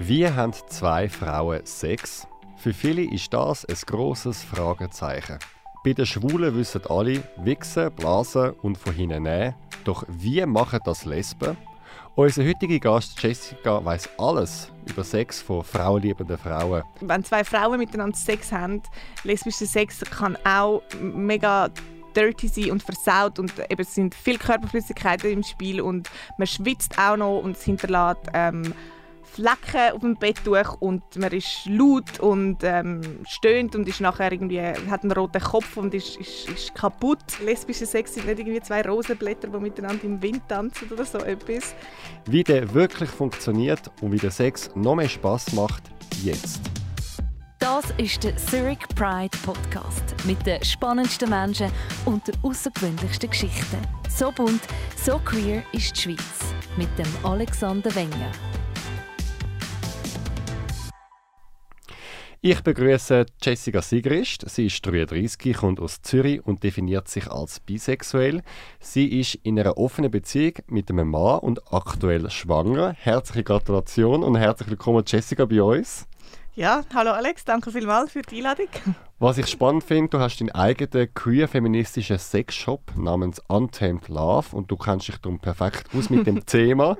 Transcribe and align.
Wie 0.00 0.28
haben 0.28 0.52
zwei 0.52 1.08
Frauen 1.08 1.66
Sex? 1.66 2.28
Für 2.56 2.72
viele 2.72 3.02
ist 3.02 3.34
das 3.34 3.64
ein 3.64 3.74
grosses 3.84 4.44
Fragezeichen. 4.44 5.40
Bei 5.84 5.92
den 5.92 6.06
Schwulen 6.06 6.54
wissen 6.54 6.82
alle, 6.88 7.20
wichsen, 7.38 7.90
blasen 7.90 8.52
und 8.62 8.78
von 8.78 8.94
hinten 8.94 9.24
nehmen. 9.24 9.56
Doch 9.82 10.04
wie 10.06 10.46
machen 10.46 10.78
das 10.84 11.04
Lesben? 11.04 11.56
Unser 12.14 12.44
heutiger 12.44 12.78
Gast 12.78 13.20
Jessica 13.20 13.84
weiß 13.84 14.08
alles 14.18 14.70
über 14.86 15.02
Sex 15.02 15.42
von 15.42 15.64
frauenliebenden 15.64 16.38
Frauen. 16.38 16.84
Wenn 17.00 17.24
zwei 17.24 17.42
Frauen 17.42 17.80
miteinander 17.80 18.16
Sex 18.16 18.52
haben, 18.52 18.80
lesbischer 19.24 19.66
Sex 19.66 20.02
kann 20.02 20.38
auch 20.44 20.80
mega 21.00 21.70
dirty 22.14 22.46
sein 22.46 22.70
und 22.70 22.84
versaut 22.84 23.40
und 23.40 23.52
eben 23.68 23.82
es 23.82 23.96
sind 23.96 24.14
viele 24.14 24.38
Körperflüssigkeiten 24.38 25.32
im 25.32 25.42
Spiel 25.42 25.80
und 25.80 26.08
man 26.38 26.46
schwitzt 26.46 26.96
auch 27.00 27.16
noch 27.16 27.40
und 27.40 27.56
es 27.56 27.64
hinterlässt 27.64 28.30
ähm, 28.32 28.72
Flecken 29.32 29.92
auf 29.94 30.00
dem 30.00 30.16
Betttuch 30.16 30.80
und 30.80 31.02
man 31.16 31.32
ist 31.32 31.66
laut 31.66 32.20
und 32.20 32.58
ähm, 32.62 33.00
stöhnt 33.28 33.74
und 33.74 33.88
ist 33.88 34.00
nachher 34.00 34.32
irgendwie, 34.32 34.60
hat 34.60 35.02
einen 35.02 35.12
roten 35.12 35.40
Kopf 35.40 35.76
und 35.76 35.94
ist, 35.94 36.16
ist, 36.16 36.48
ist 36.48 36.74
kaputt. 36.74 37.18
Lesbische 37.44 37.86
Sex 37.86 38.14
sind 38.14 38.26
nicht 38.26 38.38
irgendwie 38.38 38.60
zwei 38.60 38.82
Rosenblätter, 38.82 39.48
die 39.48 39.58
miteinander 39.58 40.04
im 40.04 40.20
Wind 40.22 40.42
tanzen 40.48 40.90
oder 40.90 41.04
so 41.04 41.18
etwas. 41.18 41.74
Wie 42.26 42.42
der 42.42 42.72
wirklich 42.74 43.10
funktioniert 43.10 43.90
und 44.00 44.12
wie 44.12 44.18
der 44.18 44.30
Sex 44.30 44.70
noch 44.74 44.96
mehr 44.96 45.08
Spaß 45.08 45.52
macht, 45.52 45.82
jetzt. 46.22 46.60
Das 47.58 47.84
ist 47.98 48.22
der 48.22 48.36
Zurich 48.36 48.78
Pride 48.94 49.36
Podcast 49.44 50.14
mit 50.24 50.44
den 50.46 50.62
spannendsten 50.64 51.28
Menschen 51.28 51.70
und 52.04 52.26
den 52.26 52.34
außergewöhnlichsten 52.42 53.28
Geschichten. 53.28 53.78
So 54.08 54.30
bunt, 54.30 54.62
so 54.96 55.18
queer 55.18 55.62
ist 55.72 55.96
die 55.96 56.00
Schweiz 56.00 56.54
mit 56.76 56.88
dem 56.98 57.06
Alexander 57.24 57.94
Wenger. 57.94 58.32
Ich 62.40 62.60
begrüße 62.60 63.26
Jessica 63.42 63.82
Sigrist. 63.82 64.48
Sie 64.48 64.66
ist 64.66 64.86
33, 64.86 65.56
kommt 65.56 65.80
aus 65.80 66.02
Zürich 66.02 66.46
und 66.46 66.62
definiert 66.62 67.08
sich 67.08 67.26
als 67.28 67.58
bisexuell. 67.58 68.42
Sie 68.78 69.18
ist 69.18 69.34
in 69.42 69.58
einer 69.58 69.76
offenen 69.76 70.12
Beziehung 70.12 70.52
mit 70.68 70.88
einem 70.88 71.08
Mann 71.08 71.40
und 71.40 71.60
aktuell 71.72 72.30
schwanger. 72.30 72.92
Herzliche 72.92 73.42
Gratulation 73.42 74.22
und 74.22 74.36
herzlich 74.36 74.70
willkommen 74.70 75.02
Jessica 75.04 75.46
bei 75.46 75.60
uns. 75.60 76.06
Ja, 76.58 76.82
hallo 76.92 77.12
Alex, 77.12 77.44
danke 77.44 77.70
vielmals 77.70 78.10
für 78.10 78.22
die 78.22 78.38
Einladung. 78.38 78.66
Was 79.20 79.38
ich 79.38 79.46
spannend 79.46 79.84
finde, 79.84 80.08
du 80.08 80.18
hast 80.18 80.40
deinen 80.40 80.50
eigenen 80.50 81.14
queer-feministischen 81.14 82.18
Sexshop 82.18 82.96
namens 82.96 83.40
Untamed 83.46 84.08
Love 84.08 84.56
und 84.56 84.68
du 84.68 84.76
kennst 84.76 85.06
dich 85.06 85.18
darum 85.18 85.38
perfekt 85.38 85.84
aus 85.96 86.10
mit 86.10 86.26
dem 86.26 86.44
Thema. 86.46 86.96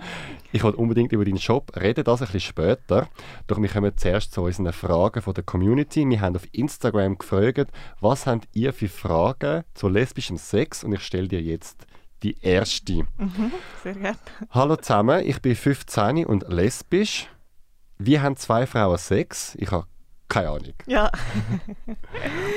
Ich 0.53 0.62
wollte 0.62 0.78
unbedingt 0.78 1.11
über 1.11 1.25
deinen 1.25 1.41
Shop 1.41 1.73
reden, 1.75 2.05
das 2.05 2.23
ein 2.23 2.27
bisschen 2.27 2.53
später. 2.53 3.09
Doch 3.48 3.61
wir 3.61 3.69
kommen 3.69 3.91
zuerst 3.97 4.33
zu 4.33 4.42
unseren 4.42 4.73
Fragen 4.73 5.23
von 5.23 5.34
der 5.34 5.42
Community. 5.42 6.09
Wir 6.09 6.20
haben 6.20 6.37
auf 6.37 6.47
Instagram 6.53 7.19
gefragt, 7.19 7.72
was 7.98 8.28
habt 8.28 8.47
ihr 8.53 8.72
für 8.72 8.89
Fragen 8.89 9.65
zu 9.75 9.89
lesbischem 9.89 10.37
Sex 10.37 10.84
und 10.84 10.93
ich 10.93 11.00
stelle 11.00 11.27
dir 11.27 11.43
jetzt 11.43 11.84
die 12.22 12.37
erste. 12.43 13.03
Mhm, 13.17 13.50
sehr 13.83 13.95
gerne. 13.95 14.19
Hallo 14.50 14.77
zusammen, 14.77 15.27
ich 15.27 15.43
bin 15.43 15.56
15 15.56 16.27
und 16.27 16.48
lesbisch. 16.48 17.28
Wie 17.98 18.20
haben 18.20 18.36
zwei 18.36 18.66
Frauen 18.66 18.98
Sex? 18.98 19.54
Ich 19.58 19.70
habe 19.70 19.86
keine 20.28 20.50
Ahnung. 20.50 20.74
Ja. 20.86 21.10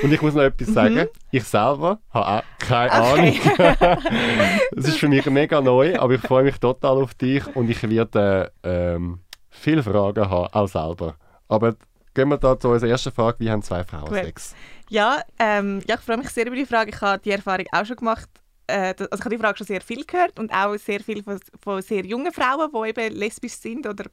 Und 0.02 0.12
ich 0.12 0.20
muss 0.20 0.34
noch 0.34 0.42
etwas 0.42 0.68
sagen. 0.68 0.94
Mhm. 0.94 1.08
Ich 1.30 1.44
selber 1.44 2.00
habe 2.10 2.26
auch 2.26 2.42
keine. 2.58 2.92
Ahnung. 2.92 3.34
Es 4.76 4.88
ist 4.88 4.98
für 4.98 5.08
mich 5.08 5.24
mega 5.26 5.60
neu, 5.60 5.98
aber 5.98 6.14
ich 6.14 6.20
freue 6.20 6.44
mich 6.44 6.58
total 6.58 7.02
auf 7.02 7.14
dich 7.14 7.44
und 7.56 7.70
ich 7.70 7.82
werde 7.88 8.52
ähm, 8.62 9.20
viele 9.48 9.82
Fragen 9.82 10.28
haben, 10.28 10.52
auch 10.52 10.66
selber. 10.66 11.16
Aber 11.48 11.74
gehen 12.14 12.28
wir 12.28 12.38
da 12.38 12.58
zu 12.58 12.68
unserer 12.68 12.90
ersten 12.90 13.12
Frage. 13.12 13.40
Wie 13.40 13.50
haben 13.50 13.62
zwei 13.62 13.84
Frauen. 13.84 14.12
Sex? 14.12 14.54
Ja, 14.88 15.22
ähm, 15.38 15.82
ja, 15.86 15.94
ich 15.94 16.00
freue 16.02 16.18
mich 16.18 16.28
sehr 16.30 16.46
über 16.46 16.56
die 16.56 16.66
Frage. 16.66 16.90
Ich 16.90 17.00
habe 17.00 17.22
die 17.22 17.30
Erfahrung 17.30 17.66
auch 17.72 17.86
schon 17.86 17.96
gemacht. 17.96 18.28
Äh, 18.66 18.94
also 18.98 19.04
ich 19.12 19.20
habe 19.20 19.30
die 19.30 19.38
Frage 19.38 19.58
schon 19.58 19.66
sehr 19.66 19.80
viel 19.80 20.04
gehört 20.04 20.38
und 20.38 20.52
auch 20.52 20.76
sehr 20.76 21.00
viel 21.00 21.22
von, 21.22 21.40
von 21.62 21.82
sehr 21.82 22.04
jungen 22.04 22.32
Frauen, 22.32 22.70
die 22.72 22.88
eben 22.90 23.16
lesbisch 23.16 23.54
sind 23.54 23.86
oder 23.86 24.04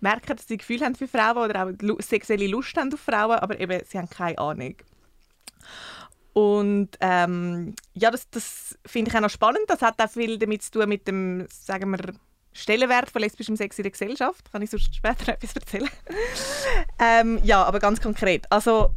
merken, 0.00 0.36
dass 0.36 0.46
sie 0.46 0.56
Gefühl 0.56 0.80
haben 0.82 0.94
für 0.94 1.08
Frauen 1.08 1.50
oder 1.50 1.64
auch 1.66 2.00
sexuelle 2.00 2.46
Lust 2.46 2.76
haben 2.76 2.92
auf 2.92 3.00
Frauen, 3.00 3.38
aber 3.38 3.58
eben 3.58 3.80
sie 3.86 3.98
haben 3.98 4.08
keine 4.08 4.38
Ahnung. 4.38 4.76
Und 6.32 6.90
ähm, 7.00 7.74
ja, 7.94 8.10
das, 8.10 8.30
das 8.30 8.78
finde 8.86 9.10
ich 9.10 9.16
auch 9.16 9.20
noch 9.20 9.30
spannend. 9.30 9.64
Das 9.66 9.82
hat 9.82 10.00
auch 10.00 10.08
viel 10.10 10.38
damit 10.38 10.62
zu 10.62 10.70
tun 10.70 10.88
mit 10.88 11.08
dem, 11.08 11.46
sagen 11.50 11.90
wir, 11.90 12.14
Stellenwert 12.52 13.10
von 13.10 13.20
lesbischem 13.22 13.56
Sex 13.56 13.78
in 13.78 13.84
der 13.84 13.92
Gesellschaft. 13.92 14.50
Kann 14.50 14.62
ich 14.62 14.70
sonst 14.70 14.94
später 14.94 15.32
etwas 15.32 15.54
erzählen? 15.54 15.88
ähm, 16.98 17.40
ja, 17.44 17.62
aber 17.64 17.78
ganz 17.78 18.00
konkret. 18.00 18.46
Also, 18.50 18.90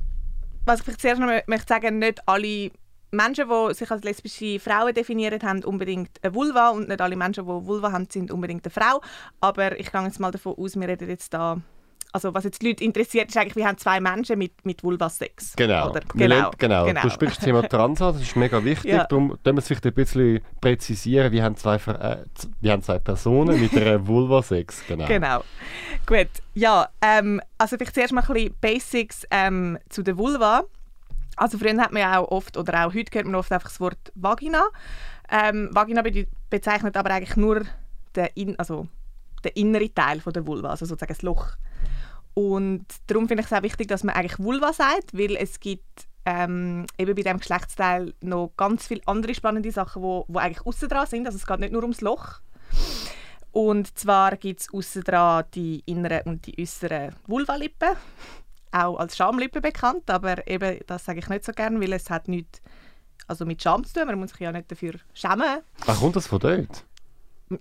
was 0.65 0.87
ich 0.87 0.97
zuerst 0.97 1.19
noch 1.21 1.27
mö- 1.27 1.43
möchte 1.47 1.67
sagen, 1.67 1.99
nicht 1.99 2.27
alle 2.27 2.71
Menschen, 3.13 3.47
die 3.47 3.73
sich 3.73 3.89
als 3.91 4.03
lesbische 4.03 4.59
Frauen 4.59 4.93
definieren, 4.93 5.41
haben 5.43 5.63
unbedingt 5.63 6.19
eine 6.21 6.33
Vulva 6.33 6.69
und 6.69 6.89
nicht 6.89 7.01
alle 7.01 7.15
Menschen, 7.15 7.45
die 7.45 7.49
Vulva 7.49 7.91
haben, 7.91 8.07
sind 8.09 8.31
unbedingt 8.31 8.65
eine 8.65 8.71
Frau. 8.71 9.01
Aber 9.39 9.79
ich 9.79 9.91
gehe 9.91 10.03
jetzt 10.03 10.19
mal 10.19 10.31
davon 10.31 10.55
aus, 10.57 10.75
wir 10.75 10.87
reden 10.87 11.09
jetzt 11.09 11.33
da 11.33 11.61
also 12.13 12.33
was 12.33 12.43
jetzt 12.43 12.61
die 12.61 12.67
Leute 12.67 12.83
interessiert, 12.83 13.29
ist 13.29 13.37
eigentlich, 13.37 13.55
wir 13.55 13.67
haben 13.67 13.77
zwei 13.79 13.99
Menschen 13.99 14.37
mit, 14.37 14.63
mit 14.63 14.83
Vulva-Sex. 14.83 15.55
Genau. 15.55 15.89
Oder? 15.89 16.01
Genau. 16.13 16.51
genau. 16.57 16.85
genau. 16.85 17.01
Du 17.01 17.09
sprichst 17.09 17.37
das 17.37 17.45
Thema 17.45 17.67
Trans 17.67 18.01
an, 18.03 18.13
das 18.13 18.21
ist 18.21 18.35
mega 18.35 18.63
wichtig. 18.63 18.91
Ja. 18.91 19.05
Darum 19.05 19.29
müssen 19.29 19.43
wir 19.43 19.57
es 19.57 19.67
vielleicht 19.67 19.85
ein 19.87 19.93
bisschen 19.93 20.39
präzisieren. 20.61 21.31
Wir 21.31 21.43
haben 21.43 21.57
zwei, 21.57 21.75
äh, 21.77 22.17
wir 22.61 22.71
haben 22.71 22.83
zwei 22.83 22.99
Personen 22.99 23.59
mit 23.59 23.75
einer 23.75 24.05
Vulva-Sex. 24.07 24.83
Genau. 24.87 25.07
Genau. 25.07 25.43
Gut. 26.05 26.29
Ja, 26.53 26.87
ähm, 27.01 27.41
also 27.57 27.77
vielleicht 27.77 27.95
zuerst 27.95 28.13
mal 28.13 28.21
ein 28.21 28.31
bisschen 28.31 28.55
Basics 28.61 29.27
ähm, 29.31 29.79
zu 29.89 30.03
der 30.03 30.15
Vulva. 30.15 30.65
Also 31.35 31.57
früher 31.57 31.79
hat 31.81 31.91
man 31.91 32.01
ja 32.01 32.19
auch 32.19 32.31
oft, 32.31 32.57
oder 32.57 32.85
auch 32.85 32.93
heute 32.93 33.11
hört 33.13 33.25
man 33.25 33.35
oft 33.35 33.51
einfach 33.51 33.69
das 33.69 33.79
Wort 33.79 34.11
Vagina. 34.15 34.63
Ähm, 35.29 35.69
Vagina 35.71 36.01
be 36.01 36.27
bezeichnet 36.49 36.95
aber 36.95 37.11
eigentlich 37.11 37.35
nur 37.35 37.63
den, 38.15 38.27
in, 38.35 38.59
also 38.59 38.87
den 39.43 39.51
inneren 39.53 39.93
Teil 39.93 40.21
von 40.21 40.33
der 40.33 40.45
Vulva, 40.45 40.69
also 40.69 40.85
sozusagen 40.85 41.13
das 41.13 41.21
Loch. 41.23 41.47
Und 42.35 42.85
darum 43.07 43.27
finde 43.27 43.41
ich 43.41 43.51
es 43.51 43.53
auch 43.53 43.63
wichtig, 43.63 43.87
dass 43.87 44.03
man 44.03 44.15
eigentlich 44.15 44.39
Vulva 44.39 44.73
sagt, 44.73 45.17
weil 45.17 45.35
es 45.35 45.59
gibt 45.59 46.07
ähm, 46.25 46.85
eben 46.97 47.15
bei 47.15 47.21
diesem 47.21 47.39
Geschlechtsteil 47.39 48.13
noch 48.21 48.53
ganz 48.57 48.87
viele 48.87 49.01
andere 49.05 49.35
spannende 49.35 49.71
Sachen, 49.71 50.01
wo, 50.01 50.25
wo 50.27 50.39
eigentlich 50.39 50.65
außen 50.65 50.89
dran 50.89 51.07
sind. 51.07 51.25
Also 51.25 51.37
es 51.37 51.45
geht 51.45 51.59
nicht 51.59 51.73
nur 51.73 51.81
ums 51.81 52.01
Loch. 52.01 52.39
Und 53.51 53.97
zwar 53.99 54.37
gibt 54.37 54.61
es 54.61 54.73
außen 54.73 55.03
dran 55.03 55.45
die 55.53 55.83
inneren 55.85 56.21
und 56.25 56.47
die 56.47 56.59
äußeren 56.59 57.15
Vulvalippen, 57.27 57.89
auch 58.73 58.97
als 58.97 59.15
Schamlippe 59.15 59.61
bekannt, 59.61 60.09
aber 60.09 60.47
eben 60.47 60.79
das 60.87 61.05
sage 61.05 61.19
ich 61.19 61.29
nicht 61.29 61.45
so 61.45 61.51
gern, 61.51 61.81
weil 61.81 61.93
es 61.93 62.09
hat 62.09 62.27
nichts 62.27 62.61
also 63.27 63.45
mit 63.45 63.61
Scham 63.61 63.83
zu 63.85 63.93
tun. 63.93 64.05
Man 64.07 64.19
muss 64.19 64.31
sich 64.31 64.39
ja 64.41 64.51
nicht 64.51 64.69
dafür 64.71 64.93
schämen. 65.13 65.61
Ach, 65.87 65.99
kommt 65.99 66.15
das 66.15 66.27
von 66.27 66.39
dort? 66.39 66.83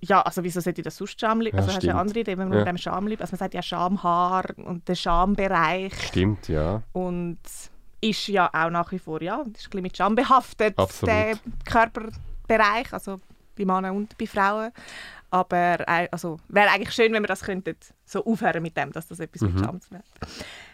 Ja, 0.00 0.22
also 0.22 0.42
wieso 0.42 0.60
sollte 0.60 0.82
das 0.82 0.96
sonst 0.96 1.20
Schamlippe? 1.20 1.56
Ja, 1.56 1.62
also 1.62 1.68
hast 1.74 1.82
du 1.82 1.86
stimmt. 1.88 2.00
andere 2.00 2.20
Idee, 2.20 2.38
wenn 2.38 2.48
man 2.48 2.58
Ja. 2.58 2.64
mit 2.64 2.68
dem 2.68 2.78
Schamlippe, 2.78 3.22
also 3.22 3.32
man 3.34 3.38
sagt 3.38 3.54
ja 3.54 3.62
Schamhaar 3.62 4.44
und 4.56 4.88
der 4.88 4.94
Schambereich 4.94 5.92
Stimmt, 6.08 6.48
ja. 6.48 6.82
und 6.92 7.38
ist 8.00 8.26
ja 8.28 8.48
auch 8.52 8.70
nach 8.70 8.90
wie 8.90 8.98
vor, 8.98 9.20
ja, 9.22 9.36
ist 9.42 9.44
ein 9.46 9.52
bisschen 9.52 9.82
mit 9.82 9.96
Scham 9.96 10.14
behaftet, 10.14 10.78
Absolut. 10.78 11.14
der 11.14 11.38
Körperbereich, 11.64 12.92
also 12.92 13.20
bei 13.56 13.64
Männern 13.64 13.96
und 13.96 14.16
bei 14.18 14.26
Frauen. 14.26 14.72
Aber 15.30 15.80
äh, 15.88 16.08
also, 16.10 16.38
wäre 16.48 16.70
eigentlich 16.70 16.92
schön, 16.94 17.12
wenn 17.12 17.22
wir 17.22 17.28
das 17.28 17.42
könnten, 17.42 17.76
so 18.04 18.24
aufhören 18.24 18.62
mit 18.62 18.76
dem, 18.76 18.92
dass 18.92 19.06
das 19.08 19.20
etwas 19.20 19.42
mit 19.42 19.58
Scham 19.58 19.80
zu 19.80 19.90
tun 19.90 19.98
hat. 19.98 20.04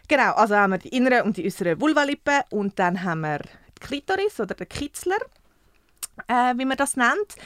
Genau, 0.09 0.33
also 0.33 0.57
haben 0.57 0.71
wir 0.71 0.79
die 0.79 0.89
inneren 0.89 1.27
und 1.27 1.37
die 1.37 1.45
äußeren 1.45 1.79
Vulvalippen 1.81 2.41
und 2.51 2.79
dann 2.79 3.05
haben 3.05 3.21
wir 3.21 3.41
die 3.41 3.81
Klitoris 3.81 4.41
oder 4.41 4.55
den 4.55 4.69
Kitzler, 4.69 5.19
äh, 6.27 6.55
wie 6.57 6.65
man 6.65 6.79
das 6.79 6.97
nennt. 6.97 7.37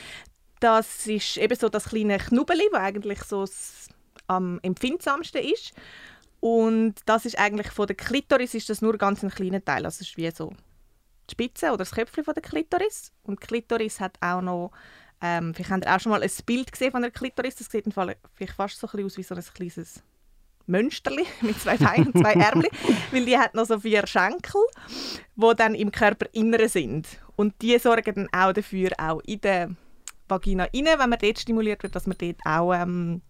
Das 0.61 1.09
ist 1.09 1.39
eben 1.39 1.57
so 1.57 1.69
das 1.69 1.87
kleine 1.87 2.19
Knubbeli, 2.19 2.69
das 2.71 2.81
eigentlich 2.81 3.25
so 3.25 3.41
das 3.41 3.89
am 4.29 4.61
empfindsamsten 4.63 5.43
ist. 5.43 5.73
Und 6.39 6.95
das 7.07 7.25
ist 7.25 7.37
eigentlich 7.37 7.69
von 7.73 7.89
der 7.89 7.97
Klitoris 7.97 8.55
ist 8.55 8.69
das 8.69 8.81
nur 8.81 8.97
ganz 8.97 9.25
ein 9.25 9.31
kleiner 9.31 9.65
Teil. 9.65 9.85
Also 9.85 10.01
es 10.01 10.09
ist 10.09 10.17
wie 10.17 10.31
so 10.31 10.53
die 11.29 11.33
Spitze 11.33 11.69
oder 11.69 11.79
das 11.79 11.91
Köpfchen 11.91 12.25
von 12.25 12.35
der 12.35 12.45
Klitoris. 12.45 13.13
Und 13.25 13.43
die 13.43 13.47
Klitoris 13.47 13.99
hat 13.99 14.19
auch 14.21 14.41
noch, 14.41 14.71
ähm, 15.21 15.53
vielleicht 15.53 15.71
habt 15.71 15.85
ihr 15.85 15.95
auch 15.97 16.01
schon 16.01 16.11
mal 16.11 16.23
ein 16.23 16.31
Bild 16.47 16.71
gesehen 16.71 16.93
von 16.93 17.03
der 17.03 17.11
Klitoris. 17.11 17.57
Das 17.57 17.69
sieht 17.69 17.87
im 17.87 17.93
Fall 17.93 18.17
vielleicht 18.35 18.55
fast 18.55 18.79
so 18.79 18.87
ein 18.87 18.91
bisschen 18.91 19.07
aus 19.07 19.17
wie 19.17 19.23
so 19.25 19.35
ein 19.35 19.55
kleines 19.55 20.03
Mönsterli 20.67 21.25
mit 21.41 21.61
zwei 21.61 21.77
Beinen 21.77 22.09
und 22.09 22.19
zwei 22.19 22.33
Ärmchen, 22.35 22.71
weil 23.11 23.25
die 23.25 23.39
hat 23.39 23.55
noch 23.55 23.67
so 23.67 23.79
vier 23.79 24.07
Schenkel, 24.07 24.61
wo 25.37 25.53
dann 25.53 25.75
im 25.75 25.93
Körperinneren 25.93 26.69
sind. 26.69 27.09
Und 27.37 27.55
die 27.63 27.79
sorgen 27.79 28.15
dann 28.15 28.29
auch 28.33 28.53
dafür, 28.53 28.91
auch 28.99 29.21
in 29.27 29.41
der 29.41 29.71
Vagina 30.29 30.65
rein, 30.65 30.87
wenn 30.99 31.11
man 31.11 31.19
dort 31.19 31.39
stimuliert 31.39 31.83
wird, 31.83 31.95
dass 31.95 32.07
man 32.07 32.17
dort 32.19 32.39
auch 32.45 32.73
ähm, 32.73 33.23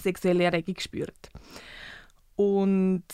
sexuelle 0.00 0.44
Erregung 0.44 0.78
spürt. 0.78 1.30
Und 2.36 3.04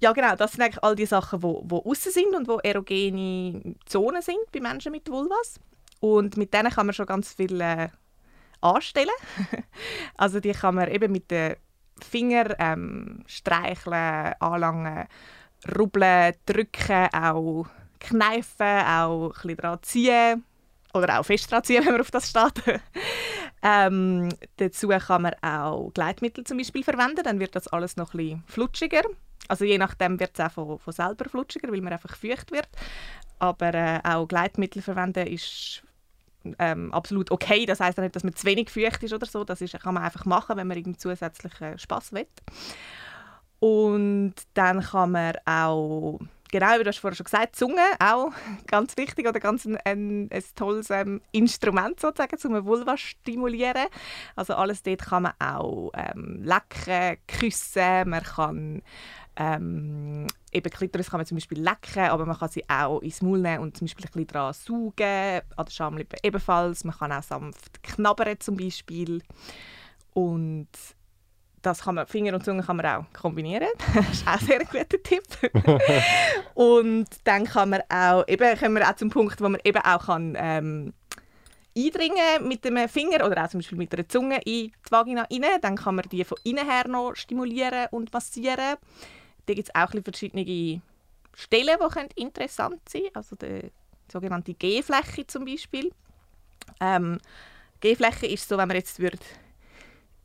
ja, 0.00 0.12
genau, 0.12 0.36
das 0.36 0.52
sind 0.52 0.62
eigentlich 0.62 0.82
all 0.82 0.94
die 0.94 1.06
Sachen, 1.06 1.40
die 1.40 1.42
wo, 1.42 1.62
wo 1.64 1.78
außen 1.90 2.12
sind 2.12 2.34
und 2.34 2.46
wo 2.48 2.58
erogene 2.58 3.74
Zonen 3.86 4.22
sind 4.22 4.38
bei 4.52 4.60
Menschen 4.60 4.92
mit 4.92 5.10
Vulvas. 5.10 5.58
Und 6.00 6.36
mit 6.36 6.54
denen 6.54 6.70
kann 6.70 6.86
man 6.86 6.94
schon 6.94 7.06
ganz 7.06 7.32
viel 7.32 7.60
äh, 7.60 7.88
anstellen. 8.60 9.10
also 10.16 10.40
die 10.40 10.52
kann 10.52 10.74
man 10.74 10.90
eben 10.90 11.10
mit 11.10 11.30
der 11.30 11.56
Finger 12.04 12.58
ähm, 12.58 13.24
streicheln, 13.26 14.34
anlangen, 14.40 15.06
rubbeln, 15.76 16.34
drücken, 16.46 17.08
auch 17.12 17.66
kneifen, 18.00 18.66
auch 18.86 19.30
ein 19.30 19.32
bisschen 19.32 19.56
dran 19.56 19.78
ziehen 19.82 20.44
oder 20.94 21.20
auch 21.20 21.24
fest 21.24 21.50
dran 21.50 21.64
ziehen, 21.64 21.82
wenn 21.84 21.92
man 21.92 22.00
auf 22.00 22.10
das 22.10 22.30
steht. 22.30 22.80
ähm, 23.62 24.28
dazu 24.56 24.88
kann 24.88 25.22
man 25.22 25.34
auch 25.42 25.90
Gleitmittel 25.92 26.44
zum 26.44 26.58
Beispiel 26.58 26.84
verwenden, 26.84 27.22
dann 27.24 27.40
wird 27.40 27.56
das 27.56 27.68
alles 27.68 27.96
noch 27.96 28.14
ein 28.14 28.18
bisschen 28.18 28.44
flutschiger. 28.46 29.02
Also 29.48 29.64
je 29.64 29.78
nachdem 29.78 30.20
wird 30.20 30.38
es 30.38 30.44
auch 30.44 30.52
von, 30.52 30.78
von 30.78 30.92
selber 30.92 31.28
flutschiger, 31.28 31.70
weil 31.72 31.80
man 31.80 31.92
einfach 31.92 32.16
feucht 32.16 32.52
wird. 32.52 32.68
Aber 33.38 33.72
äh, 33.72 34.00
auch 34.04 34.26
Gleitmittel 34.26 34.82
verwenden 34.82 35.26
ist 35.26 35.82
ähm, 36.58 36.92
absolut 36.92 37.30
okay. 37.30 37.66
Das 37.66 37.80
heißt 37.80 37.98
nicht, 37.98 38.16
dass 38.16 38.24
man 38.24 38.34
zu 38.34 38.46
wenig 38.46 38.70
feucht 38.70 39.02
ist 39.02 39.12
oder 39.12 39.26
so. 39.26 39.44
Das 39.44 39.60
ist, 39.60 39.78
kann 39.80 39.94
man 39.94 40.02
einfach 40.02 40.24
machen, 40.24 40.56
wenn 40.56 40.66
man 40.66 40.76
irgendwie 40.76 40.98
zusätzlichen 40.98 41.78
Spaß 41.78 42.12
will. 42.12 42.26
Und 43.60 44.34
dann 44.54 44.80
kann 44.80 45.10
man 45.10 45.34
auch 45.44 46.20
genau, 46.50 46.78
wie 46.78 46.84
du 46.84 46.88
hast 46.88 46.98
vorher 46.98 47.16
schon 47.16 47.24
gesagt, 47.24 47.56
Zunge 47.56 47.82
auch 47.98 48.32
ganz 48.66 48.96
wichtig 48.96 49.28
oder 49.28 49.40
ganz 49.40 49.64
ein, 49.64 49.76
ein, 49.84 50.28
ein 50.30 50.44
tolles 50.54 50.90
ähm, 50.90 51.20
Instrument 51.32 52.00
sozusagen, 52.00 52.36
um 52.56 52.66
Vulva 52.66 52.96
zu 52.96 52.98
stimulieren. 52.98 53.86
Also 54.36 54.54
alles 54.54 54.82
dort 54.82 55.02
kann 55.02 55.24
man 55.24 55.32
auch 55.38 55.90
ähm, 55.94 56.42
lecken, 56.42 57.18
küssen, 57.26 58.08
man 58.08 58.22
kann 58.22 58.82
ähm, 59.36 60.26
eben 60.52 60.70
Klitoris 60.70 61.10
kann 61.10 61.18
man 61.18 61.26
zum 61.26 61.36
Beispiel 61.36 61.60
lecken, 61.60 62.10
aber 62.10 62.26
man 62.26 62.38
kann 62.38 62.48
sie 62.48 62.64
auch 62.68 63.00
ins 63.00 63.22
Maul 63.22 63.40
nehmen 63.40 63.62
und 63.62 63.76
zum 63.76 63.86
Beispiel 63.86 64.06
ein 64.06 64.12
bisschen 64.12 64.26
daran 64.28 64.52
saugen, 64.52 65.40
an 65.56 65.64
der 65.64 65.70
Schamlippe 65.70 66.16
ebenfalls. 66.22 66.84
Man 66.84 66.96
kann 66.96 67.12
auch 67.12 67.22
sanft 67.22 67.82
knabbern 67.82 68.40
zum 68.40 68.56
Beispiel 68.56 69.22
und 70.14 70.68
das 71.62 71.82
kann 71.82 71.96
man, 71.96 72.06
Finger 72.06 72.34
und 72.34 72.44
Zunge 72.44 72.62
kann 72.62 72.76
man 72.76 72.86
auch 72.86 73.04
kombinieren. 73.12 73.68
das 73.94 74.10
ist 74.10 74.26
auch 74.26 74.40
ein 74.40 74.46
sehr 74.46 74.58
guter 74.60 75.02
Tipp. 75.02 75.22
und 76.54 77.06
dann 77.24 77.44
kann 77.44 77.70
man 77.70 77.82
auch, 77.88 78.26
eben 78.28 78.58
kommen 78.58 78.76
wir 78.76 78.88
auch 78.88 78.96
zum 78.96 79.10
Punkt, 79.10 79.40
wo 79.40 79.48
man 79.48 79.60
eben 79.64 79.82
auch 79.82 80.06
kann, 80.06 80.36
ähm, 80.38 80.92
eindringen 81.76 82.48
mit 82.48 82.64
dem 82.64 82.88
Finger 82.88 83.26
oder 83.26 83.44
auch 83.44 83.48
zum 83.48 83.58
Beispiel 83.60 83.78
mit 83.78 83.92
der 83.92 84.08
Zunge 84.08 84.36
in 84.44 84.68
die 84.68 84.72
Vagina 84.90 85.22
rein. 85.22 85.60
Dann 85.60 85.76
kann 85.76 85.96
man 85.96 86.08
die 86.10 86.24
von 86.24 86.38
innen 86.44 86.68
her 86.68 86.88
noch 86.88 87.14
stimulieren 87.14 87.86
und 87.90 88.12
massieren. 88.12 88.76
Da 89.48 89.54
gibt 89.54 89.68
es 89.68 89.74
auch 89.74 89.92
ein 89.94 90.04
verschiedene 90.04 90.82
Stellen, 91.34 91.78
die 92.14 92.20
interessant 92.20 92.86
sein 92.88 93.02
können. 93.02 93.14
Also 93.14 93.36
die 93.36 93.72
sogenannte 94.12 94.52
G-Fläche 94.52 95.26
zum 95.26 95.46
Beispiel. 95.46 95.90
Ähm, 96.80 97.18
G-Fläche 97.80 98.26
ist 98.26 98.46
so, 98.46 98.58
wenn 98.58 98.68
man 98.68 98.76
jetzt 98.76 98.98
würde 99.00 99.18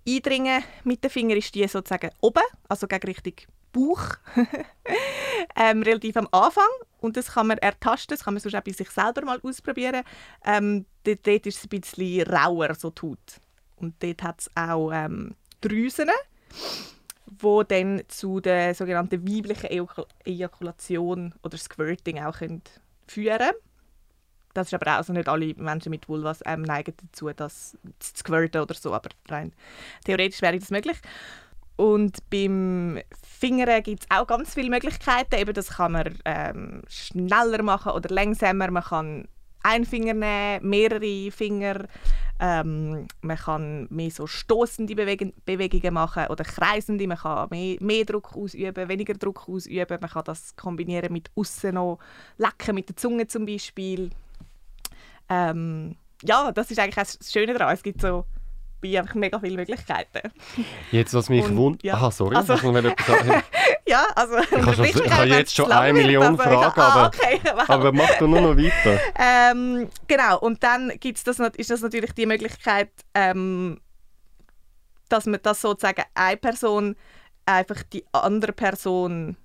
eindringen 0.06 0.62
mit 0.84 1.02
den 1.02 1.10
Fingern 1.10 1.38
ist 1.38 1.56
die 1.56 1.66
sozusagen 1.68 2.12
oben, 2.20 2.44
also 2.68 2.86
gegen 2.88 3.08
Richtung 3.08 3.34
Bauch, 3.72 4.18
ähm, 5.56 5.82
relativ 5.82 6.18
am 6.18 6.28
Anfang. 6.32 6.68
Und 7.00 7.16
das 7.16 7.32
kann 7.32 7.48
man 7.48 7.58
ertasten, 7.60 8.16
das 8.16 8.26
kann 8.26 8.34
man 8.34 8.42
sonst 8.42 8.56
auch 8.56 8.62
bei 8.62 8.72
sich 8.72 8.90
selber 8.90 9.22
mal 9.24 9.40
ausprobieren. 9.42 10.04
Ähm, 10.46 10.86
dort, 11.06 11.26
dort 11.26 11.48
ist 11.48 11.58
es 11.58 11.64
ein 11.64 11.70
bisschen 11.70 12.28
rauer, 12.28 12.76
so 12.76 12.94
Haut. 13.02 13.40
Und 13.78 13.96
dort 14.04 14.22
hat 14.22 14.42
es 14.42 14.52
auch 14.56 14.92
ähm, 14.92 15.36
Drüsen, 15.62 16.10
die 17.42 17.68
dann 17.68 18.02
zu 18.08 18.40
der 18.40 18.76
sogenannten 18.76 19.28
weiblichen 19.28 19.88
Ejakulation 20.26 21.34
oder 21.44 21.58
Squirting 21.58 22.24
auch 22.24 22.36
führen 22.36 22.62
können. 23.08 23.54
Das 24.54 24.68
ist 24.68 24.74
aber 24.74 24.92
auch 24.92 24.98
also 24.98 25.14
nicht 25.14 25.28
alle 25.28 25.54
Menschen 25.56 25.90
mit 25.90 26.08
Vulvas 26.08 26.42
ähm, 26.46 26.62
neigen 26.62 26.94
dazu, 27.02 27.30
das 27.30 27.76
zu 28.00 28.12
squirten 28.18 28.62
oder 28.62 28.76
so, 28.76 28.94
aber 28.94 29.10
rein 29.28 29.52
theoretisch 30.06 30.42
wäre 30.42 30.60
das 30.60 30.70
möglich. 30.70 30.98
Und 31.76 32.30
beim 32.30 33.00
Fingern 33.24 33.82
gibt 33.82 34.04
es 34.04 34.16
auch 34.16 34.28
ganz 34.28 34.54
viele 34.54 34.70
Möglichkeiten. 34.70 35.36
Eben, 35.36 35.54
das 35.54 35.70
kann 35.70 35.94
man 35.94 36.20
ähm, 36.24 36.84
schneller 36.88 37.64
machen 37.64 37.94
oder 37.94 38.14
langsamer. 38.14 38.70
Man 38.70 38.84
kann 38.84 39.28
einen 39.64 39.86
Finger 39.86 40.14
nehmen, 40.14 40.70
mehrere 40.70 41.32
Finger. 41.32 41.88
Ähm, 42.40 43.08
man 43.22 43.38
kann 43.38 43.88
mehr 43.90 44.12
so 44.12 44.28
stoßende 44.28 44.96
Beweg 44.96 45.34
Bewegungen 45.46 45.94
machen 45.94 46.28
oder 46.28 46.44
kreisende. 46.44 47.08
Man 47.08 47.18
kann 47.18 47.48
mehr, 47.50 47.78
mehr, 47.80 48.06
Druck 48.06 48.36
ausüben, 48.36 48.90
weniger 48.90 49.14
Druck 49.14 49.48
ausüben. 49.48 49.98
Man 50.02 50.10
kann 50.10 50.24
das 50.26 50.56
kombinieren 50.56 51.14
mit 51.14 51.32
außen 51.36 51.74
noch 51.74 52.00
lecken 52.38 52.76
mit 52.76 52.90
der 52.90 52.98
Zunge 52.98 53.28
zum 53.28 53.46
Beispiel. 53.46 54.10
Ähm, 55.30 55.96
ja, 56.24 56.52
das 56.52 56.70
ist 56.72 56.80
eigentlich 56.80 56.96
das 56.96 57.32
Schöne 57.32 57.54
daran. 57.54 57.74
Es 57.74 57.84
gibt 57.84 58.02
so 58.02 58.26
bei 58.84 59.00
einfach 59.00 59.16
mega 59.16 59.40
viele 59.40 59.56
Möglichkeiten. 59.56 60.32
Jetzt, 60.92 61.14
was 61.14 61.30
mich 61.30 61.50
wundert... 61.56 61.84
Ja. 61.84 61.96
Aha, 61.96 62.12
sorry. 62.12 62.36
Also, 62.36 62.54
ja, 63.88 64.06
also... 64.16 64.38
Ich 64.38 64.52
habe, 64.52 64.76
schon, 64.76 64.86
ich 64.86 65.12
habe 65.12 65.28
jetzt 65.28 65.56
schon 65.56 65.72
eine 65.72 65.94
Million 65.94 66.24
also, 66.24 66.38
Fragen, 66.38 66.80
ah, 66.80 66.88
aber, 66.88 67.08
okay, 67.08 67.40
wow. 67.54 67.70
aber 67.70 67.92
mach 67.92 68.18
du 68.18 68.28
nur 68.28 68.42
noch 68.42 68.58
weiter. 68.58 69.00
Ähm, 69.20 69.90
genau, 70.08 70.40
und 70.40 70.64
dann 70.64 70.94
gibt's 71.00 71.24
das, 71.24 71.40
ist 71.40 71.70
das 71.70 71.82
natürlich 71.82 72.14
die 72.14 72.26
Möglichkeit, 72.26 72.90
ähm, 73.14 73.80
dass 75.10 75.26
man 75.26 75.40
das 75.44 75.62
sozusagen 75.62 76.04
eine 76.16 76.38
Person 76.38 76.96
einfach 77.46 77.84
die 77.84 78.06
andere 78.12 78.54
Person 78.54 79.38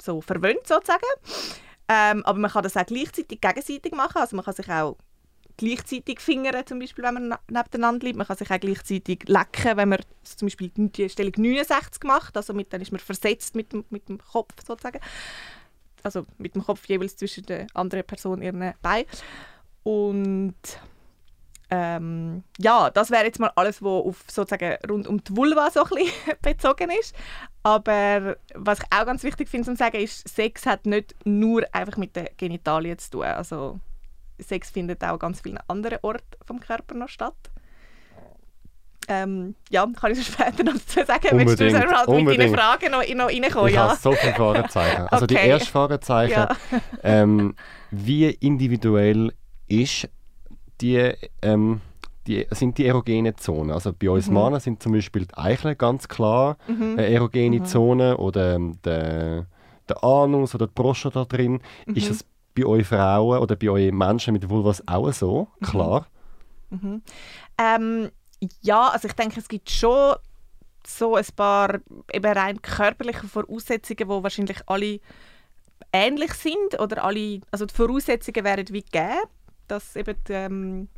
so 0.00 0.20
verwöhnt, 0.20 0.66
sozusagen. 0.66 1.04
Ähm, 1.88 2.24
aber 2.24 2.38
man 2.38 2.50
kann 2.50 2.62
das 2.62 2.76
auch 2.76 2.86
gleichzeitig 2.86 3.40
gegenseitig 3.40 3.92
machen. 3.92 4.18
Also 4.18 4.36
man 4.36 4.44
kann 4.44 4.54
sich 4.54 4.68
auch 4.70 4.96
gleichzeitig 5.58 6.20
fingern, 6.20 6.64
zum 6.64 6.78
Beispiel, 6.78 7.04
wenn 7.04 7.14
man 7.14 7.38
nebeneinander 7.50 8.06
liegt. 8.06 8.16
Man 8.16 8.26
kann 8.26 8.36
sich 8.36 8.50
auch 8.50 8.60
gleichzeitig 8.60 9.28
lecken, 9.28 9.76
wenn 9.76 9.88
man 9.90 10.00
zum 10.22 10.46
Beispiel 10.46 10.70
die 10.74 11.08
Stellung 11.10 11.32
69 11.36 12.04
macht. 12.04 12.36
Also 12.36 12.54
mit, 12.54 12.72
dann 12.72 12.80
ist 12.80 12.92
man 12.92 13.00
versetzt 13.00 13.54
mit, 13.54 13.74
mit 13.90 14.08
dem 14.08 14.18
Kopf 14.18 14.54
sozusagen. 14.66 15.00
Also 16.02 16.24
mit 16.38 16.54
dem 16.54 16.64
Kopf 16.64 16.86
jeweils 16.86 17.16
zwischen 17.16 17.44
der 17.44 17.66
anderen 17.74 18.04
Person 18.04 18.40
ihren 18.40 18.72
Beinen. 18.80 19.06
Und 19.82 20.54
ähm, 21.70 22.44
ja, 22.58 22.88
das 22.90 23.10
wäre 23.10 23.24
jetzt 23.24 23.40
mal 23.40 23.52
alles, 23.54 23.82
was 23.82 23.90
auf 23.90 24.24
sozusagen 24.28 24.78
rund 24.88 25.06
um 25.06 25.22
die 25.22 25.36
Vulva 25.36 25.70
so 25.70 25.82
ein 25.82 25.88
bisschen 25.88 26.36
bezogen 26.42 26.90
ist. 26.98 27.14
Aber 27.62 28.36
was 28.54 28.78
ich 28.78 28.86
auch 28.90 29.04
ganz 29.04 29.22
wichtig 29.22 29.48
finde 29.48 29.66
zu 29.66 29.76
sagen, 29.76 29.98
ist, 29.98 30.26
Sex 30.28 30.64
hat 30.64 30.86
nicht 30.86 31.14
nur 31.24 31.66
einfach 31.72 31.98
mit 31.98 32.16
den 32.16 32.28
Genitalien 32.36 32.98
zu 32.98 33.10
tun. 33.10 33.24
Also 33.24 33.80
Sex 34.40 34.70
findet 34.70 35.02
auch 35.02 35.08
an 35.14 35.18
ganz 35.18 35.40
vielen 35.40 35.58
anderen 35.68 35.98
Orten 36.02 36.24
vom 36.44 36.60
Körper 36.60 36.94
noch 36.94 37.08
statt. 37.08 37.34
Ähm, 39.10 39.54
ja, 39.70 39.86
kann 39.98 40.12
ich 40.12 40.18
so 40.18 40.24
später 40.32 40.64
noch 40.64 40.74
dazu 40.74 41.04
sagen. 41.04 41.28
Unbedingt, 41.32 41.58
Willst 41.58 41.74
du 41.74 41.92
halt 41.96 42.24
mit 42.24 42.38
deinen 42.38 42.54
Fragen 42.54 42.90
noch, 42.90 43.08
noch 43.14 43.28
reinkommen? 43.28 43.68
Ich 43.68 43.74
ja. 43.74 43.88
habe 43.88 43.96
so 43.96 44.12
viele 44.12 44.34
Fragezeichen. 44.34 45.08
Also 45.08 45.24
okay. 45.24 45.38
die 45.42 45.48
erste 45.48 45.70
Fragezeichen, 45.70 46.32
ja. 46.32 46.56
ähm, 47.02 47.54
wie 47.90 48.26
individuell 48.26 49.32
ist 49.66 50.08
die, 50.82 51.12
ähm, 51.40 51.80
die, 52.26 52.46
sind 52.50 52.76
die 52.76 52.86
erogenen 52.86 53.36
Zonen. 53.38 53.70
Also 53.70 53.92
bei 53.92 54.10
uns 54.10 54.28
mhm. 54.28 54.34
Männern 54.34 54.60
sind 54.60 54.82
zum 54.82 54.92
Beispiel 54.92 55.24
die 55.24 55.36
Eicheln 55.36 55.76
ganz 55.78 56.06
klar 56.06 56.58
mhm. 56.68 56.96
eine 56.98 57.06
erogene 57.08 57.60
mhm. 57.60 57.64
Zone 57.64 58.18
oder 58.18 58.56
ähm, 58.56 58.78
der, 58.84 59.46
der 59.88 60.04
Anus 60.04 60.54
oder 60.54 60.66
die 60.66 60.74
Prostata 60.74 61.24
drin. 61.24 61.60
Mhm. 61.86 61.94
Ist 61.94 62.10
das 62.10 62.24
bei 62.54 62.64
euch 62.64 62.86
Frauen 62.86 63.38
oder 63.38 63.56
bei 63.56 63.70
euch 63.70 63.92
Menschen 63.92 64.32
mit 64.32 64.48
Vulvas 64.48 64.82
auch 64.86 65.12
so? 65.12 65.48
Mhm. 65.60 65.66
Klar? 65.66 66.06
Mhm. 66.70 67.02
Ähm, 67.58 68.10
ja, 68.60 68.88
also 68.88 69.08
ich 69.08 69.14
denke, 69.14 69.40
es 69.40 69.48
gibt 69.48 69.70
schon 69.70 70.16
so 70.86 71.16
ein 71.16 71.24
paar 71.36 71.80
eben 72.12 72.32
rein 72.32 72.62
körperliche 72.62 73.26
Voraussetzungen, 73.26 73.96
die 73.98 74.22
wahrscheinlich 74.22 74.58
alle 74.66 75.00
ähnlich 75.92 76.32
sind 76.34 76.78
oder 76.78 77.04
alle, 77.04 77.40
also 77.50 77.66
die 77.66 77.74
Voraussetzungen 77.74 78.44
wären 78.44 78.68
wie 78.68 78.82
gegeben 78.82 79.28
dass 79.68 79.94
eben 79.96 80.16
die, 80.26 80.32
ähm, 80.32 80.88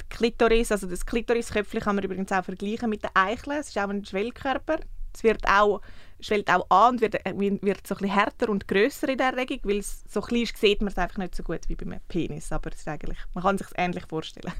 die 0.00 0.04
Klitoris, 0.08 0.72
also 0.72 0.86
das 0.86 1.06
Klitorisköpfchen 1.06 1.80
kann 1.80 1.96
man 1.96 2.04
übrigens 2.04 2.32
auch 2.32 2.44
vergleichen 2.44 2.90
mit 2.90 3.04
den 3.04 3.10
Eicheln. 3.14 3.58
Es 3.58 3.68
ist 3.68 3.78
auch 3.78 3.88
ein 3.88 4.04
Schwellkörper. 4.04 4.78
Es 5.14 5.22
wird 5.22 5.46
auch, 5.46 5.80
schwellt 6.20 6.50
auch 6.50 6.68
an 6.70 6.94
und 6.94 7.00
wird, 7.00 7.14
äh, 7.26 7.34
wird 7.36 7.86
so 7.86 7.94
ein 7.96 8.08
härter 8.08 8.48
und 8.48 8.66
grösser 8.68 9.08
in 9.08 9.18
der 9.18 9.28
Erregung, 9.28 9.60
weil 9.64 9.78
es 9.78 10.04
so 10.08 10.20
klein 10.20 10.42
ist, 10.42 10.56
sieht 10.56 10.80
man 10.80 10.88
es 10.88 10.98
einfach 10.98 11.18
nicht 11.18 11.34
so 11.34 11.42
gut 11.42 11.60
wie 11.68 11.76
beim 11.76 11.94
Penis, 12.08 12.50
aber 12.52 12.70
es 12.72 12.80
ist 12.80 12.88
eigentlich, 12.88 13.18
man 13.34 13.44
kann 13.44 13.56
es 13.56 13.66
sich 13.66 13.78
ähnlich 13.78 14.06
vorstellen. 14.06 14.52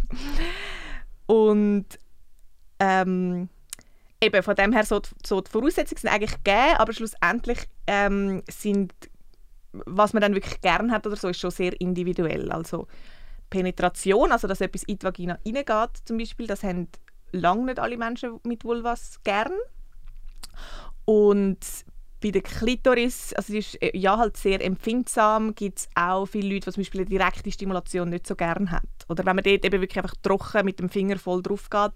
und 1.26 1.86
ähm, 2.78 3.48
eben 4.20 4.42
von 4.42 4.54
dem 4.54 4.72
her 4.72 4.84
so, 4.84 5.00
so 5.26 5.40
die 5.40 5.50
Voraussetzungen 5.50 6.00
sind 6.00 6.10
eigentlich 6.10 6.42
gegeben, 6.44 6.76
aber 6.78 6.92
schlussendlich 6.92 7.58
ähm, 7.86 8.42
sind 8.48 8.92
was 9.72 10.12
man 10.12 10.22
dann 10.22 10.34
wirklich 10.34 10.60
gern 10.60 10.90
hat 10.90 11.06
oder 11.06 11.16
so, 11.16 11.28
ist 11.28 11.40
schon 11.40 11.50
sehr 11.50 11.78
individuell. 11.80 12.50
Also 12.50 12.86
Penetration, 13.50 14.32
also 14.32 14.48
dass 14.48 14.60
etwas 14.60 14.82
in 14.84 14.98
die 14.98 15.04
Vagina 15.04 15.38
reingeht 15.44 16.02
zum 16.04 16.18
Beispiel, 16.18 16.46
das 16.46 16.62
haben 16.62 16.88
lange 17.32 17.66
nicht 17.66 17.78
alle 17.78 17.96
Menschen 17.96 18.40
mit 18.44 18.64
Vulvas 18.64 19.22
gern. 19.24 19.52
Und 21.08 21.60
bei 22.22 22.30
der 22.30 22.42
Klitoris, 22.42 23.32
also 23.32 23.52
sie 23.54 23.60
ist 23.60 23.82
äh, 23.82 23.96
ja 23.96 24.18
halt 24.18 24.36
sehr 24.36 24.62
empfindsam, 24.62 25.54
gibt 25.54 25.78
es 25.78 25.88
auch 25.94 26.26
viele 26.26 26.52
Leute, 26.52 26.66
die 26.66 26.74
zum 26.74 26.82
Beispiel 26.82 27.00
eine 27.00 27.08
direkte 27.08 27.50
Stimulation 27.50 28.10
nicht 28.10 28.26
so 28.26 28.36
gern 28.36 28.70
haben. 28.70 28.86
Oder 29.08 29.24
wenn 29.24 29.36
man 29.36 29.42
dort 29.42 29.64
eben 29.64 29.80
wirklich 29.80 29.96
einfach 30.04 30.16
trocken 30.20 30.66
mit 30.66 30.78
dem 30.78 30.90
Finger 30.90 31.16
voll 31.18 31.40
drauf 31.42 31.70
geht, 31.70 31.94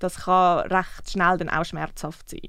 das 0.00 0.24
kann 0.24 0.66
recht 0.66 1.08
schnell 1.08 1.38
dann 1.38 1.48
auch 1.48 1.64
schmerzhaft 1.64 2.28
sein. 2.28 2.48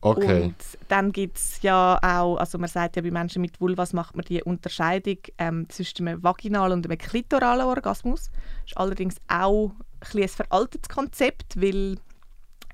Okay. 0.00 0.44
Und 0.44 0.54
dann 0.86 1.10
gibt 1.10 1.36
es 1.36 1.60
ja 1.62 1.98
auch, 2.00 2.36
also 2.36 2.56
man 2.58 2.68
sagt 2.68 2.94
ja 2.94 3.02
bei 3.02 3.10
Menschen 3.10 3.42
mit 3.42 3.60
Vulvas 3.60 3.92
macht 3.92 4.14
man 4.14 4.24
die 4.26 4.44
Unterscheidung 4.44 5.18
ähm, 5.38 5.68
zwischen 5.70 6.06
einem 6.06 6.22
vaginalen 6.22 6.78
und 6.78 6.86
einem 6.86 6.98
klitoralen 6.98 7.66
Orgasmus. 7.66 8.30
Das 8.30 8.70
ist 8.70 8.76
allerdings 8.76 9.16
auch 9.26 9.72
ein, 10.14 10.22
ein 10.22 10.28
veraltetes 10.28 10.88
Konzept, 10.88 11.60
weil 11.60 11.96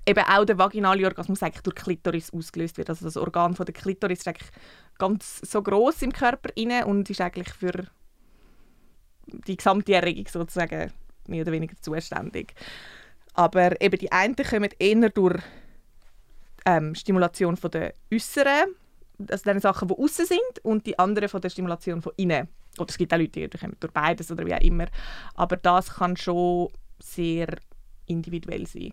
eben 0.07 0.25
auch 0.25 0.45
der 0.45 0.59
vaginale 0.59 1.05
Orgasmus 1.05 1.43
eigentlich 1.43 1.63
durch 1.63 1.77
Klitoris 1.77 2.33
ausgelöst 2.33 2.79
wird. 2.79 2.89
Also 2.89 3.05
das 3.05 3.17
Organ 3.17 3.55
von 3.55 3.67
der 3.67 3.75
Klitoris 3.75 4.21
ist 4.21 4.29
eigentlich 4.29 4.51
ganz 4.99 5.41
so 5.43 5.63
groß 5.63 6.03
im 6.03 6.13
Körper 6.13 6.51
inne 6.55 6.87
und 6.87 7.11
ist 7.11 7.21
eigentlich 7.21 7.49
für 7.49 7.87
die 9.27 9.57
gesamte 9.57 9.95
Erregung 9.95 10.27
sozusagen 10.29 10.93
mehr 11.27 11.43
oder 11.43 11.53
weniger 11.53 11.77
zuständig. 11.81 12.55
Aber 13.35 13.81
eben 13.81 13.99
die 13.99 14.13
einen 14.13 14.37
kommen 14.37 14.71
eher 14.79 15.11
durch 15.11 15.43
ähm, 16.65 16.95
Stimulation 16.95 17.57
von 17.57 17.71
der 17.71 17.93
äußeren, 18.13 18.75
also 19.29 19.45
den 19.45 19.61
Sachen, 19.61 19.89
die 19.89 19.95
außen 19.95 20.27
sind, 20.27 20.59
und 20.63 20.87
die 20.87 20.99
anderen 20.99 21.29
von 21.29 21.41
der 21.41 21.51
Stimulation 21.51 22.01
von 22.01 22.13
innen. 22.17 22.49
Oder 22.79 22.89
es 22.89 22.99
gibt 22.99 23.13
auch 23.13 23.19
Leute, 23.19 23.49
die 23.49 23.59
kommen 23.59 23.77
durch 23.81 23.93
beides 23.93 24.31
oder 24.31 24.47
wie 24.47 24.55
auch 24.55 24.61
immer. 24.61 24.87
Aber 25.35 25.57
das 25.57 25.95
kann 25.95 26.17
schon 26.17 26.69
sehr 26.99 27.49
individuell 28.07 28.67
sein. 28.67 28.93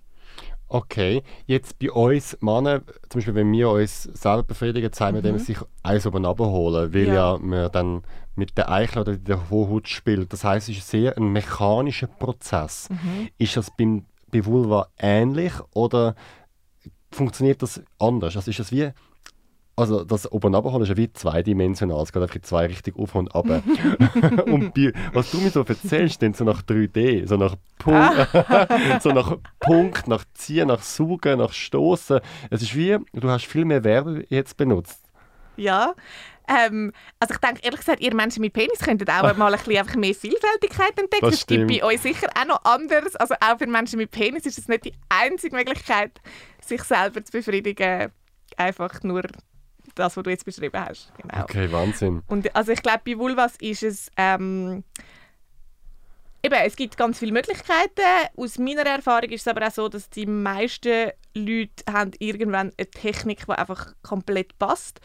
Okay, 0.73 1.21
jetzt 1.45 1.77
bei 1.77 1.91
uns 1.91 2.35
Männern, 2.41 2.81
zum 3.07 3.19
Beispiel 3.19 3.35
wenn 3.35 3.51
wir 3.51 3.69
uns 3.69 4.03
selber 4.05 4.41
befriedigen, 4.41 4.91
zeigen 4.91 5.13
wir 5.13 5.21
dem 5.21 5.37
sich 5.37 5.59
eins 5.83 6.07
oben 6.07 6.25
abholen, 6.25 6.91
weil 6.91 7.07
ja. 7.09 7.33
Ja. 7.33 7.37
man 7.37 7.71
dann 7.71 8.01
mit 8.33 8.57
der 8.57 8.71
Eichel 8.71 9.03
oder 9.03 9.15
der 9.15 9.37
Vorhaut 9.37 9.87
spielt. 9.87 10.33
Das 10.33 10.43
heißt, 10.43 10.69
es 10.69 10.77
ist 10.79 10.89
sehr 10.89 11.15
ein 11.15 11.31
mechanischer 11.31 12.07
Prozess. 12.07 12.89
Ist 13.37 13.55
das 13.55 13.69
beim, 13.77 14.07
bei 14.31 14.43
Vulva 14.43 14.87
ähnlich 14.97 15.53
oder 15.75 16.15
funktioniert 17.11 17.61
das 17.61 17.79
anders? 17.99 18.35
Also 18.35 18.49
ist 18.49 18.59
das 18.59 18.71
wie 18.71 18.89
also 19.75 20.03
das 20.03 20.31
oben 20.31 20.53
abholen 20.53 20.83
ist 20.83 20.89
ja 20.89 20.97
wie 20.97 21.11
zweidimensional. 21.11 22.03
Es 22.03 22.11
geht 22.11 22.21
einfach 22.21 22.35
in 22.35 22.43
zwei 22.43 22.67
Richtungen 22.67 22.97
auf 22.99 23.15
und 23.15 23.33
ab. 23.33 23.45
und 24.45 24.73
bei, 24.73 24.93
was 25.13 25.31
du 25.31 25.39
mir 25.39 25.49
so 25.49 25.63
erzählst, 25.63 26.21
dann 26.21 26.33
so 26.33 26.43
nach 26.43 26.61
3D, 26.61 27.27
so 27.27 27.37
nach 27.37 27.55
Punkt, 27.79 28.29
so 29.01 29.09
nach 29.09 29.37
Punkt, 29.59 30.07
nach 30.07 30.25
Ziehen, 30.33 30.67
nach 30.67 30.81
Saugen, 30.81 31.39
nach 31.39 31.53
Stoßen. 31.53 32.19
Es 32.51 32.61
ist 32.61 32.75
wie, 32.75 32.97
du 33.13 33.29
hast 33.29 33.45
viel 33.45 33.65
mehr 33.65 33.81
Verben 33.81 34.23
jetzt 34.29 34.57
benutzt. 34.57 35.01
Ja. 35.55 35.93
Ähm, 36.47 36.91
also 37.19 37.33
ich 37.33 37.39
denke, 37.39 37.61
ehrlich 37.63 37.79
gesagt, 37.79 38.01
ihr 38.01 38.13
Menschen 38.13 38.41
mit 38.41 38.53
Penis 38.53 38.79
könntet 38.79 39.09
auch 39.09 39.35
mal 39.37 39.53
ein 39.53 39.57
bisschen 39.57 39.77
einfach 39.77 39.95
mehr 39.95 40.13
Vielfältigkeit 40.13 40.99
entdecken. 40.99 41.25
Das 41.25 41.35
es 41.35 41.47
gibt 41.47 41.67
bei 41.67 41.83
euch 41.83 42.01
sicher 42.01 42.27
auch 42.37 42.45
noch 42.45 42.63
anderes. 42.65 43.15
Also 43.15 43.33
auch 43.35 43.57
für 43.57 43.67
Menschen 43.67 43.97
mit 43.97 44.11
Penis 44.11 44.45
ist 44.45 44.57
es 44.57 44.67
nicht 44.67 44.85
die 44.85 44.93
einzige 45.09 45.55
Möglichkeit, 45.55 46.19
sich 46.61 46.83
selber 46.83 47.23
zu 47.23 47.31
befriedigen. 47.31 48.11
Einfach 48.57 49.01
nur 49.03 49.23
das, 49.95 50.17
was 50.17 50.23
du 50.23 50.29
jetzt 50.29 50.45
beschrieben 50.45 50.79
hast. 50.79 51.11
Genau. 51.17 51.43
Okay, 51.43 51.71
Wahnsinn. 51.71 52.23
Und 52.27 52.55
also 52.55 52.71
ich 52.71 52.81
glaube, 52.81 53.01
bei 53.05 53.17
Vulvas 53.17 53.55
ist 53.57 53.83
es 53.83 54.09
ähm, 54.17 54.83
eben, 56.43 56.55
es 56.55 56.75
gibt 56.75 56.97
ganz 56.97 57.19
viele 57.19 57.31
Möglichkeiten. 57.31 58.01
Aus 58.35 58.57
meiner 58.57 58.85
Erfahrung 58.85 59.29
ist 59.29 59.41
es 59.41 59.47
aber 59.47 59.67
auch 59.67 59.71
so, 59.71 59.89
dass 59.89 60.09
die 60.09 60.25
meisten 60.25 61.11
Leute 61.35 61.83
haben 61.91 62.11
irgendwann 62.19 62.71
eine 62.77 62.89
Technik, 62.89 63.45
die 63.45 63.51
einfach 63.51 63.93
komplett 64.03 64.57
passt. 64.59 64.99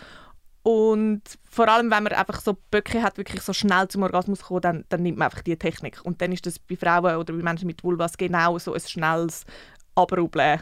Und 0.62 1.22
vor 1.48 1.68
allem, 1.68 1.90
wenn 1.90 2.02
man 2.02 2.12
einfach 2.12 2.40
so 2.40 2.58
Böcke 2.70 3.02
hat, 3.02 3.16
wirklich 3.16 3.42
so 3.42 3.52
schnell 3.52 3.88
zum 3.88 4.02
Orgasmus 4.02 4.42
kommen, 4.42 4.60
dann, 4.60 4.84
dann 4.88 5.02
nimmt 5.02 5.16
man 5.16 5.26
einfach 5.26 5.40
die 5.40 5.56
Technik. 5.56 6.00
Und 6.04 6.20
dann 6.20 6.32
ist 6.32 6.44
das 6.44 6.58
bei 6.58 6.76
Frauen 6.76 7.16
oder 7.16 7.32
bei 7.32 7.42
Menschen 7.42 7.66
mit 7.66 7.82
Vulvas 7.82 8.18
genau 8.18 8.58
so 8.58 8.74
ein 8.74 8.80
schnelles 8.80 9.46
Abrubbeln, 9.94 10.60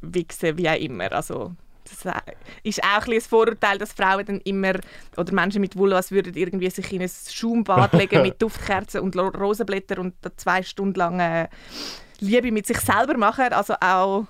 Wichsen, 0.00 0.58
wie 0.58 0.68
auch 0.68 0.80
immer. 0.80 1.12
Also 1.12 1.54
das 1.88 2.14
ist 2.62 2.84
auch 2.84 3.06
ein, 3.06 3.12
ein 3.12 3.20
Vorurteil, 3.20 3.78
dass 3.78 3.92
Frauen 3.92 4.24
dann 4.26 4.40
immer, 4.42 4.74
oder 5.16 5.32
Menschen 5.32 5.60
mit 5.60 5.76
Vulvas 5.76 6.10
würden 6.10 6.34
irgendwie 6.34 6.70
sich 6.70 6.92
in 6.92 7.02
ein 7.02 7.10
Schaumbad 7.10 7.92
legen 7.94 8.22
mit 8.22 8.40
Duftkerzen 8.40 9.00
und 9.00 9.16
Rosenblätter 9.16 9.98
und 9.98 10.14
zwei 10.36 10.62
Stunden 10.62 10.98
lang 10.98 11.20
äh, 11.20 11.48
Liebe 12.20 12.50
mit 12.50 12.66
sich 12.66 12.78
selber 12.80 13.16
machen. 13.16 13.52
Also 13.52 13.74
auch, 13.80 14.26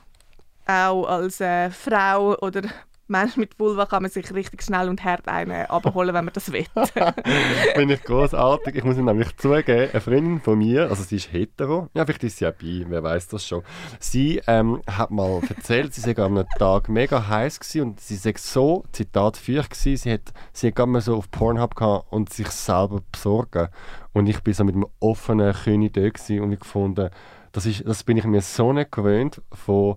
auch 0.67 1.07
als 1.07 1.41
äh, 1.41 1.71
Frau 1.71 2.37
oder 2.39 2.63
Mensch 3.09 3.37
mit 3.37 3.59
Vulva 3.59 3.87
kann 3.87 4.03
man 4.03 4.11
sich 4.11 4.33
richtig 4.35 4.63
schnell 4.63 4.89
und 4.89 5.05
hart 5.05 5.29
einen 5.29 5.67
abholen, 5.67 6.15
wenn 6.15 6.25
man 6.25 6.35
das 6.35 6.51
will. 6.53 6.67
Finde 7.75 7.95
ich 7.95 8.03
großartig. 8.03 8.75
Ich 8.75 8.85
muss 8.85 8.97
nämlich 8.97 9.37
zugeben, 9.37 9.91
eine 9.91 10.01
Freundin 10.01 10.41
von 10.41 10.59
mir, 10.59 10.89
also 10.89 11.03
sie 11.03 11.17
ist 11.17 11.33
hetero, 11.33 11.89
ja, 11.95 12.05
vielleicht 12.05 12.25
ist 12.25 12.39
sie 12.39 12.47
auch 12.47 12.53
bi, 12.53 12.85
wer 12.89 13.03
weiß 13.03 13.29
das 13.29 13.47
schon. 13.47 13.63
Sie 14.01 14.41
ähm, 14.47 14.83
hat 14.87 15.11
mal 15.11 15.41
erzählt, 15.49 15.95
sie 15.95 16.01
sei 16.01 16.17
an 16.17 16.39
einem 16.39 16.47
Tag 16.59 16.89
mega 16.89 17.29
heiß 17.29 17.61
gewesen 17.61 17.83
und 17.83 18.01
sie 18.01 18.17
sei 18.17 18.35
so, 18.37 18.85
Zitat, 18.93 19.37
feucht 19.37 19.71
gewesen, 19.71 19.97
sie 19.97 20.13
hat, 20.13 20.33
sie 20.53 20.69
hat 20.69 20.87
mal 20.89 21.01
so 21.01 21.17
auf 21.17 21.31
Pornhub 21.31 21.77
gehabt 21.77 22.13
und 22.13 22.33
sich 22.33 22.49
selber 22.49 23.03
besorgen. 23.13 23.69
Und 24.13 24.29
ich 24.29 24.43
bin 24.43 24.55
so 24.55 24.65
mit 24.65 24.75
einem 24.75 24.87
offenen 24.99 25.53
König 25.53 25.93
da 25.95 26.01
und 26.43 26.53
ich 26.53 26.61
gefunden, 26.61 27.11
das, 27.53 27.67
ist, 27.67 27.87
das 27.87 28.03
bin 28.03 28.17
ich 28.17 28.25
mir 28.25 28.41
so 28.41 28.73
nicht 28.73 28.93
gewöhnt 28.93 29.43
von 29.53 29.97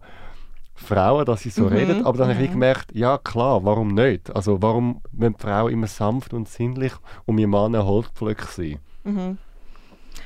Frauen, 0.80 1.26
dass 1.26 1.42
sie 1.42 1.50
so 1.50 1.68
reden, 1.68 2.06
aber 2.06 2.18
dann 2.18 2.30
habe 2.30 2.42
ich 2.42 2.50
wie 2.50 2.52
gemerkt, 2.54 2.92
ja 2.94 3.18
klar, 3.18 3.64
warum 3.64 3.90
nicht? 3.94 4.34
Also 4.36 4.62
warum 4.62 5.02
müssen 5.12 5.38
Frauen 5.38 5.72
immer 5.72 5.88
sanft 5.88 6.34
und 6.34 6.48
sinnlich 6.50 6.94
und 7.26 7.38
wir 7.38 7.48
Männer 7.48 7.86
Holzpflöcke 7.86 8.46
sein? 8.48 8.80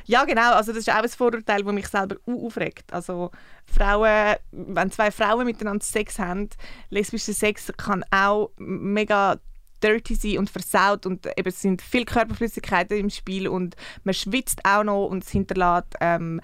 Ja, 0.05 0.25
genau. 0.25 0.53
Also 0.53 0.71
das 0.71 0.79
ist 0.79 0.89
auch 0.89 1.01
ein 1.03 1.09
Vorurteil, 1.09 1.63
das 1.63 1.73
mich 1.73 1.87
selber 1.87 2.15
au- 2.27 2.45
aufregt. 2.47 2.91
Also 2.91 3.31
Frauen, 3.65 4.35
wenn 4.51 4.91
zwei 4.91 5.11
Frauen 5.11 5.45
miteinander 5.45 5.83
Sex 5.83 6.19
haben, 6.19 6.49
lesbischer 6.89 7.33
Sex 7.33 7.71
kann 7.77 8.03
auch 8.11 8.51
mega 8.57 9.37
dirty 9.81 10.15
sein 10.15 10.37
und 10.39 10.49
versaut 10.49 11.05
und 11.05 11.25
eben 11.37 11.49
es 11.49 11.61
sind 11.61 11.81
viele 11.81 12.05
Körperflüssigkeiten 12.05 12.97
im 12.97 13.09
Spiel 13.09 13.47
und 13.47 13.75
man 14.03 14.13
schwitzt 14.13 14.61
auch 14.65 14.83
noch 14.83 15.07
und 15.07 15.23
es 15.23 15.29
hinterlässt 15.29 15.95
ähm, 15.99 16.39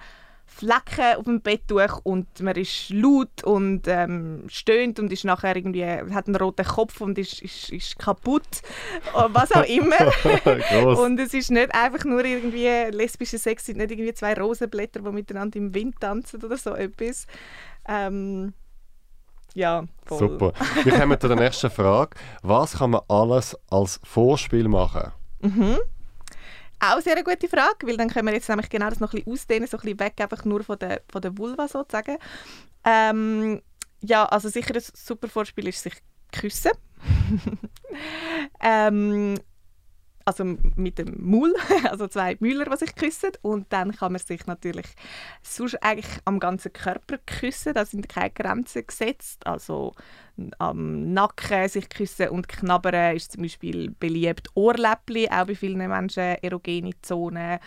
Flecken 0.60 1.16
auf 1.16 1.24
dem 1.24 1.40
Betttuch 1.40 2.00
und 2.02 2.40
man 2.40 2.54
ist 2.54 2.90
laut 2.90 3.42
und 3.44 3.88
ähm, 3.88 4.44
stöhnt 4.48 4.98
und 4.98 5.10
ist 5.10 5.24
nachher 5.24 5.56
irgendwie, 5.56 5.86
hat 5.86 6.26
einen 6.26 6.36
roten 6.36 6.66
Kopf 6.66 7.00
und 7.00 7.16
ist, 7.16 7.40
ist, 7.40 7.70
ist 7.70 7.98
kaputt, 7.98 8.60
oder 9.14 9.32
was 9.32 9.52
auch 9.52 9.64
immer. 9.64 9.96
Und 11.00 11.18
es 11.18 11.32
ist 11.32 11.50
nicht 11.50 11.74
einfach 11.74 12.04
nur 12.04 12.24
irgendwie 12.24 12.68
lesbischer 12.90 13.38
Sex, 13.38 13.66
sind 13.66 13.78
nicht 13.78 13.90
irgendwie 13.90 14.12
zwei 14.12 14.34
Rosenblätter, 14.34 15.00
die 15.00 15.10
miteinander 15.10 15.56
im 15.56 15.74
Wind 15.74 15.98
tanzen 15.98 16.42
oder 16.44 16.56
so 16.58 16.74
etwas. 16.74 17.26
Ähm, 17.88 18.52
ja, 19.54 19.84
voll. 20.04 20.18
Super. 20.18 20.52
Wir 20.84 20.92
kommen 20.92 21.18
zu 21.18 21.28
der 21.28 21.38
nächsten 21.38 21.70
Frage. 21.70 22.16
Was 22.42 22.78
kann 22.78 22.90
man 22.90 23.00
alles 23.08 23.56
als 23.70 23.98
Vorspiel 24.04 24.68
machen? 24.68 25.12
Auch 26.80 27.00
sehr 27.00 27.12
eine 27.12 27.24
gute 27.24 27.48
Frage, 27.48 27.86
weil 27.86 27.96
dann 27.96 28.08
können 28.08 28.26
wir 28.26 28.34
jetzt 28.34 28.48
nämlich 28.48 28.70
genau 28.70 28.88
das 28.88 29.00
noch 29.00 29.12
ein 29.12 29.22
bisschen 29.22 29.32
ausdehnen, 29.32 29.68
so 29.68 29.76
ein 29.76 29.80
bisschen 29.82 30.00
weg 30.00 30.14
einfach 30.18 30.44
nur 30.44 30.64
von 30.64 30.78
der, 30.78 31.02
von 31.10 31.20
der 31.20 31.36
Vulva 31.36 31.68
sozusagen. 31.68 32.16
Ähm, 32.84 33.60
ja, 34.00 34.24
also 34.24 34.48
sicher 34.48 34.74
ein 34.74 34.82
super 34.94 35.28
Vorspiel 35.28 35.68
ist 35.68 35.82
sich 35.82 35.94
küssen. 36.32 36.72
ähm, 38.60 39.36
also 40.30 40.56
mit 40.76 40.98
dem 40.98 41.16
Maul, 41.18 41.52
also 41.90 42.06
zwei 42.06 42.36
Müller, 42.40 42.64
die 42.66 42.76
sich 42.76 42.94
küssen. 42.94 43.32
Und 43.42 43.66
dann 43.72 43.92
kann 43.92 44.12
man 44.12 44.20
sich 44.20 44.46
natürlich 44.46 44.86
sonst 45.42 45.82
eigentlich 45.82 46.20
am 46.24 46.38
ganzen 46.38 46.72
Körper 46.72 47.18
küssen. 47.26 47.74
Da 47.74 47.84
sind 47.84 48.08
keine 48.08 48.30
Grenzen 48.30 48.86
gesetzt. 48.86 49.44
Also 49.46 49.94
am 50.58 51.12
Nacken 51.12 51.68
sich 51.68 51.88
küssen 51.88 52.28
und 52.28 52.48
knabbern 52.48 53.16
ist 53.16 53.32
zum 53.32 53.42
Beispiel 53.42 53.90
beliebt. 53.90 54.48
Ohrläppli, 54.54 55.28
auch 55.28 55.46
bei 55.46 55.54
vielen 55.54 55.78
Menschen 55.78 56.36
erogene 56.42 56.92
Zonen. 57.02 57.58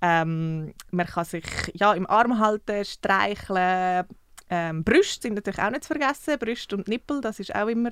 Ähm, 0.00 0.72
man 0.92 1.06
kann 1.06 1.24
sich 1.24 1.44
ja, 1.74 1.92
im 1.94 2.08
Arm 2.08 2.38
halten, 2.38 2.84
streicheln. 2.84 4.06
Ähm, 4.50 4.84
Brüste 4.84 5.22
sind 5.22 5.34
natürlich 5.34 5.60
auch 5.60 5.70
nicht 5.70 5.84
zu 5.84 5.94
vergessen. 5.94 6.38
Brüste 6.38 6.76
und 6.76 6.86
Nippel, 6.86 7.20
das 7.20 7.40
ist 7.40 7.54
auch 7.54 7.66
immer 7.66 7.90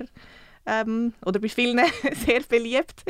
ähm, 0.67 1.15
oder 1.25 1.41
bei 1.41 1.49
vielen 1.49 1.81
sehr 2.13 2.41
beliebt. 2.49 3.05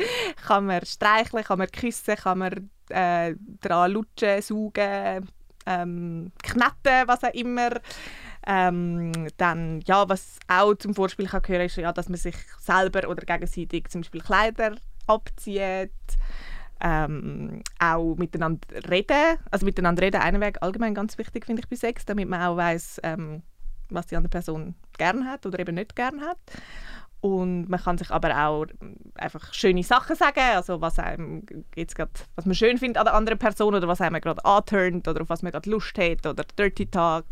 Kann 0.45 0.65
man 0.65 0.85
streicheln, 0.85 1.43
kann 1.43 1.59
man 1.59 1.67
küssen, 1.67 2.15
kann 2.15 2.37
man 2.39 2.69
äh, 2.89 3.35
dran 3.61 3.91
lutschen, 3.91 4.41
saugen, 4.41 5.29
ähm, 5.65 6.31
kneten, 6.41 7.07
was 7.07 7.23
auch 7.23 7.33
immer. 7.33 7.71
Ähm, 8.45 9.11
dann, 9.37 9.81
ja, 9.85 10.07
was 10.09 10.37
auch 10.47 10.73
zum 10.75 10.93
Vorspiel 10.93 11.27
kann 11.27 11.41
gehören, 11.41 11.65
ist, 11.65 11.77
ja, 11.77 11.93
dass 11.93 12.09
man 12.09 12.17
sich 12.17 12.35
selber 12.59 13.07
oder 13.07 13.25
gegenseitig 13.25 13.87
zum 13.89 14.01
Beispiel 14.01 14.21
Kleider 14.21 14.75
abzieht. 15.07 15.91
Ähm, 16.81 17.63
auch 17.79 18.15
miteinander 18.15 18.67
reden. 18.89 19.37
Also 19.49 19.65
miteinander 19.65 20.01
reden, 20.01 20.19
einen 20.19 20.41
Weg 20.41 20.57
allgemein 20.61 20.93
ganz 20.93 21.17
wichtig, 21.17 21.45
finde 21.45 21.61
ich, 21.61 21.69
bei 21.69 21.77
Sex, 21.77 22.05
damit 22.05 22.27
man 22.27 22.41
auch 22.41 22.57
weiß, 22.57 22.99
ähm, 23.03 23.41
was 23.89 24.07
die 24.07 24.17
andere 24.17 24.31
Person 24.31 24.75
gern 24.97 25.25
hat 25.25 25.45
oder 25.45 25.59
eben 25.59 25.75
nicht 25.75 25.95
gern 25.95 26.19
hat. 26.19 26.39
Und 27.23 27.69
man 27.69 27.79
kann 27.79 27.97
sich 27.97 28.11
aber 28.11 28.37
auch 28.37 28.65
einfach 29.15 29.53
schöne 29.53 29.81
Sachen 29.81 30.13
sagen, 30.13 30.41
also 30.55 30.81
was 30.81 30.99
einem 30.99 31.43
jetzt 31.73 31.95
grad, 31.95 32.09
was 32.35 32.45
man 32.45 32.53
schön 32.53 32.77
findet 32.77 32.97
an 32.97 33.05
der 33.05 33.13
anderen 33.13 33.39
Person 33.39 33.73
oder 33.73 33.87
was 33.87 34.01
einem 34.01 34.19
gerade 34.19 34.43
anturnt 34.43 35.07
oder 35.07 35.21
auf 35.21 35.29
was 35.29 35.41
man 35.41 35.53
gerade 35.53 35.69
Lust 35.69 35.97
hat 35.97 36.27
oder 36.27 36.43
Dirty 36.59 36.85
Talk 36.85 37.25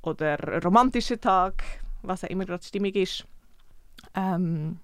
oder 0.00 0.38
romantischer 0.64 1.20
Tag, 1.20 1.62
was 2.00 2.24
auch 2.24 2.30
immer 2.30 2.46
gerade 2.46 2.64
stimmig 2.64 2.96
ist. 2.96 3.26
Ähm, 4.14 4.78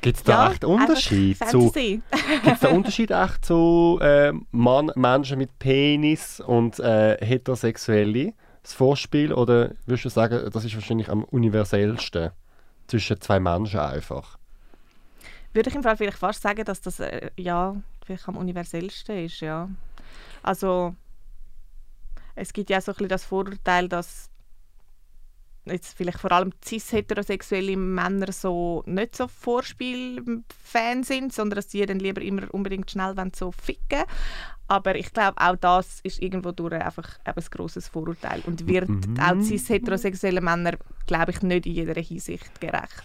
Gibt 0.00 0.16
es 0.16 0.22
da 0.22 0.46
ja, 0.46 0.52
echt 0.52 0.64
Unterschied 0.64 1.36
zu... 1.36 1.60
Fantasy. 1.60 2.00
Gibt 2.42 2.54
es 2.54 2.60
da 2.60 2.68
Unterschied 2.70 3.10
echt 3.10 3.44
zu 3.44 3.98
äh, 4.00 4.32
Mann, 4.50 4.90
Menschen 4.94 5.36
mit 5.36 5.58
Penis 5.58 6.40
und 6.40 6.80
äh, 6.80 7.18
Heterosexuelle? 7.22 8.32
Das 8.62 8.72
Vorspiel? 8.72 9.34
Oder 9.34 9.72
würdest 9.84 10.06
du 10.06 10.08
sagen, 10.08 10.48
das 10.50 10.64
ist 10.64 10.74
wahrscheinlich 10.74 11.10
am 11.10 11.22
universellsten 11.24 12.30
zwischen 12.86 13.20
zwei 13.20 13.40
Menschen 13.40 13.80
einfach? 13.80 14.38
Würde 15.52 15.70
ich 15.70 15.76
im 15.76 15.82
Fall 15.82 15.96
vielleicht 15.96 16.18
fast 16.18 16.42
sagen, 16.42 16.64
dass 16.64 16.80
das 16.80 17.00
äh, 17.00 17.30
ja 17.36 17.76
vielleicht 18.04 18.28
am 18.28 18.36
universellsten 18.36 19.24
ist, 19.24 19.40
ja. 19.40 19.68
Also 20.42 20.94
es 22.34 22.52
gibt 22.52 22.70
ja 22.70 22.80
so 22.80 22.92
ein 22.92 22.94
bisschen 22.96 23.08
das 23.08 23.24
Vorurteil, 23.24 23.88
dass 23.88 24.30
jetzt 25.66 25.96
vielleicht 25.96 26.18
vor 26.18 26.32
allem 26.32 26.52
cis-heterosexuelle 26.64 27.76
Männer 27.76 28.32
so 28.32 28.82
nicht 28.86 29.16
so 29.16 29.28
Vorspielfan 29.28 31.02
sind, 31.02 31.32
sondern 31.32 31.56
dass 31.56 31.68
die 31.68 31.84
dann 31.86 31.98
lieber 31.98 32.20
immer 32.22 32.52
unbedingt 32.52 32.90
schnell 32.90 33.14
so 33.34 33.52
ficken 33.52 34.04
aber 34.66 34.94
ich 34.96 35.12
glaube, 35.12 35.36
auch 35.36 35.56
das 35.56 36.00
ist 36.04 36.22
irgendwo 36.22 36.50
durch 36.52 36.72
einfach 36.72 37.18
ein 37.24 37.34
grosses 37.50 37.88
Vorurteil 37.88 38.40
und 38.46 38.66
wird 38.66 38.88
Mhm. 38.88 39.16
auch 39.20 39.40
cis-heterosexuelle 39.42 40.40
Männer, 40.40 40.72
glaube 41.06 41.32
ich, 41.32 41.42
nicht 41.42 41.66
in 41.66 41.74
jeder 41.74 42.00
Hinsicht 42.00 42.60
gerecht. 42.60 43.02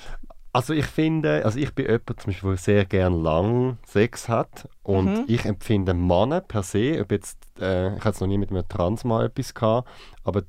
Also 0.54 0.74
ich 0.74 0.86
finde, 0.86 1.44
also 1.46 1.60
ich 1.60 1.74
bin 1.75 1.86
jemand 1.86 2.08
zum 2.22 2.32
Beispiel, 2.32 2.50
der 2.51 2.58
sehr 2.58 2.86
gerne 2.86 3.18
lang 3.18 3.78
Sex 3.86 4.30
hat 4.30 4.68
und 4.84 5.06
Mhm. 5.06 5.24
ich 5.28 5.46
empfinde 5.46 5.94
Männer 5.94 6.42
per 6.42 6.63
se, 6.63 6.98
ob 7.01 7.12
jetzt, 7.12 7.38
äh, 7.60 7.96
ich 7.98 8.04
hatte 8.04 8.22
noch 8.22 8.28
nie 8.28 8.38
mit 8.38 8.50
einem 8.51 8.68
Transmann 8.68 9.25
etwas 9.25 9.54
gehabt, 9.54 9.88
aber 10.24 10.44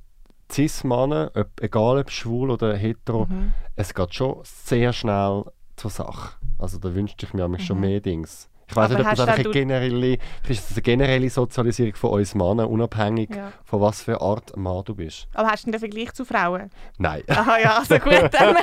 Cis-Männer, 0.50 1.30
egal 1.60 1.98
ob 1.98 2.10
schwul 2.10 2.50
oder 2.50 2.76
hetero, 2.76 3.26
Mhm. 3.26 3.52
es 3.76 3.94
geht 3.94 4.14
schon 4.14 4.40
sehr 4.42 4.92
schnell 4.92 5.44
zur 5.76 5.90
Sache. 5.90 6.36
Also 6.58 6.78
da 6.78 6.94
wünschte 6.94 7.24
ich 7.24 7.32
mir 7.32 7.42
nämlich 7.42 7.64
schon 7.64 7.76
Mhm. 7.78 7.80
mehr 7.82 8.00
Dings. 8.00 8.49
Ich 8.70 8.76
weiß 8.76 8.90
nicht, 8.90 9.00
ob 9.00 9.10
das 9.10 9.20
einfach 9.20 9.34
eine 9.34 9.50
generelle, 9.50 10.18
ist 10.48 10.70
das 10.70 10.72
eine 10.76 10.82
generelle 10.82 11.28
Sozialisierung 11.30 11.94
von 11.96 12.10
uns 12.10 12.34
Männern, 12.34 12.66
unabhängig 12.66 13.30
Ja. 13.34 13.52
von 13.64 13.80
was 13.80 14.02
für 14.02 14.20
Art 14.20 14.56
Mann 14.56 14.84
du 14.84 14.94
bist. 14.94 15.26
Aber 15.34 15.48
hast 15.48 15.66
du 15.66 15.70
den 15.70 15.80
Vergleich 15.80 16.12
zu 16.12 16.24
Frauen? 16.24 16.70
Nein. 16.98 17.22
Aha, 17.28 17.58
ja, 17.58 17.78
also 17.78 17.98
gut. 17.98 18.12
Dann. 18.32 18.56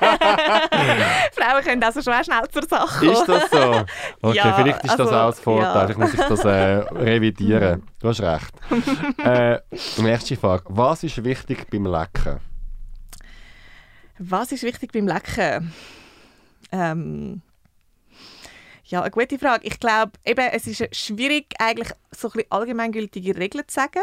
Frauen 1.33 1.63
können 1.63 1.83
also 1.83 2.01
schon 2.01 2.13
auch 2.13 2.23
schnell 2.23 2.47
zur 2.49 2.63
Sache 2.63 2.99
kommen. 2.99 3.11
Ist 3.11 3.27
das 3.27 3.49
so? 3.51 3.57
Okay, 4.21 4.37
Ja, 4.37 4.53
vielleicht 4.53 4.83
ist 4.83 4.91
das 4.91 4.99
also, 5.01 5.15
auch 5.15 5.25
das 5.27 5.39
Vorteil. 5.39 5.63
ja. 5.75 5.85
Vielleicht 5.85 5.99
muss 5.99 6.13
ich 6.13 6.19
das 6.19 6.45
äh, 6.45 6.49
revidieren. 6.97 7.83
Du 7.99 8.07
hast 8.09 8.21
recht. 8.21 8.53
äh, 9.23 9.59
nächste 10.01 10.35
Frage. 10.37 10.63
Was 10.69 11.03
ist 11.03 11.23
wichtig 11.23 11.67
beim 11.69 11.85
Lecken? 11.85 12.39
Was 14.19 14.51
ist 14.51 14.63
wichtig 14.63 14.91
beim 14.93 15.07
Lecken? 15.07 15.73
Ähm, 16.71 17.41
ja, 18.87 19.01
eine 19.01 19.11
gute 19.11 19.37
Frage. 19.37 19.67
Ich 19.67 19.79
glaube, 19.79 20.13
eben, 20.25 20.47
es 20.51 20.65
ist 20.67 20.95
schwierig, 20.95 21.53
eigentlich 21.59 21.91
so 22.11 22.31
ein 22.31 22.43
allgemeingültige 22.49 23.35
Regeln 23.35 23.67
zu 23.67 23.75
sagen. 23.75 24.01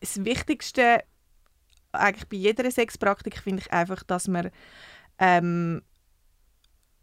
Das 0.00 0.24
Wichtigste 0.24 1.02
eigentlich 1.92 2.28
bei 2.28 2.36
jeder 2.36 2.70
Sexpraktik 2.70 3.38
finde 3.38 3.62
ich 3.62 3.72
einfach, 3.72 4.02
dass 4.02 4.28
man 4.28 4.50
ähm, 5.18 5.82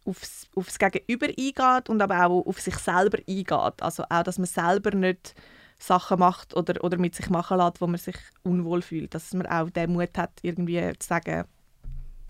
aufs, 0.06 0.48
aufs 0.56 0.80
Gegenüber 0.80 1.28
eingeht 1.28 1.90
und 1.90 2.02
aber 2.02 2.26
auch 2.26 2.46
auf 2.46 2.60
sich 2.60 2.76
selber 2.76 3.18
eingeht. 3.28 3.82
Also 3.82 4.04
auch, 4.10 4.24
dass 4.24 4.38
man 4.38 4.48
selber 4.48 4.92
nicht 4.96 5.36
Sachen 5.80 6.20
macht 6.20 6.56
oder, 6.56 6.84
oder 6.84 6.98
mit 6.98 7.16
sich 7.16 7.30
machen 7.30 7.58
lässt, 7.58 7.82
wo 7.82 7.88
man 7.88 8.00
sich 8.00 8.18
unwohl 8.44 8.82
fühlt. 8.82 9.14
Dass 9.14 9.34
man 9.34 9.48
auch 9.48 9.70
den 9.70 9.94
Mut 9.94 10.18
hat, 10.18 10.32
irgendwie 10.42 10.94
zu 11.00 11.08
sagen, 11.08 11.46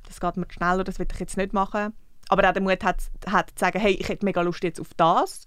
das 0.07 0.19
geht 0.19 0.37
mir 0.37 0.47
zu 0.47 0.53
schnell 0.53 0.75
oder 0.75 0.85
das 0.85 0.99
will 0.99 1.07
ich 1.11 1.19
jetzt 1.19 1.37
nicht 1.37 1.53
machen. 1.53 1.93
Aber 2.33 2.49
auch 2.49 2.53
den 2.53 2.63
Mut 2.63 2.83
hat, 2.83 2.97
hat 3.27 3.51
zu 3.51 3.55
sagen, 3.57 3.79
hey, 3.79 3.93
ich 3.93 4.09
hätte 4.09 4.25
mega 4.25 4.41
Lust 4.41 4.63
jetzt 4.63 4.81
auf 4.81 4.89
das. 4.95 5.45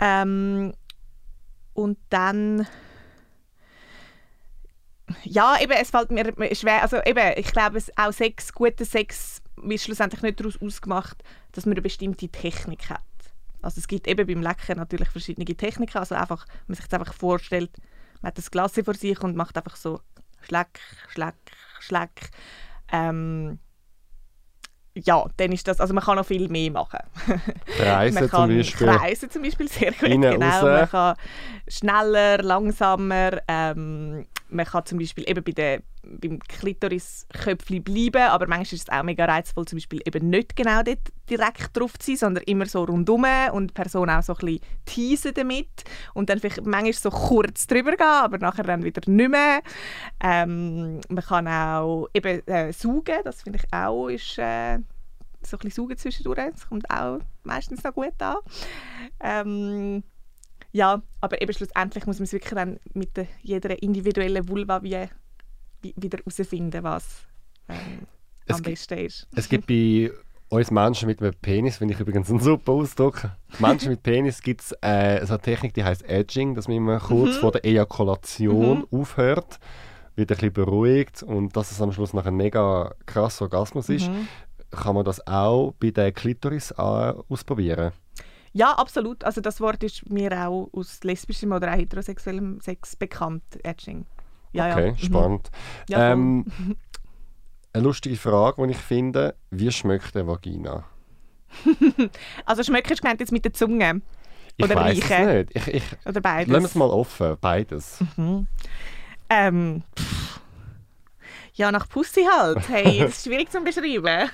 Ähm, 0.00 0.72
und 1.74 1.98
dann 2.08 2.66
ja, 5.22 5.60
eben, 5.60 5.72
es 5.72 5.90
fällt 5.90 6.10
mir 6.10 6.54
schwer, 6.54 6.82
also 6.82 6.96
eben, 7.04 7.34
ich 7.36 7.52
glaube, 7.52 7.78
es, 7.78 7.92
auch 7.96 8.12
Sex, 8.12 8.52
guter 8.52 8.84
Sex 8.84 9.42
ist 9.68 9.84
schlussendlich 9.84 10.22
nicht 10.22 10.40
daraus 10.40 10.60
ausgemacht, 10.60 11.22
dass 11.52 11.66
man 11.66 11.74
eine 11.74 11.82
bestimmte 11.82 12.28
Technik 12.28 12.90
hat. 12.90 13.02
Also 13.62 13.78
es 13.78 13.88
gibt 13.88 14.08
eben 14.08 14.26
beim 14.26 14.42
Lecken 14.42 14.78
natürlich 14.78 15.10
verschiedene 15.10 15.44
Techniken, 15.44 15.98
also 15.98 16.14
einfach, 16.14 16.46
wenn 16.48 16.64
man 16.68 16.74
sich 16.76 16.84
jetzt 16.84 16.94
einfach 16.94 17.14
vorstellt, 17.14 17.70
man 18.20 18.28
hat 18.28 18.38
das 18.38 18.50
Glas 18.50 18.72
vor 18.84 18.94
sich 18.94 19.20
und 19.20 19.36
macht 19.36 19.56
einfach 19.56 19.76
so 19.76 20.00
Schleck, 20.40 20.80
Schleck, 21.08 21.34
Schleck. 21.80 22.30
Ähm, 22.90 23.58
ja, 25.04 25.24
dann 25.36 25.52
ist 25.52 25.68
das, 25.68 25.80
also 25.80 25.92
man 25.94 26.02
kann 26.02 26.16
noch 26.16 26.26
viel 26.26 26.48
mehr 26.48 26.70
machen. 26.70 27.00
Kreisen 27.76 28.14
man 28.14 28.30
zum 28.30 28.56
Beispiel. 28.56 28.86
kreisen 28.86 29.30
zum 29.30 29.42
Beispiel 29.42 29.68
sehr 29.68 29.92
gut, 29.92 30.08
genau. 30.08 30.30
raus. 30.30 30.62
Man 30.62 30.88
kann 30.88 31.16
schneller, 31.68 32.42
langsamer, 32.42 33.30
ähm, 33.46 34.26
man 34.48 34.66
kann 34.66 34.86
zum 34.86 34.98
Beispiel 34.98 35.28
eben 35.28 35.42
bei 35.42 35.52
der, 35.52 35.82
beim 36.02 36.38
Klitorisköpfchen 36.38 37.82
bleiben, 37.82 38.30
aber 38.30 38.46
manchmal 38.46 38.74
ist 38.74 38.88
es 38.88 38.88
auch 38.88 39.02
mega 39.02 39.24
reizvoll, 39.24 39.66
zum 39.66 39.76
Beispiel 39.76 40.00
eben 40.04 40.30
nicht 40.30 40.56
genau 40.56 40.82
dort 40.82 41.00
direkt 41.28 41.76
drauf 41.76 41.98
zu 41.98 42.12
sein, 42.12 42.16
sondern 42.16 42.44
immer 42.44 42.66
so 42.66 42.84
rundum 42.84 43.26
und 43.52 43.70
die 43.70 43.74
Person 43.74 44.10
auch 44.10 44.22
so 44.22 44.34
ein 44.34 44.38
bisschen 44.38 44.60
teasen 44.84 45.34
damit 45.34 45.84
und 46.14 46.30
dann 46.30 46.38
vielleicht 46.38 46.64
manchmal 46.64 46.92
so 46.92 47.10
kurz 47.10 47.66
drüber 47.66 47.96
gehen, 47.96 48.06
aber 48.06 48.38
nachher 48.38 48.64
dann 48.64 48.84
wieder 48.84 49.02
nicht 49.06 49.30
mehr. 49.30 49.62
Ähm, 50.20 51.00
man 51.08 51.24
kann 51.24 51.48
auch 51.48 52.08
eben 52.14 52.46
äh, 52.46 52.72
saugen, 52.72 53.20
das 53.24 53.42
finde 53.42 53.58
ich 53.62 53.72
auch 53.72 54.08
ist... 54.08 54.38
Äh, 54.38 54.78
so 55.46 55.56
ein 55.56 55.60
bisschen 55.60 55.84
saugen 55.84 55.96
zwischendurch. 55.96 56.40
Das 56.52 56.68
kommt 56.68 56.90
auch 56.90 57.20
meistens 57.44 57.84
noch 57.84 57.94
gut 57.94 58.20
an. 58.20 58.36
Ähm, 59.20 60.02
ja, 60.76 61.02
aber 61.20 61.40
eben 61.42 61.52
schlussendlich 61.52 62.06
muss 62.06 62.18
man 62.18 62.24
es 62.24 62.32
wirklich 62.32 62.54
dann 62.54 62.78
mit 62.94 63.16
der, 63.16 63.26
jeder 63.42 63.80
individuellen 63.82 64.48
Vulva 64.48 64.82
wie, 64.82 64.96
wie, 65.82 65.94
wieder 65.96 66.18
herausfinden, 66.18 66.82
was 66.82 67.04
ähm, 67.68 68.06
Es 68.46 68.56
am 68.56 68.62
gibt- 68.62 68.74
besten 68.76 68.98
ist. 68.98 69.26
Es 69.34 69.48
gibt 69.48 69.66
bei 69.66 70.10
uns 70.48 70.70
Menschen 70.70 71.06
mit 71.08 71.20
einem 71.20 71.34
Penis, 71.42 71.78
finde 71.78 71.94
ich 71.94 72.00
übrigens 72.00 72.30
einen 72.30 72.40
super 72.40 72.72
Ausdruck. 72.72 73.30
Menschen 73.58 73.90
mit 73.90 74.02
Penis 74.02 74.40
gibt 74.42 74.60
es 74.60 74.72
äh, 74.80 75.24
so 75.26 75.34
eine 75.34 75.42
Technik, 75.42 75.74
die 75.74 75.82
heißt 75.82 76.02
Edging, 76.08 76.54
dass 76.54 76.68
man 76.68 76.76
immer 76.76 77.00
kurz 77.00 77.36
Mhm. 77.36 77.40
vor 77.40 77.52
der 77.52 77.64
Ejakulation 77.64 78.86
aufhört, 78.92 79.58
wird 80.14 80.30
ein 80.30 80.36
bisschen 80.36 80.52
beruhigt 80.52 81.22
und 81.22 81.56
dass 81.56 81.72
es 81.72 81.80
am 81.82 81.90
Schluss 81.92 82.12
noch 82.14 82.26
ein 82.26 82.36
mega 82.36 82.94
krasser 83.06 83.42
Orgasmus 83.46 83.88
ist. 83.88 84.08
Mhm. 84.08 84.28
Kann 84.70 84.94
man 84.94 85.04
das 85.04 85.26
auch 85.26 85.72
bei 85.80 85.90
der 85.90 86.12
Klitoris 86.12 86.70
äh, 86.72 86.74
ausprobieren? 87.28 87.92
Ja, 88.56 88.72
absolut. 88.72 89.22
Also 89.22 89.40
das 89.42 89.60
Wort 89.60 89.82
ist 89.82 90.08
mir 90.08 90.32
auch 90.32 90.70
aus 90.72 91.04
lesbischem 91.04 91.52
oder 91.52 91.72
auch 91.72 91.76
heterosexuellem 91.76 92.58
Sex 92.62 92.96
bekannt, 92.96 93.42
Edging. 93.62 94.06
Ja, 94.52 94.70
okay, 94.72 94.86
ja. 94.86 94.92
Mhm. 94.92 94.98
spannend. 94.98 95.50
Ja, 95.90 95.98
voll. 95.98 96.06
ähm, 96.12 96.46
eine 97.74 97.84
lustige 97.84 98.16
Frage, 98.16 98.66
die 98.66 98.72
ich 98.72 98.78
finde, 98.78 99.34
wie 99.50 99.70
schmeckt 99.70 100.16
eine 100.16 100.26
Vagina? 100.26 100.84
Also 102.46 102.62
schmeckt 102.62 102.90
ist 102.90 103.02
gemeint 103.02 103.20
jetzt 103.20 103.30
mit 103.32 103.44
der 103.44 103.52
Zunge 103.52 104.00
Ich 104.56 104.64
Oder 104.64 104.74
weiß 104.74 104.98
es 104.98 105.08
nicht. 105.10 105.50
Ich, 105.54 105.68
ich, 105.74 105.82
oder 106.06 106.20
beides? 106.22 106.48
wir 106.62 106.66
es 106.66 106.74
mal 106.74 106.88
offen, 106.88 107.36
beides. 107.40 107.98
Ähm, 109.28 109.82
pff. 109.98 110.40
ja, 111.54 111.70
nach 111.70 111.88
Pussy 111.88 112.24
halt. 112.24 112.66
Hey, 112.68 112.98
das 113.00 113.10
ist 113.18 113.24
schwierig 113.26 113.50
zu 113.50 113.60
beschreiben. 113.60 114.30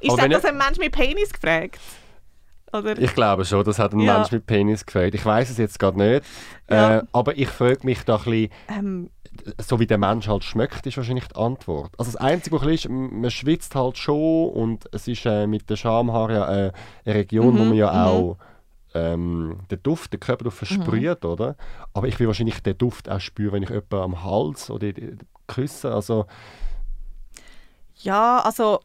ist 0.00 0.18
das 0.18 0.44
ihr- 0.44 0.48
ein 0.50 0.56
Mensch 0.56 0.78
mit 0.78 0.92
Penis 0.92 1.30
gefragt? 1.32 1.78
Oder? 2.78 2.98
Ich 2.98 3.14
glaube 3.14 3.44
schon, 3.44 3.64
das 3.64 3.78
hat 3.78 3.92
ein 3.92 4.00
Ja. 4.00 4.18
Mensch 4.18 4.30
mit 4.32 4.46
Penis 4.46 4.84
gefällt. 4.86 5.14
Ich 5.14 5.24
weiß 5.24 5.50
es 5.50 5.58
jetzt 5.58 5.78
gerade 5.78 5.98
nicht. 5.98 6.24
Ja. 6.68 6.98
Äh, 6.98 7.02
aber 7.12 7.36
ich 7.38 7.48
frage 7.48 7.80
mich 7.84 8.02
da 8.04 8.16
ein 8.16 8.22
bisschen, 8.24 8.50
Ähm, 8.68 9.10
so 9.60 9.78
wie 9.78 9.86
der 9.86 9.98
Mensch 9.98 10.28
halt 10.28 10.44
schmeckt, 10.44 10.86
ist 10.86 10.96
wahrscheinlich 10.96 11.28
die 11.28 11.36
Antwort. 11.36 11.92
Also 11.98 12.10
das 12.12 12.16
Einzige, 12.20 12.56
was 12.60 12.66
ist, 12.68 12.88
man 12.88 13.30
schwitzt 13.30 13.74
halt 13.74 13.98
schon 13.98 14.48
und 14.50 14.86
es 14.92 15.06
ist 15.08 15.26
äh, 15.26 15.46
mit 15.46 15.68
den 15.68 15.76
Schamhaaren 15.76 16.34
ja 16.34 16.66
äh, 16.68 16.72
eine 17.04 17.14
Region, 17.14 17.58
wo 17.58 17.62
Mhm, 17.62 17.68
man 17.68 17.76
ja 17.76 17.92
mhm. 17.92 17.98
auch 17.98 18.36
ähm, 18.94 19.58
den 19.70 19.82
Duft, 19.82 20.14
den 20.14 20.20
Körperduft 20.20 20.56
versprüht, 20.56 21.22
oder? 21.26 21.56
Aber 21.92 22.08
ich 22.08 22.18
will 22.18 22.28
wahrscheinlich 22.28 22.62
den 22.62 22.78
Duft 22.78 23.10
auch 23.10 23.20
spüren, 23.20 23.52
wenn 23.52 23.62
ich 23.62 23.68
jemanden 23.68 23.94
am 23.96 24.24
Hals 24.24 24.70
oder 24.70 24.88
küsse. 25.46 25.92
Also 25.94 26.24
ja, 27.96 28.40
also 28.40 28.80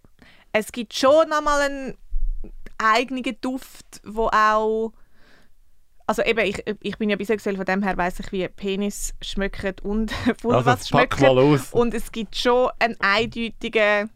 es 0.52 0.72
gibt 0.72 0.94
schon 0.94 1.30
nochmal 1.30 1.62
einen 1.62 1.98
eigenen 2.82 3.38
Duft, 3.42 4.02
wo 4.04 4.28
auch 4.28 4.94
also 6.08 6.24
eben, 6.24 6.46
ich, 6.46 6.62
ich 6.82 6.98
bin 6.98 7.10
ja 7.10 7.16
bisexuell, 7.16 7.56
von 7.56 7.64
dem 7.64 7.84
her 7.84 7.96
weiß 7.96 8.20
ich, 8.20 8.32
wie 8.34 8.46
Penis 8.50 9.14
schmeckt 9.22 9.80
und 9.82 10.12
Vulvas 10.44 10.92
also 10.92 11.40
aus. 11.40 11.72
Und 11.72 11.94
es 11.94 12.12
gibt 12.12 12.36
schon 12.36 12.70
einen 12.80 12.98
eindeutigen 13.00 14.10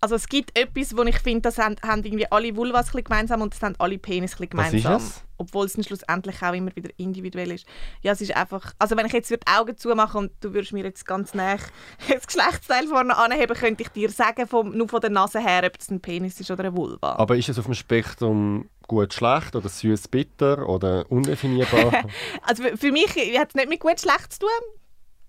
also 0.00 0.14
es 0.14 0.28
gibt 0.28 0.56
etwas, 0.58 0.96
wo 0.96 1.02
ich 1.02 1.18
finde, 1.18 1.42
das 1.42 1.58
haben, 1.58 1.76
haben 1.84 2.04
irgendwie 2.04 2.30
alle 2.30 2.54
Vulvas 2.54 2.94
ein 2.94 3.04
gemeinsam 3.04 3.42
und 3.42 3.54
das 3.54 3.62
haben 3.62 3.74
alle 3.78 3.98
Penis 3.98 4.34
ein 4.34 4.48
bisschen 4.48 4.58
Was 4.58 4.72
ist 4.72 4.82
gemeinsam. 4.82 4.94
es? 4.96 5.24
Obwohl 5.38 5.66
es 5.66 5.74
dann 5.74 5.84
schlussendlich 5.84 6.42
auch 6.42 6.52
immer 6.52 6.74
wieder 6.74 6.90
individuell 6.96 7.52
ist. 7.52 7.66
Ja, 8.02 8.12
es 8.12 8.20
ist 8.20 8.36
einfach, 8.36 8.72
also 8.78 8.96
wenn 8.96 9.06
ich 9.06 9.12
jetzt 9.12 9.30
die 9.30 9.36
Augen 9.46 9.76
zumache 9.76 10.18
und 10.18 10.32
du 10.40 10.52
würdest 10.52 10.72
mir 10.72 10.84
jetzt 10.84 11.06
ganz 11.06 11.34
nah 11.34 11.56
das 12.08 12.26
Geschlechtsteil 12.26 12.86
vorne 12.88 13.16
anheben, 13.16 13.56
könnte 13.56 13.82
ich 13.82 13.88
dir 13.90 14.10
sagen, 14.10 14.46
vom, 14.46 14.76
nur 14.76 14.88
von 14.88 15.00
der 15.00 15.10
Nase 15.10 15.40
her, 15.40 15.62
ob 15.64 15.78
das 15.78 15.90
ein 15.90 16.00
Penis 16.00 16.40
ist 16.40 16.50
oder 16.50 16.64
eine 16.64 16.76
Vulva. 16.76 17.16
Aber 17.16 17.36
ist 17.36 17.48
es 17.48 17.58
auf 17.58 17.66
dem 17.66 17.74
Spektrum 17.74 18.68
gut, 18.86 19.14
schlecht 19.14 19.54
oder 19.54 19.68
süß, 19.68 20.08
bitter 20.08 20.68
oder 20.68 21.06
undefinierbar? 21.10 22.04
Also 22.42 22.62
für, 22.62 22.76
für 22.76 22.92
mich 22.92 23.08
hat 23.38 23.48
es 23.48 23.54
nicht 23.54 23.68
mit 23.68 23.80
gut 23.80 24.00
schlecht 24.00 24.32
zu 24.32 24.40
tun. 24.40 24.48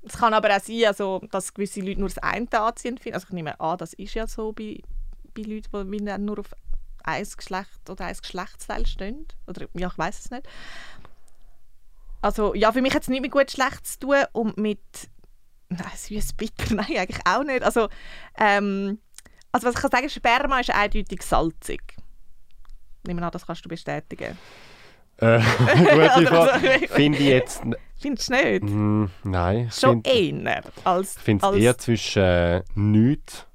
Es 0.02 0.18
kann 0.18 0.34
aber 0.34 0.56
auch 0.56 0.62
sein, 0.62 0.86
also, 0.86 1.22
dass 1.32 1.54
gewisse 1.54 1.82
Leute 1.82 2.00
nur 2.00 2.10
das 2.10 2.18
eine 2.20 2.48
anziehend 2.52 3.00
finden. 3.02 3.16
Also 3.16 3.28
ich 3.28 3.34
nehme 3.34 3.60
an, 3.60 3.78
das 3.78 3.94
ist 3.94 4.14
ja 4.14 4.28
so 4.28 4.54
bei, 4.54 4.82
bei 5.36 5.42
Leuten, 5.42 5.92
die 5.92 6.18
nur 6.20 6.40
auf 6.40 6.56
ein 7.04 7.28
Geschlecht 7.36 7.90
oder 7.90 8.06
ein 8.06 8.16
Geschlechtsteil 8.16 8.86
stehen. 8.86 9.26
Oder 9.48 9.68
ja, 9.74 9.88
ich 9.88 9.98
weiß 9.98 10.20
es 10.20 10.32
nicht. 10.32 10.48
Also 12.22 12.54
ja, 12.54 12.72
für 12.72 12.82
mich 12.82 12.94
hat 12.94 13.04
es 13.04 13.08
nicht 13.08 13.22
mit 13.22 13.32
gut 13.32 13.52
schlecht 13.52 13.86
zu 13.86 14.00
tun 14.00 14.24
und 14.34 14.58
mit 14.58 14.80
nein, 15.70 15.88
süß 15.96 16.34
bitter, 16.34 16.76
nein, 16.76 16.98
eigentlich 16.98 17.26
auch 17.26 17.44
nicht. 17.44 17.64
Also, 17.64 17.90
ähm, 18.38 19.00
also 19.52 19.68
was 19.68 19.76
ich 19.76 19.82
kann 19.82 19.92
sagen, 19.92 20.10
Sperma 20.10 20.60
ist 20.60 20.70
eindeutig 20.70 21.22
salzig. 21.22 21.82
Ich 23.04 23.08
nehme 23.08 23.26
an, 23.26 23.32
das 23.32 23.46
kannst 23.46 23.64
du 23.66 23.70
bestätigen. 23.70 24.38
äh, 25.18 25.42
gute 25.78 26.12
Also, 26.14 26.28
Frage. 26.28 26.88
Finde 26.90 27.18
ich 27.18 27.26
jetzt... 27.26 27.62
Findest 28.00 28.30
du 28.30 28.34
nicht? 28.34 28.64
Hm, 28.64 29.10
nein. 29.24 29.68
Ich 29.68 29.76
Schon 29.76 30.04
finde 30.04 30.50
eher 30.50 30.64
als, 30.86 31.18
es 31.26 31.44
als 31.44 31.58
eher 31.58 31.78
zwischen 31.78 32.22
äh, 32.24 32.64
nichts 32.76 33.46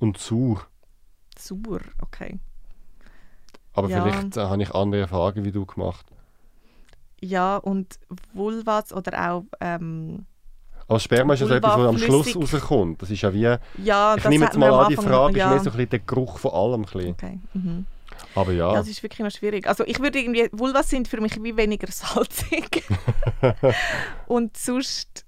und 0.00 0.18
sauer. 0.18 0.62
sauer. 1.38 1.80
Okay. 2.00 2.38
Aber 3.72 3.88
Ja. 3.88 4.02
vielleicht 4.02 4.36
äh, 4.36 4.40
habe 4.40 4.62
ich 4.62 4.74
andere 4.74 5.02
Erfahrungen 5.02 5.44
wie 5.44 5.52
du 5.52 5.64
gemacht. 5.64 6.06
Ja, 7.20 7.56
und 7.56 7.98
Vulvas 8.32 8.92
oder 8.92 9.30
auch... 9.32 9.44
Ähm, 9.60 10.26
Aber 10.86 11.00
Sperma 11.00 11.34
ist 11.34 11.40
ja 11.40 11.46
so 11.46 11.54
etwas, 11.54 11.78
was 11.78 11.86
am 11.88 11.98
Schluss 11.98 12.36
rauskommt. 12.36 13.00
Das 13.00 13.10
ist 13.10 13.22
ja 13.22 13.32
wie... 13.32 13.56
ja, 13.82 14.16
Ich 14.16 14.24
nehme 14.28 14.44
jetzt 14.44 14.58
mal 14.58 14.72
an, 14.72 14.88
die 14.88 14.96
Frage 14.96 15.32
ist 15.32 15.38
ja. 15.38 15.48
mehr 15.50 15.58
so 15.60 15.70
ein 15.70 15.76
bisschen 15.76 15.90
der 15.90 15.98
Geruch 16.00 16.38
von 16.38 16.50
allem. 16.52 16.80
Ein 16.80 16.82
bisschen. 16.82 17.10
Okay. 17.12 17.38
Mhm. 17.54 17.86
Aber 18.34 18.52
ja, 18.52 18.72
Ja, 18.72 18.74
das 18.78 18.88
ist 18.88 19.02
wirklich 19.02 19.20
noch 19.20 19.30
schwierig. 19.30 19.66
Also 19.66 19.84
ich 19.84 20.00
würde 20.00 20.18
irgendwie, 20.18 20.48
Vulvas 20.52 20.90
sind 20.90 21.08
für 21.08 21.20
mich 21.20 21.42
wie 21.42 21.56
weniger 21.56 21.86
salzig. 21.90 22.84
und 24.26 24.56
sonst... 24.56 25.24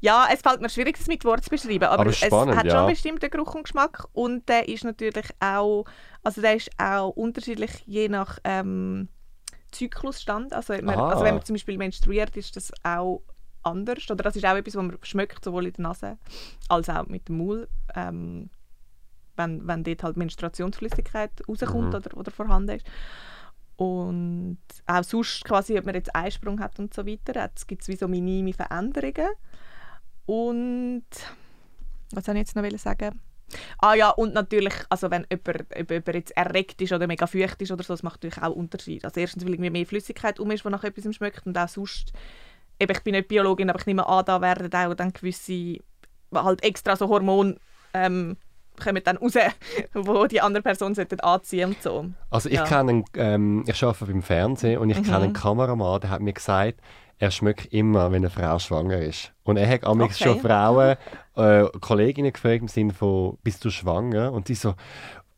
Ja, 0.00 0.28
es 0.32 0.40
fällt 0.42 0.60
mir 0.60 0.68
schwierig, 0.70 0.96
das 0.96 1.08
mit 1.08 1.24
Worten 1.24 1.42
zu 1.42 1.50
beschreiben, 1.50 1.84
aber, 1.84 2.02
Aber 2.02 2.10
es 2.10 2.18
spannend, 2.18 2.56
hat 2.56 2.66
ja. 2.66 2.70
schon 2.70 2.80
einen 2.80 2.90
bestimmten 2.90 3.30
Geruch 3.30 3.54
und 3.56 3.64
Geschmack 3.64 4.06
und 4.12 4.48
der 4.48 4.68
ist 4.68 4.84
natürlich 4.84 5.26
auch, 5.40 5.84
also 6.22 6.40
der 6.40 6.54
ist 6.54 6.70
auch 6.78 7.10
unterschiedlich 7.10 7.82
je 7.86 8.08
nach 8.08 8.38
ähm, 8.44 9.08
Zyklusstand. 9.72 10.52
Also, 10.52 10.74
man, 10.82 10.96
Ah. 10.98 11.08
also 11.08 11.24
wenn 11.24 11.34
man 11.34 11.44
zum 11.44 11.54
Beispiel 11.54 11.78
menstruiert, 11.78 12.36
ist 12.36 12.54
das 12.54 12.70
auch 12.84 13.22
anders. 13.64 14.08
Oder 14.08 14.22
das 14.22 14.36
ist 14.36 14.44
auch 14.44 14.54
etwas, 14.54 14.76
was 14.76 14.82
man 14.84 14.98
schmeckt, 15.02 15.44
sowohl 15.44 15.66
in 15.66 15.72
der 15.72 15.82
Nase 15.82 16.18
als 16.68 16.88
auch 16.88 17.06
mit 17.06 17.28
dem 17.28 17.38
Maul. 17.38 17.68
Ähm, 17.96 18.50
wenn, 19.36 19.66
wenn 19.66 19.84
dort 19.84 20.02
halt 20.02 20.16
Menstruationsflüssigkeit 20.16 21.30
rauskommt 21.48 21.88
Mhm. 21.90 21.94
oder, 21.94 22.16
oder 22.16 22.30
vorhanden 22.30 22.76
ist. 22.76 22.86
Und 23.76 24.58
auch 24.86 25.02
sonst 25.02 25.44
quasi, 25.44 25.78
ob 25.78 25.86
man 25.86 25.94
jetzt 25.94 26.14
Eisprung 26.14 26.60
hat 26.60 26.78
und 26.78 26.94
so 26.94 27.06
weiter, 27.06 27.50
es 27.54 27.66
gibt 27.66 27.86
wie 27.88 27.96
so 27.96 28.06
minime 28.06 28.52
Veränderungen. 28.52 29.30
Und 30.26 31.04
was 32.12 32.24
soll 32.24 32.36
ich 32.36 32.40
jetzt 32.40 32.56
noch 32.56 32.78
sagen? 32.78 33.20
Ah 33.78 33.94
ja, 33.94 34.10
und 34.10 34.34
natürlich, 34.34 34.74
also 34.88 35.10
wenn 35.10 35.26
jemand, 35.30 35.90
jemand 35.90 36.14
jetzt 36.14 36.36
erregt 36.36 36.80
ist 36.80 36.92
oder 36.92 37.06
mega 37.06 37.26
feucht 37.26 37.60
ist 37.60 37.70
oder 37.70 37.82
so, 37.82 37.92
das 37.92 38.02
macht 38.02 38.22
natürlich 38.22 38.42
auch 38.42 38.54
Unterschied. 38.54 39.04
Also 39.04 39.20
erstens, 39.20 39.44
weil 39.44 39.52
irgendwie 39.52 39.70
mehr 39.70 39.86
Flüssigkeit 39.86 40.40
um 40.40 40.50
ist, 40.50 40.64
die 40.64 40.68
nach 40.70 40.84
etwas 40.84 41.14
schmeckt 41.14 41.46
und 41.46 41.58
auch 41.58 41.68
sonst, 41.68 42.12
eben, 42.78 42.92
ich 42.92 43.02
bin 43.02 43.12
nicht 43.12 43.28
Biologin, 43.28 43.68
aber 43.68 43.80
ich 43.80 43.86
nehme 43.86 44.06
an, 44.06 44.24
da 44.24 44.40
werden 44.40 44.72
auch 44.72 44.94
dann 44.94 45.12
gewisse, 45.12 45.78
halt 46.34 46.62
extra 46.62 46.96
so 46.96 47.08
Hormone 47.08 47.56
ähm, 47.94 48.36
kommen 48.80 49.02
dann 49.04 49.16
raus, 49.16 49.34
wo 49.94 50.26
die 50.26 50.40
andere 50.40 50.62
Person 50.62 50.94
anziehen 51.20 51.68
und 51.70 51.82
so. 51.82 52.06
also 52.30 52.48
ich 52.48 52.56
ja. 52.56 52.64
kenne 52.64 53.04
ähm, 53.16 53.64
ich 53.66 53.82
arbeite 53.82 54.06
beim 54.06 54.22
Fernsehen 54.22 54.78
und 54.78 54.90
ich 54.90 54.98
Mhm. 54.98 55.02
kenne 55.04 55.16
einen 55.24 55.32
Kameramann, 55.32 56.00
der 56.00 56.10
hat 56.10 56.20
mir 56.20 56.32
gesagt, 56.32 56.80
er 57.18 57.30
schmeckt 57.30 57.66
immer, 57.72 58.10
wenn 58.10 58.16
eine 58.22 58.30
Frau 58.30 58.58
schwanger 58.58 58.98
ist. 58.98 59.32
Und 59.44 59.56
er 59.56 59.68
hat 59.68 59.84
Okay. 59.86 60.12
schon 60.12 60.40
Frauen, 60.40 60.96
äh, 61.36 61.64
Kolleginnen 61.80 62.32
gefragt 62.32 62.62
im 62.62 62.68
Sinne 62.68 62.92
von, 62.92 63.38
bist 63.44 63.64
du 63.64 63.70
schwanger? 63.70 64.32
Und 64.32 64.48
die 64.48 64.56
so, 64.56 64.74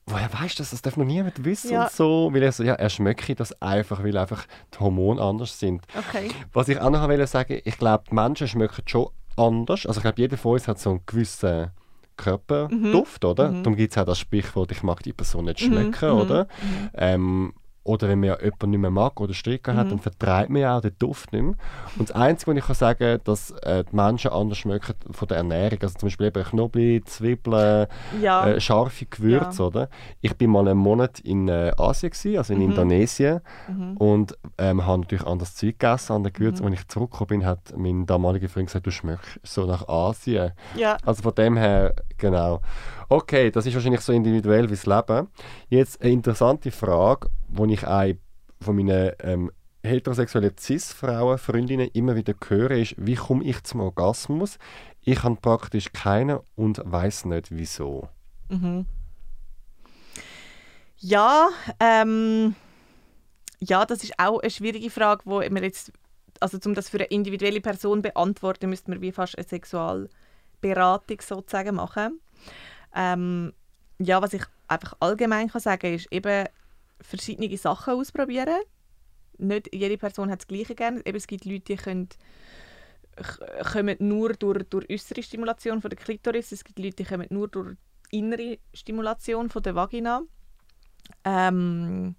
woher 0.07 0.33
weißt 0.33 0.59
du 0.59 0.63
das? 0.63 0.71
Das 0.71 0.81
darf 0.81 0.97
noch 0.97 1.05
niemand 1.05 1.45
wissen 1.45 1.73
Ja. 1.73 1.83
und 1.85 1.91
so. 1.93 2.31
Weil 2.33 2.43
er 2.43 2.53
so, 2.53 2.63
ja, 2.63 2.73
er 2.75 2.89
schmecke 2.89 3.35
das 3.35 3.61
einfach, 3.61 4.03
weil 4.03 4.17
einfach 4.17 4.47
die 4.73 4.79
Hormone 4.81 5.21
anders 5.21 5.59
sind. 5.59 5.83
Okay. 5.95 6.31
Was 6.55 6.69
ich 6.69 6.81
auch 6.81 6.89
noch 6.89 7.07
wollte 7.07 7.27
sagen, 7.27 7.61
ich 7.63 7.77
glaube, 7.77 8.05
die 8.11 8.15
Menschen 8.15 8.49
schmecken 8.49 8.83
schon 8.87 9.09
anders. 9.37 9.85
Also 9.85 9.99
ich 9.99 10.03
glaube, 10.03 10.21
jeder 10.23 10.39
von 10.39 10.53
uns 10.53 10.67
hat 10.69 10.79
so 10.79 10.89
einen 10.91 11.01
gewissen 11.05 11.71
Körperduft, 12.17 13.25
oder? 13.25 13.51
Darum 13.51 13.77
gibt 13.77 13.93
es 13.93 13.99
auch 13.99 14.05
das 14.05 14.19
Sprichwort, 14.19 14.71
ich 14.73 14.83
mag 14.83 15.03
die 15.03 15.13
Person 15.13 15.47
nicht 15.47 15.61
schmecken, 15.61 16.11
mhm, 16.11 16.21
oder? 16.21 16.49
Ähm, 16.95 17.53
oder 17.85 18.09
wenn 18.09 18.21
man 18.21 18.31
ja 18.31 18.39
jemanden 18.41 18.71
nicht 18.71 18.81
mehr 18.81 18.91
mag 18.91 19.21
oder 19.21 19.35
Stricken 19.35 19.77
hat, 19.77 19.91
dann 19.91 19.99
vertreibt 19.99 20.49
man 20.51 20.63
ja 20.63 20.77
auch 20.77 20.81
den 20.81 20.97
Duft 20.99 21.33
nicht 21.33 21.43
mehr. 21.43 21.55
Und 21.99 22.09
das 22.09 22.17
Einzige, 22.17 22.51
was 22.53 22.59
ich 22.59 22.65
kann 22.67 22.75
sagen 22.77 22.99
kann, 22.99 23.21
dass 23.25 23.51
äh, 23.63 23.85
die 23.85 23.95
Menschen 23.95 24.31
anders 24.31 24.59
schmecken 24.59 24.95
von 25.11 25.29
der 25.29 25.37
Ernährung, 25.39 25.79
also 25.83 25.95
zum 25.99 26.07
Beispiel 26.07 26.27
eben 26.29 26.43
Knoblauch, 26.45 27.05
Zwiebeln, 27.05 27.87
Ja. 28.21 28.47
äh, 28.49 28.61
scharfe 28.61 29.05
Gewürze, 29.07 29.63
Ja. 29.63 29.67
oder? 29.69 29.89
Ich 30.23 30.35
bin 30.37 30.51
mal 30.51 30.67
einen 30.67 30.79
Monat 30.79 31.21
in 31.21 31.49
äh, 31.49 31.73
Asien, 31.77 32.11
gewesen, 32.11 32.39
also 32.39 32.53
in 32.55 32.61
Mhm. 32.61 32.65
Indonesien, 32.71 33.41
und 33.97 34.37
ähm, 34.59 34.87
habe 34.87 35.01
natürlich 35.03 35.27
anderes 35.27 35.55
Zeug 35.55 35.79
gegessen, 35.79 36.13
andere 36.15 36.33
Gewürze. 36.33 36.63
Mhm. 36.63 36.71
Als 36.71 36.81
ich 36.81 36.89
zurückgekommen 36.89 37.29
bin, 37.29 37.45
hat 37.47 37.75
mein 37.77 38.07
damaliger 38.07 38.49
Freund 38.49 38.67
gesagt, 38.69 38.87
du 38.87 38.91
schmeckst 38.91 39.39
so 39.43 39.67
nach 39.67 39.87
Asien. 39.89 40.53
ja. 40.77 40.97
Also 41.05 41.23
von 41.23 41.35
dem 41.35 41.57
her, 41.57 41.95
genau. 42.19 42.61
Okay, 43.15 43.53
das 43.53 43.65
ist 43.65 43.75
wahrscheinlich 43.75 44.01
so 44.01 44.13
individuell 44.13 44.65
wie 44.65 44.75
das 44.75 44.87
Leben. 44.87 45.29
Jetzt 45.69 46.03
eine 46.03 46.11
interessante 46.11 46.73
Frage, 46.73 47.31
die 47.47 47.75
ich 47.75 47.87
auch 47.87 48.13
von 48.61 48.75
meinen 48.75 49.13
ähm, 49.21 49.53
heterosexuellen 49.85 50.59
Cis-Frauen, 50.59 51.39
Freundinnen 51.39 51.89
immer 51.93 52.17
wieder 52.17 52.35
höre, 52.49 52.73
ist, 52.73 52.97
wie 52.99 53.15
komme 53.15 53.45
ich 53.45 53.63
zum 53.63 53.83
Orgasmus? 53.83 54.59
Ich 55.03 55.23
habe 55.23 55.37
praktisch 55.37 55.93
keinen 55.93 56.41
und 56.57 56.83
weiß 56.85 57.27
nicht 57.27 57.53
wieso. 57.53 58.09
Mhm. 58.49 58.85
Ja, 60.99 61.51
ähm, 61.79 62.57
ja, 63.61 63.87
das 63.87 64.03
ist 64.03 64.15
auch 64.19 64.41
eine 64.41 64.51
schwierige 64.51 64.91
Frage, 64.91 65.23
wo 65.25 65.39
man 65.39 65.63
jetzt, 65.63 65.93
also 66.41 66.59
um 66.67 66.75
das 66.75 66.89
für 66.89 66.97
eine 66.97 67.07
individuelle 67.07 67.61
Person 67.61 68.03
beantworten, 68.03 68.71
müsste 68.71 68.91
man 68.91 69.01
wie 69.01 69.13
fast 69.13 69.39
eine 69.39 69.47
Sexualberatung 69.47 71.21
sozusagen 71.21 71.77
machen. 71.77 72.19
Ähm, 72.95 73.53
ja, 73.99 74.23
was 74.23 74.33
ich 74.33 74.43
einfach 74.69 74.95
allgemein 75.01 75.49
kann 75.49 75.61
sagen, 75.61 75.95
ist 75.95 76.11
eben 76.11 76.47
verschiedene 77.01 77.57
Sachen 77.57 77.95
ausprobieren. 77.95 78.61
Nicht 79.39 79.75
jede 79.75 79.99
Person 79.99 80.31
hat 80.31 80.41
das 80.41 80.47
Gleiche 80.47 80.75
gerne. 80.75 81.01
Eben, 81.05 81.17
es 81.17 81.27
gibt 81.27 81.45
Leute, 81.45 81.61
die 81.61 81.77
können 81.77 82.09
kommen 83.73 83.97
nur 84.01 84.33
durch, 84.35 84.65
durch 84.65 84.91
äußere 84.91 85.23
Stimulation 85.23 85.81
von 85.81 85.91
der 85.91 85.99
Klitoris. 85.99 86.53
Es 86.53 86.65
gibt 86.65 86.79
Leute, 86.79 86.97
die 86.97 87.05
kommen 87.05 87.27
nur 87.31 87.49
durch 87.49 87.77
innere 88.11 88.59
Stimulation 88.73 89.51
von 89.51 89.63
der 89.63 89.75
Vagina. 89.75 90.23
Ähm, 91.25 92.17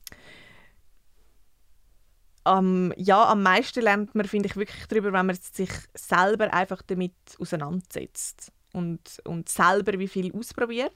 am, 2.43 2.93
ja, 2.95 3.25
am 3.25 3.43
meisten 3.43 3.81
lernt 3.81 4.13
man, 4.15 4.25
finde 4.27 4.47
ich, 4.47 4.55
wirklich 4.55 4.85
darüber, 4.87 5.11
wenn 5.11 5.25
man 5.25 5.35
sich 5.35 5.71
selber 5.95 6.53
einfach 6.53 6.81
damit 6.83 7.13
auseinandersetzt 7.39 8.51
und, 8.75 9.21
und 9.25 9.49
selber 9.49 9.97
wie 9.99 10.07
viel 10.07 10.33
ausprobiert 10.35 10.95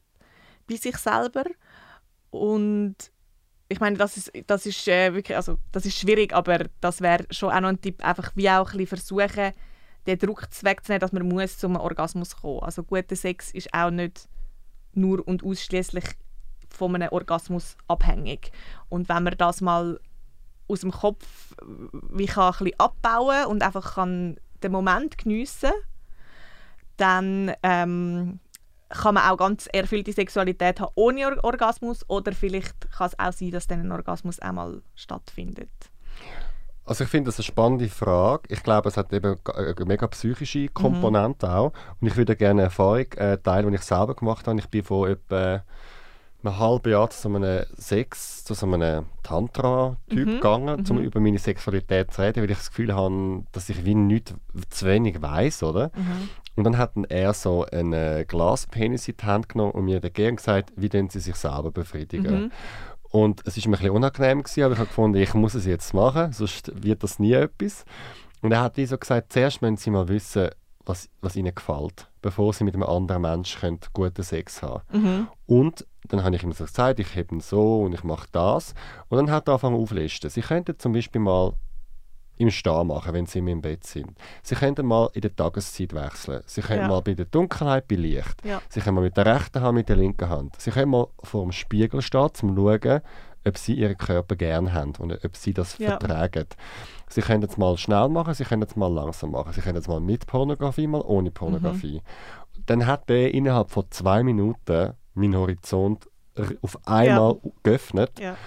bei 0.67 0.75
sich 0.75 0.97
selber 0.97 1.45
und 2.31 2.95
ich 3.69 3.79
meine, 3.79 3.97
das 3.97 4.17
ist, 4.17 4.31
das 4.47 4.65
ist 4.65 4.87
äh, 4.87 5.13
wirklich, 5.13 5.37
also 5.37 5.57
das 5.71 5.85
ist 5.85 5.97
schwierig, 5.97 6.33
aber 6.33 6.65
das 6.81 7.01
wäre 7.01 7.25
schon 7.29 7.51
auch 7.51 7.59
noch 7.59 7.69
ein 7.69 7.79
Tipp, 7.79 8.03
einfach 8.03 8.31
wie 8.35 8.49
auch 8.49 8.73
ein 8.73 8.87
versuchen, 8.87 9.53
den 10.07 10.17
Druck 10.17 10.47
wegzunehmen, 10.61 11.01
dass 11.01 11.11
man 11.11 11.27
muss 11.27 11.59
zum 11.59 11.75
Orgasmus 11.75 12.35
kommen. 12.35 12.63
Also 12.63 12.83
guter 12.83 13.15
Sex 13.15 13.51
ist 13.51 13.71
auch 13.73 13.91
nicht 13.91 14.27
nur 14.93 15.25
und 15.27 15.43
ausschließlich 15.43 16.05
von 16.69 16.95
einem 16.95 17.09
Orgasmus 17.11 17.77
abhängig. 17.87 18.51
Und 18.89 19.07
wenn 19.07 19.23
man 19.23 19.37
das 19.37 19.61
mal 19.61 19.99
aus 20.67 20.81
dem 20.81 20.91
Kopf 20.91 21.55
äh, 21.61 21.65
wie 22.11 22.25
kann 22.25 22.53
ein 22.53 22.63
bisschen 22.63 22.79
abbauen 22.79 23.45
und 23.45 23.61
einfach 23.61 23.95
kann 23.95 24.39
den 24.63 24.71
Moment 24.71 25.17
geniessen, 25.19 25.71
dann 26.99 27.51
ähm, 27.63 28.39
kann 28.89 29.13
man 29.13 29.29
auch 29.29 29.38
ganz 29.38 29.67
erfüllte 29.71 30.12
Sexualität 30.12 30.79
haben 30.79 30.91
ohne 30.95 31.27
Or 31.27 31.43
Orgasmus 31.43 32.03
oder 32.09 32.31
vielleicht 32.31 32.91
kann 32.91 33.07
es 33.07 33.19
auch 33.19 33.31
sein, 33.31 33.51
dass 33.51 33.67
dann 33.67 33.81
ein 33.81 33.91
Orgasmus 33.91 34.39
auch 34.41 34.51
mal 34.51 34.81
stattfindet. 34.95 35.69
Also 36.85 37.03
ich 37.03 37.09
finde 37.12 37.27
das 37.27 37.38
eine 37.38 37.43
spannende 37.43 37.88
Frage. 37.88 38.43
Ich 38.49 38.63
glaube, 38.63 38.89
es 38.89 38.97
hat 38.97 39.13
eben 39.13 39.35
eine 39.45 39.85
mega 39.85 40.07
psychische 40.07 40.69
Komponente 40.69 41.45
mhm. 41.45 41.53
auch. 41.53 41.73
Und 42.01 42.07
ich 42.07 42.17
würde 42.17 42.35
gerne 42.35 42.62
eine 42.62 42.63
Erfahrung 42.63 43.12
äh, 43.13 43.38
teilen, 43.38 43.69
die 43.69 43.75
ich 43.75 43.83
selber 43.83 44.15
gemacht 44.15 44.47
habe. 44.47 44.57
Ich 44.57 44.67
bin 44.69 44.83
vor 44.83 45.07
etwa 45.07 45.63
einem 46.43 46.58
halben 46.58 46.91
Jahr 46.91 47.10
zu 47.10 47.21
so 47.21 47.36
einem 47.36 47.65
Sex, 47.75 48.43
zu 48.43 48.54
so 48.54 48.65
einem 48.65 49.06
Tantra-Typ 49.23 50.28
mhm. 50.28 50.32
gegangen, 50.36 50.86
um 50.89 50.97
mhm. 50.97 51.04
über 51.04 51.19
meine 51.19 51.39
Sexualität 51.39 52.13
zu 52.13 52.21
reden, 52.21 52.41
weil 52.41 52.52
ich 52.52 52.58
das 52.58 52.69
Gefühl 52.69 52.93
habe, 52.93 53.43
dass 53.52 53.69
ich 53.69 53.84
wie 53.86 53.95
nichts 53.95 54.34
zu 54.69 54.86
wenig 54.86 55.21
weiß, 55.21 55.63
oder? 55.63 55.91
Mhm. 55.95 56.30
Und 56.56 56.63
dann 56.63 56.78
hat 56.78 56.91
er 57.10 57.34
so 57.34 57.65
einen 57.65 58.28
Glaspenis 58.28 59.08
in 59.08 59.15
die 59.17 59.25
Hand 59.25 59.49
genommen 59.49 59.71
und 59.71 59.86
mir 59.86 59.99
dagegen 59.99 60.38
gesagt, 60.38 60.71
wie 60.75 60.89
denn 60.89 61.10
sie 61.10 61.19
sich 61.19 61.36
selber 61.36 61.71
befriedigen. 61.71 62.43
Mhm. 62.43 62.52
Und 63.12 63.41
es 63.45 63.58
war 63.58 63.69
mir 63.69 63.78
ein 63.78 63.80
bisschen 63.80 63.95
unangenehm, 63.95 64.43
gewesen, 64.43 64.63
aber 64.63 64.73
ich 64.73 64.80
habe 64.80 64.88
gefunden, 64.88 65.17
ich 65.17 65.34
muss 65.34 65.56
es 65.56 65.65
jetzt 65.65 65.93
machen, 65.93 66.32
sonst 66.32 66.71
wird 66.84 67.04
das 67.04 67.17
nie 67.17 67.34
etwas. 67.34 67.86
Und 68.41 68.52
er 68.52 68.62
hat 68.62 68.75
so 68.75 68.97
gesagt, 68.97 69.34
zuerst 69.34 69.62
müssen 69.62 69.78
sie 69.78 69.89
mal 69.89 70.08
wissen, 70.08 70.49
was, 70.86 71.10
was 71.21 71.36
ihnen 71.36 71.54
gefällt, 71.54 72.08
bevor 72.21 72.54
sie 72.54 72.63
mit 72.63 72.73
einem 72.73 72.84
anderen 72.84 73.21
Menschen 73.21 73.80
guten 73.93 74.23
Sex 74.23 74.62
haben 74.62 74.82
mhm. 74.91 75.28
Und 75.45 75.86
dann 76.09 76.23
habe 76.23 76.35
ich 76.35 76.43
ihm 76.43 76.51
so 76.51 76.65
gesagt, 76.65 76.99
ich 76.99 77.15
habe 77.15 77.39
so 77.39 77.81
und 77.81 77.93
ich 77.93 78.03
mache 78.03 78.27
das. 78.31 78.73
Und 79.07 79.17
dann 79.17 79.31
hat 79.31 79.47
er 79.47 79.53
angefangen 79.53 79.75
auflisten. 79.75 80.29
Sie 80.29 80.41
könnten 80.41 80.77
zum 80.77 80.93
Beispiel 80.93 81.21
mal 81.21 81.53
im 82.39 82.49
Stehen 82.49 82.87
machen, 82.87 83.13
wenn 83.13 83.25
sie 83.25 83.39
im 83.39 83.61
Bett 83.61 83.85
sind. 83.85 84.17
Sie 84.43 84.55
können 84.55 84.85
mal 84.85 85.09
in 85.13 85.21
der 85.21 85.35
Tageszeit 85.35 85.93
wechseln. 85.93 86.41
Sie 86.45 86.61
können 86.61 86.81
ja. 86.81 86.87
mal 86.87 87.01
bei 87.01 87.13
der 87.13 87.25
Dunkelheit 87.25 87.87
bei 87.87 87.95
Licht. 87.95 88.45
Ja. 88.45 88.61
Sie 88.69 88.79
können 88.79 88.95
mal 88.95 89.01
mit 89.01 89.17
der 89.17 89.25
rechten 89.25 89.61
Hand, 89.61 89.75
mit 89.75 89.89
der 89.89 89.97
linken 89.97 90.29
Hand. 90.29 90.55
Sie 90.57 90.71
können 90.71 90.91
mal 90.91 91.07
vor 91.21 91.43
dem 91.43 91.51
Spiegel 91.51 92.01
stehen, 92.01 92.21
um 92.21 92.33
zu 92.33 92.47
schauen, 92.47 93.01
ob 93.45 93.57
sie 93.57 93.73
ihren 93.73 93.97
Körper 93.97 94.35
gerne 94.37 94.73
haben 94.73 94.93
und 94.99 95.23
ob 95.23 95.35
sie 95.35 95.53
das 95.53 95.77
ja. 95.77 95.99
vertragen. 95.99 96.45
Sie 97.09 97.21
können 97.21 97.43
es 97.43 97.57
mal 97.57 97.77
schnell 97.77 98.07
machen, 98.07 98.33
sie 98.33 98.45
können 98.45 98.61
es 98.63 98.75
mal 98.75 98.91
langsam 98.91 99.31
machen. 99.31 99.51
Sie 99.51 99.61
können 99.61 99.77
es 99.77 99.87
mal 99.87 99.99
mit 99.99 100.25
Pornografie, 100.25 100.87
mal 100.87 101.01
ohne 101.01 101.31
Pornografie. 101.31 101.95
Mhm. 101.95 102.63
Dann 102.67 102.87
hat 102.87 103.09
er 103.09 103.33
innerhalb 103.33 103.69
von 103.69 103.85
zwei 103.89 104.23
Minuten 104.23 104.93
meinen 105.19 105.36
Horizont 105.36 106.08
auf 106.62 106.88
einmal 106.88 107.36
ja. 107.43 107.51
geöffnet. 107.63 108.12
Ja. 108.19 108.38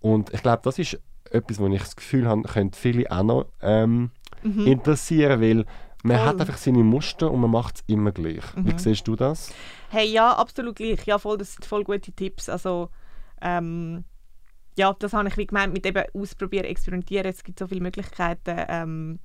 Und 0.00 0.32
ich 0.32 0.42
glaube, 0.42 0.60
das 0.64 0.78
ist 0.78 0.98
etwas, 1.30 1.58
wo 1.58 1.66
ich 1.66 1.80
das 1.80 1.96
Gefühl 1.96 2.26
habe, 2.26 2.42
könnte 2.42 2.78
viele 2.78 3.10
auch 3.10 3.22
noch 3.22 3.46
ähm, 3.60 4.10
mhm. 4.42 4.66
interessieren, 4.66 5.40
weil 5.40 5.64
man 6.04 6.16
voll. 6.16 6.26
hat 6.26 6.40
einfach 6.40 6.56
seine 6.56 6.84
Muster 6.84 7.30
und 7.30 7.40
man 7.40 7.50
macht 7.50 7.76
es 7.76 7.84
immer 7.86 8.12
gleich. 8.12 8.44
Mhm. 8.54 8.66
Wie 8.66 8.78
siehst 8.78 9.06
du 9.08 9.16
das? 9.16 9.52
Hey, 9.90 10.08
ja, 10.08 10.32
absolut 10.32 10.76
gleich. 10.76 11.04
Ja, 11.06 11.18
voll, 11.18 11.38
das 11.38 11.54
sind 11.54 11.64
voll 11.64 11.84
gute 11.84 12.12
Tipps. 12.12 12.48
Also, 12.48 12.88
ähm, 13.42 14.04
ja, 14.76 14.94
das 14.98 15.12
habe 15.12 15.28
ich 15.28 15.36
wie 15.36 15.46
gemeint 15.46 15.72
mit 15.72 15.84
eben 15.84 16.04
ausprobieren, 16.14 16.64
experimentieren. 16.64 17.26
Es 17.26 17.42
gibt 17.42 17.58
so 17.58 17.66
viele 17.66 17.80
Möglichkeiten. 17.80 18.64
Ähm, 18.68 19.18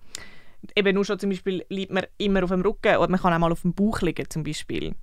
eben 0.75 0.95
nur 0.95 1.05
schon 1.05 1.19
zum 1.19 1.29
Beispiel 1.29 1.63
liegt 1.69 1.91
man 1.91 2.05
immer 2.17 2.43
auf 2.43 2.49
dem 2.49 2.61
Rücken 2.61 2.97
oder 2.97 3.09
man 3.09 3.19
kann 3.19 3.33
auch 3.33 3.39
mal 3.39 3.51
auf 3.51 3.61
dem 3.61 3.73
Bauch 3.73 4.01
liegen 4.01 4.29
zum 4.29 4.43
Beispiel. 4.43 4.95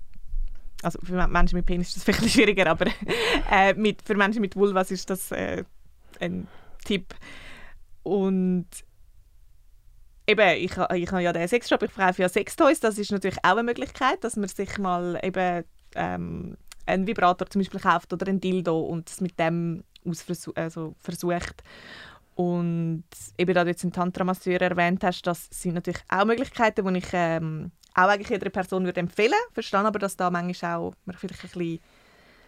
Also 0.82 0.98
für 1.02 1.26
Menschen 1.26 1.56
mit 1.56 1.66
Penis 1.66 1.88
ist 1.88 1.96
das 1.96 2.04
vielleicht 2.16 2.34
schwieriger, 2.34 2.66
aber 2.66 2.86
äh, 3.50 3.74
mit, 3.74 4.02
für 4.02 4.14
Menschen 4.14 4.40
mit 4.40 4.56
Vulvas 4.56 4.90
ist 4.90 5.10
das 5.10 5.30
äh, 5.32 5.64
ein 6.20 6.48
Tipp. 6.84 7.14
Und 8.02 8.66
eben, 10.26 10.56
ich, 10.56 10.72
ich 10.72 11.12
habe 11.12 11.22
ja 11.22 11.32
den 11.32 11.48
Sexshop, 11.48 11.82
ich 11.82 11.90
verkaufe 11.90 12.22
ja 12.22 12.28
Sextoys, 12.28 12.80
das 12.80 12.98
ist 12.98 13.12
natürlich 13.12 13.38
auch 13.42 13.52
eine 13.52 13.62
Möglichkeit, 13.64 14.22
dass 14.24 14.36
man 14.36 14.48
sich 14.48 14.78
mal 14.78 15.18
eben 15.22 15.64
ähm, 15.94 16.56
einen 16.86 17.06
Vibrator 17.06 17.48
zum 17.48 17.60
Beispiel 17.60 17.80
kauft 17.80 18.12
oder 18.12 18.26
ein 18.28 18.40
Dildo 18.40 18.80
und 18.80 19.08
es 19.08 19.20
mit 19.20 19.38
dem 19.38 19.84
also 20.54 20.94
versucht. 20.98 21.62
Und 22.40 23.05
eben, 23.37 23.53
da 23.53 23.64
du 23.64 23.70
jetzt 23.70 23.85
einen 23.85 23.92
Tantra-Masseur 23.92 24.62
erwähnt 24.62 25.05
hast, 25.05 25.20
das 25.26 25.46
sind 25.50 25.74
natürlich 25.74 26.00
auch 26.09 26.24
Möglichkeiten, 26.24 26.90
die 26.90 26.98
ich 26.98 27.09
ähm, 27.12 27.70
auch 27.94 28.09
eigentlich 28.09 28.31
jeder 28.31 28.48
Person 28.48 28.87
würde 28.87 29.00
empfehlen 29.00 29.33
würde. 29.33 29.53
Verstehe 29.53 29.81
aber, 29.81 29.98
dass 29.98 30.16
da 30.16 30.31
manchmal 30.31 30.76
auch 30.76 30.94
man 31.05 31.18
vielleicht 31.18 31.44
ein 31.44 31.50
bisschen 31.50 31.81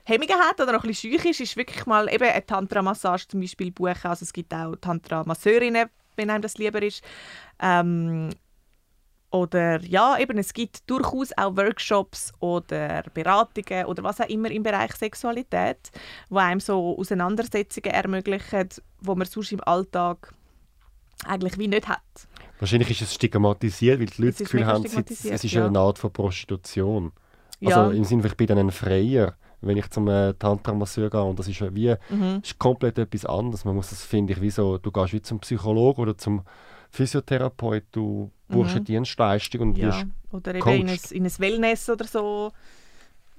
Hemmungen 0.05 0.39
hat 0.49 0.59
oder 0.63 0.73
noch 0.73 0.85
ein 0.85 0.89
bisschen 0.89 1.13
schüch 1.13 1.27
ist, 1.27 1.41
ist 1.41 1.57
wirklich 1.59 1.85
mal 1.85 2.11
eben 2.11 2.25
eine 2.25 2.47
Tantra-Massage 2.47 3.29
zum 3.29 3.41
Beispiel 3.41 3.71
buchen. 3.71 4.05
Also 4.05 4.23
es 4.23 4.33
gibt 4.33 4.55
auch 4.55 4.75
Tantra-Masseurinnen, 4.77 5.91
wenn 6.17 6.31
einem 6.31 6.41
das 6.41 6.57
lieber 6.57 6.81
ist. 6.81 7.05
Ähm, 7.61 8.31
oder 9.33 9.81
ja, 9.83 10.19
eben, 10.19 10.39
es 10.39 10.53
gibt 10.53 10.89
durchaus 10.89 11.31
auch 11.37 11.57
Workshops 11.57 12.33
oder 12.41 13.03
Beratungen 13.15 13.87
oder 13.87 14.03
was 14.03 14.21
auch 14.21 14.29
immer 14.29 14.51
im 14.51 14.63
Bereich 14.63 14.93
Sexualität, 14.95 15.91
wo 16.29 16.39
einem 16.39 16.61
so 16.61 16.97
Auseinandersetzungen 16.99 17.93
ermöglichen, 17.93 18.69
wo 19.01 19.15
man 19.15 19.27
sonst 19.27 19.53
im 19.53 19.61
Alltag 19.65 20.35
eigentlich 21.25 21.59
wie 21.59 21.69
nicht 21.69 21.89
hat. 21.89 22.01
Wahrscheinlich 22.59 22.91
ist 22.91 23.03
es 23.03 23.15
stigmatisiert, 23.15 23.99
weil 24.01 24.07
die 24.07 24.23
Leute 24.23 24.39
das 24.39 24.51
Gefühl 24.51 24.67
haben, 24.67 24.85
es 24.85 25.25
ist 25.25 25.53
ja. 25.53 25.67
eine 25.67 25.79
Art 25.79 25.99
von 25.99 26.13
Prostitution. 26.13 27.13
Also 27.65 27.81
ja. 27.81 27.91
im 27.91 28.05
Sinne, 28.05 28.27
ich 28.27 28.37
bin 28.37 28.47
dann 28.49 28.59
ein 28.59 28.71
Freier 28.71 29.37
wenn 29.63 29.77
ich 29.77 29.89
zum 29.91 30.09
äh, 30.09 30.35
Tantra-Masseur 30.35 31.09
gehe. 31.09 31.23
Und 31.23 31.39
das 31.39 31.49
ist 31.49 31.61
wie 31.75 31.95
mhm. 32.11 32.41
ist 32.43 32.59
komplett 32.59 32.99
etwas 32.99 33.25
anderes. 33.25 33.65
Man 33.65 33.77
muss 33.77 33.91
das, 33.91 34.05
finde 34.05 34.35
ich, 34.35 34.41
wie 34.41 34.51
so, 34.51 34.77
du 34.77 34.91
gehst 34.91 35.13
wie 35.13 35.23
zum 35.23 35.41
Psychologen 35.41 36.03
oder 36.03 36.19
zum 36.19 36.43
Physiotherapeut, 36.91 37.85
du 37.93 38.31
buchst 38.53 38.71
mhm. 38.71 38.77
eine 38.77 38.85
Dienstleistung 38.85 39.61
und 39.61 39.79
ja. 39.79 39.89
wirst 39.89 40.07
Oder 40.31 40.55
eben 40.55 40.71
in 40.71 40.89
ein, 40.89 40.99
in 41.11 41.25
ein 41.25 41.39
Wellness 41.39 41.91
oder 41.91 42.05
so 42.05 42.53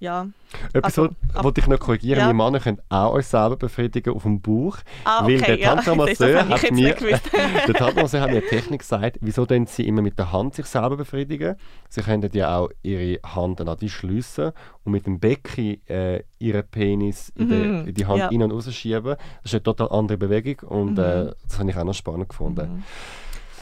ja. 0.03 0.27
Etwas 0.73 0.99
also, 0.99 1.15
wollte 1.33 1.61
ich 1.61 1.67
noch 1.67 1.79
korrigieren. 1.79 2.19
Ja. 2.19 2.27
Wir 2.27 2.33
Männer 2.33 2.59
können 2.59 2.81
auch 2.89 3.13
uns 3.13 3.29
selber 3.29 3.55
befriedigen 3.55 4.13
auf 4.13 4.23
dem 4.23 4.41
Bauch. 4.41 4.77
Ah, 5.05 5.23
okay, 5.23 5.39
weil 5.39 5.41
der 5.41 5.59
ja. 5.59 5.75
Tantra-Masseur 5.75 6.49
hat, 6.49 6.71
mir, 6.71 6.93
der 7.67 7.73
Tantra 7.73 8.01
hat 8.03 8.11
mir 8.11 8.37
eine 8.37 8.41
Technik 8.41 8.81
gesagt, 8.81 9.17
wieso 9.21 9.45
denn 9.45 9.65
sie 9.65 9.87
immer 9.87 10.01
mit 10.01 10.19
der 10.19 10.31
Hand 10.33 10.55
sich 10.55 10.65
selber 10.65 10.97
befriedigen. 10.97 11.55
Sie 11.89 12.01
können 12.01 12.29
ja 12.33 12.57
auch 12.57 12.69
ihre 12.81 13.19
Hand 13.25 13.61
an 13.61 13.77
die 13.79 13.89
schliessen 13.89 14.51
und 14.83 14.91
mit 14.91 15.05
dem 15.05 15.19
Becken 15.19 15.87
äh, 15.87 16.23
ihren 16.37 16.67
Penis 16.67 17.31
in, 17.35 17.47
die, 17.47 17.55
mhm. 17.55 17.87
in 17.87 17.93
die 17.93 18.05
Hand 18.05 18.19
ja. 18.19 18.27
rein 18.27 18.43
und 18.43 18.51
rausschieben. 18.51 19.15
Das 19.15 19.45
ist 19.45 19.53
eine 19.53 19.63
total 19.63 19.89
andere 19.89 20.17
Bewegung 20.17 20.69
und 20.69 20.99
äh, 20.99 21.23
mhm. 21.23 21.29
äh, 21.29 21.33
das 21.47 21.59
habe 21.59 21.69
ich 21.69 21.77
auch 21.77 21.85
noch 21.85 21.93
spannend 21.93 22.27
gefunden. 22.27 22.75
Mhm. 22.75 22.83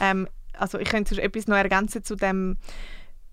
Ähm, 0.00 0.28
also 0.62 0.78
ich 0.78 0.88
könnte 0.88 1.20
etwas 1.20 1.48
noch 1.48 1.56
ergänzen 1.56 2.04
zu 2.04 2.14
dem, 2.14 2.56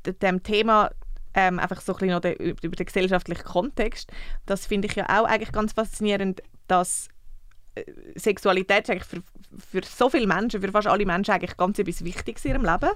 dem 0.04 0.42
Thema 0.42 0.90
ähm, 1.36 1.60
einfach 1.60 1.80
so 1.80 1.94
ein 1.94 2.00
bisschen 2.00 2.14
noch 2.14 2.22
den, 2.22 2.34
über 2.34 2.76
den 2.76 2.86
gesellschaftlichen 2.86 3.44
Kontext. 3.44 4.12
Das 4.48 4.66
finde 4.66 4.88
ich 4.88 4.96
ja 4.96 5.06
auch 5.06 5.26
eigentlich 5.26 5.52
ganz 5.52 5.74
faszinierend, 5.74 6.42
dass 6.68 7.08
äh, 7.76 7.84
Sexualität 8.16 8.90
eigentlich 8.90 9.06
für, 9.06 9.22
für 9.56 9.82
so 9.86 10.10
viele 10.10 10.26
Menschen, 10.26 10.60
für 10.60 10.72
fast 10.72 10.88
alle 10.88 11.06
Menschen 11.06 11.32
eigentlich 11.32 11.56
ganz 11.56 11.78
etwas 11.78 12.04
Wichtiges 12.04 12.44
in 12.46 12.52
ihrem 12.52 12.66
Leben. 12.66 12.90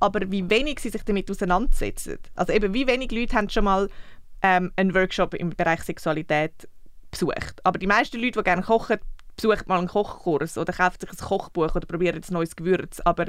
Aber 0.00 0.20
wie 0.30 0.48
wenig 0.48 0.80
sie 0.80 0.88
sich 0.88 1.02
damit 1.02 1.30
auseinandersetzen. 1.30 2.18
Also 2.34 2.54
eben, 2.54 2.72
wie 2.72 2.86
wenig 2.86 3.12
Leute 3.12 3.36
haben 3.36 3.50
schon 3.50 3.64
mal 3.64 3.90
ähm, 4.40 4.72
einen 4.76 4.94
Workshop 4.94 5.34
im 5.34 5.50
Bereich 5.50 5.82
Sexualität 5.82 6.68
besucht. 7.10 7.60
Aber 7.64 7.78
die 7.78 7.86
meisten 7.86 8.18
Leute, 8.18 8.38
die 8.38 8.44
gerne 8.44 8.62
kochen, 8.62 8.98
besuchen 9.36 9.64
mal 9.66 9.78
einen 9.78 9.88
Kochkurs 9.88 10.56
oder 10.56 10.72
kaufen 10.72 10.96
sich 11.00 11.10
ein 11.10 11.16
Kochbuch 11.16 11.74
oder 11.74 11.86
probieren 11.86 12.22
ein 12.22 12.32
neues 12.32 12.56
Gewürz. 12.56 13.00
Aber 13.00 13.26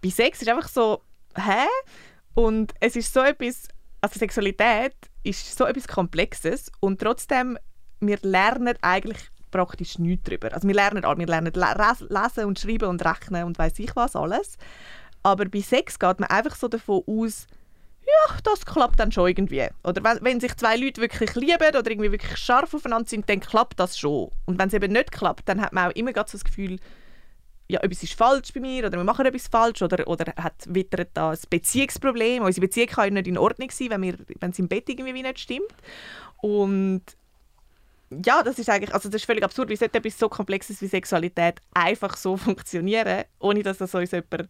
bei 0.00 0.10
Sex 0.10 0.42
ist 0.42 0.48
einfach 0.48 0.68
so, 0.68 1.02
hä? 1.36 1.66
Und 2.34 2.72
es 2.80 2.96
ist 2.96 3.12
so 3.12 3.20
etwas, 3.20 3.68
also 4.00 4.18
Sexualität 4.18 4.94
ist 5.24 5.56
so 5.56 5.64
etwas 5.64 5.88
Komplexes 5.88 6.70
und 6.80 7.00
trotzdem, 7.00 7.58
wir 8.00 8.18
lernen 8.22 8.76
eigentlich 8.80 9.18
praktisch 9.50 9.98
nichts 9.98 10.24
darüber. 10.24 10.52
Also 10.52 10.68
wir 10.68 10.74
lernen 10.74 11.02
wir 11.02 11.26
lernen 11.26 11.52
lesen 11.52 12.44
und 12.44 12.58
schreiben 12.58 12.88
und 12.88 13.04
rechnen 13.04 13.44
und 13.44 13.58
weiß 13.58 13.78
ich 13.78 13.94
was 13.96 14.14
alles. 14.14 14.56
Aber 15.22 15.46
bei 15.46 15.60
Sex 15.60 15.98
geht 15.98 16.20
man 16.20 16.30
einfach 16.30 16.54
so 16.54 16.68
davon 16.68 17.02
aus, 17.06 17.46
ja, 18.06 18.36
das 18.42 18.64
klappt 18.64 19.00
dann 19.00 19.12
schon 19.12 19.28
irgendwie. 19.28 19.66
Oder 19.84 20.02
wenn, 20.02 20.18
wenn 20.22 20.40
sich 20.40 20.56
zwei 20.56 20.76
Leute 20.76 21.00
wirklich 21.00 21.34
lieben 21.34 21.76
oder 21.76 21.90
irgendwie 21.90 22.12
wirklich 22.12 22.36
scharf 22.38 22.72
aufeinander 22.72 23.08
sind, 23.08 23.28
dann 23.28 23.40
klappt 23.40 23.78
das 23.78 23.98
schon. 23.98 24.30
Und 24.46 24.58
wenn 24.58 24.68
es 24.68 24.74
eben 24.74 24.92
nicht 24.92 25.12
klappt, 25.12 25.48
dann 25.48 25.60
hat 25.60 25.72
man 25.72 25.90
auch 25.90 25.94
immer 25.94 26.12
so 26.14 26.22
das 26.22 26.44
Gefühl, 26.44 26.78
ja, 27.68 27.80
etwas 27.80 28.02
ist 28.02 28.14
falsch 28.14 28.52
bei 28.54 28.60
mir 28.60 28.86
oder 28.86 28.96
wir 28.96 29.04
machen 29.04 29.26
etwas 29.26 29.46
falsch 29.46 29.82
oder, 29.82 30.08
oder 30.08 30.32
hat 30.42 30.64
wittert 30.66 31.10
da 31.12 31.30
ein 31.30 31.38
Beziehungsproblem. 31.50 32.42
Unsere 32.42 32.66
Beziehung 32.66 32.88
kann 32.88 33.04
ja 33.04 33.10
nicht 33.10 33.26
in 33.26 33.36
Ordnung 33.36 33.70
sein, 33.70 33.90
wenn, 33.90 34.02
wir, 34.02 34.14
wenn 34.40 34.50
es 34.50 34.58
im 34.58 34.68
Bett 34.68 34.88
irgendwie 34.88 35.22
nicht 35.22 35.38
stimmt. 35.38 35.74
Und 36.38 37.02
ja, 38.24 38.42
das 38.42 38.58
ist 38.58 38.70
eigentlich, 38.70 38.94
also 38.94 39.10
das 39.10 39.20
ist 39.20 39.26
völlig 39.26 39.44
absurd, 39.44 39.68
wie 39.68 39.76
sollte 39.76 39.98
etwas 39.98 40.18
so 40.18 40.30
Komplexes 40.30 40.80
wie 40.80 40.86
Sexualität 40.86 41.60
einfach 41.74 42.16
so 42.16 42.36
funktionieren, 42.38 43.24
ohne 43.38 43.62
dass 43.62 43.78
das 43.78 43.94
uns 43.94 44.12
jemand 44.12 44.48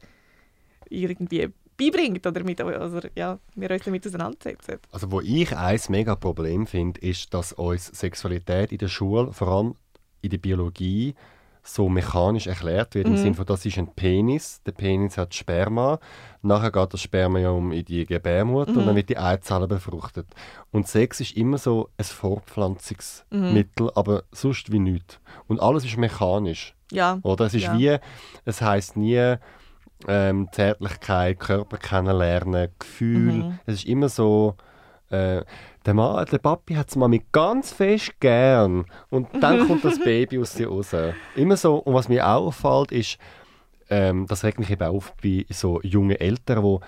irgendwie 0.88 1.48
beibringt 1.76 2.24
oder 2.24 2.44
mit, 2.44 2.60
also, 2.60 3.00
ja, 3.16 3.38
wir 3.56 3.70
uns 3.70 3.84
damit 3.84 4.06
auseinandersetzen. 4.06 4.78
Also 4.92 5.10
wo 5.10 5.20
ich 5.20 5.56
ein 5.56 5.80
mega 5.88 6.14
Problem 6.14 6.68
finde, 6.68 7.00
ist, 7.00 7.34
dass 7.34 7.52
uns 7.52 7.86
Sexualität 7.86 8.70
in 8.70 8.78
der 8.78 8.88
Schule, 8.88 9.32
vor 9.32 9.48
allem 9.48 9.74
in 10.22 10.30
der 10.30 10.38
Biologie, 10.38 11.14
so 11.62 11.88
mechanisch 11.88 12.46
erklärt 12.46 12.94
wird, 12.94 13.06
mhm. 13.06 13.14
im 13.14 13.18
Sinne 13.18 13.34
von, 13.34 13.46
das 13.46 13.64
ist 13.66 13.78
ein 13.78 13.88
Penis, 13.94 14.62
der 14.64 14.72
Penis 14.72 15.18
hat 15.18 15.34
Sperma, 15.34 15.98
nachher 16.42 16.72
geht 16.72 16.94
das 16.94 17.02
Spermium 17.02 17.72
in 17.72 17.84
die 17.84 18.06
Gebärmutter 18.06 18.72
mhm. 18.72 18.78
und 18.78 18.86
dann 18.86 18.96
wird 18.96 19.08
die 19.08 19.18
Eizelle 19.18 19.68
befruchtet. 19.68 20.26
Und 20.70 20.88
Sex 20.88 21.20
ist 21.20 21.36
immer 21.36 21.58
so 21.58 21.90
ein 21.96 22.04
Fortpflanzungsmittel, 22.04 23.86
mhm. 23.86 23.92
aber 23.94 24.24
sonst 24.32 24.72
wie 24.72 24.78
nichts. 24.78 25.20
Und 25.46 25.60
alles 25.60 25.84
ist 25.84 25.96
mechanisch. 25.96 26.74
Ja. 26.90 27.18
Oder? 27.22 27.46
Es 27.46 27.54
ist 27.54 27.64
Ja. 27.64 27.78
wie, 27.78 27.96
es 28.44 28.62
heißt 28.62 28.96
nie 28.96 29.36
ähm, 30.06 30.48
Zärtlichkeit, 30.52 31.40
Körper 31.40 31.76
kennenlernen, 31.76 32.68
Gefühl. 32.78 33.32
Mhm. 33.32 33.58
Es 33.66 33.76
ist 33.76 33.86
immer 33.86 34.08
so, 34.08 34.54
äh, 35.10 35.42
der, 35.88 35.94
Mann, 35.94 36.24
der 36.30 36.38
Papi 36.38 36.74
hat 36.74 36.88
es 36.90 36.96
Mami 36.96 37.22
ganz 37.32 37.72
fest 37.72 38.12
gern 38.20 38.84
und 39.10 39.28
dann 39.40 39.58
kommt 39.66 39.84
das 39.84 39.98
Baby 39.98 40.38
aus 40.38 40.58
ihr 40.60 40.68
raus. 40.68 40.94
Immer 41.34 41.56
so. 41.56 41.76
Und 41.76 41.94
was 41.94 42.08
mir 42.08 42.26
auch 42.28 42.46
auffällt, 42.48 42.92
ist, 42.92 43.18
ähm, 43.90 44.26
das 44.28 44.44
regt 44.44 44.58
mich 44.58 44.70
eben 44.70 44.86
auf 44.86 45.14
bei 45.22 45.46
so 45.48 45.80
jungen 45.82 46.16
Eltern, 46.16 46.62
die 46.62 46.78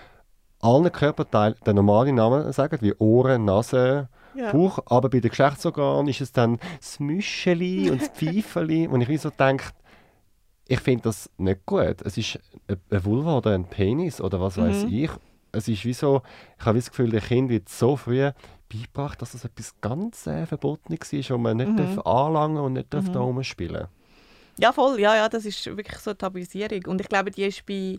allen 0.60 0.92
Körperteilen 0.92 1.54
den 1.66 1.76
normalen 1.76 2.14
Namen 2.16 2.52
sagen, 2.52 2.78
wie 2.82 2.94
Ohren, 2.98 3.46
Nase, 3.46 4.08
Ja. 4.34 4.52
Bauch, 4.52 4.78
aber 4.86 5.08
bei 5.08 5.20
den 5.20 5.30
Geschlechtsorganen 5.30 6.08
ist 6.08 6.20
es 6.20 6.32
dann 6.32 6.58
das 6.78 7.00
Müscheli 7.00 7.90
und 7.90 8.00
das 8.02 8.08
Pfeifeli. 8.14 8.86
und 8.86 9.00
ich 9.08 9.20
so 9.20 9.30
denke, 9.30 9.64
ich 10.68 10.80
finde 10.80 11.04
das 11.04 11.30
nicht 11.38 11.64
gut. 11.66 11.96
Es 12.04 12.16
ist 12.18 12.38
eine- 12.68 12.78
eine 12.90 13.04
Vulva 13.04 13.38
oder 13.38 13.54
ein 13.54 13.64
Penis 13.64 14.20
oder 14.20 14.40
was 14.40 14.56
weiß 14.58 14.84
Mhm. 14.84 14.92
ich. 14.92 15.10
Es 15.52 15.66
ist 15.66 15.84
wie 15.84 15.94
so, 15.94 16.22
ich 16.60 16.64
habe 16.66 16.78
das 16.78 16.90
Gefühl, 16.90 17.10
der 17.10 17.22
Kind 17.22 17.50
wird 17.50 17.68
so 17.68 17.96
früh 17.96 18.30
beigebracht, 18.70 19.20
dass 19.20 19.32
das 19.32 19.44
etwas 19.44 19.74
ganz 19.80 20.26
äh, 20.26 20.46
Verbotenes 20.46 21.12
ist, 21.12 21.30
wo 21.30 21.38
man 21.38 21.56
nicht 21.56 21.78
Mhm. 21.78 22.00
anlangen 22.04 22.58
und 22.58 22.72
nicht 22.74 22.92
Mhm. 22.92 23.12
da 23.12 23.20
rumspielen 23.20 23.88
Ja, 24.58 24.72
voll. 24.72 25.00
Ja, 25.00 25.16
ja, 25.16 25.28
das 25.28 25.44
ist 25.44 25.64
wirklich 25.66 25.98
so 25.98 26.10
eine 26.10 26.18
Tabuisierung. 26.18 26.84
Und 26.86 27.00
ich 27.00 27.08
glaube, 27.08 27.30
die 27.30 27.44
ist 27.44 27.64
bei, 27.66 27.98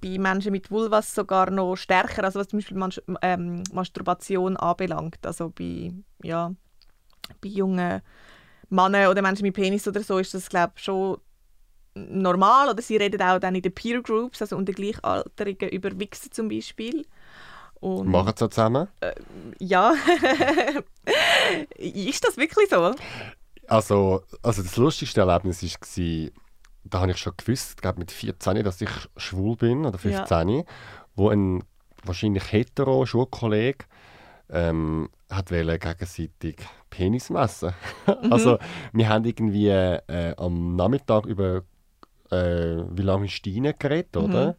bei 0.00 0.18
Menschen 0.18 0.52
mit 0.52 0.70
Vulvas 0.70 1.14
sogar 1.14 1.50
noch 1.50 1.76
stärker, 1.76 2.24
also 2.24 2.40
was 2.40 2.48
zum 2.48 2.58
Beispiel 2.58 2.76
Mas 2.76 3.00
ähm, 3.22 3.62
Masturbation 3.72 4.56
anbelangt. 4.56 5.18
Also 5.26 5.50
bei, 5.50 5.92
ja, 6.22 6.52
bei 7.40 7.48
jungen 7.48 8.02
Männern 8.70 9.10
oder 9.10 9.22
Menschen 9.22 9.42
mit 9.44 9.54
Penis 9.54 9.88
oder 9.88 10.02
so 10.02 10.18
ist 10.18 10.34
das, 10.34 10.48
glaube 10.48 10.74
ich, 10.76 10.84
schon 10.84 11.18
normal. 11.94 12.68
Oder 12.68 12.82
sie 12.82 12.96
reden 12.96 13.22
auch 13.22 13.38
dann 13.38 13.54
in 13.54 13.62
den 13.62 13.74
Peer 13.74 14.02
Groups, 14.02 14.42
also 14.42 14.56
unter 14.56 14.72
Gleichaltrigen, 14.72 15.70
über 15.70 15.98
Wichsen 15.98 16.30
zum 16.32 16.48
Beispiel. 16.48 17.06
Und, 17.80 18.08
Machen 18.08 18.34
sie 18.36 18.48
zusammen? 18.48 18.88
Ja. 19.58 19.92
ist 21.76 22.26
das 22.26 22.36
wirklich 22.36 22.68
so? 22.70 22.94
Also, 23.68 24.22
also 24.42 24.62
das 24.62 24.76
lustigste 24.76 25.20
Erlebnis 25.20 25.62
war, 25.62 26.30
da 26.84 27.00
habe 27.00 27.10
ich 27.12 27.18
schon 27.18 27.34
gewusst, 27.36 27.80
glaube 27.80 28.00
mit 28.00 28.10
14, 28.10 28.64
dass 28.64 28.80
ich 28.80 28.90
schwul 29.16 29.56
bin, 29.56 29.86
oder 29.86 29.98
15, 29.98 30.64
wo 31.14 31.28
ein 31.30 31.62
wahrscheinlich 32.04 32.50
hetero 32.52 33.04
Schulkollege 33.06 33.84
ähm, 34.50 35.10
hat 35.30 35.50
wollte 35.50 35.78
gegenseitig 35.78 36.56
Penis 36.90 37.30
messen. 37.30 37.72
also 38.30 38.58
wir 38.92 39.08
haben 39.08 39.24
irgendwie 39.24 39.68
äh, 39.68 40.34
am 40.36 40.76
Nachmittag 40.76 41.26
über 41.26 41.62
äh, 42.30 42.84
wie 42.90 43.02
lange 43.02 43.26
ist 43.26 43.32
Steine 43.32 43.74
geredet, 43.74 44.16
oder? 44.16 44.56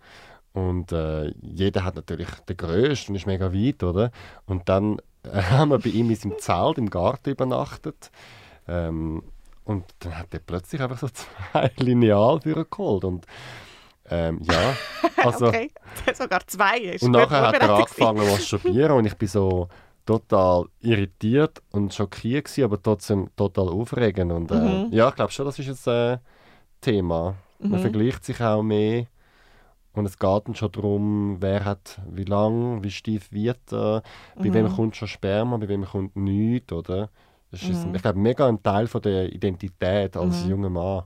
Und 0.54 0.92
äh, 0.92 1.32
jeder 1.42 1.84
hat 1.84 1.96
natürlich 1.96 2.30
den 2.48 2.58
grössten 2.58 3.12
und 3.12 3.16
ist 3.18 3.28
mega 3.28 3.54
weit, 3.54 3.84
oder? 3.84 4.12
Und 4.46 4.68
dann 4.70 5.00
äh, 5.24 5.42
haben 5.52 5.70
wir 5.70 5.80
bei 5.80 5.90
ihm 5.90 6.10
in 6.10 6.16
seinem 6.16 6.38
Zelt 6.40 6.78
im 6.78 6.90
Garten 6.90 7.30
übernachtet. 7.32 8.12
Ähm, 8.68 9.24
und 9.64 9.86
dann 10.00 10.18
hat 10.18 10.28
er 10.34 10.40
plötzlich 10.40 10.82
einfach 10.82 10.98
so 10.98 11.08
zwei 11.52 11.72
Lineal 11.78 12.40
geholt. 12.40 13.04
Und 13.04 13.26
ähm, 14.10 14.40
ja, 14.42 14.76
also. 15.18 15.48
okay. 15.48 15.72
Sogar 16.14 16.42
zwei. 16.48 16.80
Ist 16.80 17.04
Und 17.04 17.12
nachher 17.12 17.42
hat 17.42 17.60
er 17.62 17.70
angefangen 17.70 18.26
zu 18.26 18.32
masturbieren 18.32 18.98
und 18.98 19.06
ich 19.06 19.16
bin 19.16 19.28
so 19.28 19.68
total 20.06 20.66
irritiert 20.80 21.62
und 21.72 21.94
schockiert 21.94 22.46
gewesen, 22.46 22.64
aber 22.64 22.82
trotzdem 22.82 23.30
total 23.36 23.70
aufregend. 23.70 24.32
Und 24.32 24.50
äh, 24.50 24.56
Mhm. 24.56 24.88
ja, 24.92 25.10
ich 25.10 25.16
glaube 25.16 25.32
schon, 25.32 25.46
das 25.46 25.60
ist 25.60 25.68
jetzt 25.68 25.88
ein 25.88 26.16
äh, 26.16 26.18
Thema. 26.82 27.36
Man 27.60 27.74
Mhm. 27.74 27.80
vergleicht 27.80 28.26
sich 28.26 28.42
auch 28.42 28.64
mehr 28.64 29.06
und 29.94 30.06
es 30.06 30.18
geht 30.18 30.48
dann 30.48 30.56
schon 30.56 30.72
darum, 30.72 31.38
wer 31.40 31.66
hat 31.66 32.00
wie 32.10 32.24
lang, 32.26 32.84
wie 32.84 32.92
steif 32.92 33.32
wird 33.32 33.72
er, 33.72 34.04
bei 34.36 34.50
Mhm. 34.50 34.54
wem 34.54 34.70
kommt 34.70 34.96
schon 34.96 35.08
Sperma, 35.08 35.58
bei 35.58 35.68
wem 35.68 35.86
kommt 35.86 36.16
nichts, 36.16 36.72
oder? 36.72 37.10
Das 37.52 37.64
ist, 37.64 37.86
Mhm. 37.86 37.96
ich 37.96 38.02
glaube, 38.02 38.20
mega 38.20 38.48
ein 38.48 38.62
Teil 38.62 38.88
von 38.88 39.02
der 39.02 39.32
Identität 39.34 40.16
als 40.16 40.42
Mhm. 40.44 40.50
junger 40.50 40.70
Mann. 40.70 41.04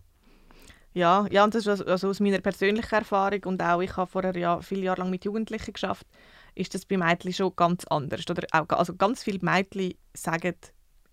Ja, 0.93 1.25
ja, 1.31 1.43
und 1.43 1.55
das 1.55 1.65
ist 1.65 1.87
also- 1.87 2.07
aus 2.09 2.19
meiner 2.19 2.39
persönlichen 2.39 2.93
Erfahrung 2.93 3.43
und 3.45 3.63
auch 3.63 3.81
ich 3.81 3.95
habe 3.97 4.09
vorher 4.09 4.37
ja 4.37 4.61
viele 4.61 4.81
Jahre 4.83 5.01
lang 5.01 5.09
mit 5.09 5.25
Jugendlichen 5.25 5.73
geschafft, 5.73 6.05
ist 6.53 6.75
das 6.75 6.85
bei 6.85 6.97
Mädchen 6.97 7.33
schon 7.33 7.55
ganz 7.55 7.83
anders. 7.85 8.29
Oder 8.29 8.45
auch, 8.51 8.69
also 8.77 8.95
ganz 8.95 9.23
viele 9.23 9.39
Mädchen 9.41 9.95
sagen, 10.13 10.53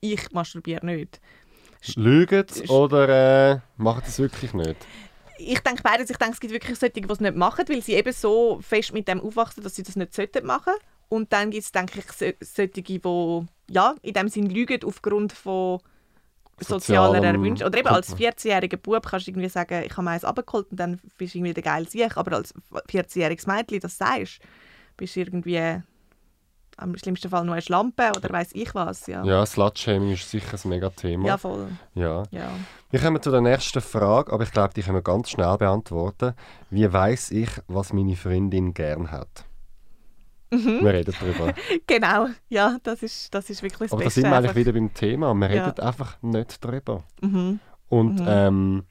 ich 0.00 0.30
masturbiere 0.33 0.85
nicht. 0.85 1.20
Lügen 1.96 2.44
oder 2.68 3.52
äh, 3.54 3.61
machen 3.78 4.02
es 4.06 4.18
wirklich 4.18 4.52
nicht? 4.52 4.76
Ich 5.42 5.61
denke 5.61 5.83
beides. 5.83 6.11
Ich 6.11 6.16
denke, 6.16 6.35
es 6.35 6.40
gibt 6.40 6.53
wirklich 6.53 6.79
solche, 6.79 7.00
die 7.00 7.09
es 7.11 7.20
nicht 7.20 7.37
machen, 7.37 7.64
weil 7.68 7.83
sie 7.83 7.94
eben 7.94 8.12
so 8.12 8.61
fest 8.61 8.92
mit 8.92 9.09
dem 9.09 9.20
aufwachsen, 9.20 9.62
dass 9.62 9.74
sie 9.74 9.83
das 9.83 9.96
nicht 9.96 10.14
sollten 10.14 10.46
machen. 10.46 10.74
Und 11.09 11.33
dann 11.33 11.50
gibt 11.50 11.64
es, 11.64 11.72
denke 11.72 11.98
ich, 11.98 12.12
so- 12.12 12.33
solche, 12.40 12.83
die 12.83 13.00
ja, 13.70 13.94
in 14.03 14.14
dem 14.14 14.29
Sinn 14.29 14.48
lügen 14.50 14.81
aufgrund 14.85 15.33
von 15.33 15.81
sozialer 16.59 17.22
Erwünsche. 17.24 17.64
Oder 17.64 17.79
eben 17.79 17.88
als 17.88 18.16
14-jähriger 18.16 18.76
Bub 18.76 19.07
kannst 19.07 19.26
du 19.26 19.31
irgendwie 19.31 19.48
sagen, 19.48 19.83
ich 19.85 19.96
habe 19.96 20.11
eins 20.11 20.24
abgeholt 20.24 20.66
und 20.70 20.79
dann 20.79 21.00
bist 21.16 21.35
du 21.35 21.38
irgendwie 21.38 21.55
der 21.55 21.62
geile 21.62 21.88
Sieg. 21.88 22.16
Aber 22.16 22.37
als 22.37 22.55
14-jähriges 22.72 23.46
Mädchen 23.48 23.81
das 23.81 23.96
sagst, 23.96 24.40
bist 24.96 25.16
du 25.16 25.20
irgendwie 25.20 25.83
am 26.81 26.97
schlimmsten 26.97 27.29
Fall 27.31 27.45
nur 27.45 27.55
eine 27.55 27.62
Schlampe 27.62 28.11
oder 28.16 28.31
weiß 28.31 28.51
ich 28.55 28.75
was. 28.75 29.07
Ja, 29.07 29.25
Ja, 29.25 29.45
Slutshaming 29.47 30.12
ist 30.12 30.29
sicher 30.31 30.57
ein 30.62 30.69
mega 30.69 30.90
Thema. 30.90 31.27
ja 31.27 31.38
voll. 31.38 31.69
Ja. 31.95 32.23
Ja. 32.31 32.51
Wir 32.90 33.01
kommen 33.01 33.23
zu 33.23 33.31
der 33.31 33.40
nächsten 33.40 33.81
Frage, 33.81 34.33
aber 34.33 34.43
ich 34.45 34.51
glaube, 34.53 34.75
die 34.75 34.83
können 34.83 34.97
wir 34.97 35.03
ganz 35.03 35.31
schnell 35.31 35.57
beantworten. 35.59 36.35
Wie 36.71 36.93
weiß 36.93 37.31
ich, 37.33 37.51
was 37.69 37.93
meine 37.93 38.16
Freundin 38.16 38.75
gern 38.75 39.11
hat? 39.11 39.45
Mhm. 40.53 40.81
Wir 40.83 40.93
reden 40.95 41.14
darüber. 41.21 41.55
Genau, 41.87 42.27
ja, 42.49 42.77
das 42.83 43.03
ist, 43.05 43.33
das 43.33 43.49
ist 43.51 43.62
wirklich 43.62 43.90
das 43.90 43.93
Aber 43.93 44.03
da 44.05 44.11
sind 44.11 44.25
wir 44.25 44.37
eigentlich 44.37 44.57
wieder 44.57 44.73
beim 44.73 44.93
Thema. 44.93 45.33
Wir 45.35 45.53
Ja. 45.55 45.66
reden 45.66 45.81
einfach 45.81 46.21
nicht 46.23 46.64
darüber. 46.64 47.05
Mhm. 47.21 47.61
Und 47.88 48.21
Mhm. 48.21 48.27
ähm, 48.29 48.83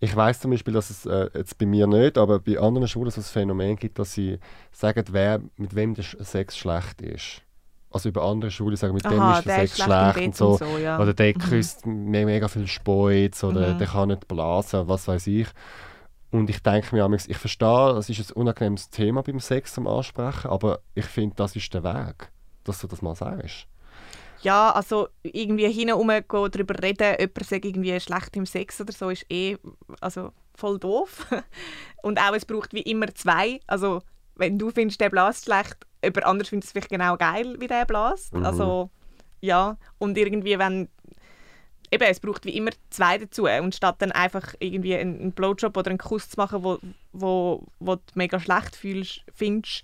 ich 0.00 0.14
weiß 0.14 0.40
zum 0.40 0.50
Beispiel, 0.52 0.74
dass 0.74 0.90
es 0.90 1.06
äh, 1.06 1.28
jetzt 1.34 1.58
bei 1.58 1.66
mir 1.66 1.86
nicht, 1.86 2.18
aber 2.18 2.38
bei 2.38 2.58
anderen 2.58 2.86
Schulen 2.88 3.10
so 3.10 3.20
ein 3.20 3.24
Phänomen 3.24 3.76
gibt, 3.76 3.98
dass 3.98 4.12
sie 4.14 4.38
sagen, 4.72 5.04
wer, 5.10 5.40
mit 5.56 5.74
wem 5.74 5.94
der 5.94 6.04
Sex 6.04 6.56
schlecht 6.56 7.00
ist. 7.02 7.42
Also 7.90 8.10
über 8.10 8.22
andere 8.22 8.50
Schulen 8.50 8.76
sagen, 8.76 8.94
mit 8.94 9.04
dem 9.04 9.18
Aha, 9.18 9.38
ist 9.38 9.46
der 9.46 9.56
der 9.56 9.66
Sex 9.66 9.78
ist 9.78 9.84
schlecht 9.84 10.26
und 10.26 10.36
so. 10.36 10.52
und 10.52 10.58
so, 10.58 10.78
ja. 10.78 11.00
Oder 11.00 11.14
der 11.14 11.28
Mhm. 11.34 11.38
küsst 11.38 11.86
me 11.86 12.26
mega 12.26 12.46
viel 12.48 12.66
Speuz 12.66 13.42
oder 13.42 13.74
Mhm. 13.74 13.78
der 13.78 13.86
kann 13.86 14.08
nicht 14.08 14.28
blasen, 14.28 14.86
was 14.88 15.08
weiß 15.08 15.26
ich. 15.28 15.48
Und 16.30 16.50
ich 16.50 16.62
denke 16.62 16.94
mir, 16.94 17.08
manchmal, 17.08 17.30
ich 17.30 17.38
verstehe, 17.38 17.94
das 17.94 18.10
ist 18.10 18.30
ein 18.30 18.36
unangenehmes 18.36 18.90
Thema 18.90 19.22
beim 19.22 19.40
Sex 19.40 19.72
zum 19.72 19.86
Ansprechen, 19.86 20.48
aber 20.50 20.80
ich 20.94 21.06
finde, 21.06 21.34
das 21.36 21.56
ist 21.56 21.72
der 21.72 21.82
Weg, 21.82 22.30
dass 22.64 22.80
du 22.80 22.86
das 22.86 23.00
mal 23.00 23.14
sagst. 23.16 23.66
Ja, 24.42 24.70
also 24.70 25.08
irgendwie 25.22 25.68
hinum 25.68 26.08
darüber 26.28 26.82
reden, 26.82 27.16
jemand 27.18 27.46
sagt 27.46 27.64
irgendwie 27.64 27.98
schlecht 28.00 28.36
im 28.36 28.46
Sex 28.46 28.80
oder 28.80 28.92
so, 28.92 29.10
ist 29.10 29.26
eh 29.30 29.56
also 30.00 30.32
voll 30.58 30.78
doof. 30.78 31.26
Und 32.02 32.20
auch, 32.20 32.34
es 32.34 32.44
braucht 32.44 32.72
wie 32.72 32.82
immer 32.82 33.14
zwei. 33.14 33.60
Also, 33.66 34.02
wenn 34.34 34.58
du 34.58 34.70
findest, 34.70 35.00
der 35.00 35.10
blast 35.10 35.44
schlecht, 35.44 35.76
jemand 36.02 36.24
anderes 36.24 36.48
findet 36.48 36.66
es 36.66 36.72
vielleicht 36.72 36.90
genau 36.90 37.16
geil, 37.16 37.56
wie 37.58 37.66
der 37.66 37.86
blast. 37.86 38.34
Mhm. 38.34 38.44
Also, 38.44 38.90
ja. 39.40 39.78
Und 39.98 40.18
irgendwie, 40.18 40.58
wenn... 40.58 40.88
Eben, 41.90 42.04
es 42.04 42.20
braucht 42.20 42.44
wie 42.44 42.54
immer 42.54 42.70
zwei 42.90 43.16
dazu. 43.16 43.46
Und 43.46 43.74
statt 43.74 43.96
dann 44.00 44.12
einfach 44.12 44.54
irgendwie 44.58 44.94
einen, 44.94 45.18
einen 45.20 45.32
Blowjob 45.32 45.74
oder 45.74 45.88
einen 45.88 45.98
Kuss 45.98 46.28
zu 46.28 46.36
machen, 46.36 46.62
wo, 46.62 46.78
wo, 47.12 47.66
wo 47.78 47.94
du 47.94 48.02
mega 48.14 48.38
schlecht 48.38 48.76
fühlst, 48.76 49.24
findest, 49.34 49.82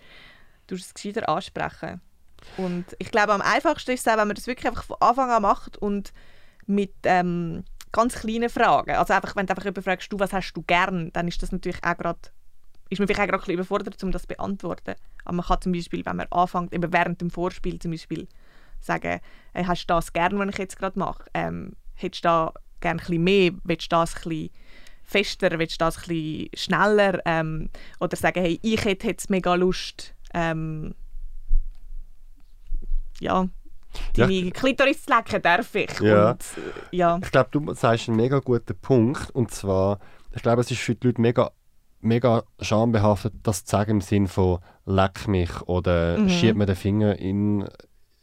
du 0.67 0.75
es 0.75 0.93
gescheiter 0.93 1.29
ansprechen. 1.29 2.03
Und 2.57 2.85
ich 2.99 3.11
glaube, 3.11 3.33
am 3.33 3.43
einfachsten 3.43 3.93
ist 3.93 4.07
es 4.07 4.13
auch, 4.13 4.19
wenn 4.19 4.29
man 4.29 4.35
das 4.35 4.47
wirklich 4.47 4.67
einfach 4.67 4.85
von 4.85 4.97
Anfang 5.01 5.31
an 5.31 5.43
macht 5.43 5.77
und 5.77 6.13
mit 6.67 6.95
ähm, 7.05 7.65
ganz 7.93 8.15
kleinen 8.15 8.49
Fragen. 8.49 8.93
Also 8.93 9.13
einfach, 9.13 9.37
wenn 9.37 9.47
du 9.47 9.53
einfach 9.53 9.65
jemanden 9.65 9.83
fragst, 9.83 10.13
du, 10.13 10.19
was 10.19 10.33
hast 10.33 10.53
du 10.53 10.63
gern, 10.63 11.13
dann 11.13 11.29
ist 11.29 11.43
das 11.43 11.53
natürlich 11.53 11.83
auch 11.85 11.97
gerade 11.97 12.21
ist 12.91 12.99
man 12.99 13.09
vielleicht 13.09 13.33
auch 13.33 13.39
gerade 13.39 13.53
überfordert, 13.53 14.03
um 14.03 14.13
das 14.13 14.23
zu 14.23 14.29
beantworten. 14.29 14.95
Aber 15.25 15.37
man 15.37 15.45
kann 15.45 15.61
zum 15.61 15.73
Beispiel, 15.73 16.05
wenn 16.05 16.17
man 16.17 16.27
anfängt, 16.31 16.73
eben 16.73 16.93
während 16.93 17.21
dem 17.21 17.31
Vorspiel 17.31 17.79
zum 17.79 17.91
Beispiel 17.91 18.29
sagen, 18.81 19.21
hey, 19.53 19.65
hast 19.65 19.87
du 19.87 19.95
das 19.95 20.13
gern, 20.13 20.39
was 20.39 20.49
ich 20.51 20.59
jetzt 20.59 20.79
gerade 20.79 20.99
mache? 20.99 21.25
Ähm, 21.33 21.73
hättest 21.95 22.25
du 22.25 22.29
da 22.29 22.53
gerne 22.81 23.03
ein 23.09 23.25
mehr? 23.25 23.53
Willst 23.65 23.91
du 23.91 23.97
das 23.97 24.15
ein 24.27 24.51
fester? 25.03 25.59
Willst 25.59 25.81
du 25.81 25.85
das 25.85 26.09
ein 26.09 26.49
schneller? 26.55 27.21
Ähm, 27.25 27.71
oder 28.01 28.17
sagen, 28.17 28.43
hey, 28.43 28.61
ich 28.63 28.85
hätte 28.85 29.09
jetzt 29.09 29.31
mega 29.31 29.55
Lust, 29.55 30.15
ähm, 30.35 30.95
ja, 33.21 33.47
Ja, 34.17 34.27
deine 34.27 34.51
Klitoris 34.51 35.05
zu 35.05 35.13
lecken, 35.15 35.41
darf 35.43 35.75
ich? 35.75 36.01
Ja. 36.01 36.31
Und, 36.33 36.41
äh, 36.91 36.97
ja. 36.97 37.19
Ich 37.23 37.31
glaube, 37.31 37.49
du 37.53 37.75
sagst 37.75 38.09
einen 38.09 38.17
mega 38.17 38.41
guten 38.41 38.77
Punkt. 38.81 39.31
Und 39.31 39.51
zwar, 39.53 39.99
ich 40.35 40.43
glaube, 40.43 40.63
es 40.63 40.71
ist 40.71 40.81
für 40.81 40.95
die 40.95 41.07
Leute 41.07 41.21
mega, 41.21 41.51
mega 42.01 42.43
schambehaftet, 42.61 43.35
das 43.43 43.65
zu 43.65 43.71
sagen 43.71 43.93
im 43.93 44.01
Sinn 44.01 44.27
von 44.27 44.59
«leck 44.85 45.29
mich» 45.29 45.63
oder 45.63 46.19
Mhm. 46.19 46.29
«schieb 46.29 46.57
mir 46.57 46.67
den 46.67 46.77
Finger 46.77 47.19
in, 47.19 47.63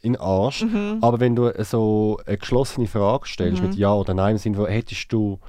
in 0.02 0.14
den 0.14 0.18
Arsch». 0.22 0.64
Mhm. 0.64 0.98
Aber 1.02 1.20
wenn 1.20 1.36
du 1.36 1.52
so 1.64 2.20
eine 2.26 2.38
geschlossene 2.38 2.88
Frage 2.88 3.28
stellst 3.28 3.62
Mhm. 3.62 3.70
mit 3.70 3.78
«ja» 3.78 3.94
oder 3.94 4.14
«nein», 4.14 4.34
im 4.34 4.38
Sinne 4.38 4.58
von 4.58 4.68
«hättest 4.68 5.12
du 5.14 5.40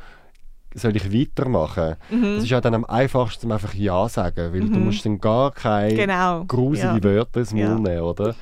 soll 0.74 0.96
ich 0.96 1.12
weitermachen? 1.12 1.96
Mhm. 2.10 2.24
Es 2.38 2.44
ist 2.44 2.48
ja 2.50 2.62
dann 2.62 2.74
am 2.74 2.86
einfachsten, 2.86 3.52
einfach 3.52 3.74
Ja 3.74 4.08
sagen, 4.08 4.54
weil 4.54 4.60
du 4.70 4.78
musst 4.78 5.04
dann 5.04 5.20
gar 5.20 5.50
keine 5.50 5.94
Genau. 5.94 6.44
gruselige 6.46 7.08
Ja. 7.10 7.14
Wörter 7.16 7.40
ins 7.40 7.52
Mund 7.52 7.62
Ja. 7.62 7.74
nehmen, 7.78 8.00
oder? 8.00 8.34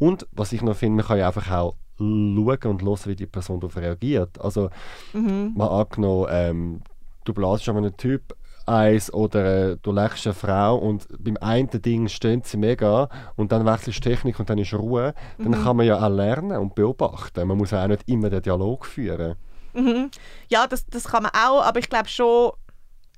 Und 0.00 0.26
was 0.32 0.52
ich 0.52 0.62
noch 0.62 0.74
finde, 0.74 0.96
man 0.96 1.06
kann 1.06 1.18
ja 1.18 1.28
einfach 1.28 1.48
auch 1.52 1.76
schauen 1.98 2.36
und 2.36 2.82
hören, 2.82 2.98
wie 3.06 3.14
die 3.16 3.26
Person 3.26 3.60
darauf 3.60 3.76
reagiert. 3.76 4.40
Also 4.40 4.70
Mhm. 5.12 5.52
mal 5.54 5.68
angenommen, 5.68 6.26
ähm, 6.30 6.82
du 7.24 7.32
blasst 7.34 7.68
an 7.68 7.76
einem 7.76 7.96
Typ 7.96 8.34
eins 8.66 9.12
oder 9.12 9.70
äh, 9.72 9.76
du 9.82 9.92
lächst 9.92 10.26
eine 10.26 10.34
Frau 10.34 10.76
und 10.76 11.06
beim 11.18 11.36
einen 11.40 11.68
Ding 11.82 12.08
stöhnt 12.08 12.46
sie 12.46 12.56
mega 12.56 13.08
und 13.36 13.52
dann 13.52 13.66
wechselst 13.66 13.98
du 14.04 14.08
Technik 14.10 14.38
und 14.40 14.48
dann 14.48 14.58
ist 14.58 14.72
Ruhe, 14.72 15.14
dann 15.38 15.48
Mhm. 15.52 15.62
kann 15.64 15.76
man 15.76 15.86
ja 15.86 16.02
auch 16.04 16.08
lernen 16.08 16.56
und 16.56 16.74
beobachten. 16.74 17.46
Man 17.46 17.58
muss 17.58 17.72
ja 17.72 17.82
auch 17.84 17.88
nicht 17.88 18.08
immer 18.08 18.30
den 18.30 18.42
Dialog 18.42 18.86
führen. 18.86 19.36
Mhm. 19.74 20.10
Ja, 20.48 20.66
das, 20.66 20.86
das 20.86 21.04
kann 21.04 21.24
man 21.24 21.32
auch, 21.32 21.62
aber 21.62 21.78
ich 21.80 21.88
glaube 21.88 22.08
schon, 22.08 22.52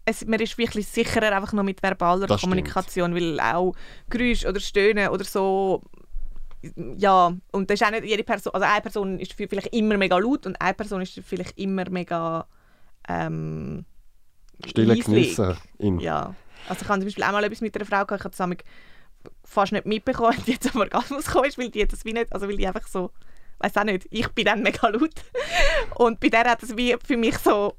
es, 0.05 0.25
man 0.27 0.41
ist 0.41 0.59
wirklich 0.59 0.89
sicherer 0.89 1.37
einfach 1.37 1.53
noch 1.53 1.63
mit 1.63 1.81
verbaler 1.83 2.27
Das 2.27 2.41
Kommunikation, 2.41 3.15
weil 3.15 3.39
auch 3.41 3.75
Geräusche 4.11 4.49
oder 4.49 4.59
Stöhnen 4.61 5.09
oder 5.09 5.25
so, 5.25 5.83
ja, 6.97 7.37
und 7.51 7.71
das 7.71 7.81
ist 7.81 7.87
auch 7.87 7.91
nicht 7.91 8.05
jede 8.05 8.25
Person, 8.25 8.55
also 8.55 8.67
eine 8.67 8.81
Person 8.81 9.19
ist 9.19 9.33
vielleicht 9.33 9.75
immer 9.75 9.97
mega 9.97 10.17
laut 10.19 10.47
und 10.47 10.61
eine 10.61 10.75
Person 10.75 11.03
ist 11.03 11.21
vielleicht 11.25 11.59
immer 11.59 11.89
mega 11.91 12.47
ähm, 13.09 13.85
Stille. 14.67 15.57
In. 15.79 15.99
Ja, 16.01 16.35
also 16.69 16.83
ich 16.83 16.89
habe 16.89 17.01
zum 17.01 17.07
Beispiel 17.07 17.25
auch 17.25 17.33
mal 17.33 17.45
etwas 17.45 17.61
mit 17.61 17.75
einer 17.75 17.85
Frau 17.85 18.05
gehabt, 18.05 18.13
ich 18.13 18.25
habe 18.25 18.31
das 18.31 18.39
damals 18.39 18.61
fast 19.45 19.73
nicht 19.73 19.87
mitbekommen, 19.87 20.37
die 20.47 20.59
zum 20.59 20.81
Orgasmus 20.81 21.27
gekommen 21.27 21.47
ist, 21.47 21.59
weil 21.59 21.71
die 21.71 21.87
das 21.87 22.05
wie 22.05 22.13
nicht, 22.13 22.33
also 22.33 22.49
weil 22.49 22.57
die 22.57 22.67
einfach 22.67 22.87
so, 22.87 23.11
weiß 23.59 23.77
auch 23.77 23.85
nicht, 23.85 24.07
ich 24.11 24.29
bin 24.29 24.45
dann 24.45 24.63
mega 24.63 24.89
laut 24.89 25.15
und 25.97 26.21
bei 26.21 26.29
der 26.29 26.45
hat 26.45 26.63
es 26.63 26.77
wie 26.77 26.97
für 27.05 27.17
mich 27.17 27.39
so 27.39 27.77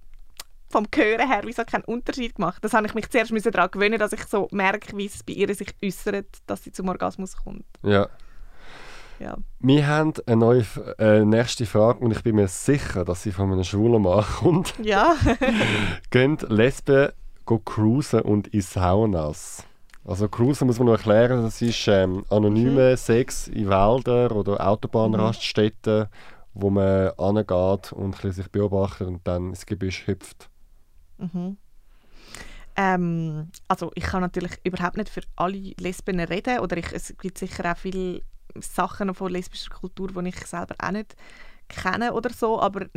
vom 0.69 0.87
Hören 0.93 1.29
her 1.29 1.43
wie 1.45 1.53
so 1.53 1.63
keinen 1.63 1.83
Unterschied 1.83 2.35
gemacht. 2.35 2.63
Das 2.63 2.73
habe 2.73 2.87
ich 2.87 2.95
mich 2.95 3.07
zuerst 3.09 3.31
daran 3.55 3.69
gewöhnen, 3.69 3.99
dass 3.99 4.11
ich 4.11 4.25
so 4.25 4.47
merke, 4.51 4.97
wie 4.97 5.05
es 5.05 5.21
bei 5.21 5.33
ihr 5.33 5.53
sich 5.53 5.75
äußert, 5.83 6.25
dass 6.47 6.63
sie 6.63 6.71
zum 6.71 6.89
Orgasmus 6.89 7.37
kommt. 7.37 7.65
Ja. 7.83 8.09
Ja. 9.19 9.37
Wir 9.59 9.87
haben 9.87 10.13
eine 10.25 10.35
neue 10.37 10.65
äh, 10.97 11.23
nächste 11.23 11.65
Frage 11.65 11.99
und 11.99 12.11
ich 12.11 12.23
bin 12.23 12.35
mir 12.35 12.47
sicher, 12.47 13.05
dass 13.05 13.23
sie 13.23 13.31
von 13.31 13.51
einem 13.51 13.63
schwulen 13.63 14.01
Mann 14.01 14.25
kommt. 14.39 14.73
Ja. 14.81 15.15
Gehen 16.09 16.37
Lesben 16.49 17.09
go 17.45 17.59
cruisen 17.59 18.21
und 18.21 18.47
in 18.47 18.61
Saunas? 18.61 19.65
Also 20.05 20.27
cruisen 20.27 20.67
muss 20.67 20.79
man 20.79 20.87
noch 20.87 20.97
erklären, 20.97 21.43
das 21.43 21.61
ist 21.61 21.87
ähm, 21.87 22.25
anonyme 22.29 22.97
Sex 22.97 23.47
in 23.47 23.69
Wäldern 23.69 24.31
oder 24.31 24.67
Autobahnraststätten, 24.67 26.07
wo 26.53 26.69
man 26.69 27.11
angeht 27.17 27.93
und 27.93 28.17
sich 28.17 28.51
beobachtet 28.51 29.07
und 29.07 29.25
dann 29.25 29.49
ins 29.49 29.65
Gebüsch 29.65 30.05
hüpft. 30.05 30.49
Mhm. 31.17 31.57
Ähm, 32.75 33.49
also 33.67 33.91
ich 33.95 34.03
kann 34.03 34.21
natürlich 34.21 34.51
überhaupt 34.63 34.97
nicht 34.97 35.09
für 35.09 35.21
alle 35.35 35.73
Lesben 35.79 36.19
reden 36.19 36.59
oder 36.59 36.75
ich, 36.77 36.91
es 36.91 37.15
gibt 37.19 37.37
sicher 37.37 37.71
auch 37.71 37.77
viele 37.77 38.21
Sachen 38.59 39.13
von 39.13 39.31
lesbischer 39.31 39.71
Kultur, 39.71 40.09
die 40.09 40.29
ich 40.29 40.45
selber 40.45 40.75
auch 40.79 40.91
nicht 40.91 41.15
kenne 41.67 42.13
oder 42.13 42.29
so, 42.31 42.59
aber 42.59 42.87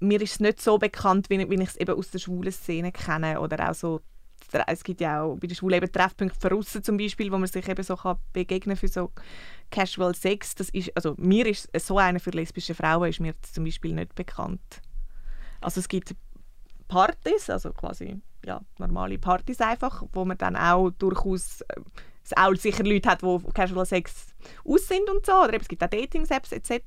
mir 0.00 0.20
ist 0.20 0.32
es 0.32 0.40
nicht 0.40 0.60
so 0.60 0.78
bekannt, 0.78 1.30
wie, 1.30 1.50
wie 1.50 1.62
ich 1.62 1.68
es 1.68 1.76
eben 1.76 1.96
aus 1.96 2.10
der 2.10 2.18
schwulen 2.18 2.52
Szene 2.52 2.92
kenne 2.92 3.40
oder 3.40 3.70
auch 3.70 3.74
so 3.74 4.00
es 4.66 4.84
gibt 4.84 5.00
ja 5.00 5.22
auch 5.22 5.36
bei 5.36 5.46
den 5.46 5.56
Schwulen 5.56 5.76
eben 5.76 5.90
Treffpunkte 5.90 6.38
für 6.38 6.50
Russen 6.50 6.82
zum 6.84 6.96
Beispiel, 6.96 7.32
wo 7.32 7.38
man 7.38 7.48
sich 7.48 7.68
eben 7.68 7.82
so 7.82 7.96
kann 7.96 8.18
begegnen 8.32 8.76
für 8.76 8.88
so 8.88 9.10
Casual 9.70 10.14
Sex. 10.14 10.54
Das 10.54 10.68
ist, 10.70 10.94
also 10.96 11.14
mir 11.18 11.46
ist 11.46 11.68
so 11.80 11.98
eine 11.98 12.20
für 12.20 12.30
lesbische 12.30 12.74
Frauen 12.74 13.08
ist 13.08 13.20
mir 13.20 13.34
zum 13.42 13.64
Beispiel 13.64 13.94
nicht 13.94 14.14
bekannt. 14.14 14.82
Also 15.60 15.80
es 15.80 15.88
gibt 15.88 16.14
Partys, 16.88 17.50
also 17.50 17.72
quasi 17.72 18.20
ja, 18.44 18.60
normale 18.78 19.18
Partys 19.18 19.60
einfach, 19.60 20.04
wo 20.12 20.24
man 20.24 20.38
dann 20.38 20.56
auch 20.56 20.90
durchaus 20.90 21.62
äh, 21.62 21.80
es 22.24 22.36
auch 22.36 22.54
sicher 22.54 22.84
Leute 22.84 23.08
hat, 23.08 23.22
die 23.22 23.52
Casual 23.52 23.86
Sex 23.86 24.26
aus 24.64 24.88
sind 24.88 25.08
und 25.10 25.24
so, 25.26 25.32
oder 25.32 25.54
eben, 25.54 25.62
es 25.62 25.68
gibt 25.68 25.82
auch 25.82 25.88
Dating-Apps 25.88 26.52
etc. 26.52 26.80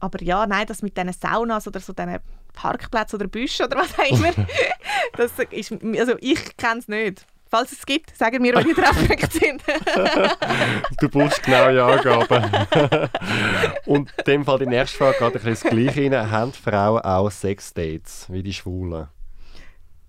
Aber 0.00 0.22
ja, 0.22 0.46
nein, 0.46 0.66
das 0.66 0.82
mit 0.82 0.96
diesen 0.96 1.12
Saunas 1.12 1.66
oder 1.66 1.80
so 1.80 1.92
diesen 1.92 2.18
Parkplätzen 2.52 3.16
oder 3.16 3.28
Büschen 3.28 3.66
oder 3.66 3.78
was 3.78 3.98
auch 3.98 4.10
immer, 4.10 4.32
das 5.16 5.32
ist, 5.50 5.72
also 5.72 6.14
ich 6.20 6.56
kenne 6.56 6.80
es 6.80 6.88
nicht. 6.88 7.26
Falls 7.50 7.70
es 7.70 7.86
gibt, 7.86 8.16
sagen 8.16 8.42
wir, 8.42 8.56
wo 8.56 8.60
die 8.60 8.74
Treffpunkte 8.74 9.30
sind. 9.30 9.62
Du 10.98 11.08
brauchst 11.08 11.42
genaue 11.42 11.84
Angaben. 11.84 12.50
und 13.86 14.10
in 14.18 14.24
dem 14.24 14.44
Fall 14.44 14.58
die 14.58 14.66
nächste 14.66 14.98
Frage 14.98 15.18
geht 15.18 15.26
ein 15.26 15.32
bisschen 15.32 15.50
das 15.50 15.62
Gleiche 15.94 16.02
rein. 16.02 16.30
Haben 16.32 16.52
Frauen 16.52 17.00
auch 17.02 17.30
Sexdates 17.30 18.26
wie 18.28 18.42
die 18.42 18.52
Schwulen? 18.52 19.06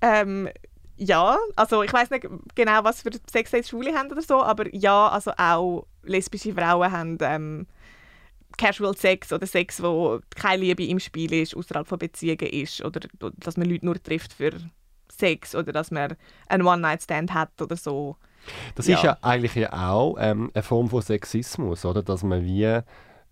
Ähm, 0.02 0.50
ja, 0.98 1.38
also 1.56 1.84
ich 1.84 1.92
weiß 1.92 2.10
nicht 2.12 2.28
genau, 2.56 2.84
was 2.84 3.02
für 3.02 3.10
Sexdates 3.32 3.70
Schwule 3.70 3.94
haben 3.94 4.12
oder 4.12 4.22
so, 4.22 4.42
aber 4.42 4.74
ja, 4.74 5.10
also 5.10 5.32
auch 5.38 5.86
lesbische 6.04 6.54
Frauen 6.54 6.92
haben 6.92 7.18
ähm, 7.22 7.68
Casual 8.58 8.96
Sex 8.96 9.34
oder 9.34 9.46
Sex, 9.46 9.82
wo 9.84 10.20
keine 10.36 10.64
Liebe 10.64 10.86
im 10.86 11.00
Spiel 11.00 11.34
ist, 11.34 11.56
außerhalb 11.56 11.88
von 11.88 12.00
Beziehungen 12.00 12.48
ist 12.48 12.84
oder 12.84 13.02
dass 13.38 13.58
man 13.58 13.70
Leute 13.70 13.86
nur 13.86 14.02
trifft 14.02 14.34
für 14.34 14.52
Sex 15.12 15.56
oder 15.56 15.74
dass 15.74 15.92
man 15.92 16.16
einen 16.48 16.66
One-Night-Stand 16.66 17.34
hat 17.34 17.62
oder 17.62 17.76
so. 17.76 18.16
Das 18.76 18.88
Ja. 18.88 18.96
ist 18.96 19.04
ja 19.04 19.18
eigentlich 19.22 19.56
ja 19.56 19.74
auch 19.90 20.16
ähm, 20.20 20.52
eine 20.54 20.64
Form 20.64 20.90
von 20.90 21.02
Sexismus, 21.02 21.84
oder? 21.84 22.04
Dass 22.04 22.24
man 22.24 22.44
wie 22.46 22.82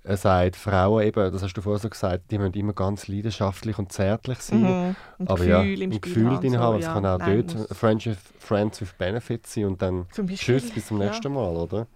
äh, 0.03 0.17
sagt, 0.17 0.55
Frauen 0.55 1.03
eben, 1.03 1.31
das 1.31 1.43
hast 1.43 1.53
du 1.53 1.61
vorher 1.61 1.79
so 1.79 1.89
gesagt, 1.89 2.29
die 2.31 2.37
müssen 2.37 2.53
immer 2.53 2.73
ganz 2.73 3.07
leidenschaftlich 3.07 3.79
und 3.79 3.91
zärtlich 3.91 4.39
sein. 4.39 4.61
Mhm. 4.61 4.95
Und 5.17 5.29
Aber 5.29 5.45
Gefühl 5.45 5.49
ja, 5.49 5.83
im 5.85 5.93
Spiel 5.93 5.99
Gefühl 5.99 6.29
haben, 6.29 6.41
drin 6.41 6.51
so, 6.53 6.59
haben. 6.59 6.79
Es 6.79 6.85
ja. 6.85 6.93
kann 6.93 7.05
auch 7.05 7.17
Nein, 7.19 7.47
dort 7.47 7.77
Friends 7.77 8.05
with, 8.05 8.17
Friends 8.39 8.81
with 8.81 8.93
Benefits 8.93 9.53
sein 9.53 9.65
und 9.65 9.81
dann 9.81 10.07
tschüss, 10.35 10.71
bis 10.71 10.87
zum 10.87 11.01
ja. 11.01 11.07
nächsten 11.07 11.33
Mal, 11.33 11.55
oder? 11.55 11.87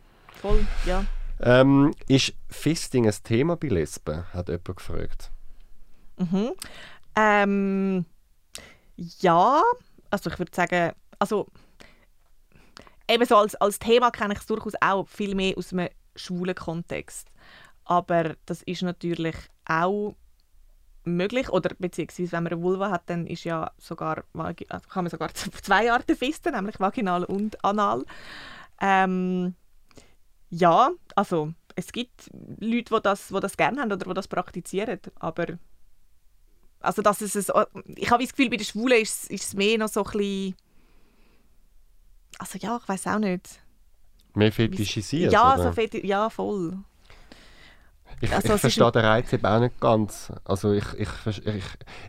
Voll, 0.42 0.66
ja. 0.86 1.04
Ähm, 1.40 1.94
ist 2.08 2.34
Fisting 2.50 3.08
ein 3.08 3.16
Thema 3.24 3.56
bei 3.58 3.68
Lesben? 3.68 4.24
Hat 4.34 4.48
jemand 4.48 4.66
gefragt. 4.66 5.32
Mhm. 6.18 6.52
Ähm, 7.16 8.06
ja, 8.96 9.62
also 10.10 10.30
ich 10.30 10.40
würde 10.40 10.52
sagen, 10.54 10.94
also 11.20 11.48
eben 13.10 13.26
so 13.26 13.36
als, 13.36 13.56
als 13.56 13.80
Thema 13.80 14.12
kenne 14.12 14.34
ich 14.34 14.40
es 14.40 14.46
durchaus 14.46 14.74
auch 14.82 15.08
viel 15.08 15.36
mehr 15.36 15.58
aus 15.58 15.74
einem 15.74 15.90
schwulen 16.16 16.56
Kontext. 16.56 17.28
Aber 17.90 18.36
das 18.46 18.62
ist 18.64 18.82
natürlich 18.82 19.36
auch 19.66 20.16
möglich, 21.06 21.50
oder 21.50 21.74
beziehungsweise 21.80 22.34
wenn 22.34 22.44
man 22.44 22.54
eine 22.54 22.62
Vulva 22.62 22.90
hat, 22.92 23.10
dann 23.10 23.28
ist 23.28 23.46
ja 23.46 23.72
sogar, 23.78 24.26
also 24.34 24.90
kann 24.90 25.06
man 25.06 25.10
sogar 25.10 25.34
zwei 25.64 25.92
Arten 25.92 26.16
fisten, 26.18 26.54
nämlich 26.54 26.80
vaginal 26.82 27.24
und 27.24 27.64
anal. 27.64 28.04
Ähm, 28.82 29.56
ja, 30.50 30.92
also 31.16 31.54
es 31.76 31.92
gibt 31.94 32.30
Leute, 32.60 32.94
die 32.96 33.02
das, 33.04 33.30
die 33.30 33.40
das 33.40 33.56
gerne 33.56 33.82
haben 33.82 33.92
oder 33.92 34.06
die 34.06 34.14
das 34.14 34.28
praktizieren, 34.28 35.00
aber 35.16 35.58
also 36.80 37.02
dass 37.02 37.22
es 37.22 37.50
ein, 37.50 37.66
ich 37.96 38.12
habe 38.12 38.24
das 38.24 38.34
Gefühl, 38.34 38.50
bei 38.50 38.58
den 38.58 38.66
Schwulen 38.66 39.02
ist, 39.02 39.24
es- 39.24 39.30
ist 39.30 39.44
es 39.46 39.54
mehr 39.56 39.78
noch 39.78 39.88
so 39.90 40.04
ein 40.04 40.12
bisschen 40.12 40.56
also 42.40 42.60
ja, 42.60 42.78
ich 42.82 42.88
weiß 42.88 43.08
auch 43.08 43.20
nicht. 43.20 43.62
Mehr 44.36 44.52
fetischisiert, 44.52 45.34
ja, 45.34 45.56
oder? 45.56 45.64
so 45.64 45.72
feti 45.72 46.06
ja, 46.06 46.30
voll. 46.30 46.78
Ich, 48.20 48.34
Also 48.34 48.54
ich 48.56 48.62
verstehe 48.62 48.92
den 48.92 49.06
Reiz 49.06 49.32
eben 49.34 49.46
auch 49.46 49.60
nicht 49.60 49.80
ganz. 49.80 50.32
Also 50.44 50.72
ich, 50.74 50.86
ich, 50.98 51.10
ich, 51.28 51.64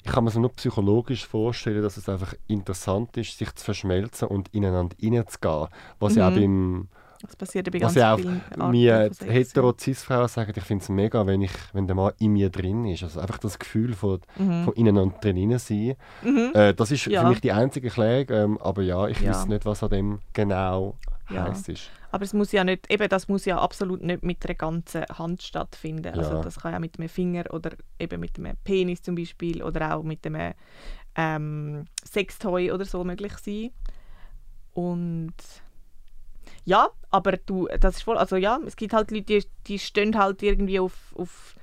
ich 0.05 0.11
kann 0.13 0.25
mir 0.25 0.31
so 0.31 0.41
nur 0.41 0.53
psychologisch 0.53 1.27
vorstellen, 1.27 1.83
dass 1.83 1.97
es 1.97 2.09
einfach 2.09 2.35
interessant 2.47 3.17
ist, 3.17 3.37
sich 3.37 3.55
zu 3.55 3.65
verschmelzen 3.65 4.29
und 4.29 4.49
ineinander 4.55 4.97
reinzugehen. 5.03 5.69
Was 5.99 6.15
ja 6.15 6.27
auch 6.29 6.31
Mhm. 6.31 6.35
beim 6.35 6.89
Das 7.21 7.37
passiert 7.37 7.67
ja 7.67 7.71
bei 7.73 7.81
was 7.85 7.95
ganz 7.95 7.97
ja 7.97 8.17
vielen 8.17 8.43
Arten 8.59 8.71
mir 8.71 9.11
hetero 9.27 9.75
cis 9.79 10.03
frauen 10.05 10.29
sagen, 10.29 10.53
ich 10.57 10.63
finde 10.65 10.83
es 10.85 10.89
mega, 10.89 11.27
wenn, 11.27 11.43
ich, 11.43 11.51
wenn 11.73 11.87
der 11.87 11.97
Mann 11.97 12.13
in 12.21 12.33
mir 12.33 12.49
drin 12.49 12.85
ist. 12.87 13.03
Also 13.03 13.21
einfach 13.21 13.39
das 13.39 13.59
Gefühl 13.59 13.93
von, 13.93 14.21
von 14.65 14.73
innen 14.75 14.97
und 14.99 15.23
drinnen 15.23 15.59
sein. 15.59 15.97
Mhm. 16.23 16.53
Äh, 16.55 16.75
das 16.75 16.91
ist 16.91 17.07
Ja. 17.07 17.23
für 17.23 17.29
mich 17.29 17.41
die 17.41 17.53
einzige 17.53 17.89
Erklärung, 17.89 18.27
ähm, 18.31 18.59
aber 18.63 18.83
ja, 18.83 19.09
ich 19.09 19.21
Ja. 19.21 19.31
weiß 19.33 19.49
nicht, 19.49 19.67
was 19.67 19.83
an 19.83 19.91
dem 19.91 20.19
genau 20.33 20.97
Ja. 21.31 21.45
heiß 21.45 21.69
ist. 21.69 21.91
Aber 22.11 22.25
es 22.25 22.33
muss 22.33 22.53
ja 22.53 22.65
nicht, 22.65 22.91
eben 22.91 23.09
das 23.09 23.29
muss 23.29 23.45
ja 23.45 23.59
absolut 23.59 24.03
nicht 24.03 24.23
mit 24.23 24.45
einer 24.45 24.55
ganzen 24.55 25.05
Hand 25.07 25.43
stattfinden. 25.43 26.15
Also 26.15 26.35
Ja. 26.35 26.41
das 26.41 26.61
kann 26.61 26.73
ja 26.73 26.79
mit 26.79 26.99
einem 26.99 27.09
Finger 27.09 27.45
oder 27.51 27.73
eben 27.99 28.21
mit 28.21 28.39
einem 28.39 28.57
Penis 28.65 29.03
zum 29.03 29.15
Beispiel 29.15 29.63
oder 29.63 29.95
auch 29.95 30.03
mit 30.03 30.27
einem 30.27 30.55
ähm, 31.17 31.85
Sextoy 32.05 32.73
oder 32.73 32.85
so 32.85 33.05
möglich 33.05 33.37
sein. 33.39 33.71
Und 34.73 35.35
ja, 36.65 36.89
aber 37.11 37.33
du, 37.33 37.69
das 37.81 37.97
ist 37.97 38.03
voll, 38.03 38.17
also 38.17 38.37
ja, 38.37 38.59
es 38.67 38.77
gibt 38.77 38.93
halt 38.93 39.11
Leute, 39.11 39.25
die, 39.25 39.45
die 39.67 39.79
stehen 39.79 40.17
halt 40.17 40.43
irgendwie 40.43 40.81
auf, 40.81 41.15
auf 41.17 41.55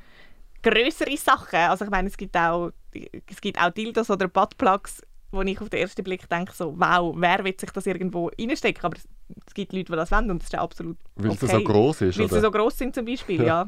größere 0.62 1.16
Sachen. 1.18 1.60
Also 1.60 1.86
ich 1.86 1.92
meine, 1.92 2.08
es 2.08 2.18
gibt 2.18 2.36
auch, 2.36 2.72
es 2.92 3.42
gibt 3.42 3.60
auch 3.62 3.70
Dildos 3.70 4.10
oder 4.10 4.28
Buttplugs, 4.28 5.02
wo 5.32 5.42
ich 5.42 5.60
auf 5.62 5.70
den 5.70 5.82
ersten 5.82 6.04
Blick 6.04 6.28
denke, 6.30 6.54
so, 6.54 6.74
wow, 6.78 7.14
wer 7.18 7.44
will 7.44 7.56
sich 7.60 7.72
das 7.72 7.86
irgendwo 7.86 8.32
reinstecken? 8.40 8.84
Aber 8.84 8.98
es, 9.46 9.54
gibt 9.54 9.74
Leute, 9.74 9.92
die 9.92 9.96
das 9.96 10.12
wollen 10.12 10.32
und 10.32 10.40
das 10.40 10.48
ist 10.48 10.54
ja 10.54 10.62
absolut 10.62 10.98
Weil 11.16 11.32
okay. 11.32 11.46
es 11.46 11.52
so 11.52 11.64
groß 11.64 12.02
ist, 12.02 12.20
Weil 12.20 12.30
sie 12.30 12.42
so 12.42 12.52
groß 12.52 12.78
sind 12.78 12.96
zum 12.96 13.06
Beispiel, 13.06 13.44
ja. 13.44 13.68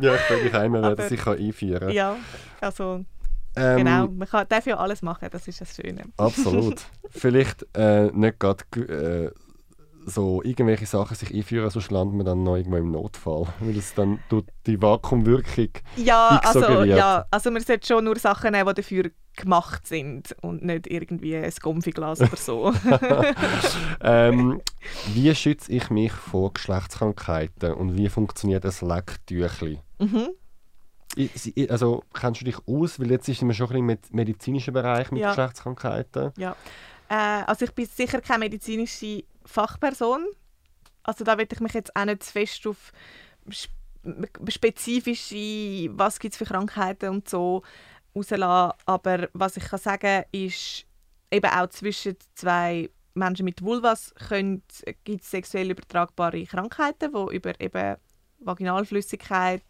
Ja, 0.00 0.14
ich 0.14 0.20
frage 0.20 0.44
mich 0.44 0.54
einmal, 0.54 0.82
wer 0.82 0.96
das 0.96 1.08
sich 1.08 1.26
einführen 1.26 1.80
kann. 1.80 1.90
ja, 1.90 2.16
also, 2.60 3.04
Ähm, 3.56 3.78
genau, 3.78 4.06
man 4.06 4.28
kann, 4.28 4.46
darf 4.48 4.66
ja 4.66 4.76
alles 4.76 5.02
machen, 5.02 5.28
das 5.30 5.48
ist 5.48 5.60
das 5.60 5.74
Schöne. 5.74 6.04
Absolut. 6.16 6.82
Vielleicht 7.10 7.66
äh, 7.74 8.10
nicht 8.12 8.38
gerade 8.38 8.64
äh, 8.76 9.30
so 10.10 10.42
irgendwelche 10.42 10.86
Sachen 10.86 11.16
sich 11.16 11.32
einführen, 11.34 11.70
sonst 11.70 11.90
landet 11.90 12.16
man 12.16 12.26
dann 12.26 12.42
noch 12.42 12.56
irgendwo 12.56 12.76
im 12.76 12.90
Notfall, 12.90 13.46
weil 13.60 13.76
es 13.78 13.94
dann 13.94 14.18
durch 14.28 14.44
die 14.66 14.80
Vakuumwirkung 14.80 15.68
Ja, 15.96 16.40
also, 16.44 16.84
ja, 16.84 17.24
also 17.30 17.50
man 17.50 17.62
sollte 17.62 17.86
schon 17.86 18.04
nur 18.04 18.16
Sachen 18.18 18.52
nehmen, 18.52 18.68
die 18.74 18.82
dafür 18.82 19.10
gemacht 19.36 19.86
sind 19.86 20.34
und 20.42 20.62
nicht 20.64 20.86
irgendwie 20.88 21.36
ein 21.36 21.52
Gomfiglas 21.62 22.20
oder 22.20 22.36
so. 22.36 22.72
ähm, 24.00 24.60
wie 25.14 25.34
schütze 25.34 25.72
ich 25.72 25.90
mich 25.90 26.12
vor 26.12 26.52
Geschlechtskrankheiten 26.52 27.72
und 27.74 27.96
wie 27.96 28.08
funktioniert 28.08 28.64
ein 28.64 28.88
Lecktüchli? 28.88 29.80
mhm. 29.98 30.28
Ich- 31.16 31.68
Also 31.70 32.04
kennst 32.14 32.40
du 32.40 32.44
dich 32.44 32.56
aus, 32.68 33.00
weil 33.00 33.10
jetzt 33.10 33.28
ist 33.28 33.42
man 33.42 33.52
schon 33.52 33.66
ein 33.66 33.70
bisschen 33.72 33.86
mit 33.86 34.14
medizinischen 34.14 34.72
Bereich 34.72 35.10
mit 35.10 35.20
Ja. 35.22 35.30
Geschlechtskrankheiten. 35.30 36.30
Ja. 36.36 36.54
Äh, 37.08 37.42
also 37.46 37.64
ich 37.64 37.72
bin 37.72 37.86
sicher 37.86 38.20
keine 38.20 38.40
medizinische 38.40 39.24
Fachperson. 39.50 40.26
Also 41.02 41.24
da 41.24 41.36
will 41.38 41.48
ich 41.50 41.60
mich 41.60 41.72
jetzt 41.74 41.94
auch 41.96 42.04
nicht 42.04 42.22
zu 42.22 42.32
fest 42.32 42.66
auf 42.66 42.92
sp- 43.50 43.72
spezifische, 44.48 45.90
was 45.96 46.18
gibt 46.18 46.34
es 46.34 46.38
für 46.38 46.44
Krankheiten 46.44 47.10
und 47.10 47.28
so 47.28 47.62
rauslassen. 48.14 48.72
Aber 48.86 49.28
was 49.32 49.56
ich 49.56 49.64
kann 49.64 49.78
sagen 49.78 50.24
ist, 50.32 50.86
eben 51.30 51.50
auch 51.50 51.68
zwischen 51.68 52.16
zwei 52.34 52.90
Menschen 53.14 53.44
mit 53.44 53.62
Vulvas 53.62 54.14
gibt 55.04 55.22
es 55.22 55.30
sexuell 55.30 55.70
übertragbare 55.70 56.44
Krankheiten, 56.44 57.12
die 57.12 57.36
über 57.36 57.60
eben 57.60 57.96
Vaginalflüssigkeit 58.38 59.64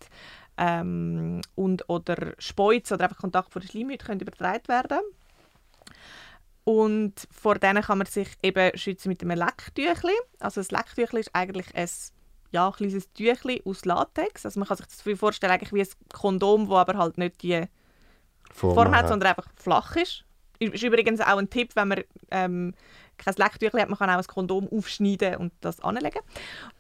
ähm, 0.56 1.40
und 1.54 1.88
oder 1.88 2.34
Speuz 2.38 2.92
oder 2.92 3.04
einfach 3.04 3.18
Kontakt 3.18 3.52
vor 3.52 3.60
der 3.62 3.68
Schleimhaut 3.68 4.04
können 4.04 4.20
übertragen 4.20 4.68
werden 4.68 5.00
und 6.64 7.14
vor 7.30 7.56
denen 7.56 7.82
kann 7.82 7.98
man 7.98 8.06
sich 8.06 8.28
eben 8.42 8.76
schützen 8.76 9.08
mit 9.08 9.22
einem 9.22 9.38
Lecktüchli. 9.38 10.14
Also 10.38 10.60
ein 10.60 10.66
Lecktüchli 10.70 11.20
ist 11.20 11.34
eigentlich 11.34 11.74
ein 11.74 11.88
ja, 12.52 12.70
kleines 12.70 13.12
Tüchli 13.12 13.62
aus 13.64 13.84
Latex. 13.84 14.44
Also 14.44 14.60
man 14.60 14.68
kann 14.68 14.76
sich 14.76 14.86
das 14.86 15.18
vorstellen, 15.18 15.52
eigentlich 15.52 15.72
wie 15.72 15.82
ein 15.82 15.88
Kondom, 16.12 16.68
wo 16.68 16.76
aber 16.76 16.98
halt 16.98 17.18
nicht 17.18 17.42
die 17.42 17.64
Form 18.52 18.74
Form 18.74 18.88
hat, 18.88 19.04
hat. 19.04 19.08
sondern 19.08 19.30
einfach 19.30 19.48
flach 19.56 19.96
ist. 19.96 20.24
Ist 20.58 20.82
übrigens 20.82 21.20
auch 21.20 21.38
ein 21.38 21.48
Tipp, 21.48 21.74
wenn 21.74 21.88
man 21.88 22.04
ähm, 22.30 22.74
kein 23.16 23.34
Lecktüchli 23.34 23.80
hat, 23.80 23.88
man 23.88 23.98
kann 23.98 24.10
auch 24.10 24.18
ein 24.18 24.26
Kondom 24.26 24.68
aufschneiden 24.70 25.36
und 25.36 25.52
das 25.60 25.80
anlegen. 25.80 26.20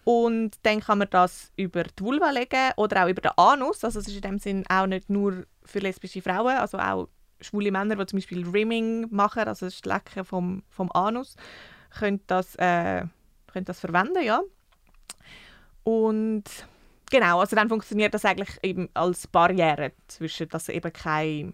Und 0.04 0.56
dann 0.62 0.80
kann 0.80 0.98
man 0.98 1.08
das 1.10 1.52
über 1.56 1.84
die 1.84 2.02
Vulva 2.02 2.30
legen 2.30 2.72
oder 2.76 3.04
auch 3.04 3.08
über 3.08 3.22
den 3.22 3.32
Anus. 3.36 3.84
Also 3.84 4.00
es 4.00 4.08
ist 4.08 4.16
in 4.16 4.22
dem 4.22 4.38
Sinn 4.38 4.64
auch 4.68 4.86
nicht 4.86 5.08
nur 5.08 5.44
für 5.64 5.78
lesbische 5.78 6.20
Frauen, 6.20 6.56
also 6.58 6.78
auch 6.78 7.08
schwule 7.40 7.70
Männer, 7.70 7.96
die 7.96 8.06
zum 8.06 8.18
Beispiel 8.18 8.48
Rimming 8.48 9.06
machen, 9.10 9.44
also 9.44 9.66
das 9.66 9.84
Lecken 9.84 10.24
vom, 10.24 10.62
vom 10.68 10.90
Anus, 10.92 11.36
können 11.98 12.20
das, 12.26 12.54
äh, 12.56 13.04
können 13.52 13.64
das 13.64 13.80
verwenden, 13.80 14.22
ja. 14.24 14.40
Und 15.82 16.44
genau, 17.10 17.40
also 17.40 17.56
dann 17.56 17.68
funktioniert 17.68 18.14
das 18.14 18.24
eigentlich 18.24 18.58
eben 18.62 18.88
als 18.94 19.26
Barriere 19.26 19.92
zwischen, 20.08 20.48
dass 20.48 20.68
eben 20.68 20.92
keine 20.92 21.52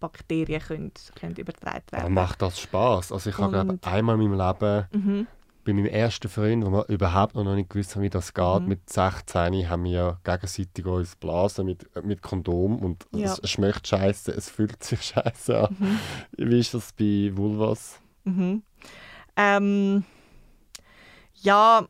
Bakterien 0.00 0.60
können, 0.60 0.92
können 1.18 1.36
übertragen 1.36 1.82
Aber 1.92 2.02
werden. 2.02 2.14
macht 2.14 2.42
das 2.42 2.60
Spaß? 2.60 3.12
Also 3.12 3.30
ich 3.30 3.38
habe 3.38 3.64
glaube 3.64 3.78
einmal 3.82 4.20
in 4.20 4.30
meinem 4.30 4.48
Leben 4.48 4.86
Mhm. 4.92 5.26
Bei 5.66 5.72
meinem 5.74 5.86
ersten 5.86 6.28
Freund, 6.28 6.64
wo 6.64 6.70
wir 6.70 6.88
überhaupt 6.88 7.34
noch 7.34 7.54
nicht 7.54 7.68
gewusst 7.68 7.94
haben, 7.96 8.02
wie 8.02 8.10
das 8.10 8.32
geht, 8.32 8.62
Mhm. 8.62 8.68
mit 8.68 8.88
16 8.88 9.68
haben 9.68 9.84
wir 9.84 10.18
gegenseitig 10.24 10.86
uns 10.86 11.16
blasen 11.16 11.66
mit, 11.66 11.88
mit 12.04 12.22
Kondom 12.22 12.78
und 12.78 13.06
Ja. 13.12 13.36
es 13.42 13.50
schmeckt 13.50 13.86
scheiße, 13.86 14.32
es 14.32 14.48
fühlt 14.48 14.82
sich 14.82 15.02
scheiße 15.02 15.58
an. 15.68 15.76
Mhm. 15.78 15.98
Wie 16.50 16.58
ist 16.60 16.72
das 16.72 16.92
bei 16.92 17.30
Vulvas? 17.34 17.98
Mhm. 18.24 18.62
Ähm, 19.36 20.04
ja, 21.42 21.86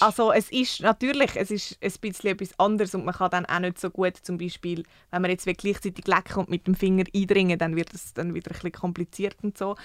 also 0.00 0.32
es 0.32 0.50
ist 0.50 0.80
natürlich, 0.80 1.36
es 1.36 1.50
ist 1.50 1.78
ein 1.82 1.92
bisschen 2.00 2.30
etwas 2.30 2.58
anderes 2.58 2.94
und 2.94 3.04
man 3.04 3.14
kann 3.14 3.30
dann 3.30 3.46
auch 3.46 3.60
nicht 3.60 3.78
so 3.78 3.90
gut, 3.90 4.16
zum 4.16 4.36
Beispiel, 4.38 4.84
wenn 5.10 5.22
man 5.22 5.30
jetzt 5.30 5.46
gleichzeitig 5.46 6.06
lecken 6.06 6.40
und 6.40 6.50
mit 6.50 6.66
dem 6.66 6.74
Finger 6.74 7.04
eindringen, 7.14 7.58
dann 7.58 7.76
wird 7.76 7.94
es 7.94 8.12
dann 8.12 8.34
wieder 8.34 8.50
ein 8.50 8.54
bisschen 8.54 8.72
kompliziert 8.72 9.36
und 9.42 9.56
so. 9.56 9.76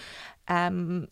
Ähm, 0.47 1.07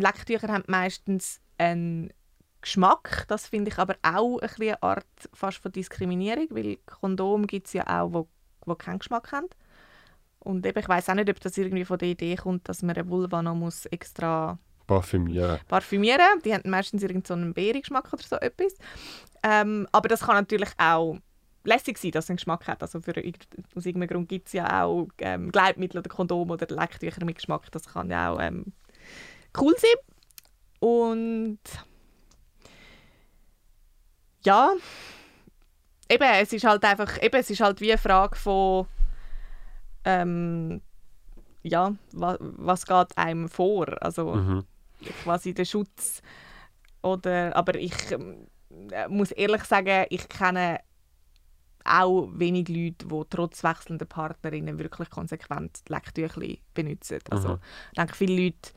Lecktücher 0.00 0.48
haben 0.48 0.64
meistens 0.66 1.40
einen 1.58 2.12
Geschmack, 2.60 3.24
das 3.28 3.46
finde 3.46 3.70
ich 3.70 3.78
aber 3.78 3.96
auch 4.02 4.38
ein 4.38 4.50
eine 4.60 4.82
Art 4.82 5.06
fast 5.32 5.58
von 5.58 5.72
Diskriminierung, 5.72 6.48
weil 6.50 6.76
Kondom 6.86 7.46
gibt 7.46 7.66
es 7.66 7.72
ja 7.72 7.86
auch, 7.86 8.12
wo, 8.12 8.28
wo 8.64 8.74
keinen 8.74 8.98
Geschmack 8.98 9.32
haben. 9.32 9.48
Und 10.40 10.64
eben, 10.66 10.78
ich 10.78 10.88
weiß 10.88 11.08
auch 11.08 11.14
nicht, 11.14 11.30
ob 11.30 11.40
das 11.40 11.58
irgendwie 11.58 11.84
von 11.84 11.98
der 11.98 12.08
Idee 12.08 12.36
kommt, 12.36 12.68
dass 12.68 12.82
man 12.82 12.96
eine 12.96 13.08
Vulva 13.08 13.42
noch 13.42 13.54
muss 13.54 13.86
extra 13.86 14.58
Parfümieren. 14.86 15.60
parfümieren. 15.68 16.40
Die 16.44 16.54
haben 16.54 16.68
meistens 16.70 17.02
irgendeinen 17.02 17.26
so 17.26 17.34
einen 17.34 17.54
Beerengeschmack 17.54 18.12
oder 18.12 18.22
so 18.22 18.36
etwas. 18.36 18.74
Ähm, 19.42 19.86
aber 19.92 20.08
das 20.08 20.20
kann 20.20 20.36
natürlich 20.36 20.70
auch 20.78 21.18
lässig 21.64 21.98
sein, 21.98 22.12
dass 22.12 22.24
es 22.24 22.30
einen 22.30 22.38
Geschmack 22.38 22.66
hat. 22.66 22.82
Also 22.82 23.00
für, 23.00 23.12
aus 23.74 23.86
irgendeinem 23.86 24.08
Grund 24.08 24.28
gibt 24.28 24.46
es 24.46 24.54
ja 24.54 24.84
auch 24.84 25.08
ähm, 25.18 25.52
Gleitmittel 25.52 25.98
oder 25.98 26.08
Kondome 26.08 26.54
oder 26.54 26.74
Lecktücher 26.74 27.24
mit 27.24 27.36
Geschmack. 27.36 27.70
Das 27.70 27.86
kann 27.86 28.10
ja 28.10 28.32
auch 28.32 28.40
ähm, 28.40 28.72
cool 29.60 29.74
sein. 29.76 29.90
Und 30.80 31.58
ja, 34.44 34.72
eben, 36.08 36.28
es 36.40 36.52
ist 36.52 36.64
halt 36.64 36.84
einfach, 36.84 37.20
eben, 37.22 37.36
es 37.36 37.50
ist 37.50 37.60
halt 37.60 37.80
wie 37.80 37.90
eine 37.92 37.98
Frage 37.98 38.36
von 38.36 38.86
ähm, 40.04 40.80
ja, 41.62 41.92
was, 42.12 42.38
was 42.40 42.86
geht 42.86 43.16
einem 43.18 43.48
vor? 43.48 44.00
Also 44.00 44.34
Mhm. 44.34 44.64
quasi 45.24 45.54
der 45.54 45.64
Schutz 45.64 46.22
oder 47.02 47.54
aber 47.56 47.74
ich 47.74 47.94
äh, 48.12 49.08
muss 49.08 49.32
ehrlich 49.32 49.64
sagen, 49.64 50.06
ich 50.10 50.28
kenne 50.28 50.80
auch 51.84 52.28
wenig 52.32 52.68
Leute, 52.68 53.06
die 53.06 53.22
trotz 53.30 53.64
wechselnder 53.64 54.04
Partnerinnen 54.06 54.78
wirklich 54.78 55.10
konsequent 55.10 55.80
Lecktüchli 55.88 56.60
benutzen. 56.74 57.20
Also 57.30 57.48
Mhm. 57.48 57.58
ich 57.90 57.96
denke, 57.96 58.14
viele 58.14 58.44
Leute 58.44 58.70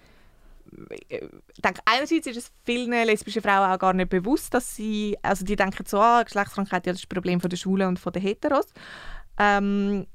ich 1.07 1.61
denke, 1.61 1.81
einerseits 1.85 2.27
ist 2.27 2.37
es 2.37 2.51
vielen 2.63 2.91
lesbischen 2.91 3.41
Frauen 3.41 3.71
auch 3.71 3.79
gar 3.79 3.93
nicht 3.93 4.09
bewusst, 4.09 4.53
dass 4.53 4.75
sie, 4.75 5.17
also 5.21 5.43
die 5.45 5.55
denken 5.55 5.85
so, 5.85 5.99
ah, 5.99 6.23
Geschlechtskrankheit, 6.23 6.85
ja, 6.85 6.93
das 6.93 7.01
ist 7.01 7.05
ein 7.05 7.15
Problem 7.15 7.41
von 7.41 7.49
der 7.49 7.57
Schwulen 7.57 7.89
und 7.89 7.99
von 7.99 8.13
den 8.13 8.21
Heteros. 8.21 8.67
Ähm, 9.37 10.07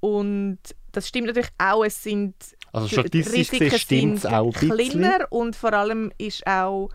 und 0.00 0.58
das 0.92 1.08
stimmt 1.08 1.28
natürlich 1.28 1.50
auch, 1.58 1.84
es 1.84 2.02
sind 2.02 2.34
Also 2.72 2.88
statistisch 2.88 3.50
gesehen 3.50 4.18
stimmt 4.18 4.26
auch 4.26 4.52
bisschen. 4.52 5.00
kleiner 5.00 5.26
und 5.30 5.56
vor 5.56 5.72
allem 5.72 6.12
ist 6.18 6.46
auch 6.46 6.88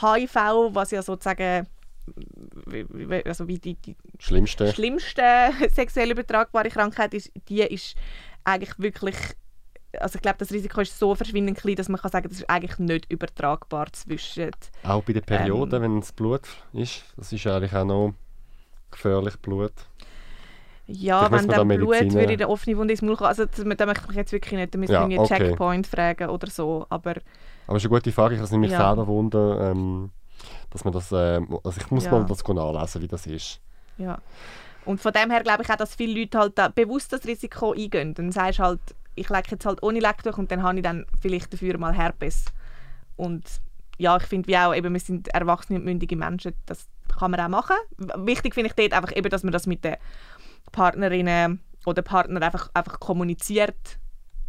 HIV, 0.00 0.34
was 0.74 0.90
ja 0.90 1.02
sozusagen 1.02 1.66
also 3.24 3.46
wie 3.46 3.58
die, 3.58 3.74
die 3.76 3.96
Schlimmste. 4.18 4.72
schlimmste 4.72 5.52
sexuell 5.74 6.10
übertragbare 6.10 6.68
Krankheit 6.68 7.14
ist, 7.14 7.30
die 7.48 7.60
ist 7.62 7.94
eigentlich 8.44 8.78
wirklich 8.78 9.16
also 9.98 10.16
ich 10.16 10.22
glaube, 10.22 10.38
das 10.38 10.50
Risiko 10.52 10.80
ist 10.80 10.98
so 10.98 11.14
verschwindend 11.14 11.58
klein, 11.58 11.76
dass 11.76 11.88
man 11.88 12.00
kann 12.00 12.10
sagen, 12.10 12.28
das 12.28 12.38
ist 12.38 12.48
eigentlich 12.50 12.78
nicht 12.78 13.10
übertragbar 13.10 13.92
zwischen 13.92 14.50
Auch 14.84 15.02
bei 15.02 15.12
der 15.12 15.20
Periode, 15.20 15.76
Ähm. 15.76 15.82
wenn 15.82 15.98
es 15.98 16.12
Blut 16.12 16.42
ist. 16.72 17.04
Das 17.16 17.32
ist 17.32 17.46
eigentlich 17.46 17.74
auch 17.74 17.84
noch 17.84 18.14
gefährlich, 18.90 19.36
Blut. 19.38 19.72
Ja, 20.86 21.30
wenn 21.30 21.48
dann 21.48 21.68
da 21.68 21.76
Blut 21.76 21.90
würde 22.00 22.32
in 22.32 22.38
der 22.38 22.50
offenen 22.50 22.76
Wunde 22.76 22.92
ins 22.92 23.02
Maul 23.02 23.16
kommen, 23.16 23.28
also 23.28 23.44
da 23.46 23.86
möchte 23.86 24.02
ich 24.02 24.08
mich 24.08 24.16
jetzt 24.16 24.32
wirklich 24.32 24.52
nicht, 24.58 24.74
da 24.74 24.78
müssen 24.78 24.92
Ja, 24.92 25.08
wir 25.08 25.16
einen 25.16 25.24
okay. 25.24 25.48
Checkpoint 25.48 25.86
fragen 25.86 26.28
oder 26.28 26.50
so, 26.50 26.86
aber 26.90 27.14
Aber 27.66 27.76
es 27.76 27.84
ist 27.84 27.90
eine 27.90 27.96
gute 27.98 28.12
Frage, 28.12 28.34
ich 28.34 28.38
habe 28.38 28.46
es 28.46 28.50
nämlich 28.50 28.72
Ja. 28.72 28.88
selber 28.88 29.06
wunder, 29.06 29.70
ähm, 29.70 30.10
dass 30.70 30.84
man 30.84 30.92
das, 30.92 31.10
ähm, 31.12 31.58
also 31.64 31.80
ich 31.80 31.90
muss 31.90 32.04
Ja. 32.04 32.10
mal 32.10 32.24
das 32.26 32.42
nachlesen, 32.46 33.02
wie 33.02 33.08
das 33.08 33.26
ist. 33.26 33.60
Ja. 33.96 34.18
Und 34.84 35.00
von 35.00 35.12
dem 35.12 35.30
her 35.30 35.42
glaube 35.42 35.62
ich 35.62 35.70
auch, 35.70 35.76
dass 35.76 35.94
viele 35.94 36.18
Leute 36.20 36.38
halt 36.38 36.58
da 36.58 36.68
bewusst 36.68 37.12
das 37.12 37.24
Risiko 37.24 37.72
eingehen. 37.72 38.14
Dann 38.14 38.32
sagst 38.32 38.58
du 38.58 38.64
halt, 38.64 38.80
ich 39.14 39.28
lecke 39.28 39.52
jetzt 39.52 39.66
halt 39.66 39.82
ohne 39.82 40.00
Lecktuch 40.00 40.38
und 40.38 40.50
dann 40.50 40.62
habe 40.62 40.78
ich 40.78 40.82
dann 40.82 41.06
vielleicht 41.20 41.52
dafür 41.52 41.78
mal 41.78 41.94
Herpes. 41.94 42.46
Und 43.16 43.44
ja, 43.98 44.16
ich 44.16 44.24
finde 44.24 44.48
wie 44.48 44.56
auch, 44.56 44.74
eben, 44.74 44.92
wir 44.92 45.00
sind 45.00 45.28
erwachsene 45.28 45.78
und 45.78 45.84
mündige 45.84 46.16
Menschen, 46.16 46.54
das 46.66 46.88
kann 47.08 47.30
man 47.30 47.40
auch 47.40 47.48
machen. 47.48 47.76
Wichtig 48.26 48.54
finde 48.54 48.68
ich 48.68 48.74
dort 48.74 48.92
einfach 48.94 49.14
eben, 49.16 49.28
dass 49.28 49.42
man 49.42 49.52
das 49.52 49.66
mit 49.66 49.84
den 49.84 49.96
Partnerinnen 50.72 51.60
oder 51.84 52.02
Partner 52.02 52.42
einfach, 52.42 52.70
einfach 52.74 53.00
kommuniziert. 53.00 53.98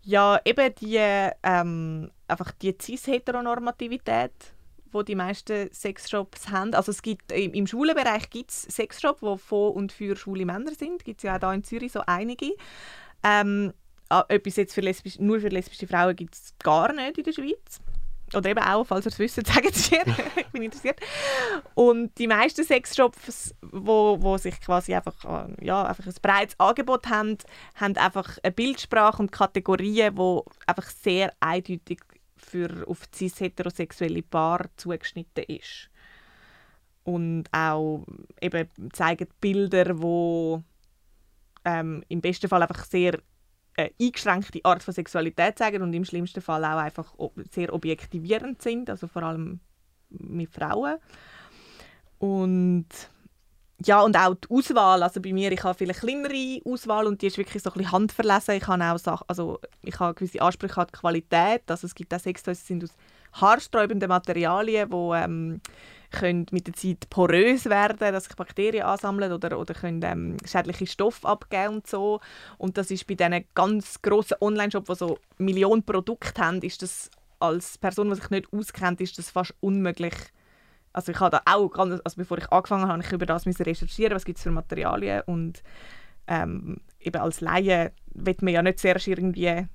Ja, 0.05 0.39
eben 0.43 0.75
die, 0.75 0.97
ähm, 1.43 2.11
einfach 2.27 2.51
die 2.51 2.75
Cis-Heteronormativität, 2.79 4.31
wo 4.91 5.01
die 5.01 5.15
meisten 5.15 5.73
Sexshops 5.73 6.49
haben. 6.49 6.73
Also 6.73 6.91
es 6.91 7.01
gibt, 7.01 7.31
im, 7.31 7.53
im 7.53 7.67
Schulenbereich 7.67 8.29
gibt 8.29 8.51
es 8.51 8.63
Sexshops, 8.63 9.21
die 9.21 9.37
von 9.37 9.71
und 9.73 9.91
für 9.93 10.15
schwule 10.17 10.45
Männer 10.45 10.73
sind. 10.75 11.05
Gibt 11.05 11.19
es 11.19 11.23
ja 11.23 11.37
auch 11.37 11.39
hier 11.39 11.53
in 11.53 11.63
Zürich 11.63 11.93
so 11.93 12.01
einige. 12.05 12.51
Ähm, 13.23 13.73
ah, 14.09 14.25
etwas 14.27 14.57
jetzt 14.57 14.73
für 14.73 14.81
lesbisch, 14.81 15.19
nur 15.19 15.39
für 15.39 15.47
lesbische 15.47 15.87
Frauen 15.87 16.15
gibt 16.15 16.35
es 16.35 16.53
gar 16.59 16.91
nicht 16.91 17.17
in 17.17 17.23
der 17.23 17.31
Schweiz. 17.31 17.79
Oder 18.35 18.49
eben 18.49 18.63
auch, 18.63 18.85
falls 18.85 19.05
ihr 19.05 19.11
es 19.11 19.19
wisst, 19.19 19.35
sagen 19.47 19.69
es 19.69 19.91
mir. 19.91 20.03
ich 20.35 20.47
bin 20.47 20.63
interessiert. 20.63 20.99
Und 21.73 22.17
die 22.17 22.27
meisten 22.27 22.63
Sexshops, 22.63 23.53
wo, 23.61 24.17
wo 24.21 24.37
sich 24.37 24.59
quasi 24.61 24.93
einfach, 24.93 25.23
äh, 25.25 25.65
ja, 25.65 25.83
einfach 25.83 26.05
ein 26.05 26.13
breites 26.21 26.59
Angebot 26.59 27.07
haben, 27.07 27.37
haben 27.75 27.97
einfach 27.97 28.37
eine 28.43 28.51
Bildsprache 28.51 29.21
und 29.21 29.31
Kategorien, 29.31 30.15
die 30.15 30.41
einfach 30.67 30.89
sehr 30.89 31.33
eindeutig 31.39 31.99
für 32.37 32.85
auf 32.87 33.01
cis-heterosexuelle 33.13 34.21
Paare 34.21 34.69
zugeschnitten 34.77 35.45
ist. 35.47 35.89
Und 37.03 37.45
auch 37.51 38.05
eben 38.41 38.69
zeigen 38.93 39.27
Bilder, 39.41 40.01
wo 40.01 40.63
ähm, 41.65 42.03
im 42.07 42.21
besten 42.21 42.47
Fall 42.47 42.61
einfach 42.61 42.85
sehr 42.85 43.19
eine 43.75 43.91
eingeschränkte 43.99 44.59
Art 44.63 44.83
von 44.83 44.93
Sexualität 44.93 45.57
zeigen 45.57 45.81
und 45.81 45.93
im 45.93 46.05
schlimmsten 46.05 46.41
Fall 46.41 46.63
auch 46.63 46.77
einfach 46.77 47.13
sehr 47.51 47.73
objektivierend 47.73 48.61
sind, 48.61 48.89
also 48.89 49.07
vor 49.07 49.23
allem 49.23 49.59
mit 50.09 50.51
Frauen. 50.51 50.97
Und 52.19 52.87
ja, 53.85 54.01
und 54.01 54.15
auch 54.15 54.35
die 54.35 54.49
Auswahl, 54.49 55.03
also 55.03 55.19
bei 55.19 55.33
mir, 55.33 55.51
ich 55.51 55.63
habe 55.63 55.77
viele 55.77 55.93
kleinere 55.93 56.61
Auswahl 56.63 57.07
und 57.07 57.21
die 57.21 57.27
ist 57.27 57.37
wirklich 57.37 57.61
so 57.63 57.71
ein 57.71 57.73
bisschen 57.73 57.91
handverlesen. 57.91 58.55
Ich 58.55 58.67
habe 58.67 58.83
auch 58.83 58.97
Sachen, 58.97 59.25
also 59.27 59.59
ich 59.81 59.99
habe 59.99 60.13
gewisse 60.13 60.41
Ansprüche 60.41 60.79
an 60.79 60.87
die 60.87 60.97
Qualität, 60.97 61.63
also 61.67 61.87
es 61.87 61.95
gibt 61.95 62.13
auch 62.13 62.19
Sextoys, 62.19 62.61
die 62.61 62.67
sind 62.67 62.83
aus 62.83 62.95
haarsträubenden 63.33 64.09
Materialien, 64.09 64.89
die 64.89 65.11
ähm, 65.15 65.61
können 66.13 66.45
mit 66.51 66.67
der 66.67 66.73
Zeit 66.73 67.09
porös 67.09 67.65
werden, 67.65 67.97
dass 67.99 68.25
sich 68.25 68.35
Bakterien 68.35 68.85
ansammeln 68.85 69.33
oder, 69.33 69.59
oder 69.59 69.73
können 69.73 70.01
ähm, 70.03 70.37
schädliche 70.45 70.87
Stoffe 70.87 71.27
abgeben 71.27 71.75
und 71.75 71.87
so. 71.87 72.21
Und 72.57 72.77
das 72.77 72.91
ist 72.91 73.05
bei 73.07 73.15
diesen 73.15 73.43
ganz 73.53 74.01
grossen 74.01 74.37
Online-Shops, 74.39 74.87
die 74.87 74.95
so 74.95 75.19
Millionen 75.37 75.83
Produkte 75.83 76.41
haben, 76.41 76.61
ist 76.61 76.81
das 76.81 77.09
als 77.39 77.77
Person, 77.77 78.09
die 78.09 78.15
sich 78.15 78.29
nicht 78.29 78.53
auskennt, 78.53 79.01
ist 79.01 79.17
das 79.17 79.29
fast 79.29 79.53
unmöglich. 79.59 80.13
Also 80.93 81.11
ich 81.11 81.19
habe 81.19 81.31
da 81.31 81.41
auch, 81.51 81.75
also 81.75 81.99
bevor 82.15 82.37
ich 82.37 82.49
angefangen 82.51 82.87
habe, 82.87 83.03
ich 83.03 83.11
über 83.11 83.25
das 83.25 83.45
recherchieren, 83.45 84.15
was 84.15 84.25
gibt 84.25 84.37
es 84.37 84.43
für 84.43 84.51
Materialien 84.51 85.23
und 85.25 85.63
ähm, 86.27 86.77
eben 86.99 87.21
als 87.21 87.41
Laie 87.41 87.91
wird 88.13 88.41
man 88.41 88.53
ja 88.53 88.61
nicht 88.61 88.79
zuerst 88.79 89.07
irgendwie 89.07 89.67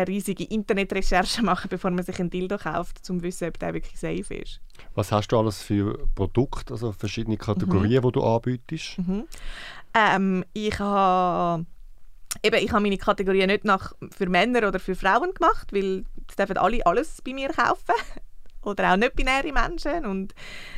eine 0.00 0.08
riesige 0.08 0.44
Internetrecherche 0.44 1.42
machen, 1.42 1.68
bevor 1.68 1.90
man 1.90 2.04
sich 2.04 2.18
ein 2.20 2.30
Dildo 2.30 2.58
kauft, 2.58 2.98
um 3.10 3.18
zu 3.18 3.22
wissen, 3.22 3.48
ob 3.48 3.58
der 3.58 3.74
wirklich 3.74 3.98
safe 3.98 4.34
ist. 4.34 4.60
Was 4.94 5.12
hast 5.12 5.28
du 5.28 5.38
alles 5.38 5.62
für 5.62 6.06
Produkte, 6.14 6.74
also 6.74 6.92
verschiedene 6.92 7.36
Kategorien, 7.36 8.02
die 8.02 8.12
du 8.12 8.22
anbietest? 8.22 8.98
Mhm. 8.98 9.24
Ähm, 9.94 10.44
ich 10.52 10.78
habe 10.78 11.66
eben, 12.42 12.64
ich 12.64 12.72
habe 12.72 12.82
meine 12.82 12.98
Kategorien 12.98 13.48
nicht 13.48 13.64
nach 13.64 13.92
für 14.16 14.28
Männer 14.28 14.68
oder 14.68 14.78
für 14.78 14.94
Frauen 14.94 15.34
gemacht, 15.34 15.72
weil 15.72 16.04
es 16.28 16.36
dürfen 16.36 16.56
alle 16.56 16.84
alles 16.86 17.20
bei 17.22 17.34
mir 17.34 17.48
kaufen 17.48 17.94
oder 18.62 18.92
auch 18.92 18.96
nicht 18.96 19.14
binäre 19.14 19.52
Menschen 19.52 20.04
und 20.04 20.34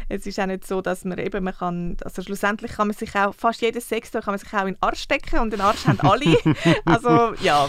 es 0.09 0.26
ist 0.26 0.39
auch 0.39 0.47
nicht 0.47 0.66
so, 0.66 0.80
dass 0.80 1.05
man 1.05 1.18
eben, 1.18 1.45
man 1.45 1.55
kann, 1.55 1.97
also 2.05 2.22
schlussendlich 2.22 2.72
kann 2.72 2.89
man 2.89 2.97
sich 2.97 3.14
auch, 3.16 3.35
fast 3.35 3.61
jedes 3.61 3.89
Sextoy 3.89 4.20
kann 4.20 4.33
man 4.33 4.39
sich 4.39 4.53
auch 4.53 4.61
in 4.61 4.74
den 4.74 4.83
Arsch 4.83 5.01
stecken 5.01 5.41
und 5.41 5.53
den 5.53 5.61
Arsch 5.61 5.87
haben 5.87 6.01
alle. 6.01 6.37
also 6.85 7.35
ja, 7.43 7.68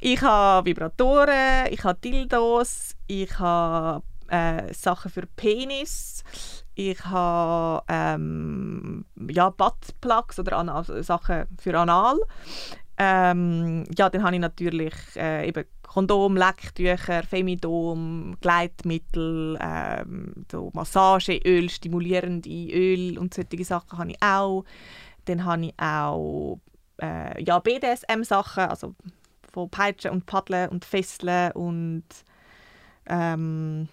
ich 0.00 0.20
habe 0.22 0.66
Vibratoren, 0.66 1.66
ich 1.70 1.84
habe 1.84 1.98
Dildos, 2.02 2.94
ich 3.06 3.38
habe 3.38 4.02
äh, 4.28 4.72
Sachen 4.72 5.10
für 5.10 5.26
Penis, 5.26 6.24
ich 6.74 7.04
habe 7.04 7.82
ähm, 7.88 9.04
ja, 9.30 9.50
Buttplugs 9.50 10.38
oder 10.38 10.58
Anal, 10.58 11.02
Sachen 11.02 11.46
für 11.58 11.78
Anal. 11.78 12.18
Ähm, 12.98 13.84
ja, 13.96 14.08
dann 14.08 14.22
habe 14.22 14.36
ich 14.36 14.40
natürlich 14.40 14.94
äh, 15.16 15.48
eben 15.48 15.64
Kondom, 15.82 16.36
Lecktücher, 16.36 17.22
Femidom, 17.22 18.36
Gleitmittel, 18.40 19.58
ähm, 19.60 20.46
so 20.50 20.70
Massageöl, 20.74 21.70
stimulierende 21.70 22.48
Öl 22.50 23.18
und 23.18 23.34
solche 23.34 23.64
Sachen 23.64 23.98
habe 23.98 24.10
ich 24.10 24.22
auch. 24.22 24.64
Dann 25.26 25.44
habe 25.44 25.66
ich 25.66 25.74
auch 25.78 26.60
äh, 27.00 27.42
ja, 27.42 27.58
BDSM-Sachen, 27.58 28.64
also 28.64 28.94
von 29.52 29.70
Peitschen 29.70 30.10
und 30.10 30.26
Paddeln 30.26 30.68
und 30.68 30.84
Fesseln 30.84 31.52
und 31.52 32.04
ähm, 33.06 33.88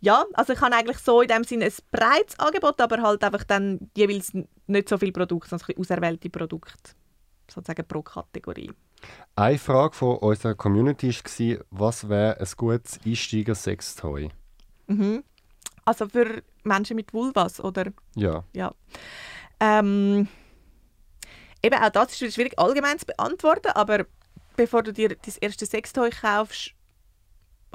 ja, 0.00 0.24
also 0.34 0.52
ich 0.52 0.60
habe 0.60 0.74
eigentlich 0.74 0.98
so 0.98 1.22
in 1.22 1.28
dem 1.28 1.44
Sinne 1.44 1.66
ein 1.66 1.72
breites 1.90 2.38
Angebot, 2.38 2.80
aber 2.80 3.02
halt 3.02 3.24
einfach 3.24 3.44
dann 3.44 3.90
jeweils 3.96 4.32
nicht 4.66 4.88
so 4.88 4.98
viele 4.98 5.12
Produkte, 5.12 5.48
sondern 5.50 5.66
bisschen 5.66 5.80
auserwählte 5.80 6.30
Produkte, 6.30 6.92
sozusagen 7.50 7.86
pro 7.86 8.02
Kategorie. 8.02 8.70
Eine 9.36 9.58
Frage 9.58 9.94
von 9.94 10.18
unserer 10.18 10.54
Community 10.54 11.10
war, 11.10 11.64
was 11.70 12.08
wäre 12.08 12.40
ein 12.40 12.48
gutes 12.56 12.98
Einsteiger-Sextoy? 13.04 14.30
Mhm. 14.88 15.22
Also 15.84 16.08
für 16.08 16.42
Menschen 16.64 16.96
mit 16.96 17.12
Vulvas, 17.12 17.60
oder? 17.60 17.92
Ja. 18.14 18.44
Ja. 18.52 18.74
Ähm, 19.60 20.28
eben 21.62 21.80
auch 21.80 21.90
das 21.90 22.20
ist 22.20 22.34
schwierig 22.34 22.58
allgemein 22.58 22.98
zu 22.98 23.06
beantworten, 23.06 23.68
aber 23.68 24.06
bevor 24.56 24.82
du 24.82 24.92
dir 24.92 25.16
das 25.22 25.38
erste 25.38 25.66
Sextoy 25.66 26.10
kaufst, 26.10 26.72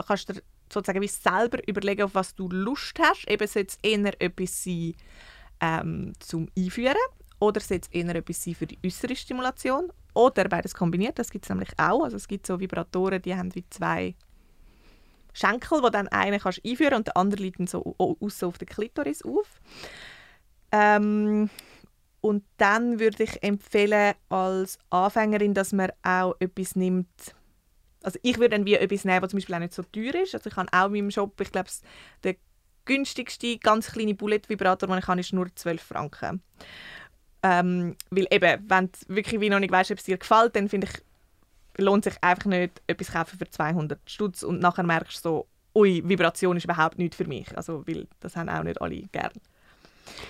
kannst 0.06 0.30
du 0.30 0.34
dir 0.34 0.44
sozusagen 0.72 1.02
wie 1.02 1.08
selber 1.08 1.60
überlegen, 1.68 2.04
auf 2.04 2.16
was 2.16 2.36
du 2.36 2.50
Lust 2.50 3.00
hast. 3.00 3.30
Eben 3.30 3.48
sollte 3.48 3.70
es 3.70 3.80
eher 3.82 4.22
etwas 4.22 4.64
sein 4.64 4.96
ähm, 5.62 6.14
zum 6.20 6.50
Einführen 6.58 6.98
oder 7.44 7.60
es 7.60 7.70
eher 7.70 8.16
etwas 8.16 8.44
sein 8.44 8.56
für 8.56 8.66
die 8.66 8.80
äußere 8.86 9.16
Stimulation 9.16 9.92
oder 10.14 10.48
beides 10.48 10.74
kombiniert, 10.74 11.20
das 11.20 11.30
gibt 11.30 11.46
es 11.46 11.50
nämlich 11.50 11.70
auch. 11.78 12.04
Also 12.04 12.16
es 12.16 12.28
gibt 12.28 12.48
so 12.48 12.60
Vibratoren, 12.60 13.22
die 13.22 13.36
haben 13.36 13.54
wie 13.54 13.66
zwei 13.70 14.16
Schenkel, 15.34 15.84
wo 15.84 15.90
dann 15.90 16.08
einen 16.08 16.40
kannst 16.40 16.62
einführen 16.66 16.94
und 16.94 17.08
der 17.08 17.18
andere 17.18 17.42
liegt 17.42 17.60
dann 17.60 17.68
so 17.68 17.96
außen 17.98 18.48
auf 18.48 18.58
der 18.58 18.68
Klitoris 18.68 19.24
auf. 19.24 19.60
Ähm, 20.72 21.50
und 22.22 22.46
dann 22.58 23.00
würde 23.00 23.24
ich 23.24 23.44
empfehlen 23.44 24.14
als 24.30 24.80
Anfängerin, 24.90 25.54
dass 25.54 25.74
man 25.74 25.92
auch 26.04 26.36
etwas 26.40 26.76
nimmt. 26.78 27.36
Also 28.04 28.20
ich 28.22 28.38
würde 28.38 28.56
dann 28.56 28.66
wie 28.66 28.76
etwas 28.76 29.04
nehmen, 29.04 29.22
was 29.22 29.32
zum 29.32 29.38
Beispiel 29.38 29.56
auch 29.56 29.60
nicht 29.60 29.74
so 29.74 29.84
teuer 29.84 30.16
ist. 30.16 30.34
Also 30.34 30.50
ich 30.50 30.56
habe 30.56 30.72
auch 30.72 30.86
in 30.86 30.94
meinem 30.94 31.12
Shop, 31.12 31.40
ich 31.42 31.52
glaube, 31.52 31.70
der 32.24 32.36
günstigste 32.86 33.58
ganz 33.58 33.92
kleine 33.92 34.16
Bullet-Vibrator, 34.16 34.88
den 34.88 35.00
ich 35.00 35.08
habe, 35.08 35.20
ist 35.20 35.34
nur 35.34 35.54
12 35.54 35.82
Franken. 35.82 36.42
Ähm, 37.44 37.96
weil 38.10 38.28
eben, 38.32 38.70
wenn 38.70 38.86
du 38.88 39.16
wirklich 39.16 39.42
wie 39.42 39.50
noch 39.50 39.60
nicht 39.60 39.72
weißt, 39.72 39.92
ob 39.92 39.98
es 39.98 40.06
dir 40.06 40.18
gefällt, 40.18 40.56
dann 40.56 40.70
finde 40.70 40.88
ich, 40.88 41.84
lohnt 41.84 42.06
sich 42.06 42.16
einfach 42.22 42.46
nicht, 42.46 42.82
etwas 42.88 43.12
kaufen 43.12 43.38
für 43.38 43.50
200 43.50 44.00
Stutz 44.06 44.44
und 44.44 44.60
nachher 44.60 44.84
merkst 44.84 45.18
du 45.26 45.30
so, 45.30 45.48
ui, 45.76 46.02
Vibration 46.06 46.58
ist 46.58 46.64
überhaupt 46.64 46.98
nicht 46.98 47.16
für 47.16 47.26
mich. 47.26 47.56
Also, 47.58 47.86
weil 47.88 48.08
das 48.20 48.36
haben 48.36 48.50
auch 48.50 48.64
nicht 48.64 48.82
alle 48.82 49.04
gern. 49.12 49.32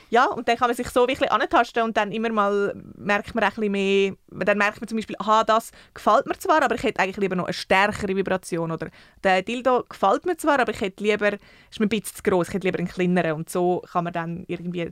Ja, 0.09 0.25
und 0.25 0.47
dann 0.47 0.57
kann 0.57 0.69
man 0.69 0.75
sich 0.75 0.87
so 0.89 1.07
wirklich 1.07 1.31
antasten 1.31 1.83
und 1.83 1.97
dann 1.97 2.11
immer 2.11 2.31
mal 2.31 2.73
merkt 2.95 3.33
man 3.33 3.43
ein 3.43 3.49
bisschen 3.49 3.71
mehr, 3.71 4.13
dann 4.29 4.57
merkt 4.57 4.79
man 4.79 4.87
zum 4.87 4.97
Beispiel, 4.97 5.15
aha, 5.19 5.43
das 5.43 5.71
gefällt 5.93 6.27
mir 6.27 6.37
zwar, 6.37 6.61
aber 6.61 6.75
ich 6.75 6.83
hätte 6.83 6.99
eigentlich 6.99 7.17
lieber 7.17 7.35
noch 7.35 7.45
eine 7.45 7.53
stärkere 7.53 8.15
Vibration 8.15 8.71
oder 8.71 8.89
der 9.23 9.41
Dildo 9.41 9.83
gefällt 9.89 10.25
mir 10.25 10.37
zwar, 10.37 10.59
aber 10.59 10.71
ich 10.71 10.81
hätte 10.81 11.03
lieber, 11.03 11.33
ist 11.33 11.79
mir 11.79 11.87
ein 11.87 11.89
bisschen 11.89 12.15
zu 12.15 12.23
groß, 12.23 12.49
ich 12.49 12.53
hätte 12.53 12.67
lieber 12.67 12.79
einen 12.79 12.87
kleineren 12.87 13.33
und 13.33 13.49
so 13.49 13.81
kann 13.91 14.03
man 14.03 14.13
dann 14.13 14.43
irgendwie 14.47 14.91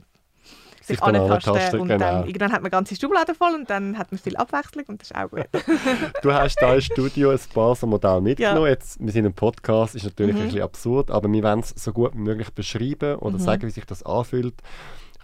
sich, 0.82 0.98
sich 0.98 1.02
antasten 1.02 1.80
und 1.80 1.88
genau. 1.88 1.98
dann 1.98 2.26
irgendwann 2.26 2.52
hat 2.52 2.62
man 2.62 2.70
ganze 2.70 2.96
Schublade 2.96 3.34
voll 3.34 3.54
und 3.54 3.70
dann 3.70 3.96
hat 3.98 4.10
man 4.10 4.18
viel 4.18 4.36
Abwechslung 4.36 4.84
und 4.88 5.00
das 5.00 5.10
ist 5.10 5.16
auch 5.16 5.30
gut. 5.30 5.48
du 6.22 6.32
hast 6.32 6.56
da 6.60 6.74
im 6.74 6.80
Studio 6.80 7.30
ein 7.30 7.40
paar 7.52 7.74
so 7.74 7.86
Modelle 7.86 8.20
mitgenommen. 8.20 8.64
Ja. 8.64 8.68
Jetzt, 8.68 8.98
wir 9.00 9.12
sind 9.12 9.24
im 9.24 9.34
Podcast, 9.34 9.94
ist 9.94 10.04
natürlich 10.04 10.34
mhm. 10.34 10.42
ein 10.42 10.46
bisschen 10.46 10.62
absurd, 10.62 11.10
aber 11.10 11.30
wir 11.30 11.42
wollen 11.42 11.60
es 11.60 11.70
so 11.70 11.92
gut 11.92 12.14
wie 12.14 12.20
möglich 12.20 12.50
beschreiben 12.50 13.16
oder 13.16 13.38
mhm. 13.38 13.42
sagen, 13.42 13.62
wie 13.62 13.70
sich 13.70 13.84
das 13.84 14.02
anfühlt. 14.02 14.54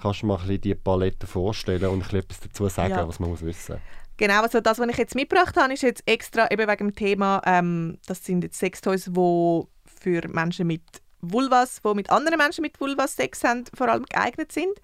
Kannst 0.01 0.23
du 0.23 0.27
mal 0.27 0.35
ein 0.35 0.41
bisschen 0.43 0.61
die 0.61 0.75
Palette 0.75 1.27
vorstellen 1.27 1.87
und 1.87 1.95
ein 1.95 1.99
bisschen 2.01 2.19
etwas 2.21 2.41
dazu 2.41 2.69
sagen, 2.69 2.95
ja. 2.95 3.09
was 3.09 3.19
man 3.19 3.31
muss 3.31 3.43
wissen 3.43 3.79
Genau, 4.17 4.43
also 4.43 4.61
das, 4.61 4.81
was 4.81 4.89
ich 4.89 4.97
jetzt 4.97 5.15
mitgebracht 5.15 5.57
habe, 5.57 5.73
ist 5.73 5.83
jetzt 5.83 6.03
extra 6.07 6.51
eben 6.51 6.69
wegen 6.69 6.89
dem 6.89 6.95
Thema, 6.95 7.41
ähm, 7.47 7.99
das 8.07 8.25
sind 8.25 8.43
jetzt 8.43 8.59
Sextoys, 8.59 9.05
die 9.05 9.63
für 9.85 10.29
Menschen 10.29 10.67
mit 10.67 10.83
Vulvas, 11.21 11.81
die 11.85 11.95
mit 11.95 12.11
anderen 12.11 12.39
Menschen 12.39 12.63
mit 12.63 12.81
Vulvas 12.81 13.17
Sex 13.17 13.45
haben, 13.45 13.65
vor 13.75 13.89
allem 13.89 14.05
geeignet 14.05 14.53
sind. 14.53 14.81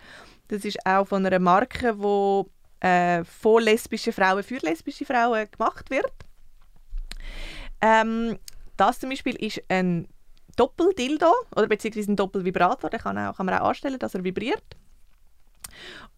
Das 0.49 0.65
ist 0.65 0.85
auch 0.85 1.07
von 1.07 1.25
einer 1.25 1.39
Marke, 1.39 1.95
die 1.95 2.87
äh, 2.87 3.25
von 3.25 3.63
lesbischen 3.63 4.13
Frauen 4.13 4.43
für 4.43 4.59
lesbische 4.59 5.05
Frauen 5.05 5.51
gemacht 5.51 5.91
wird. 5.91 6.13
Ähm, 7.81 8.39
das 8.77 9.01
zum 9.01 9.11
Beispiel 9.11 9.37
ist 9.37 9.63
ein 9.69 10.09
Doppeldildo 10.57 11.33
oder 11.57 11.67
beziehungsweise 11.67 12.13
ein 12.13 12.17
Doppelvibrator. 12.17 12.91
Den 12.91 13.01
kann, 13.01 13.19
auch, 13.19 13.37
kann 13.37 13.47
man 13.47 13.59
auch 13.59 13.69
anstellen, 13.69 13.99
dass 13.99 14.15
er 14.15 14.25
vibriert. 14.25 14.63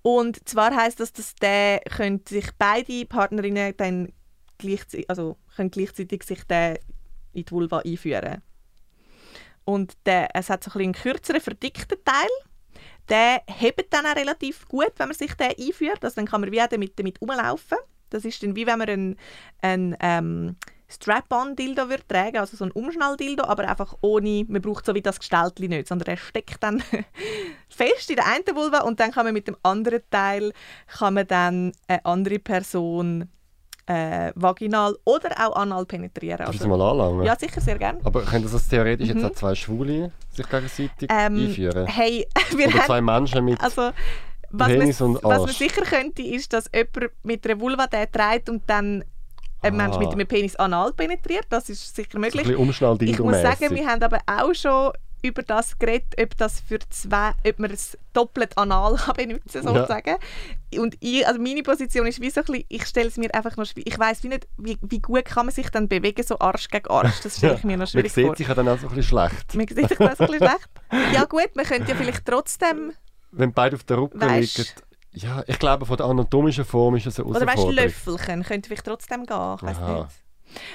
Und 0.02 0.48
zwar 0.48 0.74
heißt 0.74 1.00
das, 1.00 1.12
dass 1.12 1.34
der 1.34 1.80
können 1.80 2.22
sich 2.28 2.46
beide 2.58 3.06
Partnerinnen 3.06 3.76
dann 3.76 4.12
gleichzeitig, 4.58 5.08
also 5.10 5.36
können 5.54 5.70
gleichzeitig 5.70 6.22
sich 6.22 6.44
den 6.44 6.76
in 7.32 7.44
die 7.44 7.50
Vulva 7.50 7.78
einführen. 7.78 8.42
Und 9.66 9.94
der, 10.06 10.34
es 10.34 10.48
hat 10.48 10.64
so 10.64 10.70
ein 10.74 10.80
einen 10.80 10.92
kürzeren, 10.94 11.42
verdickten 11.42 11.98
Teil 12.04 12.28
der 13.08 13.42
hebt 13.46 13.92
dann 13.92 14.06
auch 14.06 14.16
relativ 14.16 14.66
gut, 14.68 14.92
wenn 14.96 15.08
man 15.08 15.16
sich 15.16 15.32
den 15.34 15.52
einführt. 15.58 16.04
Also 16.04 16.16
dann 16.16 16.26
kann 16.26 16.40
man 16.40 16.50
wie 16.50 16.62
damit, 16.68 16.98
damit 16.98 17.20
rumlaufen. 17.20 17.78
Das 18.10 18.24
ist 18.24 18.42
dann 18.42 18.56
wie 18.56 18.66
wenn 18.66 18.78
man 18.78 18.88
einen, 18.88 19.16
einen 19.62 19.96
ähm, 20.00 20.56
Strap-on-Dildo 20.88 21.88
tragen 22.06 22.38
also 22.38 22.56
so 22.56 22.64
ein 22.64 22.70
Umschnall-Dildo, 22.70 23.44
aber 23.44 23.68
einfach 23.68 23.96
ohne, 24.02 24.44
man 24.48 24.62
braucht 24.62 24.86
so 24.86 24.94
wie 24.94 25.02
das 25.02 25.18
Gestaltli 25.18 25.68
nicht, 25.68 25.88
sondern 25.88 26.10
er 26.10 26.16
steckt 26.16 26.62
dann 26.62 26.80
fest 27.68 28.08
in 28.10 28.16
der 28.16 28.26
einen 28.26 28.44
Vulva 28.54 28.82
und 28.82 29.00
dann 29.00 29.10
kann 29.10 29.24
man 29.24 29.34
mit 29.34 29.48
dem 29.48 29.56
anderen 29.64 30.02
Teil 30.10 30.52
kann 30.86 31.14
man 31.14 31.26
dann 31.26 31.72
eine 31.88 32.04
andere 32.04 32.38
Person 32.38 33.28
äh, 33.87 34.32
vaginal 34.34 34.97
oder 35.05 35.30
auch 35.39 35.57
anal 35.57 35.87
penetrieren. 35.87 36.39
Kannst 36.39 36.61
also, 36.61 36.64
du 36.64 36.76
mal 36.76 36.91
anlangen? 36.91 37.24
Ja, 37.24 37.37
sicher, 37.39 37.61
sehr 37.61 37.78
gerne. 37.78 38.01
Aber 38.05 38.22
können 38.22 38.49
das 38.51 38.68
theoretisch 38.68 39.09
mhm. 39.09 39.20
jetzt 39.20 39.24
auch 39.24 39.34
zwei 39.34 39.55
Schwule 39.55 40.12
sich 40.32 40.49
gegenseitig 40.49 41.09
ähm, 41.11 41.37
einführen? 41.37 41.87
Hey, 41.87 42.26
wir 42.57 42.68
oder 42.68 42.84
zwei 42.84 43.01
Menschen 43.01 43.45
mit 43.45 43.61
also, 43.61 43.91
was 44.51 44.68
Penis 44.68 45.01
man, 45.01 45.11
und 45.11 45.24
Arsch? 45.24 45.34
Was 45.34 45.47
man 45.47 45.55
sicher 45.55 45.82
könnte, 45.82 46.22
ist, 46.22 46.53
dass 46.53 46.70
jemand 46.74 47.12
mit 47.22 47.47
einer 47.47 47.61
Vulva 47.61 47.87
den 47.87 48.11
trägt 48.11 48.49
und 48.49 48.62
dann 48.66 49.05
ein 49.62 49.74
ah. 49.74 49.76
Mensch 49.76 49.99
mit 49.99 50.12
einem 50.12 50.26
Penis 50.26 50.57
anal 50.57 50.93
penetriert. 50.93 51.47
Das 51.49 51.68
ist 51.68 51.95
sicher 51.95 52.18
möglich. 52.18 52.47
So 52.47 52.53
ein 52.53 52.99
ich 53.01 53.18
muss 53.18 53.41
sagen, 53.41 53.74
wir 53.74 53.87
haben 53.87 54.03
aber 54.03 54.18
auch 54.26 54.55
schon 54.55 54.93
über 55.27 55.43
das 55.43 55.79
geredet, 55.79 56.14
ob 56.20 56.37
das 56.37 56.61
für 56.61 56.79
zwei, 56.91 57.33
ob 57.47 57.59
man 57.59 57.70
es 57.70 57.99
doppelt 58.12 58.57
anal 58.57 58.97
kann 58.97 59.14
benutzen 59.16 59.62
sozusagen. 59.62 60.16
Ja. 60.72 60.81
Und 60.81 60.97
ich, 61.01 61.27
also 61.27 61.41
meine 61.41 61.62
Position 61.62 62.07
ist 62.07 62.20
wie 62.20 62.31
so 62.31 62.41
ein 62.41 62.47
bisschen, 62.47 62.64
ich 62.68 62.87
stelle 62.87 63.09
es 63.09 63.16
mir 63.16 63.35
einfach 63.35 63.57
noch 63.57 63.66
schwierig, 63.66 63.93
ich 63.93 63.99
weiß 63.99 64.22
wie 64.22 64.29
nicht, 64.29 64.49
wie, 64.57 64.79
wie 64.83 65.01
gut 65.01 65.24
kann 65.24 65.47
man 65.47 65.55
sich 65.55 65.70
dann 65.70 65.89
bewegen, 65.89 66.22
so 66.22 66.39
Arsch 66.39 66.68
gegen 66.68 66.89
Arsch, 66.89 67.20
das 67.22 67.39
stelle 67.39 67.55
ich 67.55 67.64
mir 67.64 67.77
noch 67.77 67.87
schwierig 67.87 68.12
vor. 68.12 68.22
Man 68.22 68.37
sieht 68.37 68.47
sich 68.47 68.55
dann 68.55 68.68
auch 68.68 68.79
so 68.79 68.89
ein 68.89 68.95
bisschen 68.95 69.03
schlecht. 69.03 69.55
Man 69.55 69.68
sieht 69.68 69.89
sich 69.89 69.99
dann 69.99 70.09
ein 70.09 70.16
bisschen 70.16 70.37
schlecht. 70.37 70.68
Ja 71.12 71.24
gut, 71.24 71.51
man 71.55 71.64
könnte 71.64 71.91
ja 71.91 71.97
vielleicht 71.97 72.24
trotzdem... 72.24 72.93
Wenn 73.33 73.53
beide 73.53 73.77
auf 73.77 73.85
der 73.85 73.99
Rücken 73.99 74.20
weißt, 74.20 74.59
liegen, 74.59 74.70
ja, 75.12 75.43
ich 75.47 75.59
glaube, 75.59 75.87
von 75.87 75.97
der 75.97 76.07
anatomischen 76.07 76.64
Form 76.64 76.97
ist 76.97 77.07
es 77.07 77.18
eine 77.18 77.29
Oder 77.29 77.47
weißt 77.47 77.64
du, 77.64 77.70
Löffelchen 77.70 78.43
könnte 78.43 78.68
vielleicht 78.68 78.87
trotzdem 78.87 79.24
gehen, 79.24 79.55
ich 79.57 79.62
weiß 79.62 79.81
nicht. 79.81 80.07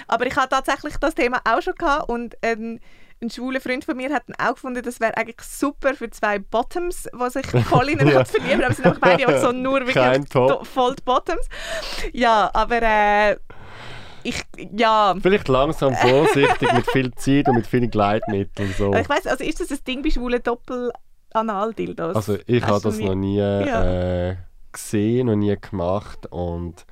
Aber 0.07 0.25
ich 0.25 0.35
hatte 0.35 0.49
tatsächlich 0.49 0.97
das 0.97 1.15
Thema 1.15 1.41
auch 1.45 1.61
schon 1.61 1.75
gehabt 1.75 2.09
und 2.09 2.35
ähm, 2.41 2.79
ein 3.21 3.29
schwuler 3.29 3.61
Freund 3.61 3.85
von 3.85 3.95
mir 3.95 4.11
hat 4.11 4.23
dann 4.27 4.35
auch 4.35 4.55
gefunden, 4.55 4.81
das 4.83 4.99
wäre 4.99 5.15
eigentlich 5.15 5.41
super 5.41 5.93
für 5.93 6.09
zwei 6.09 6.39
Bottoms, 6.39 7.03
die 7.13 7.29
sich 7.29 7.45
voll 7.65 7.89
in 7.89 8.07
ja. 8.07 8.25
verlieben. 8.25 8.63
Aber 8.63 8.71
es 8.71 8.77
sind 8.77 8.85
einfach 8.87 8.99
beide 8.99 9.27
auch 9.27 9.41
so 9.41 9.51
nur 9.51 9.85
wirklich 9.85 10.67
voll 10.67 10.95
Bottoms. 11.05 11.47
Ja, 12.13 12.49
aber 12.53 12.81
äh, 12.81 13.37
ich, 14.23 14.41
ja. 14.75 15.15
Vielleicht 15.21 15.47
langsam 15.47 15.95
vorsichtig, 15.95 16.73
mit 16.73 16.89
viel 16.91 17.13
Zeit 17.15 17.47
und 17.47 17.55
mit 17.55 17.67
vielen 17.67 17.89
Gleitmitteln. 17.89 18.73
So. 18.77 18.93
Ich 18.93 19.09
weiß, 19.09 19.27
also 19.27 19.43
ist 19.43 19.59
das 19.59 19.71
ein 19.71 19.79
Ding 19.87 20.01
bei 20.01 20.09
schwulen 20.09 20.41
Doppel-Anal-Dildos? 20.41 22.15
Also 22.15 22.37
ich 22.45 22.63
habe 22.63 22.81
das 22.81 22.99
noch 22.99 23.15
nie 23.15 23.37
ja. 23.37 24.29
äh, 24.29 24.37
gesehen, 24.71 25.27
noch 25.27 25.35
nie 25.35 25.55
gemacht 25.59 26.27
und 26.31 26.85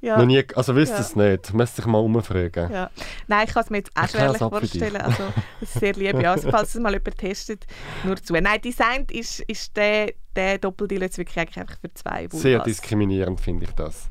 ja. 0.00 0.16
Noch 0.18 0.26
nie, 0.26 0.44
also 0.54 0.76
wisst 0.76 0.92
ihr 0.92 1.00
es 1.00 1.16
nicht? 1.16 1.52
Müsst 1.52 1.76
sich 1.76 1.86
mal 1.86 1.98
umfragen. 1.98 2.72
Ja. 2.72 2.90
Nein, 3.26 3.46
ich 3.46 3.54
kann 3.54 3.64
es 3.64 3.70
mir 3.70 3.78
jetzt 3.78 3.90
auch 3.94 4.08
schwerlich 4.08 4.38
vorstellen. 4.38 4.96
Also, 4.96 5.24
das 5.60 5.70
ist 5.70 5.80
sehr 5.80 5.92
lieb. 5.94 6.20
Ja. 6.20 6.32
Also, 6.32 6.50
falls 6.50 6.74
es 6.74 6.80
mal 6.80 6.92
jemand 6.92 7.18
testet, 7.18 7.66
nur 8.04 8.16
zu. 8.16 8.34
Nein, 8.34 8.60
designt 8.60 9.10
ist, 9.10 9.40
ist 9.40 9.76
der, 9.76 10.12
der 10.36 10.58
Doppeldeal 10.58 11.02
jetzt 11.02 11.18
wirklich 11.18 11.38
eigentlich 11.38 11.58
einfach 11.58 11.78
für 11.80 11.92
zwei 11.94 12.22
Vulvas. 12.22 12.40
Sehr 12.40 12.62
diskriminierend 12.62 13.40
finde 13.40 13.64
ich 13.64 13.72
das. 13.72 14.08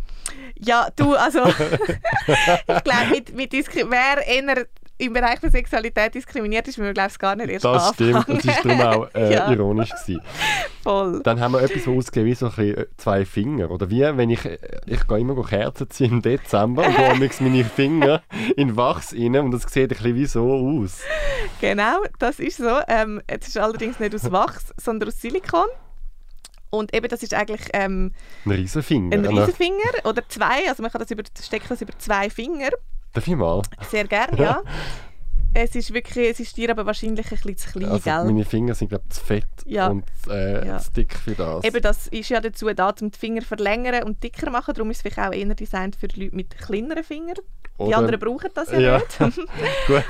Ja, 0.59 0.89
du, 0.95 1.15
also 1.15 1.45
ich 1.47 2.83
glaube, 2.83 3.09
mit, 3.11 3.33
mit 3.35 3.53
wer 3.53 4.27
eher 4.27 4.65
im 4.99 5.13
Bereich 5.13 5.39
der 5.39 5.51
Sexualität 5.51 6.15
diskriminiert 6.15 6.67
ist, 6.67 6.79
wir 6.79 6.93
glaube 6.93 7.09
ich 7.11 7.19
gar 7.19 7.35
nicht 7.35 7.49
erst 7.49 7.65
Das 7.65 7.89
anfangen. 7.89 8.21
stimmt, 8.23 8.45
das 8.45 8.65
war 8.65 8.77
darum 8.77 9.03
auch 9.03 9.15
äh, 9.15 9.33
ja. 9.33 9.51
ironisch. 9.51 9.91
Gewesen. 9.91 10.21
Voll. 10.83 11.21
Dann 11.23 11.39
haben 11.39 11.53
wir 11.53 11.61
etwas, 11.61 11.85
was 11.85 11.95
ausgeht 11.95 12.25
wie 12.25 12.33
so 12.33 12.51
ein 12.57 12.75
äh, 12.75 12.85
zwei 12.97 13.25
Finger. 13.25 13.69
Oder 13.69 13.89
wie, 13.89 14.01
wenn 14.01 14.29
ich, 14.29 14.43
äh, 14.45 14.57
ich 14.85 15.07
gehe 15.07 15.19
immer 15.19 15.41
Kerzen 15.43 15.89
ziehen 15.89 16.11
im 16.13 16.21
Dezember 16.21 16.85
und 16.85 16.95
gehe 17.19 17.31
meine 17.41 17.63
Finger 17.65 18.23
in 18.55 18.75
Wachs 18.75 19.13
rein 19.13 19.35
und 19.35 19.51
das 19.51 19.63
sieht 19.63 19.83
ein 19.83 19.87
bisschen 19.89 20.15
wie 20.15 20.25
so 20.25 20.51
aus. 20.51 21.01
Genau, 21.61 22.01
das 22.19 22.39
ist 22.39 22.57
so. 22.57 22.79
Ähm, 22.87 23.21
es 23.27 23.47
ist 23.47 23.57
allerdings 23.57 23.99
nicht 23.99 24.15
aus 24.15 24.31
Wachs, 24.31 24.73
sondern 24.77 25.09
aus 25.09 25.21
Silikon. 25.21 25.67
Und 26.69 26.93
eben, 26.93 27.07
das 27.07 27.23
ist 27.23 27.33
eigentlich 27.33 27.69
ähm, 27.73 28.11
ein 28.45 28.51
Riesenfinger. 28.51 29.15
Ein 29.15 29.25
Riesenfinger 29.25 30.05
oder 30.05 30.27
zwei. 30.27 30.67
Also 30.67 30.81
man 30.81 30.91
kann 30.91 30.99
das 30.99 31.11
über, 31.11 31.23
steckt 31.41 31.69
das 31.69 31.81
über 31.81 31.97
zwei 31.97 32.29
Finger. 32.29 32.69
Darf 33.13 33.27
ich 33.27 33.35
mal? 33.35 33.61
Sehr 33.89 34.07
gerne, 34.07 34.37
ja. 34.37 34.61
Es 35.59 35.73
ist 35.73 35.91
wirklich, 35.91 36.29
es 36.29 36.39
ist 36.39 36.55
dir 36.55 36.69
aber 36.69 36.85
wahrscheinlich 36.85 37.25
ein 37.25 37.29
bisschen 37.31 37.57
zu 37.57 37.71
klein, 37.71 37.89
also 37.89 38.03
gell? 38.03 38.25
Meine 38.25 38.45
Finger 38.45 38.75
sind 38.75 38.89
glaube 38.89 39.09
zu 39.09 39.19
fett 39.23 39.47
ja. 39.65 39.87
und 39.87 40.03
äh, 40.29 40.67
ja. 40.67 40.77
zu 40.77 40.91
dick 40.91 41.15
für 41.15 41.33
das. 41.33 41.63
Eben, 41.63 41.81
das 41.81 42.05
ist 42.07 42.29
ja 42.29 42.39
dazu 42.39 42.71
da, 42.71 42.89
um 42.89 43.09
die 43.09 43.17
Finger 43.17 43.41
verlängern 43.41 44.03
und 44.03 44.21
dicker 44.21 44.51
machen. 44.51 44.75
Darum 44.75 44.91
ist 44.91 44.97
es 44.97 45.01
vielleicht 45.01 45.17
auch 45.17 45.33
eher 45.33 45.55
designt 45.55 45.95
für 45.95 46.07
Leute 46.15 46.35
mit 46.35 46.55
kleineren 46.57 47.03
Fingern. 47.03 47.37
Oder, 47.77 47.89
die 47.89 47.95
anderen 47.95 48.19
brauchen 48.19 48.49
das 48.53 48.71
ja, 48.71 48.79
ja. 48.79 48.97
nicht. 48.97 49.19
Gut. 49.87 50.03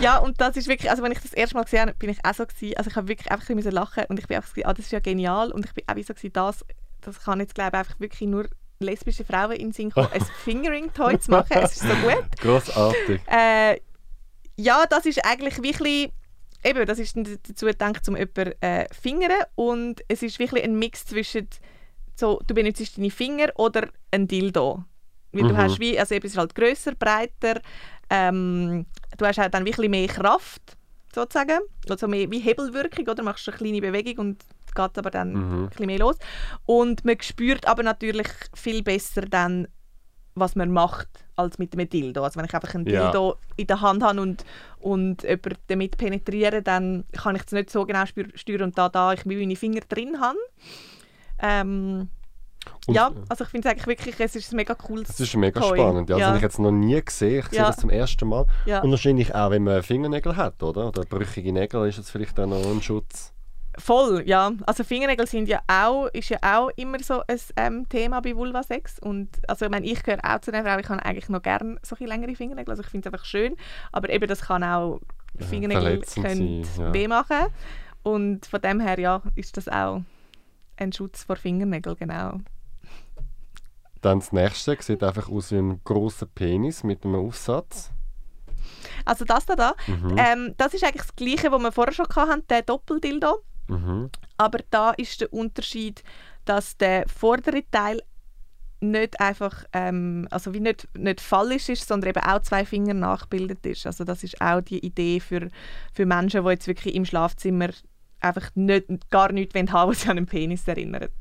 ja, 0.00 0.18
und 0.18 0.40
das 0.40 0.56
ist 0.56 0.68
wirklich, 0.68 0.90
also 0.90 1.02
wenn 1.02 1.12
ich 1.12 1.20
das 1.20 1.34
erste 1.34 1.54
Mal 1.54 1.64
gesehen 1.64 1.80
habe, 1.82 1.94
bin 1.94 2.08
ich 2.08 2.24
auch 2.24 2.34
so 2.34 2.46
gewesen, 2.46 2.76
also 2.76 2.90
ich 2.90 2.96
habe 2.96 3.08
wirklich 3.08 3.30
einfach 3.30 3.50
ein 3.50 3.58
lachen 3.58 4.04
und 4.08 4.18
ich 4.18 4.26
bin 4.28 4.36
einfach 4.36 4.54
so, 4.54 4.62
ah, 4.64 4.72
das 4.72 4.86
ist 4.86 4.92
ja 4.92 5.00
genial 5.00 5.52
und 5.52 5.66
ich 5.66 5.74
bin 5.74 5.84
auch 5.86 5.96
so 5.96 6.14
gewesen, 6.14 6.32
das, 6.32 6.64
das 7.02 7.20
kann 7.20 7.40
jetzt 7.40 7.54
glaube 7.54 7.72
ich 7.74 7.78
einfach 7.80 8.00
wirklich 8.00 8.28
nur 8.28 8.48
lesbische 8.80 9.24
Frauen 9.24 9.52
in 9.52 9.68
den 9.68 9.72
Sinn 9.72 9.90
kommen, 9.90 10.08
ein 10.12 10.22
Fingering-Toy 10.44 11.18
zu 11.18 11.30
machen. 11.32 11.46
Es 11.62 11.76
ist 11.76 11.88
so 11.88 11.94
gut. 12.02 12.24
Grossartig. 12.40 13.20
Äh, 13.26 13.80
ja, 14.56 14.84
das 14.88 15.06
ist 15.06 15.24
eigentlich 15.24 15.62
wirklich 15.62 16.12
eben, 16.64 16.86
das 16.86 16.98
ist 16.98 17.16
dazu 17.16 17.66
gedacht, 17.66 18.08
um 18.08 18.16
jemanden 18.16 18.52
äh, 18.60 18.86
fingern 18.92 19.42
und 19.54 20.00
es 20.08 20.22
ist 20.22 20.38
wirklich 20.38 20.64
ein 20.64 20.78
Mix 20.78 21.06
zwischen 21.06 21.48
so, 22.14 22.40
du 22.46 22.54
benutzt 22.54 22.98
deine 22.98 23.10
Finger 23.10 23.48
oder 23.56 23.88
ein 24.10 24.26
Dildo. 24.26 24.82
Weil 25.32 25.44
Mhm. 25.44 25.48
du 25.48 25.56
hast 25.56 25.78
wie, 25.78 25.98
also 25.98 26.14
eben, 26.14 26.26
es 26.26 26.32
ist 26.32 26.38
halt 26.38 26.54
grösser, 26.54 26.94
breiter, 26.94 27.60
ähm, 28.10 28.86
du 29.16 29.26
hast 29.26 29.38
halt 29.38 29.54
dann 29.54 29.64
wirklich 29.64 29.88
mehr 29.90 30.08
Kraft, 30.08 30.62
sozusagen, 31.14 31.60
also 31.88 32.08
mehr 32.08 32.28
wie 32.30 32.40
Hebelwirkung, 32.40 33.06
oder? 33.06 33.22
Machst 33.22 33.46
du 33.46 33.50
eine 33.52 33.58
kleine 33.58 33.80
Bewegung 33.80 34.18
und 34.26 34.44
geht 34.74 34.98
aber 34.98 35.10
dann 35.10 35.32
Mhm. 35.32 35.64
ein 35.64 35.68
bisschen 35.70 35.86
mehr 35.86 35.98
los. 35.98 36.16
Und 36.66 37.04
man 37.04 37.20
spürt 37.20 37.66
aber 37.66 37.82
natürlich 37.82 38.28
viel 38.54 38.82
besser 38.82 39.22
dann, 39.22 39.68
was 40.34 40.54
man 40.54 40.70
macht, 40.70 41.08
als 41.34 41.58
mit 41.58 41.72
einem 41.72 41.88
Dildo. 41.88 42.22
Also 42.22 42.38
wenn 42.38 42.46
ich 42.46 42.54
einfach 42.54 42.74
ein 42.74 42.86
Ja. 42.86 43.04
Dildo 43.10 43.36
in 43.56 43.66
der 43.66 43.80
Hand 43.80 44.02
habe 44.04 44.20
und, 44.20 44.44
und 44.80 45.22
jemanden 45.24 45.56
damit 45.66 45.96
penetriere, 45.98 46.62
dann 46.62 47.04
kann 47.12 47.34
ich 47.36 47.42
es 47.46 47.52
nicht 47.52 47.70
so 47.70 47.84
genau 47.84 48.04
steuern 48.34 48.62
und 48.62 48.78
da, 48.78 48.88
da 48.88 49.12
ich 49.12 49.26
meine 49.26 49.56
Finger 49.56 49.80
drin 49.88 50.20
habe. 50.20 50.38
Ähm, 51.40 52.08
Und- 52.86 52.94
ja, 52.94 53.10
also 53.28 53.44
ich 53.44 53.50
finde 53.50 53.68
es 53.68 53.72
eigentlich 53.72 53.86
wirklich, 53.86 54.20
es 54.20 54.36
ist 54.36 54.52
ein 54.52 54.56
mega 54.56 54.74
cooles 54.74 55.08
Das 55.08 55.20
ist 55.20 55.34
mega 55.36 55.60
Toy. 55.60 55.78
spannend. 55.78 56.08
Ja, 56.10 56.16
Das 56.16 56.20
ja. 56.20 56.26
habe 56.28 56.36
ich 56.38 56.42
jetzt 56.42 56.58
noch 56.58 56.70
nie 56.70 57.00
gesehen. 57.02 57.38
Ich 57.40 57.46
sehe 57.46 57.58
Ja. 57.60 57.66
das 57.68 57.76
zum 57.78 57.90
ersten 57.90 58.28
Mal. 58.28 58.46
Ja. 58.66 58.80
Und 58.82 58.90
wahrscheinlich 58.90 59.34
auch, 59.34 59.50
wenn 59.50 59.64
man 59.64 59.82
Fingernägel 59.82 60.36
hat, 60.36 60.62
oder? 60.62 60.88
Oder 60.88 61.02
brüchige 61.04 61.52
Nägel, 61.52 61.88
ist 61.88 61.98
das 61.98 62.10
vielleicht 62.10 62.38
auch 62.38 62.46
noch 62.46 62.64
ein 62.64 62.82
Schutz. 62.82 63.32
Voll, 63.78 64.24
ja. 64.26 64.52
Also 64.66 64.84
Fingernägel 64.84 65.26
sind 65.26 65.48
ja 65.48 65.60
auch, 65.68 66.08
ist 66.08 66.28
ja 66.28 66.38
auch 66.42 66.70
immer 66.76 66.98
so 67.00 67.22
ein 67.26 67.38
ähm, 67.56 67.88
Thema 67.88 68.20
bei 68.20 68.34
Vulvasex. 68.34 68.98
Und 68.98 69.28
also 69.46 69.66
ich 69.66 69.70
meine, 69.70 69.86
ich 69.86 70.02
gehöre 70.02 70.20
auch 70.24 70.40
zu 70.40 70.50
den 70.50 70.64
Frauen, 70.64 70.80
ich 70.80 70.88
habe 70.88 71.04
eigentlich 71.04 71.28
noch 71.28 71.42
gerne 71.42 71.76
so 71.82 71.94
ein 71.94 71.98
bisschen 71.98 72.06
längere 72.08 72.34
Fingernägel. 72.34 72.70
Also 72.70 72.82
ich 72.82 72.88
finde 72.88 73.08
es 73.08 73.14
einfach 73.14 73.24
schön. 73.24 73.56
Aber 73.92 74.10
eben, 74.10 74.26
das 74.26 74.40
kann 74.42 74.64
auch, 74.64 75.00
Ja, 75.38 75.46
Fingernägel 75.46 75.82
verletzend 75.82 76.26
können 76.26 76.66
ja. 76.78 76.92
weh 76.92 77.08
machen. 77.08 77.46
Und 78.02 78.46
von 78.46 78.60
dem 78.60 78.80
her, 78.80 78.98
ja, 78.98 79.22
ist 79.36 79.56
das 79.56 79.68
auch 79.68 80.02
ein 80.76 80.92
Schutz 80.92 81.24
vor 81.24 81.36
Fingernägeln, 81.36 81.96
genau. 81.96 82.40
Dann 84.00 84.20
das 84.20 84.32
nächste 84.32 84.76
sieht 84.80 85.02
einfach 85.02 85.28
aus 85.28 85.50
wie 85.50 85.56
ein 85.56 85.80
großer 85.84 86.26
Penis 86.26 86.84
mit 86.84 87.04
einem 87.04 87.16
Aufsatz. 87.16 87.90
Also 89.04 89.24
das 89.24 89.46
da, 89.46 89.56
da 89.56 89.74
Mhm. 89.86 90.16
ähm, 90.18 90.54
das 90.56 90.74
ist 90.74 90.84
eigentlich 90.84 91.06
das 91.06 91.16
Gleiche, 91.16 91.50
was 91.50 91.60
wir 91.60 91.72
vorher 91.72 91.92
schon 91.92 92.06
hatten, 92.06 92.46
der 92.48 92.62
Doppeldildo. 92.62 93.42
Mhm. 93.68 94.10
Aber 94.36 94.58
da 94.70 94.90
ist 94.90 95.20
der 95.20 95.32
Unterschied, 95.32 96.02
dass 96.44 96.76
der 96.76 97.04
vordere 97.08 97.62
Teil 97.70 98.02
nicht 98.80 99.20
einfach, 99.20 99.64
ähm, 99.72 100.28
also 100.30 100.54
wie 100.54 100.60
nicht, 100.60 100.88
nicht 100.96 101.20
fallisch 101.20 101.68
ist, 101.68 101.88
sondern 101.88 102.10
eben 102.10 102.24
auch 102.24 102.42
zwei 102.42 102.64
Finger 102.64 102.94
nachgebildet 102.94 103.66
ist. 103.66 103.86
Also 103.86 104.04
das 104.04 104.22
ist 104.22 104.40
auch 104.40 104.60
die 104.60 104.84
Idee 104.84 105.20
für, 105.20 105.48
für 105.92 106.06
Menschen, 106.06 106.44
die 106.44 106.50
jetzt 106.50 106.68
wirklich 106.68 106.94
im 106.94 107.04
Schlafzimmer 107.04 107.70
einfach 108.20 108.50
nicht, 108.54 108.86
gar 109.10 109.32
nichts 109.32 109.54
wollen 109.54 109.72
haben, 109.72 109.90
was 109.90 110.02
sie 110.02 110.08
an 110.08 110.18
einen 110.18 110.26
Penis 110.26 110.66
erinnert. 110.66 111.12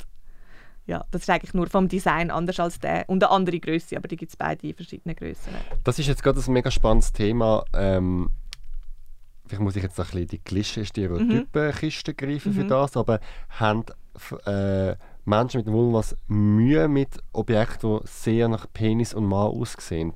Ja, 0.86 1.04
das 1.12 1.24
ist 1.24 1.30
eigentlich 1.30 1.54
nur 1.54 1.68
vom 1.68 1.90
Design 1.90 2.32
anders 2.32 2.60
als 2.62 2.80
der 2.80 3.10
und 3.10 3.22
eine 3.22 3.32
andere 3.32 3.60
Größe, 3.60 3.98
aber 3.98 4.08
die 4.08 4.16
gibt 4.16 4.32
es 4.32 4.38
beide 4.38 4.68
in 4.68 4.74
verschiedenen 4.74 5.16
Größen. 5.18 5.54
Das 5.84 6.00
ist 6.00 6.08
jetzt 6.08 6.24
gerade 6.24 6.40
ein 6.40 6.54
mega 6.54 6.72
spannendes 6.72 7.12
Thema. 7.12 7.66
Ähm, 7.74 8.30
vielleicht 9.48 9.62
muss 9.64 9.76
ich 9.76 9.84
jetzt 9.84 10.00
ein 10.00 10.06
bisschen 10.06 10.28
die 10.28 10.40
Klischee-Stereotypen-Kiste 10.40 12.14
greifen 12.14 12.54
für 12.54 12.64
Mhm. 12.64 12.68
das, 12.68 12.98
aber 12.98 13.20
haben 13.50 13.84
äh, 14.46 14.96
Menschen 15.26 15.58
mit 15.60 15.68
Vulvas 15.68 16.16
Mühe 16.28 16.88
mit 16.88 17.20
Objekten, 17.34 18.00
die 18.02 18.08
sehr 18.08 18.48
nach 18.48 18.66
Penis 18.74 19.14
und 19.14 19.26
Mann 19.26 19.48
aussehen? 19.52 20.14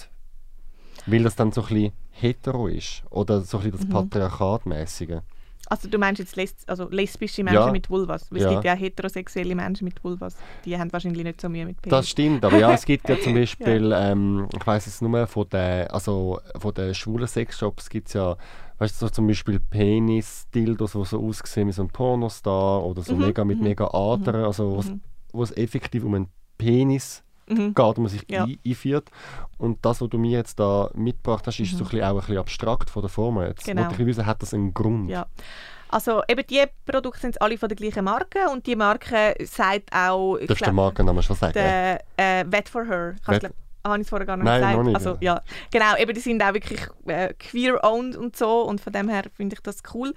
Weil 1.05 1.23
das 1.23 1.35
dann 1.35 1.51
so 1.51 1.61
ein 1.61 1.67
bisschen 1.67 1.91
hetero 2.11 2.67
ist? 2.67 3.03
Oder 3.09 3.41
so 3.41 3.57
ein 3.57 3.63
bisschen 3.71 3.77
das 3.77 3.87
Mhm. 3.87 4.09
Patriarchatmäßige? 4.09 5.19
Also 5.67 5.87
du 5.87 5.97
meinst 5.97 6.19
jetzt 6.19 6.35
les 6.35 6.53
also 6.67 6.89
lesbische 6.89 7.43
Menschen 7.43 7.67
Ja. 7.67 7.71
mit 7.71 7.89
Vulvas? 7.89 8.29
Weil 8.29 8.41
Ja. 8.41 8.47
es 8.47 8.53
gibt 8.53 8.65
ja 8.65 8.73
heterosexuelle 8.73 9.55
Menschen 9.55 9.85
mit 9.85 10.03
Vulvas. 10.03 10.35
Die 10.65 10.77
haben 10.77 10.91
wahrscheinlich 10.91 11.23
nicht 11.23 11.39
so 11.39 11.47
Mühe 11.47 11.65
mit 11.65 11.81
Penis. 11.81 11.97
Das 11.97 12.09
stimmt, 12.09 12.43
aber 12.43 12.57
ja, 12.59 12.73
es 12.73 12.83
gibt 12.83 13.07
ja 13.07 13.17
zum 13.19 13.33
Beispiel, 13.35 13.93
ähm, 13.95 14.49
ich 14.53 14.67
weiß 14.67 14.87
es 14.87 14.99
nur 15.01 15.27
von 15.27 15.47
den, 15.49 15.87
also 15.87 16.39
von 16.59 16.73
den 16.73 16.93
schwulen 16.93 17.27
Sexshops 17.27 17.89
gibt 17.89 18.09
es 18.09 18.15
ja, 18.15 18.35
weißt 18.81 19.01
du, 19.01 19.05
so 19.05 19.09
zum 19.09 19.27
Beispiel 19.27 19.59
Penis-Dildos, 19.59 20.93
die 20.93 21.05
so 21.05 21.23
aussehen 21.25 21.67
wie 21.67 21.71
so 21.71 21.83
ein 21.83 21.89
Pornostar 21.89 22.83
oder 22.83 23.01
so 23.03 23.13
Mhm, 23.15 23.25
mega 23.27 23.45
mit 23.45 23.57
mhm, 23.59 23.63
mega 23.65 23.87
Adern, 23.93 24.43
also 24.43 24.77
was- 24.77 24.89
Mhm. 24.89 25.01
wo 25.33 25.43
es 25.43 25.55
effektiv 25.55 26.03
um 26.03 26.15
einen 26.15 26.27
Penis 26.57 27.23
Mhm. 27.47 27.73
geht, 27.75 27.97
man 27.97 28.07
sich 28.07 28.23
Ja. 28.29 28.45
ein 28.45 28.57
einführt. 28.65 29.09
Und 29.57 29.85
das, 29.85 30.01
was 30.01 30.09
du 30.09 30.17
mir 30.17 30.31
jetzt 30.31 30.59
da 30.59 30.89
mitgebracht 30.95 31.45
hast, 31.47 31.59
ist 31.59 31.71
so 31.77 31.83
ein 31.83 31.89
bisschen, 31.89 32.03
auch 32.03 32.09
ein 32.11 32.15
bisschen 32.17 32.37
abstrakt 32.37 32.89
von 32.89 33.01
der 33.01 33.09
Form. 33.09 33.39
Jetzt 33.41 33.65
Genau. 33.65 33.83
wollte 33.83 34.01
ich 34.01 34.07
wissen, 34.07 34.25
hat 34.25 34.41
das 34.41 34.53
einen 34.53 34.73
Grund? 34.73 35.09
Ja. 35.09 35.25
Also 35.89 36.21
eben 36.29 36.43
die 36.49 36.63
Produkte 36.85 37.19
sind 37.19 37.41
alle 37.41 37.57
von 37.57 37.67
der 37.67 37.75
gleichen 37.75 38.05
Marke 38.05 38.49
und 38.51 38.65
die 38.65 38.77
Marke 38.77 39.35
sagt 39.43 39.93
auch, 39.93 40.37
Darfst 40.37 40.61
du 40.61 40.65
den 40.65 40.75
Markennamen 40.75 41.21
schon 41.21 41.35
sagen? 41.35 41.51
der 41.53 42.01
äh, 42.15 42.45
Wet 42.47 42.69
for 42.69 42.85
Her. 42.85 43.15
Wet- 43.27 43.53
habe 43.83 43.97
ich 43.97 44.03
es 44.03 44.09
vorher 44.09 44.25
gar 44.25 44.37
nicht 44.37 44.45
Nein, 44.45 44.61
gesagt. 44.61 44.77
noch 44.77 44.83
nicht, 44.83 44.95
Also, 44.95 45.17
ja. 45.21 45.41
Genau, 45.71 45.97
eben 45.97 46.13
die 46.13 46.19
sind 46.19 46.43
auch 46.43 46.53
wirklich 46.53 46.81
äh, 47.07 47.33
queer-owned 47.33 48.15
und 48.15 48.35
so 48.35 48.61
und 48.61 48.81
von 48.81 48.93
dem 48.93 49.09
her 49.09 49.23
finde 49.35 49.55
ich 49.55 49.61
das 49.61 49.79
cool. 49.93 50.13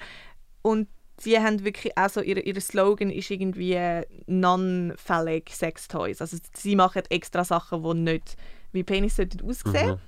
Und 0.63 0.89
sie 1.19 1.39
haben 1.39 1.65
wirklich 1.65 1.97
auch 1.97 2.09
so, 2.09 2.21
ihr, 2.21 2.45
ihr 2.45 2.61
Slogan 2.61 3.11
ist 3.11 3.31
irgendwie 3.31 3.75
äh, 3.75 4.05
non-phallic 4.27 5.51
Sex 5.51 5.89
Toys. 5.89 6.21
Also 6.21 6.39
sie 6.55 6.77
machen 6.77 7.03
extra 7.11 7.45
Sachen, 7.45 7.83
die 7.83 7.95
nicht 8.13 8.37
wie 8.73 8.83
Penis 8.83 9.17
sollten 9.17 9.49
aussehen. 9.49 9.93
Mhm. 9.93 9.99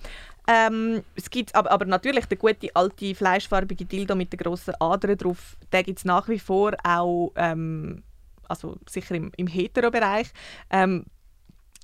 Ähm, 0.49 1.03
es 1.17 1.29
gibt 1.31 1.55
aber, 1.55 1.71
aber 1.73 1.87
natürlich 1.87 2.27
der 2.27 2.39
gute 2.39 2.75
alte 2.75 3.15
fleischfarbige 3.15 3.85
Dildo 3.85 4.15
mit 4.15 4.33
den 4.33 4.39
grossen 4.39 4.75
Adern 4.79 5.17
drauf, 5.17 5.57
den 5.73 5.85
gibt 5.85 5.99
es 5.99 6.05
nach 6.05 6.29
wie 6.29 6.39
vor 6.39 6.73
auch, 6.85 7.33
ähm, 7.35 8.05
also 8.49 8.77
sicher 8.89 9.17
im, 9.17 9.33
im 9.37 9.49
Hetero-Bereich. 9.49 10.29
Ähm, 10.71 11.05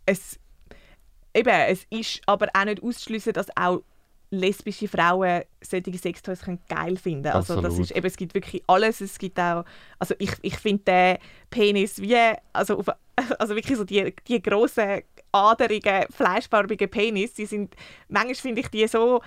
es, 0.06 0.38
eben, 1.34 1.54
es 1.68 1.86
ist 1.90 2.20
aber 2.26 2.48
auch 2.54 2.64
nicht 2.64 2.82
auszuschliessen, 2.82 3.32
dass 3.32 3.46
auch 3.56 3.82
lesbische 4.32 4.88
Frauen 4.88 5.42
solche 5.60 5.98
Sextoys 5.98 6.40
können 6.40 6.58
geil 6.68 6.96
finden 6.96 7.28
Also 7.28 7.60
das 7.60 7.78
ist, 7.78 7.90
eben, 7.90 8.06
es 8.06 8.16
gibt 8.16 8.34
wirklich 8.34 8.62
alles. 8.66 9.00
Es 9.02 9.18
gibt 9.18 9.38
auch, 9.38 9.64
also 9.98 10.14
ich, 10.18 10.32
ich 10.40 10.56
finde 10.56 10.82
den 10.84 11.18
Penis 11.50 12.00
wie, 12.00 12.16
also, 12.52 12.78
auf, 12.78 12.86
also 13.38 13.54
wirklich 13.54 13.76
so 13.76 13.84
die, 13.84 14.14
die 14.26 14.42
grossen, 14.42 15.02
aderigen, 15.32 16.06
fleischfarbigen 16.10 16.90
Penis, 16.90 17.34
die 17.34 17.46
sind, 17.46 17.74
manchmal 18.08 18.34
finde 18.34 18.62
ich 18.62 18.68
die 18.68 18.86
so 18.88 19.20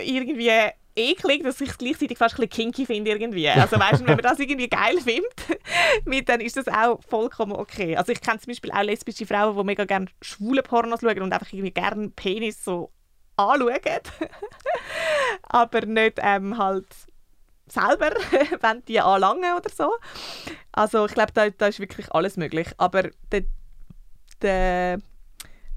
irgendwie 0.00 0.50
eklig, 0.96 1.42
dass 1.42 1.60
ich 1.60 1.70
es 1.70 1.78
gleichzeitig 1.78 2.18
fast 2.18 2.34
ein 2.34 2.48
bisschen 2.48 2.70
kinky 2.70 2.86
finde 2.86 3.10
irgendwie. 3.10 3.48
Also 3.48 3.78
weißt 3.78 4.00
du, 4.00 4.06
wenn 4.06 4.14
man 4.14 4.22
das 4.22 4.38
irgendwie 4.38 4.68
geil 4.68 4.98
findet, 5.00 6.28
dann 6.28 6.40
ist 6.40 6.56
das 6.56 6.68
auch 6.68 7.00
vollkommen 7.08 7.52
okay. 7.52 7.96
Also 7.96 8.12
ich 8.12 8.20
kenne 8.20 8.38
zum 8.38 8.50
Beispiel 8.50 8.70
auch 8.70 8.82
lesbische 8.82 9.26
Frauen, 9.26 9.56
die 9.56 9.64
mega 9.64 9.84
gerne 9.84 10.06
schwule 10.22 10.62
Pornos 10.62 11.00
schauen 11.00 11.22
und 11.22 11.32
einfach 11.32 11.52
irgendwie 11.52 11.72
gerne 11.72 12.10
Penis 12.10 12.64
so 12.64 12.90
anschauen. 13.36 13.80
Aber 15.42 15.80
nicht 15.86 16.18
ähm, 16.22 16.58
halt 16.58 16.86
selber, 17.66 18.10
wenn 18.60 18.84
die 18.86 19.00
anlangen 19.00 19.56
oder 19.56 19.70
so. 19.70 19.94
Also 20.72 21.06
ich 21.06 21.14
glaube, 21.14 21.32
da, 21.32 21.50
da 21.50 21.66
ist 21.66 21.80
wirklich 21.80 22.12
alles 22.12 22.36
möglich. 22.36 22.68
Aber 22.78 23.10
der, 23.32 23.44
der, 24.42 24.98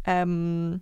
ähm, 0.05 0.81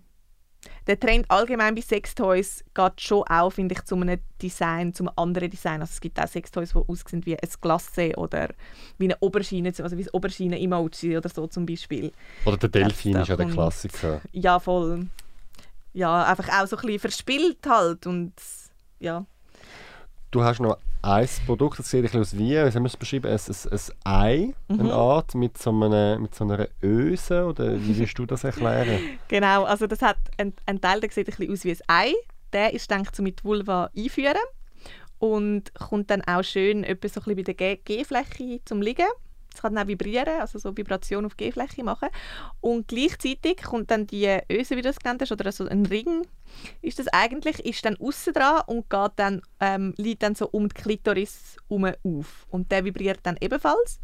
der 0.86 1.00
Trend 1.00 1.30
allgemein 1.30 1.74
bei 1.74 1.80
Sextoys 1.80 2.64
geht 2.74 3.00
schon 3.00 3.24
auch, 3.24 3.50
finde 3.50 3.74
ich, 3.74 3.84
zu 3.84 3.96
einem 3.96 4.20
Design, 4.40 4.92
zu 4.94 5.04
einem 5.04 5.12
anderen 5.16 5.50
Design. 5.50 5.80
Also 5.80 5.92
es 5.92 6.00
gibt 6.00 6.20
auch 6.20 6.28
Sextoys, 6.28 6.72
die 6.72 6.78
aussehen 6.78 7.26
wie 7.26 7.36
ein 7.36 7.48
Glasse 7.60 8.12
oder 8.16 8.50
wie 8.98 9.06
eine 9.06 9.16
Oberschiene, 9.20 9.72
also 9.76 9.96
wie 9.96 10.04
ein 10.04 10.10
Oberschiene-Emoji 10.12 11.16
oder 11.16 11.28
so 11.28 11.46
zum 11.48 11.66
Beispiel. 11.66 12.12
Oder 12.44 12.56
der 12.56 12.68
Delfin 12.68 13.12
Ja, 13.12 13.22
ist 13.22 13.28
ja 13.28 13.36
der 13.36 13.46
Klassiker. 13.46 14.20
Ja, 14.32 14.60
voll. 14.60 15.06
Ja, 15.92 16.24
einfach 16.24 16.48
auch 16.48 16.66
so 16.66 16.76
ein 16.76 16.82
bisschen 16.82 17.00
verspielt 17.00 17.66
halt 17.66 18.06
und 18.06 18.34
ja. 19.00 19.24
Du 20.36 20.44
hast 20.44 20.60
noch 20.60 20.76
ein 21.00 21.26
Produkt, 21.46 21.78
das 21.78 21.88
sieht 21.90 22.00
ein 22.00 22.02
bisschen 22.02 22.20
aus 22.20 22.36
wie, 22.36 22.50
wie 22.50 22.58
haben 22.58 22.74
wir 22.82 22.84
es 22.88 22.96
beschrieben, 22.98 23.26
ein, 23.32 23.80
Ei, 24.04 24.52
Mhm. 24.68 24.80
eine 24.80 24.92
Art, 24.92 25.34
mit 25.34 25.56
so, 25.56 25.70
einer, 25.70 26.18
mit 26.18 26.34
so 26.34 26.44
einer 26.44 26.68
Öse, 26.82 27.46
oder 27.46 27.80
wie 27.80 27.96
willst 27.98 28.18
du 28.18 28.26
das 28.26 28.44
erklären? 28.44 29.00
Genau, 29.28 29.64
also 29.64 29.86
das 29.86 30.02
hat 30.02 30.18
ein, 30.36 30.52
ein 30.66 30.78
Teil, 30.78 31.00
der 31.00 31.10
sieht 31.10 31.26
ein 31.26 31.34
bisschen 31.36 31.52
aus 31.54 31.64
wie 31.64 31.70
ein 31.72 32.10
Ei. 32.10 32.12
Der 32.52 32.74
ist 32.74 32.86
gedacht, 32.90 33.18
um 33.18 33.22
mit 33.22 33.44
Vulva 33.44 33.88
einführen 33.96 34.36
und 35.18 35.72
kommt 35.72 36.10
dann 36.10 36.20
auch 36.20 36.44
schön 36.44 36.84
etwa 36.84 37.08
so 37.08 37.20
ein 37.22 37.34
bisschen 37.34 37.36
bei 37.36 37.54
der 37.54 37.76
G-Fläche 37.78 38.60
zum 38.66 38.82
Liegen. 38.82 39.06
Es 39.56 39.62
kann 39.62 39.74
dann 39.74 39.84
auch 39.84 39.88
vibrieren, 39.88 40.40
also 40.40 40.58
so 40.58 40.76
Vibration 40.76 41.24
auf 41.24 41.36
G-Fläche 41.36 41.82
machen. 41.82 42.08
Und 42.60 42.88
gleichzeitig 42.88 43.62
kommt 43.62 43.90
dann 43.90 44.06
die 44.06 44.38
Öse, 44.50 44.76
wie 44.76 44.82
du 44.82 44.90
es 44.90 44.98
genannt 44.98 45.22
hast, 45.22 45.32
oder 45.32 45.50
so 45.50 45.66
ein 45.66 45.86
Ring, 45.86 46.26
ist 46.82 46.98
das 46.98 47.08
eigentlich, 47.08 47.64
ist 47.64 47.84
dann 47.84 47.96
außen 47.96 48.32
dran 48.34 48.62
und 48.66 48.90
geht 48.90 49.12
dann, 49.16 49.42
ähm, 49.60 49.94
liegt 49.96 50.22
dann 50.22 50.34
so 50.34 50.48
um 50.48 50.68
die 50.68 50.74
Klitoris 50.74 51.56
herum 51.68 51.92
auf. 52.04 52.46
Und 52.50 52.70
der 52.70 52.84
vibriert 52.84 53.20
dann 53.22 53.36
ebenfalls. 53.40 53.98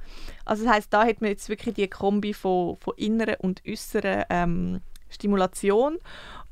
Also 0.45 0.65
das 0.65 0.75
heißt, 0.75 0.93
da 0.93 1.05
hat 1.05 1.21
man 1.21 1.31
jetzt 1.31 1.49
wirklich 1.49 1.75
die 1.75 1.89
Kombi 1.89 2.33
von, 2.33 2.77
von 2.79 2.95
inneren 2.97 3.37
und 3.41 3.63
äußeren 3.67 4.25
ähm, 4.31 4.81
Stimulation. 5.11 5.99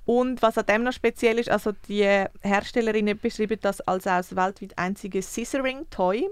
Und 0.05 0.43
was 0.43 0.59
an 0.59 0.67
dem 0.67 0.83
noch 0.83 0.93
speziell 0.93 1.39
ist, 1.39 1.51
also 1.51 1.73
die 1.89 2.27
Herstellerinnen 2.43 3.19
beschreiben 3.19 3.59
das 3.61 3.81
als 3.83 4.05
das 4.05 4.37
weltweit 4.37 4.77
einzige 4.77 5.23
Scissoring-Toy. 5.23 6.29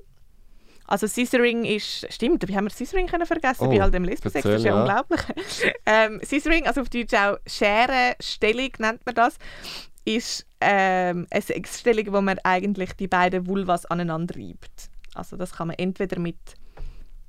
Also 0.88 1.06
Scissoring 1.06 1.64
ist, 1.64 2.10
stimmt, 2.10 2.48
wie 2.48 2.56
haben 2.56 2.64
wir 2.64 2.70
Scissoring 2.70 3.06
können 3.06 3.26
vergessen 3.26 3.66
Oh, 3.66 3.68
bei 3.68 3.82
all 3.82 3.90
dem 3.90 4.04
Lesbensex, 4.04 4.42
das 4.42 4.54
ist 4.54 4.64
ja, 4.64 4.74
ja. 4.74 4.80
unglaublich. 4.80 5.20
ähm, 5.86 6.18
Scissoring, 6.24 6.66
also 6.66 6.80
auf 6.80 6.88
Deutsch 6.88 7.12
auch 7.12 7.36
Scherenstellung 7.46 8.70
nennt 8.78 9.04
man 9.04 9.14
das, 9.14 9.36
ist 10.06 10.46
ähm, 10.62 11.26
eine 11.30 11.42
Sexstellung, 11.42 12.12
wo 12.14 12.22
man 12.22 12.38
eigentlich 12.42 12.94
die 12.94 13.06
beiden 13.06 13.46
Vulvas 13.46 13.84
aneinander 13.84 14.34
reibt. 14.36 14.90
Also 15.14 15.36
das 15.36 15.52
kann 15.52 15.68
man 15.68 15.76
entweder 15.76 16.18
mit, 16.18 16.38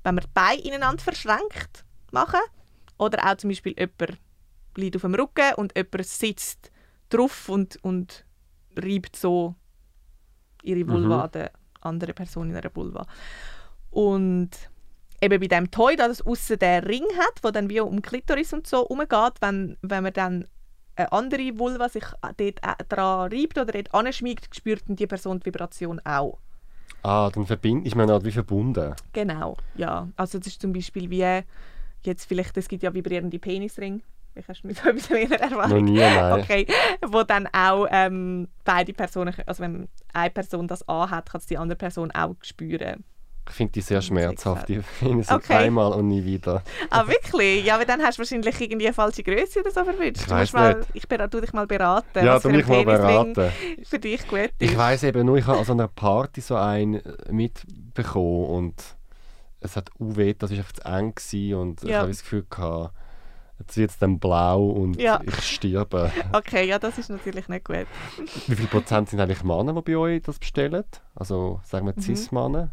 wenn 0.04 0.16
man 0.16 0.24
die 0.24 0.32
Beine 0.34 0.62
ineinander 0.62 1.04
verschränkt, 1.04 1.84
machen 2.12 2.40
oder 2.98 3.30
auch 3.30 3.36
zum 3.36 3.50
Beispiel 3.50 3.76
jemand 3.78 4.18
liegt 4.78 4.96
auf 4.96 5.02
dem 5.02 5.16
Rücken 5.16 5.54
und 5.58 5.76
jemand 5.76 6.06
sitzt 6.06 6.72
drauf 7.10 7.50
und, 7.50 7.78
und 7.84 8.26
reibt 8.78 9.18
so 9.18 9.56
ihre 10.64 10.88
Vulva 10.88 11.28
Mhm. 11.28 11.32
an 11.34 11.50
anderen 11.82 12.16
Person 12.16 12.50
in 12.50 12.56
ihrer 12.56 12.76
Vulva. 12.76 13.06
Und 13.92 14.50
eben 15.22 15.40
bei 15.40 15.48
dem 15.48 15.72
Toy, 15.72 15.96
da 15.96 16.08
das 16.08 16.22
aussen 16.26 16.60
den 16.60 16.84
Ring 16.84 17.06
hat, 17.18 17.44
wo 17.44 17.52
dann 17.52 17.70
wie 17.70 17.80
um 17.80 18.02
Klitoris 18.02 18.54
und 18.54 18.68
so 18.68 18.86
umgeht, 18.86 19.34
wenn, 19.42 19.78
wenn 19.82 20.04
man 20.04 20.14
dann 20.14 20.48
eine 20.96 21.12
andere 21.12 21.58
Vulva 21.58 21.90
sich 21.90 22.04
dort 22.22 22.42
äh, 22.42 22.84
dran 22.88 23.32
reibt 23.32 23.58
oder 23.58 23.72
dort 23.72 23.94
anschmiegt, 23.94 24.54
spürt 24.56 24.84
die 24.88 25.08
Person 25.08 25.40
die 25.40 25.46
Vibration 25.46 26.00
auch. 26.04 26.38
Ah, 27.04 27.30
dann 27.34 27.46
verbind 27.46 27.86
ist 27.86 27.96
man 27.96 28.10
halt 28.10 28.26
wie 28.26 28.32
verbunden. 28.32 28.94
Genau, 29.14 29.56
ja. 29.76 30.10
Also 30.18 30.38
das 30.38 30.48
ist 30.48 30.62
zum 30.62 30.74
Beispiel 30.74 31.10
wie 31.10 31.44
jetzt 32.04 32.26
vielleicht, 32.26 32.58
es 32.58 32.68
gibt 32.68 32.84
ja 32.84 32.94
vibrierende 32.94 33.40
Penisring. 33.40 34.02
Ich 34.36 34.48
hast 34.48 34.64
nicht 34.64 34.82
so 34.82 34.90
etwas 34.90 35.10
mehr 35.10 35.30
erwartet. 35.42 35.72
Noch 35.76 35.82
nie, 35.82 35.98
nein. 36.00 36.40
Okay, 36.42 36.68
wo 37.08 37.24
dann 37.24 37.48
auch 37.52 37.88
ähm, 37.92 38.48
beide 38.64 38.94
Personen, 38.94 39.34
also 39.46 39.64
wenn 39.64 39.90
eine 40.14 40.30
Person 40.30 40.68
das 40.68 40.88
anhat, 40.88 41.30
kann 41.32 41.40
es 41.40 41.48
die 41.48 41.58
andere 41.58 41.78
Person 41.78 42.12
auch 42.12 42.36
spüren. 42.42 43.04
Ich 43.50 43.56
finde 43.56 43.72
die 43.74 43.82
sehr 43.82 44.02
schmerzhaft. 44.04 44.70
Die 44.70 44.80
finde 44.80 45.24
ich 45.24 45.32
Okay. 45.32 45.54
einmal 45.56 45.92
und 45.94 46.08
nie 46.08 46.24
wieder. 46.24 46.62
Ah, 46.92 47.08
wirklich? 47.08 47.66
Ja, 47.66 47.76
aber 47.76 47.86
dann 47.86 48.00
hast 48.04 48.20
du 48.20 48.22
wahrscheinlich 48.22 48.62
irgendwie 48.62 48.86
eine 48.86 48.94
falsche 48.94 49.24
Größe 49.24 49.62
oder 49.62 49.72
so 49.72 49.84
verwünscht. 49.84 50.22
Ich 50.44 50.54
mal, 50.54 50.86
ich 50.94 51.08
bera- 51.08 51.28
tu 51.28 51.42
dich 51.42 51.52
mal 51.52 51.66
beraten. 51.66 52.24
ja, 52.24 52.38
du 52.38 52.50
mich 52.50 52.68
mal 52.68 52.86
beraten. 52.86 53.52
Für 53.84 53.98
dich 53.98 54.28
gut 54.28 54.52
Ich 54.60 54.78
weiß 54.78 55.02
eben 55.04 55.26
nur, 55.26 55.38
ich 55.38 55.48
habe 55.48 55.58
an 55.58 55.66
so 55.66 55.74
einer 55.74 55.88
Party 55.88 56.42
so 56.42 56.56
einen 56.56 56.96
äh, 57.04 57.32
mitbekommen 57.32 58.46
und 58.46 58.76
es 59.62 59.76
hat 59.76 59.90
UW, 60.00 60.36
das 60.38 60.52
war 60.52 60.58
einfach 60.60 60.72
zu 60.72 60.84
eng 60.86 61.56
und 61.58 61.84
ich 61.84 61.90
Ja. 61.90 62.00
habe 62.02 62.10
das 62.10 62.22
Gefühl 62.22 62.46
gehabt, 62.48 62.94
jetzt 63.60 63.78
wird 63.78 63.92
es 63.92 63.98
dann 63.98 64.20
blau 64.20 64.66
und 64.68 65.00
Ja. 65.02 65.20
ich 65.26 65.36
sterbe. 65.44 66.12
Okay, 66.34 66.68
ja, 66.68 66.80
das 66.80 66.98
ist 66.98 67.10
natürlich 67.10 67.48
nicht 67.48 67.66
gut. 67.66 67.86
Wie 68.48 68.56
viel 68.56 68.68
Prozent 68.68 69.10
sind 69.10 69.20
eigentlich 69.20 69.44
Männer, 69.44 69.74
die 69.74 69.82
bei 69.92 69.98
euch 69.98 70.22
das 70.24 70.40
bestellen? 70.40 70.84
Also 71.16 71.60
sagen 71.66 71.86
Mhm. 71.86 71.94
wir 71.96 72.02
Cis-Männer? 72.02 72.70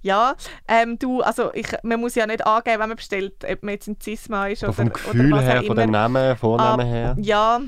Ja, 0.00 0.34
ähm, 0.68 0.96
du, 0.98 1.22
also 1.22 1.52
ich, 1.54 1.66
man 1.82 1.98
muss 2.00 2.14
ja 2.14 2.24
nicht 2.26 2.46
angeben, 2.46 2.78
wenn 2.80 2.88
man 2.88 2.96
bestellt, 2.96 3.44
ob 3.50 3.62
man 3.64 3.74
jetzt 3.74 3.88
ein 3.88 3.96
Cisma 4.00 4.46
ist 4.46 4.62
oder, 4.62 4.72
vom 4.72 4.92
Gefühl 4.92 5.32
oder 5.32 5.42
was 5.42 5.44
her, 5.48 5.62
von 5.64 5.76
den 5.76 5.90
Namen, 5.90 6.36
Vornamen 6.36 6.86
Ah, 6.86 6.90
her? 6.90 7.16
Ja, 7.18 7.60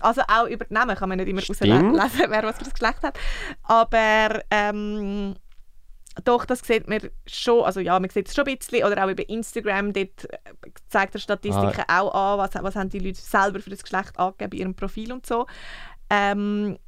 also 0.00 0.22
auch 0.22 0.46
über 0.46 0.64
die 0.64 0.72
Namen 0.72 0.96
kann 0.96 1.10
man 1.10 1.18
nicht 1.18 1.28
immer 1.28 1.42
herauslesen, 1.42 1.92
wer 2.30 2.42
was 2.42 2.56
für 2.56 2.64
ein 2.64 2.70
Geschlecht 2.70 3.02
hat. 3.02 3.18
Aber 3.64 4.40
ähm, 4.50 5.34
doch, 6.22 6.44
das 6.44 6.60
sieht 6.60 6.88
man 6.88 7.00
schon, 7.26 7.64
also 7.64 7.80
ja, 7.80 7.98
man 7.98 8.10
sieht 8.10 8.28
es 8.28 8.34
schon 8.34 8.46
ein 8.46 8.56
bisschen, 8.56 8.84
oder 8.84 9.04
auch 9.04 9.10
über 9.10 9.28
Instagram, 9.28 9.92
dort 9.92 10.30
äh, 10.30 10.38
zeigt 10.88 11.14
der 11.14 11.18
Statistiken 11.18 11.82
Ah. 11.88 12.00
auch 12.00 12.14
an, 12.14 12.38
was, 12.38 12.62
was 12.62 12.76
haben 12.76 12.88
die 12.88 13.00
Leute 13.00 13.20
selber 13.20 13.60
für 13.60 13.70
das 13.70 13.82
Geschlecht 13.82 14.18
angegeben 14.18 14.50
bei 14.50 14.56
ihrem 14.58 14.74
Profil 14.74 15.12
und 15.12 15.26
so. 15.26 15.46
Ähm, 16.10 16.78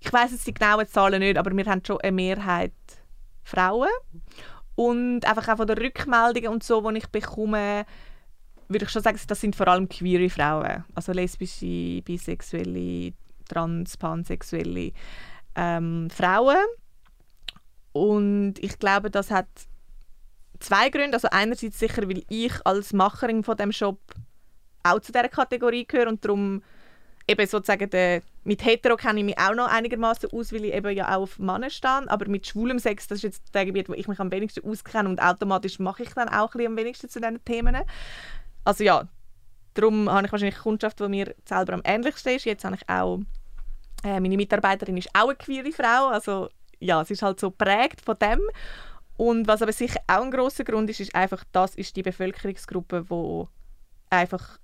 ich 0.00 0.12
weiß 0.12 0.32
jetzt 0.32 0.46
die 0.46 0.54
genauen 0.54 0.86
Zahlen 0.86 1.20
nicht, 1.20 1.38
aber 1.38 1.56
wir 1.56 1.64
haben 1.64 1.82
schon 1.86 2.00
eine 2.00 2.12
Mehrheit 2.12 2.72
Frauen. 3.42 3.88
Und 4.74 5.26
einfach 5.26 5.48
auch 5.48 5.58
von 5.58 5.66
den 5.66 5.78
Rückmeldungen 5.78 6.50
und 6.50 6.62
so, 6.64 6.80
die 6.90 6.98
ich 6.98 7.06
bekomme, 7.08 7.84
würde 8.68 8.84
ich 8.84 8.90
schon 8.90 9.02
sagen, 9.02 9.20
das 9.26 9.40
sind 9.40 9.54
vor 9.54 9.68
allem 9.68 9.88
queere 9.88 10.30
Frauen. 10.30 10.84
Also 10.94 11.12
lesbische, 11.12 12.00
bisexuelle, 12.02 13.12
trans, 13.48 13.96
pansexuelle 13.96 14.92
ähm, 15.54 16.08
Frauen. 16.10 16.56
Und 17.92 18.54
ich 18.58 18.78
glaube, 18.78 19.10
das 19.10 19.30
hat 19.30 19.48
zwei 20.60 20.88
Gründe. 20.88 21.14
Also 21.14 21.28
einerseits 21.30 21.78
sicher, 21.78 22.08
weil 22.08 22.24
ich 22.28 22.52
als 22.64 22.92
Macherin 22.92 23.44
von 23.44 23.56
dem 23.56 23.72
Shop 23.72 23.98
auch 24.82 25.00
zu 25.00 25.12
dieser 25.12 25.28
Kategorie 25.28 25.86
gehöre 25.86 26.08
und 26.08 26.24
darum 26.24 26.62
eben 27.28 27.46
sozusagen 27.46 27.88
der, 27.90 28.22
mit 28.44 28.64
Hetero 28.64 28.96
kenne 28.96 29.20
ich 29.20 29.24
mich 29.24 29.38
auch 29.38 29.54
noch 29.54 29.68
einigermaßen 29.68 30.30
aus, 30.32 30.52
weil 30.52 30.64
ich 30.64 30.74
eben 30.74 30.96
ja 30.96 31.16
auch 31.16 31.22
auf 31.22 31.38
Männer 31.38 31.70
stehe, 31.70 32.10
aber 32.10 32.28
mit 32.28 32.46
schwulem 32.46 32.78
Sex, 32.78 33.06
das 33.06 33.18
ist 33.18 33.22
jetzt 33.22 33.54
der 33.54 33.66
Gebiet, 33.66 33.88
wo 33.88 33.94
ich 33.94 34.08
mich 34.08 34.18
am 34.18 34.32
wenigsten 34.32 34.68
auskenne 34.68 35.08
und 35.08 35.22
automatisch 35.22 35.78
mache 35.78 36.02
ich 36.02 36.12
dann 36.14 36.28
auch 36.28 36.54
ein 36.54 36.66
am 36.66 36.76
wenigsten 36.76 37.08
zu 37.08 37.20
diesen 37.20 37.44
Themen. 37.44 37.76
Also 38.64 38.82
ja, 38.82 39.06
darum 39.74 40.10
habe 40.10 40.26
ich 40.26 40.32
wahrscheinlich 40.32 40.58
Kundschaft, 40.58 40.98
die 41.00 41.08
mir 41.08 41.34
selber 41.44 41.74
am 41.74 41.82
ähnlichsten 41.84 42.34
ist. 42.34 42.44
Jetzt 42.44 42.64
habe 42.64 42.76
ich 42.76 42.88
auch, 42.88 43.20
äh, 44.04 44.18
meine 44.18 44.36
Mitarbeiterin 44.36 44.96
ist 44.96 45.10
auch 45.14 45.28
eine 45.28 45.36
queere 45.36 45.70
Frau, 45.72 46.08
also 46.08 46.48
ja, 46.82 47.00
es 47.00 47.10
ist 47.10 47.22
halt 47.22 47.40
so 47.40 47.50
prägt 47.50 48.00
von 48.00 48.16
dem. 48.18 48.40
Und 49.16 49.46
was 49.46 49.62
aber 49.62 49.72
sicher 49.72 50.00
auch 50.06 50.22
ein 50.22 50.30
großer 50.30 50.64
Grund 50.64 50.90
ist, 50.90 51.00
ist 51.00 51.14
einfach, 51.14 51.44
das 51.52 51.74
ist 51.74 51.96
die 51.96 52.02
Bevölkerungsgruppe, 52.02 53.08
wo 53.08 53.48
einfach 54.10 54.58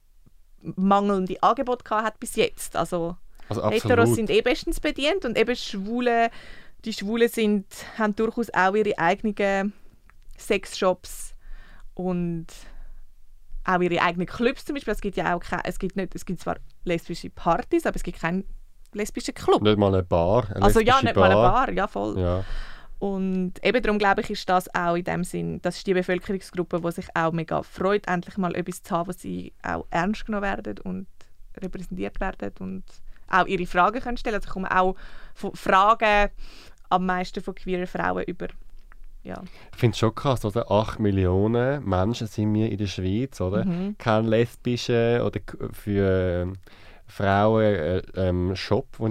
mangelnde 0.61 1.41
Angebote 1.43 1.89
hat 1.91 2.19
bis 2.19 2.37
jetzt. 2.37 2.77
Also 2.77 3.17
Also 3.49 3.71
Heteros 3.71 4.15
sind 4.15 4.31
eh 4.31 4.43
bestens 4.43 4.81
bedient 4.81 5.25
und 5.25 5.39
eben 5.39 5.55
Schwule, 5.57 6.31
die 6.85 6.93
Schwulen 6.93 7.29
sind, 7.29 7.67
haben 7.97 8.17
durchaus 8.17 8.53
auch 8.53 8.75
ihre 8.75 8.99
eigenen 8.99 9.73
Sexshops 10.37 11.35
und 11.95 12.47
auch 13.65 13.81
ihre 13.81 14.03
eigenen 14.03 14.27
Clubs 14.27 14.65
zum 14.65 14.75
Beispiel. 14.75 14.95
Es 14.95 15.01
gibt 15.01 15.17
ja 15.17 15.35
auch 15.37 15.41
keine, 15.41 15.65
es 15.65 15.79
gibt 15.79 15.97
nicht, 15.97 16.15
es 16.15 16.25
gibt 16.25 16.41
zwar 16.41 16.57
lesbische 16.85 17.31
Partys, 17.31 17.87
aber 17.87 17.97
es 17.97 18.03
gibt 18.03 18.21
keinen 18.21 18.45
lesbischen 18.93 19.35
Club. 19.35 19.63
Nicht 19.63 19.79
mal 19.79 19.95
eine 19.95 20.03
Bar. 20.03 20.47
Eine 20.55 20.65
also 20.65 20.81
ja, 20.81 20.95
lesbische 20.95 21.05
nicht 21.07 21.17
mal 21.17 21.31
eine 21.31 21.35
Bar, 21.35 21.73
ja 21.73 21.87
voll. 21.87 22.19
Ja. 22.19 22.45
Und 22.99 23.65
eben 23.65 23.83
darum 23.83 23.99
glaube 23.99 24.23
ich, 24.23 24.31
ist 24.31 24.49
das 24.49 24.73
auch 24.75 24.97
in 24.97 25.05
dem 25.05 25.23
Sinn, 25.23 25.61
das 25.63 25.77
ist 25.77 25.87
die 25.87 25.95
Bevölkerungsgruppe, 25.95 26.81
die 26.81 26.93
sich 26.93 27.07
auch 27.15 27.33
mega 27.33 27.63
freut, 27.63 28.09
endlich 28.09 28.37
mal 28.39 28.55
etwas 28.57 28.83
zu 28.83 28.95
haben, 28.95 29.09
wo 29.09 29.13
sie 29.13 29.53
auch 29.63 29.87
ernst 29.91 30.27
genommen 30.27 30.43
werden 30.43 30.79
und 30.81 31.07
repräsentiert 31.57 32.19
werden 32.21 32.53
und 32.59 32.85
auch 33.31 33.47
ihre 33.47 33.67
Fragen 33.67 34.01
können 34.01 34.17
stellen. 34.17 34.37
Also 34.37 34.47
ich 34.47 34.53
komme 34.53 34.77
auch 34.77 34.97
Fragen 35.35 36.31
am 36.89 37.07
meisten 37.07 37.43
von 37.43 37.55
queeren 37.55 37.87
Frauen 37.87 38.25
über. 38.25 38.49
Ja. 39.23 39.43
Ich 39.73 39.79
finde 39.79 39.93
es 39.93 39.99
schon 39.99 40.15
krass, 40.15 40.45
oder? 40.45 40.71
8 40.71 41.01
Millionen 41.01 41.85
Menschen 41.85 42.27
sind 42.27 42.55
wir 42.55 42.71
in 42.71 42.79
der 42.79 42.87
Schweiz, 42.87 43.41
oder? 43.41 43.65
Mhm. 43.65 43.97
Kein 43.99 44.25
lesbischer 44.25 45.25
oder 45.25 45.41
für 45.73 46.53
ähm, 47.09 47.15
Frauen 47.15 47.63
äh, 47.63 48.03
ähm, 48.17 48.55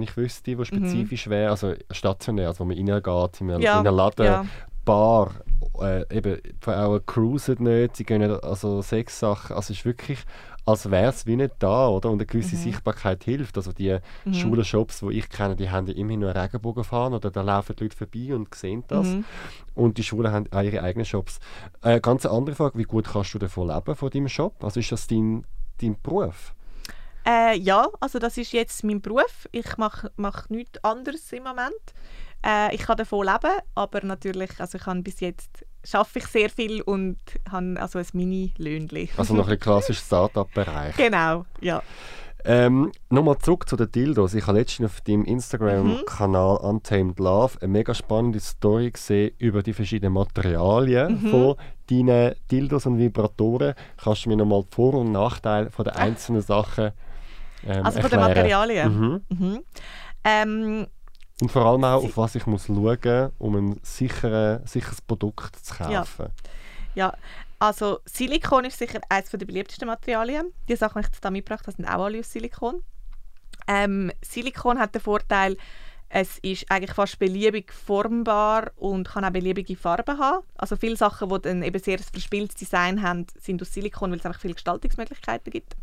ich 0.02 0.16
wüsste, 0.16 0.58
wo 0.58 0.64
spezifisch 0.64 1.28
wäre, 1.28 1.50
also 1.50 1.74
stationär, 1.90 2.48
also 2.48 2.60
wo 2.60 2.64
man 2.64 2.76
reingeht, 2.76 3.40
in 3.40 3.50
einem, 3.50 3.58
Mhm. 3.58 3.64
Ja, 3.64 3.72
in 3.74 3.78
einer 3.86 3.92
Laden, 3.92 4.26
ja. 4.26 4.44
Bar, 4.84 5.32
äh, 5.80 6.16
eben, 6.16 6.40
die 6.42 6.54
Frauen 6.60 7.04
cruisen 7.04 7.62
nicht, 7.62 7.96
sie 7.96 8.04
gehen 8.04 8.22
also 8.22 8.80
Sexsachen, 8.80 9.54
also 9.54 9.72
es 9.72 9.78
ist 9.80 9.84
wirklich, 9.84 10.20
als 10.64 10.90
wäre 10.90 11.10
es 11.10 11.26
wie 11.26 11.36
nicht 11.36 11.54
da, 11.58 11.88
oder? 11.88 12.10
Und 12.10 12.18
eine 12.18 12.26
gewisse 12.26 12.56
Mhm. 12.56 12.60
Sichtbarkeit 12.60 13.24
hilft, 13.24 13.56
also 13.56 13.72
die 13.72 13.98
schwulen 14.32 14.64
Shops, 14.64 15.00
die 15.00 15.18
ich 15.18 15.28
kenne, 15.28 15.56
die 15.56 15.70
haben 15.70 15.86
ja 15.86 15.94
immerhin 15.94 16.20
nur 16.20 16.30
einen 16.30 16.40
Regenbogen 16.40 16.84
oder 17.12 17.30
da 17.30 17.42
laufen 17.42 17.74
die 17.76 17.84
Leute 17.84 17.96
vorbei 17.96 18.34
und 18.34 18.54
sehen 18.54 18.84
das. 18.88 19.08
Mhm. 19.08 19.24
Und 19.74 19.98
die 19.98 20.02
Schulen 20.04 20.32
haben 20.32 20.46
auch 20.52 20.62
ihre 20.62 20.82
eigenen 20.82 21.04
Shops. 21.06 21.38
Äh, 21.82 22.00
ganz 22.00 22.24
eine 22.26 22.34
andere 22.34 22.54
Frage, 22.56 22.78
wie 22.78 22.84
gut 22.84 23.08
kannst 23.12 23.32
du 23.34 23.38
davon 23.38 23.68
leben, 23.68 23.94
von 23.94 24.10
deinem 24.10 24.28
Shop? 24.28 24.62
Also 24.62 24.80
ist 24.80 24.92
das 24.92 25.06
dein, 25.06 25.44
dein 25.80 25.96
Beruf? 26.02 26.54
Äh, 27.28 27.58
ja, 27.58 27.86
also 28.00 28.18
das 28.18 28.38
ist 28.38 28.52
jetzt 28.52 28.84
mein 28.84 29.02
Beruf. 29.02 29.48
Ich 29.52 29.76
mache 29.76 30.10
mach 30.16 30.48
nichts 30.48 30.82
anderes 30.82 31.30
im 31.32 31.42
Moment. 31.42 31.74
Äh, 32.44 32.74
ich 32.74 32.82
kann 32.82 32.96
davon 32.96 33.26
leben, 33.26 33.58
aber 33.74 34.02
natürlich, 34.02 34.50
also 34.58 34.78
ich 34.78 34.86
habe 34.86 35.02
bis 35.02 35.20
jetzt 35.20 35.66
schaffe 35.84 36.20
ich 36.20 36.26
sehr 36.26 36.48
viel 36.48 36.80
und 36.82 37.18
habe 37.50 37.76
also 37.78 37.98
ein 37.98 38.06
Mini-Löhnchen. 38.12 39.10
Also 39.16 39.34
noch 39.34 39.44
ein 39.44 39.58
bisschen 39.58 39.60
klassisch 39.60 39.98
Start-up-Bereich. 39.98 40.96
genau, 40.96 41.44
ja. 41.60 41.82
Ähm, 42.44 42.92
Nochmal 43.10 43.36
zurück 43.38 43.68
zu 43.68 43.76
den 43.76 43.90
Dildos. 43.90 44.32
Ich 44.32 44.46
habe 44.46 44.58
letztens 44.58 44.92
auf 44.92 45.00
deinem 45.00 45.24
Instagram-Kanal 45.24 46.58
Untamed 46.58 47.18
Love 47.18 47.58
eine 47.60 47.72
mega 47.72 47.92
spannende 47.94 48.40
Story 48.40 48.92
gesehen 48.92 49.32
über 49.38 49.62
die 49.62 49.72
verschiedenen 49.74 50.14
Materialien 50.14 51.18
von 51.30 51.56
deinen 51.90 52.34
Dildos 52.50 52.86
und 52.86 52.98
Vibratoren. 52.98 53.74
Kannst 54.02 54.24
du 54.24 54.30
mir 54.30 54.36
nochmal 54.36 54.62
Vor- 54.70 54.94
und 54.94 55.12
Nachteile 55.12 55.70
von 55.70 55.84
den 55.84 55.94
einzelnen 55.94 56.40
Sachen 56.40 56.92
ähm, 57.66 57.84
Also 57.84 58.00
von 58.00 58.10
den? 58.10 58.20
Materialien. 58.20 58.98
Mhm. 58.98 59.22
Mhm. 59.38 59.64
Ähm, 60.24 60.86
Und 61.40 61.50
vor 61.52 61.64
allem 61.66 61.84
auch, 61.84 62.04
auf 62.04 62.16
was 62.16 62.34
ich 62.34 62.46
muss 62.46 62.66
schauen 62.66 63.30
um 63.38 63.56
ein 63.56 63.80
sichere, 63.82 64.62
sicheres 64.64 65.00
Produkt 65.00 65.56
zu 65.56 65.74
Ja. 65.84 66.00
kaufen. 66.00 66.26
ja, 66.94 67.12
also 67.60 67.98
Silikon 68.04 68.64
ist 68.64 68.78
sicher 68.78 69.00
eines 69.08 69.30
der 69.30 69.38
beliebtesten 69.38 69.86
Materialien. 69.88 70.52
Die 70.68 70.76
Sachen, 70.76 71.00
die 71.02 71.06
ich 71.08 71.12
jetzt 71.14 71.24
da 71.24 71.30
mitgebracht 71.30 71.66
habe, 71.66 71.76
sind 71.76 71.86
auch 71.86 72.04
alle 72.04 72.20
aus 72.20 72.30
Silikon. 72.32 72.82
Ähm, 73.66 74.12
Silikon 74.22 74.78
hat 74.78 74.94
den 74.94 75.00
Vorteil, 75.02 75.56
es 76.10 76.38
ist 76.38 76.70
eigentlich 76.70 76.94
fast 76.94 77.18
beliebig 77.18 77.72
formbar 77.72 78.70
und 78.76 79.08
kann 79.08 79.24
auch 79.24 79.30
beliebige 79.30 79.76
Farben 79.76 80.18
haben. 80.18 80.44
Also 80.54 80.76
viele 80.76 80.96
Sachen, 80.96 81.28
die 81.28 81.40
dann 81.42 81.62
eben 81.62 81.78
sehr 81.78 81.98
verspieltes 81.98 82.56
Design 82.56 83.02
haben, 83.02 83.26
sind 83.38 83.60
aus 83.60 83.72
Silikon, 83.72 84.10
weil 84.10 84.18
es 84.18 84.26
einfach 84.26 84.40
viele 84.40 84.54
Gestaltungsmöglichkeiten 84.54 85.50
gibt. 85.50 85.76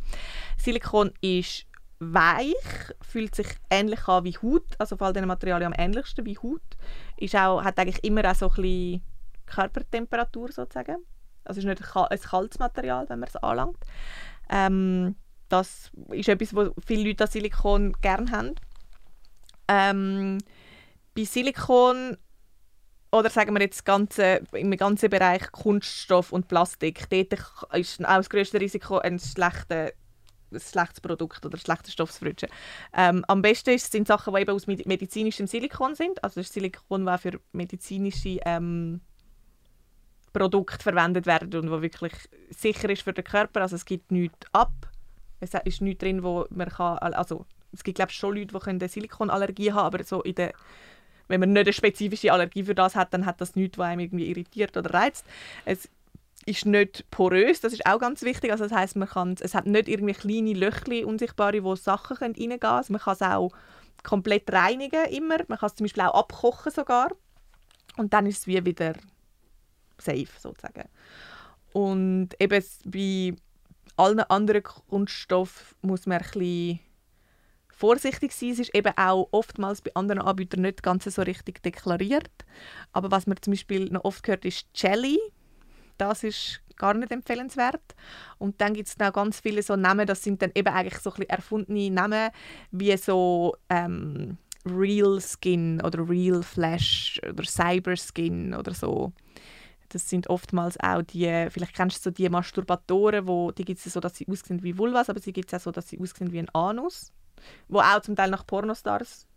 Silikon 0.57 1.11
ist 1.21 1.67
weich, 1.99 2.53
fühlt 3.01 3.35
sich 3.35 3.47
ähnlich 3.69 4.07
an 4.07 4.23
wie 4.23 4.37
Haut, 4.41 4.65
also 4.79 4.97
von 4.97 5.07
all 5.07 5.13
diesen 5.13 5.27
Materialien 5.27 5.73
am 5.73 5.79
ähnlichsten 5.79 6.25
wie 6.25 6.37
Haut. 6.37 6.61
Ist 7.17 7.35
auch, 7.35 7.63
hat 7.63 7.77
eigentlich 7.79 8.03
immer 8.03 8.29
auch 8.29 8.35
so 8.35 8.49
ein 8.49 8.55
bisschen 8.55 9.01
Körpertemperatur 9.45 10.51
sozusagen. 10.51 10.97
Also 11.43 11.59
ist 11.59 11.65
nicht 11.65 11.81
ein 11.81 12.21
kaltes 12.21 12.59
Material, 12.59 13.07
wenn 13.07 13.19
man 13.19 13.29
es 13.29 13.35
anlangt. 13.35 13.77
Ähm, 14.49 15.15
das 15.49 15.91
ist 16.09 16.27
etwas, 16.27 16.55
was 16.55 16.71
viele 16.85 17.09
Leute 17.09 17.25
an 17.25 17.29
Silikon 17.29 17.93
gerne 18.01 18.31
haben. 18.31 18.55
Ähm, 19.67 20.37
bei 21.15 21.23
Silikon 21.23 22.17
oder 23.11 23.29
sagen 23.29 23.53
wir 23.53 23.61
jetzt 23.61 23.85
ganze, 23.85 24.41
im 24.51 24.71
ganzen 24.71 25.09
Bereich 25.09 25.51
Kunststoff 25.51 26.31
und 26.31 26.47
Plastik, 26.47 27.09
dort 27.09 27.33
ist 27.73 28.03
auch 28.03 28.17
das 28.17 28.29
größte 28.29 28.59
Risiko 28.59 28.97
ein, 28.97 29.19
schlechter, 29.19 29.93
ein 30.51 30.59
schlechtes 30.59 31.01
Produkt 31.01 31.45
oder 31.45 31.57
ein 31.57 31.61
schlechter 31.61 31.91
Stoff. 31.91 32.19
Ähm, 32.93 33.23
am 33.27 33.41
besten 33.41 33.77
sind 33.77 34.07
Sachen, 34.07 34.33
die 34.33 34.41
eben 34.41 34.51
aus 34.51 34.67
medizinischem 34.67 35.47
Silikon 35.47 35.95
sind, 35.95 36.23
also 36.23 36.41
das 36.41 36.51
Silikon, 36.51 37.05
das 37.05 37.21
für 37.21 37.39
medizinische 37.53 38.39
ähm, 38.45 39.01
Produkte 40.33 40.83
verwendet 40.83 41.25
werden 41.25 41.57
und 41.57 41.71
wo 41.71 41.81
wirklich 41.81 42.13
sicher 42.49 42.89
ist 42.89 43.03
für 43.03 43.13
den 43.13 43.23
Körper, 43.23 43.61
also 43.61 43.77
es 43.77 43.85
gibt 43.85 44.11
nichts 44.11 44.45
ab, 44.51 44.73
es 45.39 45.53
ist 45.63 45.81
nichts 45.81 45.99
drin, 45.99 46.23
wo 46.23 46.45
man 46.49 46.67
kann, 46.67 46.97
also 46.97 47.45
es 47.75 47.83
gibt 47.83 47.97
glaube 47.97 48.11
schon 48.11 48.35
Leute, 48.35 48.57
die 48.57 48.69
eine 48.69 48.89
Silikonallergie 48.89 49.71
haben, 49.71 49.85
aber 49.85 50.03
so 50.03 50.21
in 50.21 50.35
der 50.35 50.53
wenn 51.27 51.39
man 51.39 51.53
nicht 51.53 51.65
eine 51.65 51.73
spezifische 51.73 52.31
Allergie 52.31 52.63
für 52.63 52.75
das 52.75 52.95
hat, 52.95 53.13
dann 53.13 53.25
hat 53.25 53.41
das 53.41 53.55
nichts, 53.55 53.77
was 53.77 53.87
einem 53.87 54.01
irgendwie 54.01 54.29
irritiert 54.29 54.77
oder 54.77 54.93
reizt. 54.93 55.25
Es 55.65 55.89
ist 56.45 56.65
nicht 56.65 57.09
porös, 57.09 57.61
das 57.61 57.73
ist 57.73 57.85
auch 57.85 57.99
ganz 57.99 58.21
wichtig. 58.21 58.51
Also 58.51 58.65
das 58.65 58.73
heißt, 58.73 58.95
man 58.95 59.09
kann, 59.09 59.35
es 59.39 59.55
hat 59.55 59.65
nicht 59.65 59.87
irgendwie 59.87 60.13
kleine 60.13 60.53
Löchli 60.53 61.03
unsichtbare, 61.03 61.63
wo 61.63 61.75
Sachen 61.75 62.17
reingehen 62.17 62.59
können. 62.59 62.73
Also 62.73 62.93
man 62.93 63.01
kann 63.01 63.13
es 63.13 63.21
auch 63.21 63.51
komplett 64.03 64.51
reinigen 64.53 65.05
immer. 65.05 65.37
Man 65.47 65.57
kann 65.57 65.67
es 65.67 65.75
zum 65.75 65.85
Beispiel 65.85 66.03
auch 66.03 66.13
abkochen 66.13 66.71
sogar. 66.71 67.09
Und 67.97 68.13
dann 68.13 68.27
ist 68.27 68.39
es 68.39 68.47
wie 68.47 68.63
wieder 68.63 68.93
safe 69.97 70.27
sozusagen. 70.39 70.87
Und 71.73 72.29
eben 72.39 72.63
bei 72.85 73.35
allen 73.97 74.19
anderen 74.19 74.63
Kunststoffen 74.63 75.75
muss 75.81 76.05
man 76.05 76.17
ein 76.19 76.23
bisschen 76.23 76.79
vorsichtig 77.75 78.31
sein. 78.31 78.51
Es 78.51 78.59
ist 78.59 78.75
eben 78.75 78.93
auch 78.97 79.27
oftmals 79.31 79.81
bei 79.81 79.91
anderen 79.95 80.21
Anbietern 80.21 80.61
nicht 80.61 80.81
ganz 80.81 81.03
so 81.05 81.21
richtig 81.21 81.61
deklariert. 81.61 82.31
Aber 82.93 83.11
was 83.11 83.27
man 83.27 83.37
zum 83.41 83.51
Beispiel 83.51 83.85
noch 83.89 84.05
oft 84.05 84.27
hört, 84.27 84.45
ist 84.45 84.67
Jelly. 84.75 85.19
Das 85.97 86.23
ist 86.23 86.61
gar 86.77 86.93
nicht 86.93 87.11
empfehlenswert. 87.11 87.95
Und 88.37 88.59
dann 88.61 88.73
gibt 88.73 88.87
es 88.87 88.97
noch 88.97 89.13
ganz 89.13 89.39
viele 89.39 89.61
so 89.61 89.75
Namen, 89.75 90.07
das 90.07 90.23
sind 90.23 90.41
dann 90.41 90.51
eben 90.55 90.73
eigentlich 90.73 90.99
so 91.01 91.13
ein 91.13 91.23
erfundene 91.23 91.89
Namen, 91.89 92.31
wie 92.71 92.95
so 92.97 93.55
ähm, 93.69 94.37
Real 94.65 95.19
Skin 95.21 95.81
oder 95.81 96.07
Real 96.07 96.43
Flash 96.43 97.19
oder 97.27 97.43
Cyber 97.43 97.95
Skin 97.95 98.53
oder 98.53 98.73
so. 98.73 99.13
Das 99.89 100.09
sind 100.09 100.29
oftmals 100.29 100.77
auch 100.79 101.03
die, 101.03 101.47
vielleicht 101.49 101.75
kennst 101.75 101.97
du 101.97 102.09
so 102.09 102.11
die 102.11 102.27
Masturbatoren, 102.27 103.27
wo, 103.27 103.51
die 103.51 103.63
gibt 103.63 103.85
es 103.85 103.93
so, 103.93 103.99
dass 103.99 104.17
sie 104.17 104.27
aussehen 104.27 104.63
wie 104.63 104.77
Vulvas, 104.77 105.09
aber 105.09 105.21
sie 105.21 105.31
gibt 105.31 105.53
es 105.53 105.59
auch 105.59 105.63
so, 105.65 105.71
dass 105.71 105.87
sie 105.87 105.99
aussehen 105.99 106.31
wie 106.31 106.39
ein 106.39 106.49
Anus 106.49 107.13
wo 107.67 107.79
auch 107.79 108.01
zum 108.01 108.15
Teil 108.15 108.29
nach 108.29 108.45
Pornostars 108.45 109.27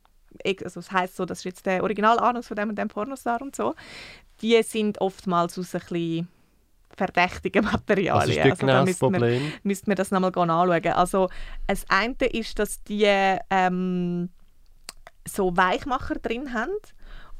also 0.44 0.80
das 0.80 0.92
heißt 0.92 1.16
so, 1.16 1.24
das 1.24 1.38
ist 1.38 1.44
jetzt 1.44 1.66
der 1.66 1.82
Originalanus 1.82 2.48
von 2.48 2.56
dem 2.56 2.68
und 2.70 2.78
dem 2.78 2.88
Pornostar 2.88 3.40
und 3.42 3.56
so, 3.56 3.74
die 4.40 4.62
sind 4.62 5.00
oftmals 5.00 5.58
aus 5.58 5.74
ein 5.74 5.80
bisschen 5.80 6.28
verdächtigen 6.96 7.64
Materialien. 7.64 8.38
Ist 8.38 8.44
also 8.44 8.56
genau 8.56 8.72
da 8.72 8.84
das 8.84 8.98
Problem? 8.98 9.42
Man, 9.42 9.52
müsste 9.62 9.90
man 9.90 9.96
das 9.96 10.10
nochmal 10.10 10.32
anschauen. 10.36 10.92
Also 10.94 11.28
das 11.66 11.84
eine 11.88 12.14
ist, 12.32 12.58
dass 12.58 12.82
die 12.84 13.06
ähm, 13.50 14.30
so 15.26 15.56
Weichmacher 15.56 16.16
drin 16.16 16.52
haben 16.54 16.72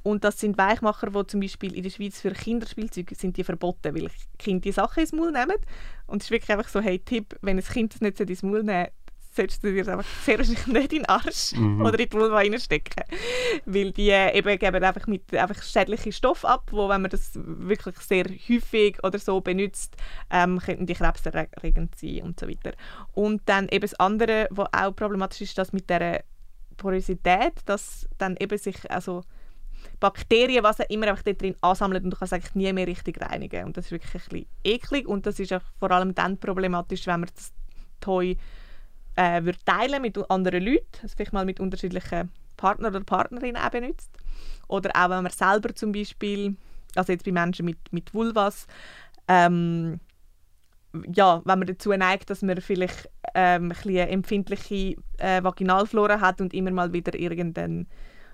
und 0.03 0.25
das 0.25 0.39
sind 0.39 0.57
Weichmacher, 0.59 1.11
die 1.11 1.27
zum 1.27 1.41
Beispiel 1.41 1.75
in 1.75 1.83
der 1.83 1.91
Schweiz 1.91 2.21
für 2.21 2.31
Kinderspielzeuge 2.31 3.15
sind 3.15 3.37
die 3.37 3.45
verboten, 3.45 3.95
weil 3.95 4.09
Kinder 4.39 4.63
die 4.63 4.73
Sachen 4.73 5.01
ins 5.01 5.13
Maul 5.13 5.33
nehmen. 5.33 5.57
Und 6.07 6.23
es 6.23 6.27
ist 6.27 6.31
wirklich 6.31 6.51
einfach 6.51 6.71
so, 6.71 6.81
hey, 6.81 6.99
Tipp, 6.99 7.37
wenn 7.43 7.59
ein 7.59 7.65
Kind 7.65 7.95
das 7.95 8.01
nicht 8.01 8.21
ins 8.21 8.43
Maul 8.43 8.63
nehmen 8.63 8.89
solltest 9.39 9.63
du 9.63 9.73
dir 9.73 9.87
einfach 9.89 10.05
sehr 10.25 10.39
wahrscheinlich 10.39 10.67
nicht 10.67 10.93
in 10.93 11.03
den 11.03 11.09
Arsch 11.09 11.53
mhm. 11.53 11.81
oder 11.81 11.99
in 11.99 12.09
die 12.09 12.17
Vulva 12.17 12.37
reinstecken. 12.37 13.05
Weil 13.65 13.93
die 13.93 14.11
äh, 14.11 14.37
eben 14.37 14.59
geben 14.59 14.83
einfach 14.83 15.07
mit 15.07 15.33
einfach 15.35 15.63
schädlichen 15.63 16.13
Stoff 16.13 16.45
ab, 16.45 16.69
wo 16.73 16.89
wenn 16.89 17.03
man 17.03 17.11
das 17.11 17.31
wirklich 17.35 17.97
sehr 17.99 18.25
häufig 18.25 19.03
oder 19.05 19.19
so 19.19 19.41
benutzt, 19.41 19.97
ähm, 20.31 20.59
könnten 20.59 20.87
die 20.87 20.95
krebserregend 20.95 21.95
sein 21.97 22.23
und 22.23 22.41
so 22.41 22.49
weiter. 22.49 22.73
Und 23.13 23.43
dann 23.47 23.69
eben 23.69 23.83
das 23.83 23.95
andere, 23.95 24.49
was 24.51 24.69
auch 24.73 24.95
problematisch 24.95 25.43
ist, 25.43 25.57
das 25.57 25.73
mit 25.73 25.89
der 25.89 26.25
Porosität, 26.77 27.55
dass 27.67 28.09
dann 28.19 28.37
eben 28.39 28.59
sich 28.59 28.91
also 28.91 29.23
Bakterien, 30.01 30.65
was 30.65 30.81
auch 30.81 30.91
immer, 30.91 31.09
einfach 31.09 31.23
dort 31.23 31.41
drin 31.41 31.57
ansammeln 31.61 32.05
und 32.05 32.11
du 32.11 32.17
kannst 32.17 32.33
eigentlich 32.33 32.55
nie 32.55 32.73
mehr 32.73 32.87
richtig 32.87 33.21
reinigen. 33.21 33.67
Und 33.67 33.77
das 33.77 33.87
ist 33.87 33.93
wirklich 33.93 34.15
ein 34.15 34.21
bisschen 34.21 34.47
eklig 34.65 35.07
und 35.07 35.27
das 35.27 35.39
ist 35.39 35.53
auch 35.53 35.63
vor 35.79 35.91
allem 35.91 36.15
dann 36.15 36.39
problematisch, 36.39 37.07
wenn 37.07 37.21
man 37.21 37.31
das 37.35 37.53
Toy 38.01 38.37
äh, 39.19 39.45
würde 39.45 39.59
teilen 39.65 40.01
mit 40.01 40.17
anderen 40.31 40.65
Leuten, 40.65 40.87
also 41.03 41.15
vielleicht 41.17 41.33
mal 41.33 41.45
mit 41.45 41.59
unterschiedlichen 41.59 42.31
Partnern 42.57 42.95
oder 42.95 43.05
Partnerinnen 43.05 43.61
auch 43.61 43.71
benutzt. 43.71 44.11
Oder 44.69 44.91
auch 44.95 45.11
wenn 45.11 45.25
man 45.25 45.33
selber 45.33 45.75
zum 45.75 45.91
Beispiel, 45.91 46.57
also 46.95 47.13
jetzt 47.13 47.25
bei 47.25 47.33
Menschen 47.33 47.65
mit, 47.65 47.79
mit 47.91 48.15
Vulvas, 48.15 48.69
ähm, 49.27 49.99
ja, 51.13 51.43
wenn 51.45 51.59
man 51.59 51.67
dazu 51.67 51.91
neigt, 51.91 52.31
dass 52.31 52.43
man 52.43 52.61
vielleicht 52.61 53.11
ähm, 53.35 53.73
ein 53.73 53.89
eine 53.89 54.09
empfindliche 54.09 54.97
äh, 55.19 55.43
Vaginalflora 55.43 56.21
hat 56.21 56.41
und 56.41 56.55
immer 56.55 56.71
mal 56.71 56.93
wieder 56.93 57.15
irgendein 57.15 57.89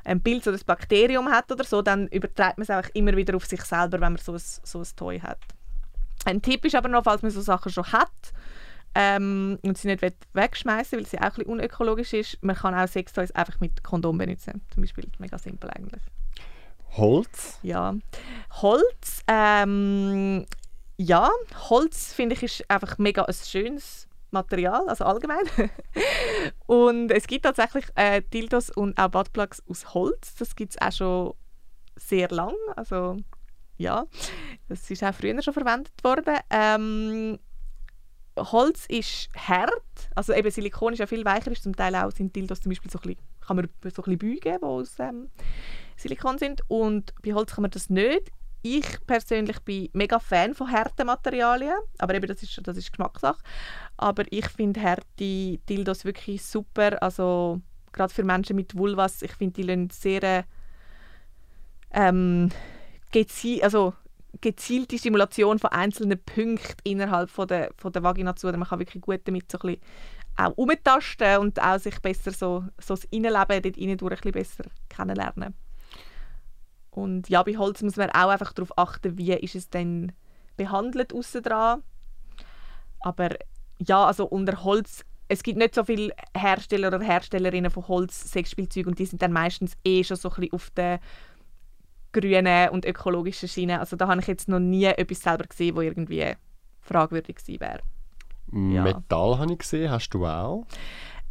ein 0.04 0.22
Pilz 0.22 0.46
oder 0.46 0.58
ein 0.58 0.66
Bakterium 0.66 1.28
hat 1.30 1.50
oder 1.50 1.64
so, 1.64 1.80
dann 1.80 2.08
überträgt 2.08 2.58
man 2.58 2.64
es 2.64 2.70
einfach 2.70 2.90
immer 2.92 3.16
wieder 3.16 3.34
auf 3.34 3.46
sich 3.46 3.62
selber, 3.62 4.00
wenn 4.02 4.12
man 4.12 4.18
so 4.18 4.34
ein, 4.34 4.38
so 4.38 4.80
ein 4.80 4.86
Toy 4.96 5.18
hat. 5.18 5.40
Ein 6.26 6.42
Tipp 6.42 6.62
ist 6.66 6.74
aber 6.74 6.90
noch, 6.90 7.04
falls 7.04 7.22
man 7.22 7.30
so 7.30 7.40
Sachen 7.40 7.72
schon 7.72 7.90
hat, 7.90 8.10
ähm, 8.94 9.58
und 9.62 9.78
sie 9.78 9.88
nicht 9.88 10.02
wegschmeißen, 10.32 10.98
weil 10.98 11.06
sie 11.06 11.18
auch 11.18 11.22
ein 11.22 11.30
bisschen 11.34 11.52
unökologisch 11.52 12.12
ist. 12.12 12.42
Man 12.42 12.56
kann 12.56 12.74
auch 12.74 12.88
Sextoys 12.88 13.32
einfach 13.32 13.60
mit 13.60 13.82
Kondom 13.82 14.18
benutzen. 14.18 14.62
Zum 14.72 14.82
Beispiel 14.82 15.08
mega 15.18 15.38
simpel 15.38 15.70
eigentlich. 15.70 16.02
Holz? 16.96 17.58
Ja. 17.62 17.94
Holz, 18.62 19.22
ähm, 19.26 20.46
ja, 20.96 21.28
Holz 21.68 22.12
finde 22.12 22.34
ich 22.36 22.42
ist 22.44 22.70
einfach 22.70 22.98
mega 22.98 23.22
ein 23.24 23.34
schönes 23.34 24.08
Material, 24.30 24.88
also 24.88 25.04
allgemein. 25.04 25.44
und 26.66 27.10
es 27.10 27.26
gibt 27.26 27.44
tatsächlich 27.44 27.86
äh, 27.96 28.22
Dildos 28.22 28.70
und 28.70 28.98
auch 28.98 29.08
Buttplugs 29.08 29.62
aus 29.68 29.94
Holz. 29.94 30.34
Das 30.36 30.54
gibt 30.54 30.72
es 30.72 30.80
auch 30.80 30.92
schon 30.92 31.34
sehr 31.96 32.28
lang. 32.28 32.54
Also 32.76 33.16
ja, 33.76 34.06
das 34.68 34.88
ist 34.90 35.02
auch 35.02 35.14
früher 35.14 35.40
schon 35.42 35.54
verwendet 35.54 35.92
worden. 36.04 36.36
Ähm, 36.50 37.38
Holz 38.36 38.86
ist 38.86 39.28
hart, 39.36 40.10
also 40.14 40.32
eben 40.32 40.50
Silikon 40.50 40.92
ist 40.92 40.98
ja 40.98 41.06
viel 41.06 41.24
weicher, 41.24 41.52
ist 41.52 41.62
zum 41.62 41.76
Teil 41.76 41.94
auch 41.94 42.10
sind 42.10 42.34
Dildos 42.34 42.60
zum 42.60 42.70
Beispiel 42.70 42.90
so 42.90 42.98
ein 42.98 43.02
bisschen, 43.02 43.22
kann 43.46 43.56
man 43.56 43.68
so 43.82 43.88
ein 43.88 43.92
bisschen 43.92 44.18
beugen, 44.18 44.58
die 44.60 44.64
aus 44.64 44.98
ähm, 44.98 45.30
Silikon 45.96 46.38
sind 46.38 46.62
und 46.68 47.14
bei 47.22 47.32
Holz 47.32 47.54
kann 47.54 47.62
man 47.62 47.70
das 47.70 47.90
nicht. 47.90 48.30
Ich 48.62 48.86
persönlich 49.06 49.60
bin 49.60 49.90
mega 49.92 50.18
Fan 50.18 50.54
von 50.54 50.70
harten 50.72 51.06
Materialien, 51.06 51.76
aber 51.98 52.14
eben 52.14 52.26
das 52.26 52.42
ist, 52.42 52.58
das 52.64 52.78
ist 52.78 52.90
Geschmackssache. 52.90 53.42
Aber 53.98 54.24
ich 54.30 54.48
finde 54.48 54.80
harte 54.82 55.58
Dildos 55.68 56.04
wirklich 56.04 56.42
super, 56.42 57.02
also 57.02 57.60
gerade 57.92 58.12
für 58.12 58.24
Menschen 58.24 58.56
mit 58.56 58.74
Vulvas, 58.74 59.22
ich 59.22 59.32
finde 59.32 59.62
die 59.62 59.88
sehr 59.92 60.44
ähm, 61.92 62.50
also 63.62 63.94
gezielte 64.40 64.98
Stimulation 64.98 65.58
von 65.58 65.70
einzelnen 65.70 66.18
Punkten 66.22 66.76
innerhalb 66.84 67.30
von 67.30 67.48
der, 67.48 67.70
von 67.76 67.92
der 67.92 68.02
Vagina 68.02 68.36
zu. 68.36 68.46
Man 68.48 68.64
kann 68.64 68.78
wirklich 68.78 69.02
gut 69.02 69.20
damit 69.24 69.50
so 69.50 69.58
ein 69.58 69.74
bisschen 69.74 69.80
auch 70.36 70.52
umtasten 70.56 71.38
und 71.38 71.62
auch 71.62 71.78
sich 71.78 72.00
besser 72.00 72.32
so, 72.32 72.64
so 72.80 72.94
das 72.94 73.04
Innenleben 73.04 73.62
dort 73.62 73.78
rein 73.78 73.96
durch 73.96 74.24
ein 74.24 74.32
bisschen 74.32 74.32
besser 74.32 74.64
kennenlernen. 74.88 75.54
Und 76.90 77.28
ja, 77.28 77.42
bei 77.42 77.56
Holz 77.56 77.82
muss 77.82 77.96
man 77.96 78.10
auch 78.10 78.28
einfach 78.28 78.52
darauf 78.52 78.76
achten, 78.78 79.18
wie 79.18 79.32
ist 79.32 79.54
es 79.54 79.68
denn 79.68 80.12
behandelt 80.56 81.12
außen 81.12 81.42
dran. 81.42 81.82
Aber 83.00 83.30
ja, 83.78 84.06
also 84.06 84.26
unter 84.26 84.62
Holz, 84.64 85.04
es 85.28 85.42
gibt 85.42 85.58
nicht 85.58 85.74
so 85.74 85.84
viele 85.84 86.14
Hersteller 86.36 86.88
oder 86.88 87.00
Herstellerinnen 87.00 87.70
von 87.70 87.88
Holz-Sexspielzeugen 87.88 88.92
und 88.92 88.98
die 88.98 89.06
sind 89.06 89.22
dann 89.22 89.32
meistens 89.32 89.76
eh 89.84 90.04
schon 90.04 90.16
so 90.16 90.30
ein 90.30 90.34
bisschen 90.36 90.52
auf 90.52 90.70
der 90.70 91.00
grünen 92.14 92.70
und 92.70 92.86
ökologischen 92.86 93.48
Schiene. 93.48 93.80
Also 93.80 93.96
da 93.96 94.08
habe 94.08 94.20
ich 94.20 94.26
jetzt 94.26 94.48
noch 94.48 94.60
nie 94.60 94.84
etwas 94.86 95.20
selber 95.20 95.44
gesehen, 95.44 95.76
wo 95.76 95.82
irgendwie 95.82 96.32
fragwürdig 96.80 97.36
gewesen 97.36 97.60
wäre. 97.60 97.80
Ja. 98.52 98.82
Metall 98.82 99.38
habe 99.38 99.52
ich 99.52 99.58
gesehen, 99.58 99.90
hast 99.90 100.08
du 100.10 100.26
auch? 100.26 100.66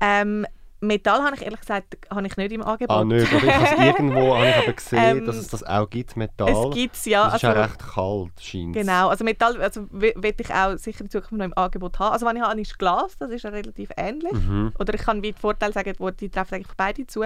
Ähm, 0.02 0.46
Metall 0.82 1.24
habe 1.24 1.36
ich 1.36 1.42
ehrlich 1.42 1.62
gesagt 1.62 1.98
habe 2.10 2.28
ich 2.28 2.36
nicht 2.36 2.52
im 2.52 2.62
Angebot. 2.62 2.98
Ah, 2.98 3.04
nicht. 3.06 3.32
Oder 3.34 3.46
ich 3.46 3.54
habe 3.56 3.66
es 3.66 3.72
irgendwo 3.86 4.36
habe 4.36 4.50
ich 4.50 4.56
aber 4.56 4.74
gesehen, 4.74 5.18
Ähm, 5.20 5.26
dass 5.26 5.38
es 5.38 5.48
das 5.48 5.64
auch 5.64 5.90
gibt, 5.90 6.18
Metall. 6.18 6.50
Es 6.50 6.76
gibt 6.76 6.96
es 6.96 7.06
ja. 7.06 7.26
das 7.26 7.36
ist 7.36 7.46
also- 7.46 7.60
ja 7.60 7.66
recht 7.66 7.80
kalt, 7.80 8.42
scheint 8.42 8.74
Genau, 8.74 9.08
also 9.10 9.24
Metall 9.24 9.62
also 9.62 9.88
werde 9.92 10.36
ich 10.38 10.54
auch 10.54 10.78
sicher 10.78 11.02
in 11.02 11.10
Zukunft 11.10 11.32
noch 11.32 11.46
im 11.46 11.58
Angebot 11.58 11.98
haben. 12.00 12.14
Also 12.14 12.26
wenn 12.26 12.36
ich 12.36 12.42
habe, 12.44 12.60
ist 12.60 12.78
Glas, 12.78 13.18
das 13.18 13.32
ist 13.32 13.44
ja 13.44 13.50
relativ 13.52 13.90
ähnlich. 13.96 14.34
Mhm. 14.34 14.74
Oder 14.78 14.94
ich 14.94 15.02
kann 15.02 15.24
wie 15.24 15.32
die 15.32 15.40
Vorteile 15.40 15.72
sagen, 15.74 15.94
wo 16.00 16.10
die 16.12 16.30
treffen 16.30 16.56
eigentlich 16.56 16.76
beide 16.76 17.08
zu. 17.08 17.24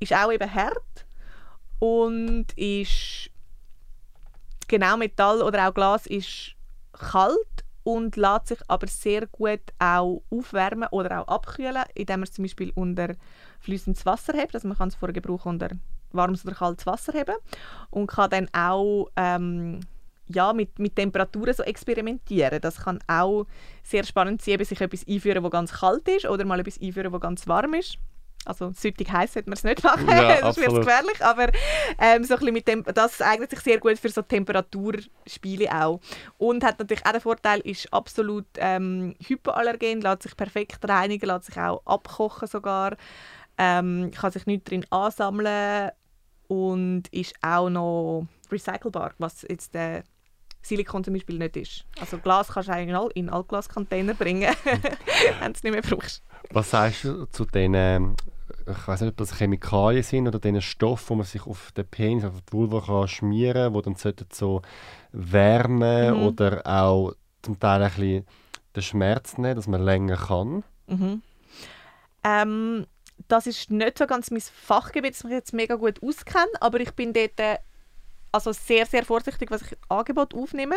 Ist 0.00 0.14
auch 0.14 0.32
eben 0.32 0.52
hart 0.52 1.05
und 1.78 2.46
ist 2.56 3.30
genau 4.68 4.96
Metall 4.96 5.42
oder 5.42 5.68
auch 5.68 5.74
Glas 5.74 6.06
ist 6.06 6.54
kalt 6.92 7.64
und 7.84 8.16
lässt 8.16 8.48
sich 8.48 8.58
aber 8.66 8.86
sehr 8.88 9.26
gut 9.26 9.60
auch 9.78 10.22
aufwärmen 10.30 10.88
oder 10.90 11.20
auch 11.20 11.28
abkühlen, 11.28 11.84
indem 11.94 12.20
man 12.20 12.24
es 12.24 12.32
zum 12.32 12.44
Beispiel 12.44 12.72
unter 12.74 13.14
fließendes 13.60 14.04
Wasser 14.04 14.32
hebt. 14.32 14.54
Also 14.54 14.66
man 14.66 14.76
kann 14.76 14.88
es 14.88 14.96
vor 14.96 15.12
Gebrauch 15.12 15.46
unter 15.46 15.70
warmes 16.10 16.44
oder 16.44 16.54
kaltes 16.54 16.86
Wasser 16.86 17.12
heben 17.12 17.36
und 17.90 18.08
kann 18.08 18.30
dann 18.30 18.48
auch 18.52 19.08
ähm, 19.16 19.80
ja, 20.28 20.52
mit, 20.52 20.78
mit 20.78 20.96
Temperaturen 20.96 21.54
so 21.54 21.62
experimentieren. 21.62 22.60
Das 22.60 22.80
kann 22.82 22.98
auch 23.06 23.46
sehr 23.84 24.04
spannend 24.04 24.42
sein, 24.42 24.54
eben 24.54 24.64
sich 24.64 24.80
etwas 24.80 25.06
einführen, 25.06 25.42
das 25.42 25.52
ganz 25.52 25.72
kalt 25.72 26.08
ist 26.08 26.26
oder 26.26 26.44
mal 26.44 26.58
etwas 26.58 26.80
einführen, 26.80 27.12
das 27.12 27.20
ganz 27.20 27.46
warm 27.46 27.74
ist. 27.74 27.98
Also 28.46 28.70
süttig 28.72 29.10
heiß 29.10 29.34
sollte 29.34 29.48
man 29.50 29.56
es 29.56 29.64
nicht 29.64 29.82
machen, 29.82 30.08
Ja, 30.08 30.40
das 30.40 30.56
wird 30.56 30.74
gefährlich, 30.74 31.24
aber 31.24 31.50
ähm, 31.98 32.24
so 32.24 32.34
ein 32.34 32.38
bisschen 32.38 32.54
mit 32.54 32.68
dem, 32.68 32.84
das 32.84 33.20
eignet 33.20 33.50
sich 33.50 33.60
sehr 33.60 33.78
gut 33.78 33.98
für 33.98 34.08
so 34.08 34.22
Temperaturspiele 34.22 35.68
auch. 35.72 36.00
Und 36.38 36.64
hat 36.64 36.78
natürlich 36.78 37.04
auch 37.04 37.12
den 37.12 37.20
Vorteil, 37.20 37.60
ist 37.60 37.92
absolut 37.92 38.46
ähm, 38.58 39.14
hypoallergen, 39.26 40.00
lässt 40.00 40.22
sich 40.22 40.36
perfekt 40.36 40.88
reinigen, 40.88 41.26
lässt 41.26 41.46
sich 41.46 41.58
auch 41.58 41.82
abkochen 41.84 42.48
sogar, 42.48 42.96
ähm, 43.58 44.10
kann 44.14 44.32
sich 44.32 44.46
nicht 44.46 44.70
drin 44.70 44.84
ansammeln 44.90 45.90
und 46.48 47.08
ist 47.10 47.34
auch 47.42 47.68
noch 47.68 48.26
recycelbar, 48.50 49.12
was 49.18 49.42
jetzt 49.48 49.74
der 49.74 50.04
Silikon 50.66 51.04
zum 51.04 51.14
Beispiel 51.14 51.38
nicht 51.38 51.56
ist. 51.56 51.84
Also 52.00 52.18
Glas 52.18 52.48
kannst 52.48 52.68
du 52.68 52.72
in, 52.72 52.94
Al 52.94 53.08
in 53.14 53.30
Altglascontainer 53.30 54.14
bringen, 54.14 54.52
wenn 54.64 55.52
du 55.52 55.56
es 55.56 55.62
nicht 55.62 55.72
mehr 55.72 55.82
brauchst. 55.82 56.22
Was 56.50 56.70
sagst 56.70 57.04
du 57.04 57.26
zu 57.26 57.44
diesen, 57.44 57.74
ähm, 57.74 58.16
ich 58.68 58.88
weiß 58.88 59.00
nicht, 59.02 59.10
ob 59.10 59.16
das 59.16 59.38
Chemikalien 59.38 60.02
sind 60.02 60.26
oder 60.26 60.38
diesen 60.38 60.60
Stoffen, 60.62 61.14
die 61.14 61.16
man 61.16 61.26
sich 61.26 61.46
auf 61.46 61.72
den 61.72 61.86
Penis, 61.86 62.24
auf 62.24 62.40
die 62.40 62.52
Vulva 62.52 62.80
kann 62.80 63.08
schmieren 63.08 63.72
kann, 63.72 63.94
die 63.94 64.12
dann 64.16 64.26
so 64.32 64.62
wärmen 65.12 66.14
Mhm. 66.16 66.22
oder 66.26 66.66
auch 66.66 67.12
zum 67.42 67.58
Teil 67.60 67.82
ein 67.82 67.90
bisschen 67.90 68.26
den 68.74 68.82
Schmerz 68.82 69.38
nehmen, 69.38 69.56
dass 69.56 69.66
man 69.68 69.82
länger 69.82 70.16
kann. 70.16 70.64
Mhm. 70.86 71.22
Ähm, 72.24 72.86
das 73.28 73.46
ist 73.46 73.70
nicht 73.70 73.98
so 73.98 74.06
ganz 74.06 74.30
mein 74.30 74.40
Fachgebiet, 74.40 75.14
das 75.14 75.24
mich 75.24 75.32
jetzt 75.32 75.52
mega 75.52 75.76
gut 75.76 76.02
auskenne, 76.02 76.50
aber 76.60 76.80
ich 76.80 76.92
bin 76.92 77.12
dort 77.12 77.38
äh, 77.38 77.58
also 78.32 78.52
sehr, 78.52 78.84
sehr 78.86 79.04
vorsichtig, 79.04 79.50
was 79.50 79.62
ich 79.62 79.78
Angebot 79.88 80.34
aufnehme. 80.34 80.74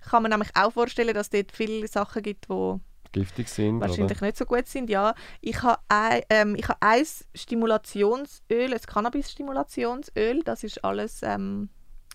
Ich 0.00 0.10
kann 0.10 0.22
mir 0.22 0.28
nämlich 0.28 0.50
auch 0.54 0.72
vorstellen, 0.72 1.14
dass 1.14 1.26
es 1.26 1.30
dort 1.30 1.52
viele 1.52 1.86
Sachen 1.88 2.22
gibt, 2.22 2.48
die 2.48 2.80
Giftig 3.12 3.48
sind. 3.48 3.80
wahrscheinlich 3.80 4.18
Oder? 4.18 4.26
nicht 4.26 4.36
so 4.36 4.44
gut 4.44 4.66
sind. 4.66 4.90
Ja, 4.90 5.14
ich 5.40 5.62
habe 5.62 5.80
ein, 5.88 6.22
ähm, 6.30 6.54
ich 6.56 6.68
habe 6.68 6.78
ein 6.80 7.04
Stimulationsöl, 7.34 8.72
ein 8.74 8.80
Cannabis-Stimulationsöl. 8.80 10.42
Das 10.44 10.64
ist 10.64 10.84
alles 10.84 11.22
ähm, 11.22 11.68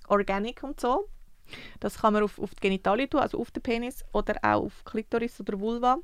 organic 0.07 0.63
und 0.63 0.80
so. 0.80 1.07
Das 1.80 1.99
kann 1.99 2.13
man 2.13 2.23
auf, 2.23 2.39
auf 2.39 2.51
die 2.55 2.61
Genitalien 2.61 3.09
tun, 3.09 3.19
also 3.19 3.39
auf 3.39 3.51
den 3.51 3.61
Penis 3.63 4.05
oder 4.13 4.35
auch 4.41 4.65
auf 4.65 4.84
Klitoris 4.85 5.39
oder 5.39 5.59
Vulva. 5.59 5.97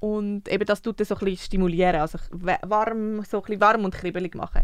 Und 0.00 0.48
eben 0.48 0.64
das 0.66 0.82
tut 0.82 1.00
das 1.00 1.08
so 1.08 1.14
ein 1.14 1.24
bisschen 1.24 1.46
stimulieren, 1.46 1.96
also 1.96 2.18
wa- 2.30 2.58
warm, 2.62 3.22
so 3.24 3.38
ein 3.38 3.42
bisschen 3.44 3.60
warm 3.60 3.84
und 3.84 3.94
kribbelig 3.94 4.34
machen. 4.34 4.62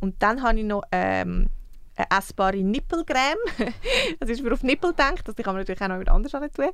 Und 0.00 0.22
dann 0.22 0.42
habe 0.42 0.58
ich 0.58 0.64
noch 0.64 0.82
ähm, 0.92 1.48
eine 1.96 2.06
essbare 2.10 2.58
Nippelcreme. 2.58 3.38
das 4.20 4.30
ist 4.30 4.40
für 4.40 4.52
auf 4.52 4.62
Nippel 4.62 4.90
gedacht, 4.90 5.26
das 5.26 5.36
kann 5.36 5.54
man 5.54 5.58
natürlich 5.58 5.80
auch 5.80 5.88
noch 5.88 5.98
mit 5.98 6.08
anders 6.08 6.32
tun. 6.32 6.70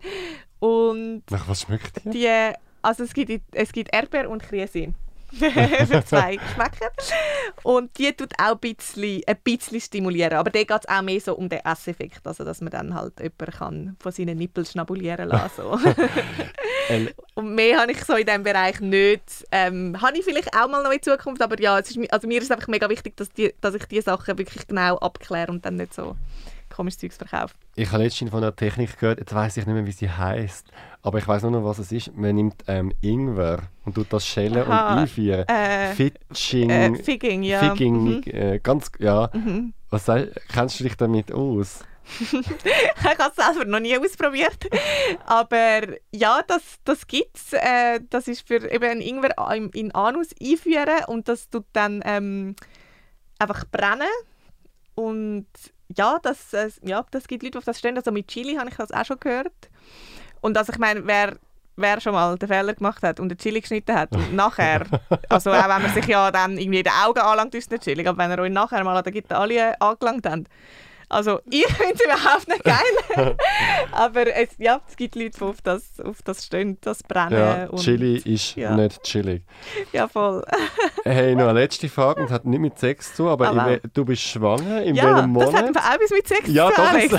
Und 0.58 1.30
Nach 1.30 1.48
was 1.48 1.62
schmeckt 1.62 2.04
die? 2.04 2.10
die, 2.10 2.52
also 2.82 3.04
es 3.04 3.12
gibt, 3.12 3.42
es 3.52 3.72
gibt 3.72 3.94
Erdbeer 3.94 4.30
und 4.30 4.42
Krisin. 4.42 4.94
Für 5.32 6.04
zwei 6.04 6.36
Geschmäcker. 6.36 6.90
Und 7.62 7.96
die 7.98 8.12
tut 8.12 8.32
auch 8.38 8.52
ein 8.52 8.58
bisschen, 8.58 9.22
ein 9.26 9.36
bisschen 9.42 9.80
stimulieren. 9.80 10.34
Aber 10.34 10.50
da 10.50 10.58
geht 10.58 10.70
es 10.70 10.88
auch 10.88 11.02
mehr 11.02 11.20
so 11.20 11.34
um 11.36 11.48
den 11.48 11.60
Esseffekt. 11.64 12.26
Also 12.26 12.44
dass 12.44 12.60
man 12.60 12.70
dann 12.70 12.94
halt 12.94 13.18
jemanden 13.18 13.58
kann 13.58 13.96
von 14.00 14.12
seinen 14.12 14.38
Nippeln 14.38 14.66
schnabulieren 14.66 15.28
lassen 15.28 15.50
so. 15.60 15.78
Und 17.34 17.54
mehr 17.54 17.80
habe 17.80 17.92
ich 17.92 18.04
so 18.04 18.14
in 18.14 18.26
diesem 18.26 18.42
Bereich 18.42 18.80
nicht. 18.80 19.46
Ähm, 19.52 20.00
habe 20.00 20.18
ich 20.18 20.24
vielleicht 20.24 20.56
auch 20.56 20.68
mal 20.68 20.82
noch 20.82 20.92
in 20.92 21.02
Zukunft, 21.02 21.42
aber 21.42 21.60
ja, 21.60 21.78
es 21.78 21.90
ist, 21.90 22.12
also 22.12 22.26
mir 22.26 22.38
ist 22.38 22.44
es 22.44 22.50
einfach 22.50 22.68
mega 22.68 22.88
wichtig, 22.88 23.16
dass, 23.16 23.30
die, 23.30 23.54
dass 23.60 23.74
ich 23.74 23.84
diese 23.86 24.02
Sachen 24.02 24.38
wirklich 24.38 24.66
genau 24.66 24.96
abkläre 24.98 25.50
und 25.50 25.64
dann 25.64 25.76
nicht 25.76 25.94
so 25.94 26.16
komisches 26.80 26.98
Zeugs 27.00 27.16
verkaufe. 27.18 27.54
Ich 27.76 27.92
habe 27.92 28.02
letztens 28.02 28.30
von 28.30 28.42
einer 28.42 28.56
Technik 28.56 28.98
gehört, 28.98 29.18
jetzt 29.18 29.34
weiß 29.34 29.58
ich 29.58 29.66
nicht 29.66 29.74
mehr, 29.74 29.84
wie 29.86 29.92
sie 29.92 30.08
heißt, 30.10 30.66
aber 31.02 31.18
ich 31.18 31.28
weiß 31.28 31.42
nur 31.42 31.50
noch, 31.50 31.64
was 31.64 31.78
es 31.78 31.92
ist. 31.92 32.16
Man 32.16 32.34
nimmt 32.36 32.64
ähm, 32.68 32.90
Ingwer 33.02 33.58
und 33.84 33.94
tut 33.94 34.10
das 34.10 34.26
schälen 34.26 34.62
und 34.62 34.72
Aha, 34.72 35.02
einführen. 35.02 35.46
Äh, 35.46 35.92
Fitching, 35.94 36.70
äh, 36.70 36.94
Figging, 36.94 37.42
ja. 37.42 37.60
Figging, 37.60 38.02
Mhm. 38.04 38.22
äh, 38.26 38.58
ganz, 38.60 38.90
ja. 38.98 39.28
Mhm. 39.34 39.74
Was 39.90 40.06
sagst, 40.06 40.28
kennst 40.52 40.80
du 40.80 40.84
dich 40.84 40.96
damit 40.96 41.30
aus? 41.32 41.84
ich 42.20 42.32
habe 42.32 43.30
es 43.30 43.36
selber 43.36 43.64
noch 43.66 43.78
nie 43.80 43.96
ausprobiert. 43.98 44.58
Aber 45.26 45.80
ja, 46.12 46.40
das, 46.48 46.62
das 46.84 47.06
gibt 47.06 47.36
es. 47.36 47.52
Äh, 47.52 48.00
das 48.08 48.26
ist 48.26 48.48
für 48.48 48.68
eben 48.72 48.84
einen 48.90 49.00
Ingwer 49.00 49.34
in, 49.54 49.68
in 49.70 49.94
Anus 49.94 50.28
einführen 50.42 51.04
und 51.08 51.28
das 51.28 51.50
tut 51.50 51.66
dann 51.72 52.02
ähm, 52.04 52.56
einfach 53.38 53.64
brennen. 53.70 54.08
Und 54.96 55.46
ja, 55.96 56.18
das, 56.22 56.52
äh, 56.52 56.70
ja, 56.82 57.04
das 57.10 57.26
gibt 57.26 57.42
Leute, 57.42 57.52
die 57.52 57.58
auf 57.58 57.64
das 57.64 57.78
stehen. 57.78 57.96
Also 57.96 58.12
mit 58.12 58.28
Chili 58.28 58.54
habe 58.54 58.70
ich 58.70 58.76
das 58.76 58.92
auch 58.92 59.04
schon 59.04 59.18
gehört. 59.18 59.70
Und 60.40 60.56
also 60.56 60.72
ich 60.72 60.78
meine, 60.78 61.06
wer, 61.06 61.36
wer 61.76 62.00
schon 62.00 62.12
mal 62.12 62.36
den 62.36 62.48
Fehler 62.48 62.74
gemacht 62.74 63.02
hat 63.02 63.20
und 63.20 63.28
den 63.28 63.38
Chili 63.38 63.60
geschnitten 63.60 63.94
hat 63.94 64.12
und 64.12 64.34
nachher, 64.34 64.86
also 65.28 65.50
auch 65.50 65.68
wenn 65.68 65.82
man 65.82 65.92
sich 65.92 66.06
ja 66.06 66.30
dann 66.30 66.58
irgendwie 66.58 66.82
die 66.82 66.90
Augen 66.90 67.20
anlangt, 67.20 67.54
ist 67.54 67.64
es 67.64 67.70
nicht 67.70 67.84
chillig, 67.84 68.06
aber 68.06 68.18
wenn 68.18 68.30
er 68.30 68.38
euch 68.38 68.52
nachher 68.52 68.84
mal 68.84 68.96
an 68.96 69.04
der 69.04 69.12
Gitarre 69.12 69.80
angelangt 69.80 70.26
hat, 70.26 70.40
also 71.10 71.40
ich 71.50 71.66
finde 71.66 71.94
es 71.94 72.00
überhaupt 72.00 72.48
nicht 72.48 72.64
geil. 72.64 73.36
Aber 73.92 74.34
es, 74.34 74.48
ja, 74.58 74.80
es 74.88 74.96
gibt 74.96 75.14
Leute, 75.16 75.30
die 75.38 75.44
auf 75.44 75.60
das, 75.62 76.00
auf 76.00 76.22
das 76.22 76.44
stehen, 76.46 76.78
das 76.80 77.02
Brennen. 77.02 77.32
Ja, 77.38 77.66
und, 77.68 77.80
Chili 77.80 78.16
ist 78.18 78.56
ja. 78.56 78.74
nicht 78.74 79.02
chillig. 79.02 79.42
Ja, 79.92 80.08
voll. 80.08 80.42
Hey, 81.04 81.34
noch 81.34 81.48
eine 81.48 81.60
letzte 81.60 81.88
Frage 81.88 82.22
und 82.22 82.30
hat 82.30 82.44
nicht 82.44 82.60
mit 82.60 82.78
Sex 82.78 83.10
zu 83.14 83.24
tun, 83.24 83.32
aber 83.32 83.50
Ah, 83.50 83.66
we- 83.66 83.80
du 83.92 84.04
bist 84.04 84.22
schwanger, 84.22 84.82
in 84.82 84.94
ja, 84.94 85.04
welchem 85.16 85.34
das 85.34 85.52
hat 85.52 85.66
Monat? 85.66 85.76
auch 85.76 85.94
etwas 85.94 86.10
mit 86.10 86.28
Sex 86.28 86.40
Ja, 86.48 86.70
zu 86.72 86.80
Alex. 86.82 87.14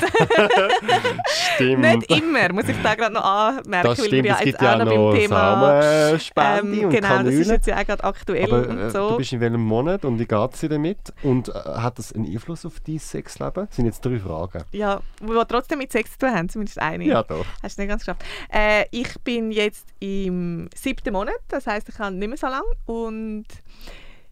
Stimmt. 1.56 1.82
Nicht 1.82 2.12
immer, 2.12 2.54
muss 2.54 2.68
ich 2.68 2.78
da 2.82 2.96
gerade 2.96 3.14
noch 3.14 3.24
anmerken, 3.24 3.88
das 3.90 4.00
weil 4.00 4.08
stimmt, 4.08 4.24
wir 4.24 4.32
ja 4.32 4.34
es 4.36 4.40
gibt 4.46 4.52
jetzt 4.54 4.62
ja 4.62 4.74
auch 4.74 4.86
noch 4.86 5.12
beim 5.12 5.20
Thema... 5.20 5.82
Samenspende 5.82 6.78
Ähm, 6.78 6.84
und 6.86 6.90
genau, 6.92 7.08
das 7.10 7.18
ist 7.18 7.24
Kanüle. 7.34 7.54
jetzt 7.54 7.68
ja 7.68 7.78
auch 7.78 7.86
gerade 7.86 8.04
aktuell 8.04 8.44
Aber 8.54 8.70
und 8.70 8.78
äh, 8.80 8.90
so. 8.90 9.10
du 9.12 9.18
bist 9.18 9.34
in 9.34 9.40
welchem 9.40 9.62
Monat 9.66 10.06
und 10.06 10.20
wie 10.20 10.26
geht 10.26 10.54
es 10.54 10.60
dir 10.62 10.70
damit? 10.70 10.98
Und 11.24 11.50
äh, 11.50 11.52
hat 11.54 11.98
das 12.00 12.14
einen 12.14 12.26
Einfluss 12.26 12.66
auf 12.66 12.80
dein 12.86 13.00
Sexleben? 13.00 13.68
Das 13.68 13.78
sind 13.82 13.88
jetzt 13.88 14.06
drei 14.06 14.20
Fragen. 14.20 14.64
Ja, 14.72 15.02
die 15.20 15.44
trotzdem 15.48 15.80
mit 15.80 15.92
Sex 15.92 16.12
zu 16.12 16.20
tun 16.20 16.32
haben, 16.32 16.50
zumindest 16.50 16.80
eine. 16.80 17.04
Ja, 17.04 17.24
doch. 17.24 17.46
Hast 17.64 17.78
du 17.78 17.82
nicht 17.82 17.90
ganz 17.90 18.04
geschafft. 18.04 18.24
Äh, 18.54 18.86
ich 18.92 19.20
bin 19.22 19.52
jetzt 19.52 19.88
im 20.00 20.70
siebten 20.76 21.14
Monat, 21.14 21.40
das 21.48 21.66
heißt, 21.68 21.90
ich 21.90 21.98
habe 22.00 22.16
nicht 22.16 22.28
mehr 22.28 22.38
so 22.38 22.48
lange. 22.48 22.68
Und 22.86 23.46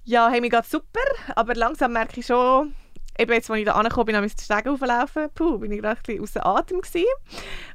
ja, 0.06 0.30
hey, 0.30 0.42
mir 0.42 0.50
geht 0.50 0.66
super, 0.66 1.00
aber 1.36 1.56
langsam 1.56 1.94
merke 1.94 2.20
ich 2.20 2.28
schon, 2.28 2.74
eben 3.18 3.34
jetzt, 3.34 3.50
als 3.50 3.60
ich 3.60 3.66
da 3.66 3.74
angekommen 3.74 4.06
bin, 4.06 4.22
musste 4.22 4.42
ich 4.42 4.48
die 4.48 4.54
Stege 4.54 4.72
hochlaufen, 4.72 5.30
puh, 5.34 5.58
bin 5.58 5.72
ich 5.72 5.82
gerade 5.82 6.00
ein 6.00 6.04
bisschen 6.04 6.22
außer 6.22 6.46
Atem 6.46 6.82
gewesen. 6.82 7.06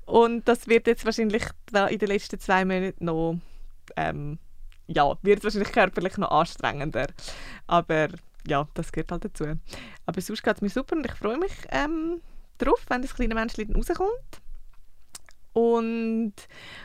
Und 0.07 0.47
das 0.47 0.69
wird 0.69 0.87
jetzt 0.87 1.05
wahrscheinlich 1.05 1.45
in 1.91 1.99
den 1.99 2.09
letzten 2.09 2.39
zwei 2.39 2.65
Monaten 2.65 3.05
noch, 3.05 3.39
ähm, 3.97 4.39
ja, 4.87 5.13
wird 5.23 5.43
wahrscheinlich 5.43 5.73
körperlich 5.73 6.19
noch 6.19 6.31
anstrengender. 6.31 7.09
Aber 7.67 8.09
ja, 8.47 8.69
das 8.75 8.93
gehört 8.93 9.13
halt 9.13 9.25
dazu. 9.25 9.45
Aber 10.07 10.21
sonst 10.21 10.43
geht 10.43 10.57
es 10.57 10.63
mir 10.63 10.69
super 10.69 10.97
und 10.97 11.07
ich 11.07 11.13
freue 11.13 11.39
mich 11.39 11.53
ähm, 11.71 12.21
drauf, 12.59 12.85
wenn 12.89 13.03
das 13.03 13.15
kleine 13.15 13.35
Menschchen 13.35 13.69
dann 13.69 13.77
rauskommt. 13.77 14.11
Und 15.53 16.35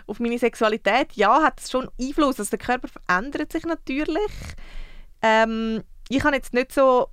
auf 0.05 0.19
meine 0.19 0.37
Sexualität, 0.37 1.13
ja, 1.13 1.41
hat 1.41 1.59
es 1.59 1.71
schon 1.71 1.89
Einfluss. 1.99 2.39
Also 2.39 2.51
der 2.51 2.59
Körper 2.59 2.87
verändert 2.87 3.51
sich 3.51 3.65
natürlich. 3.65 4.31
Ähm, 5.21 5.83
ich 6.07 6.23
habe 6.23 6.35
jetzt 6.35 6.53
nicht 6.53 6.71
so, 6.71 7.09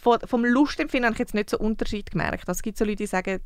vom 0.00 0.44
Lustempfinden 0.44 1.06
habe 1.06 1.14
ich 1.14 1.18
jetzt 1.18 1.34
nicht 1.34 1.50
so 1.50 1.58
Unterschied 1.58 2.12
gemerkt. 2.12 2.48
Also 2.48 2.58
es 2.58 2.62
gibt 2.62 2.78
so 2.78 2.84
Leute, 2.84 2.96
die 2.96 3.06
sagen, 3.06 3.40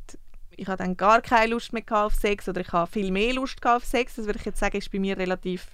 ich 0.57 0.67
habe 0.67 0.77
dann 0.77 0.95
gar 0.95 1.21
keine 1.21 1.53
Lust 1.53 1.73
mehr 1.73 1.83
auf 1.89 2.13
Sex 2.13 2.47
oder 2.47 2.61
ich 2.61 2.71
habe 2.71 2.89
viel 2.89 3.11
mehr 3.11 3.33
Lust 3.33 3.65
auf 3.65 3.83
Sex. 3.83 4.15
Das 4.15 4.25
würde 4.25 4.39
ich 4.39 4.45
jetzt 4.45 4.59
sagen, 4.59 4.77
ist 4.77 4.91
bei 4.91 4.99
mir 4.99 5.17
relativ 5.17 5.67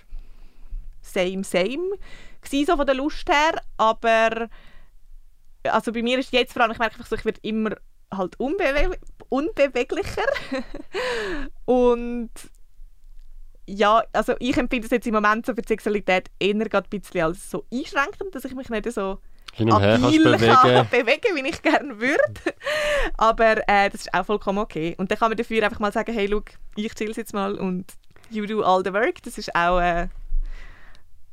same, 1.01 1.43
same 1.43 1.97
gewesen, 2.41 2.65
so 2.67 2.77
von 2.77 2.85
der 2.85 2.95
Lust 2.95 3.27
her. 3.29 3.61
Aber 3.77 4.49
also 5.63 5.91
bei 5.91 6.01
mir 6.01 6.19
ist 6.19 6.31
jetzt 6.33 6.53
vor 6.53 6.61
allem, 6.61 6.71
ich 6.71 6.79
merke 6.79 6.95
einfach 6.95 7.07
so, 7.07 7.15
ich 7.15 7.25
werde 7.25 7.39
immer 7.43 7.75
halt 8.13 8.39
unbewe 8.39 8.97
unbeweglicher. 9.29 10.25
und 11.65 12.29
ja, 13.67 14.03
also 14.11 14.33
ich 14.39 14.57
empfinde 14.57 14.85
es 14.85 14.91
jetzt 14.91 15.07
im 15.07 15.13
Moment 15.13 15.45
so 15.45 15.53
für 15.53 15.61
die 15.61 15.67
Sexualität 15.67 16.29
eher 16.39 16.53
gerade 16.55 16.87
ein 16.87 16.99
bisschen 16.99 17.21
als 17.21 17.49
so 17.49 17.65
einschränkend, 17.71 18.33
dass 18.33 18.45
ich 18.45 18.53
mich 18.53 18.69
nicht 18.69 18.91
so 18.91 19.19
Hin 19.53 19.71
und 19.71 19.79
her 19.79 19.97
kannst 19.99 20.07
agil 20.07 20.23
bewegen. 20.23 20.53
kann 20.53 20.87
bewegen, 20.91 21.35
wie 21.35 21.49
ich 21.49 21.61
gerne 21.61 21.99
würde. 21.99 22.55
Aber 23.17 23.57
äh, 23.67 23.89
das 23.89 24.01
ist 24.01 24.13
auch 24.13 24.25
vollkommen 24.25 24.59
okay. 24.59 24.95
Und 24.97 25.11
dann 25.11 25.17
kann 25.17 25.29
man 25.29 25.37
dafür 25.37 25.63
einfach 25.63 25.79
mal 25.79 25.93
sagen, 25.93 26.13
hey, 26.13 26.27
schau, 26.29 26.41
ich 26.75 26.93
chill 26.95 27.13
jetzt 27.15 27.33
mal 27.33 27.55
und 27.55 27.85
you 28.29 28.45
do 28.45 28.61
all 28.61 28.83
the 28.83 28.93
work. 28.93 29.21
Das 29.23 29.37
ist 29.37 29.55
auch, 29.55 29.79
äh, 29.79 30.07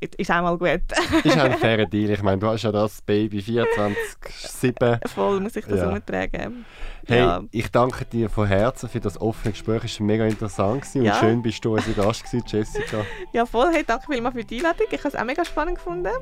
ist 0.00 0.30
auch 0.30 0.42
mal 0.42 0.56
gut. 0.56 0.80
ist 1.24 1.36
auch 1.38 1.44
ein 1.44 1.52
fairer 1.58 1.86
Deal. 1.86 2.10
Ich 2.10 2.22
meine, 2.22 2.38
du 2.38 2.46
hast 2.46 2.62
ja 2.62 2.72
das 2.72 3.02
Baby 3.02 3.38
24-7. 3.40 5.08
Voll 5.08 5.40
muss 5.40 5.56
ich 5.56 5.64
das 5.66 5.80
Ja. 5.80 5.88
umtragen. 5.90 6.64
Hey, 7.06 7.18
Ja. 7.20 7.42
ich 7.50 7.70
danke 7.70 8.04
dir 8.04 8.28
von 8.28 8.46
Herzen 8.46 8.88
für 8.88 9.00
das 9.00 9.20
offene 9.20 9.52
Gespräch. 9.52 9.84
Es 9.84 9.98
war 10.00 10.06
mega 10.06 10.24
interessant 10.26 10.82
gewesen 10.82 11.04
Ja. 11.04 11.14
und 11.14 11.20
schön 11.20 11.42
bist 11.42 11.64
du 11.64 11.74
unser 11.74 11.92
Gast 11.92 12.24
gewesen, 12.24 12.44
Jessica. 12.46 13.04
ja, 13.32 13.46
voll. 13.46 13.70
Hey, 13.72 13.84
danke 13.86 14.06
vielmals 14.12 14.34
für 14.36 14.44
die 14.44 14.56
Einladung. 14.58 14.86
Ich 14.90 14.98
habe 14.98 15.08
es 15.08 15.14
auch 15.16 15.24
mega 15.24 15.44
spannend 15.44 15.76
gefunden. 15.76 16.12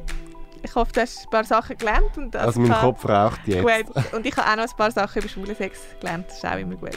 Ich 0.62 0.74
hoffe, 0.74 0.92
du 0.92 1.00
hast 1.00 1.24
ein 1.26 1.30
paar 1.30 1.44
Sachen 1.44 1.76
gelernt. 1.76 2.16
Und 2.16 2.34
Also 2.34 2.60
mein 2.60 2.72
Kopf 2.72 3.06
raucht 3.08 3.40
jetzt. 3.46 3.62
Gut. 3.62 4.12
Und 4.14 4.26
ich 4.26 4.36
habe 4.36 4.50
auch 4.50 4.56
noch 4.64 4.70
ein 4.70 4.76
paar 4.76 4.90
Sachen 4.90 5.20
über 5.20 5.28
schwulen 5.28 5.54
Sex 5.54 5.80
gelernt. 6.00 6.26
Das 6.28 6.38
ist 6.38 6.44
auch 6.46 6.58
immer 6.58 6.76
gut. 6.76 6.96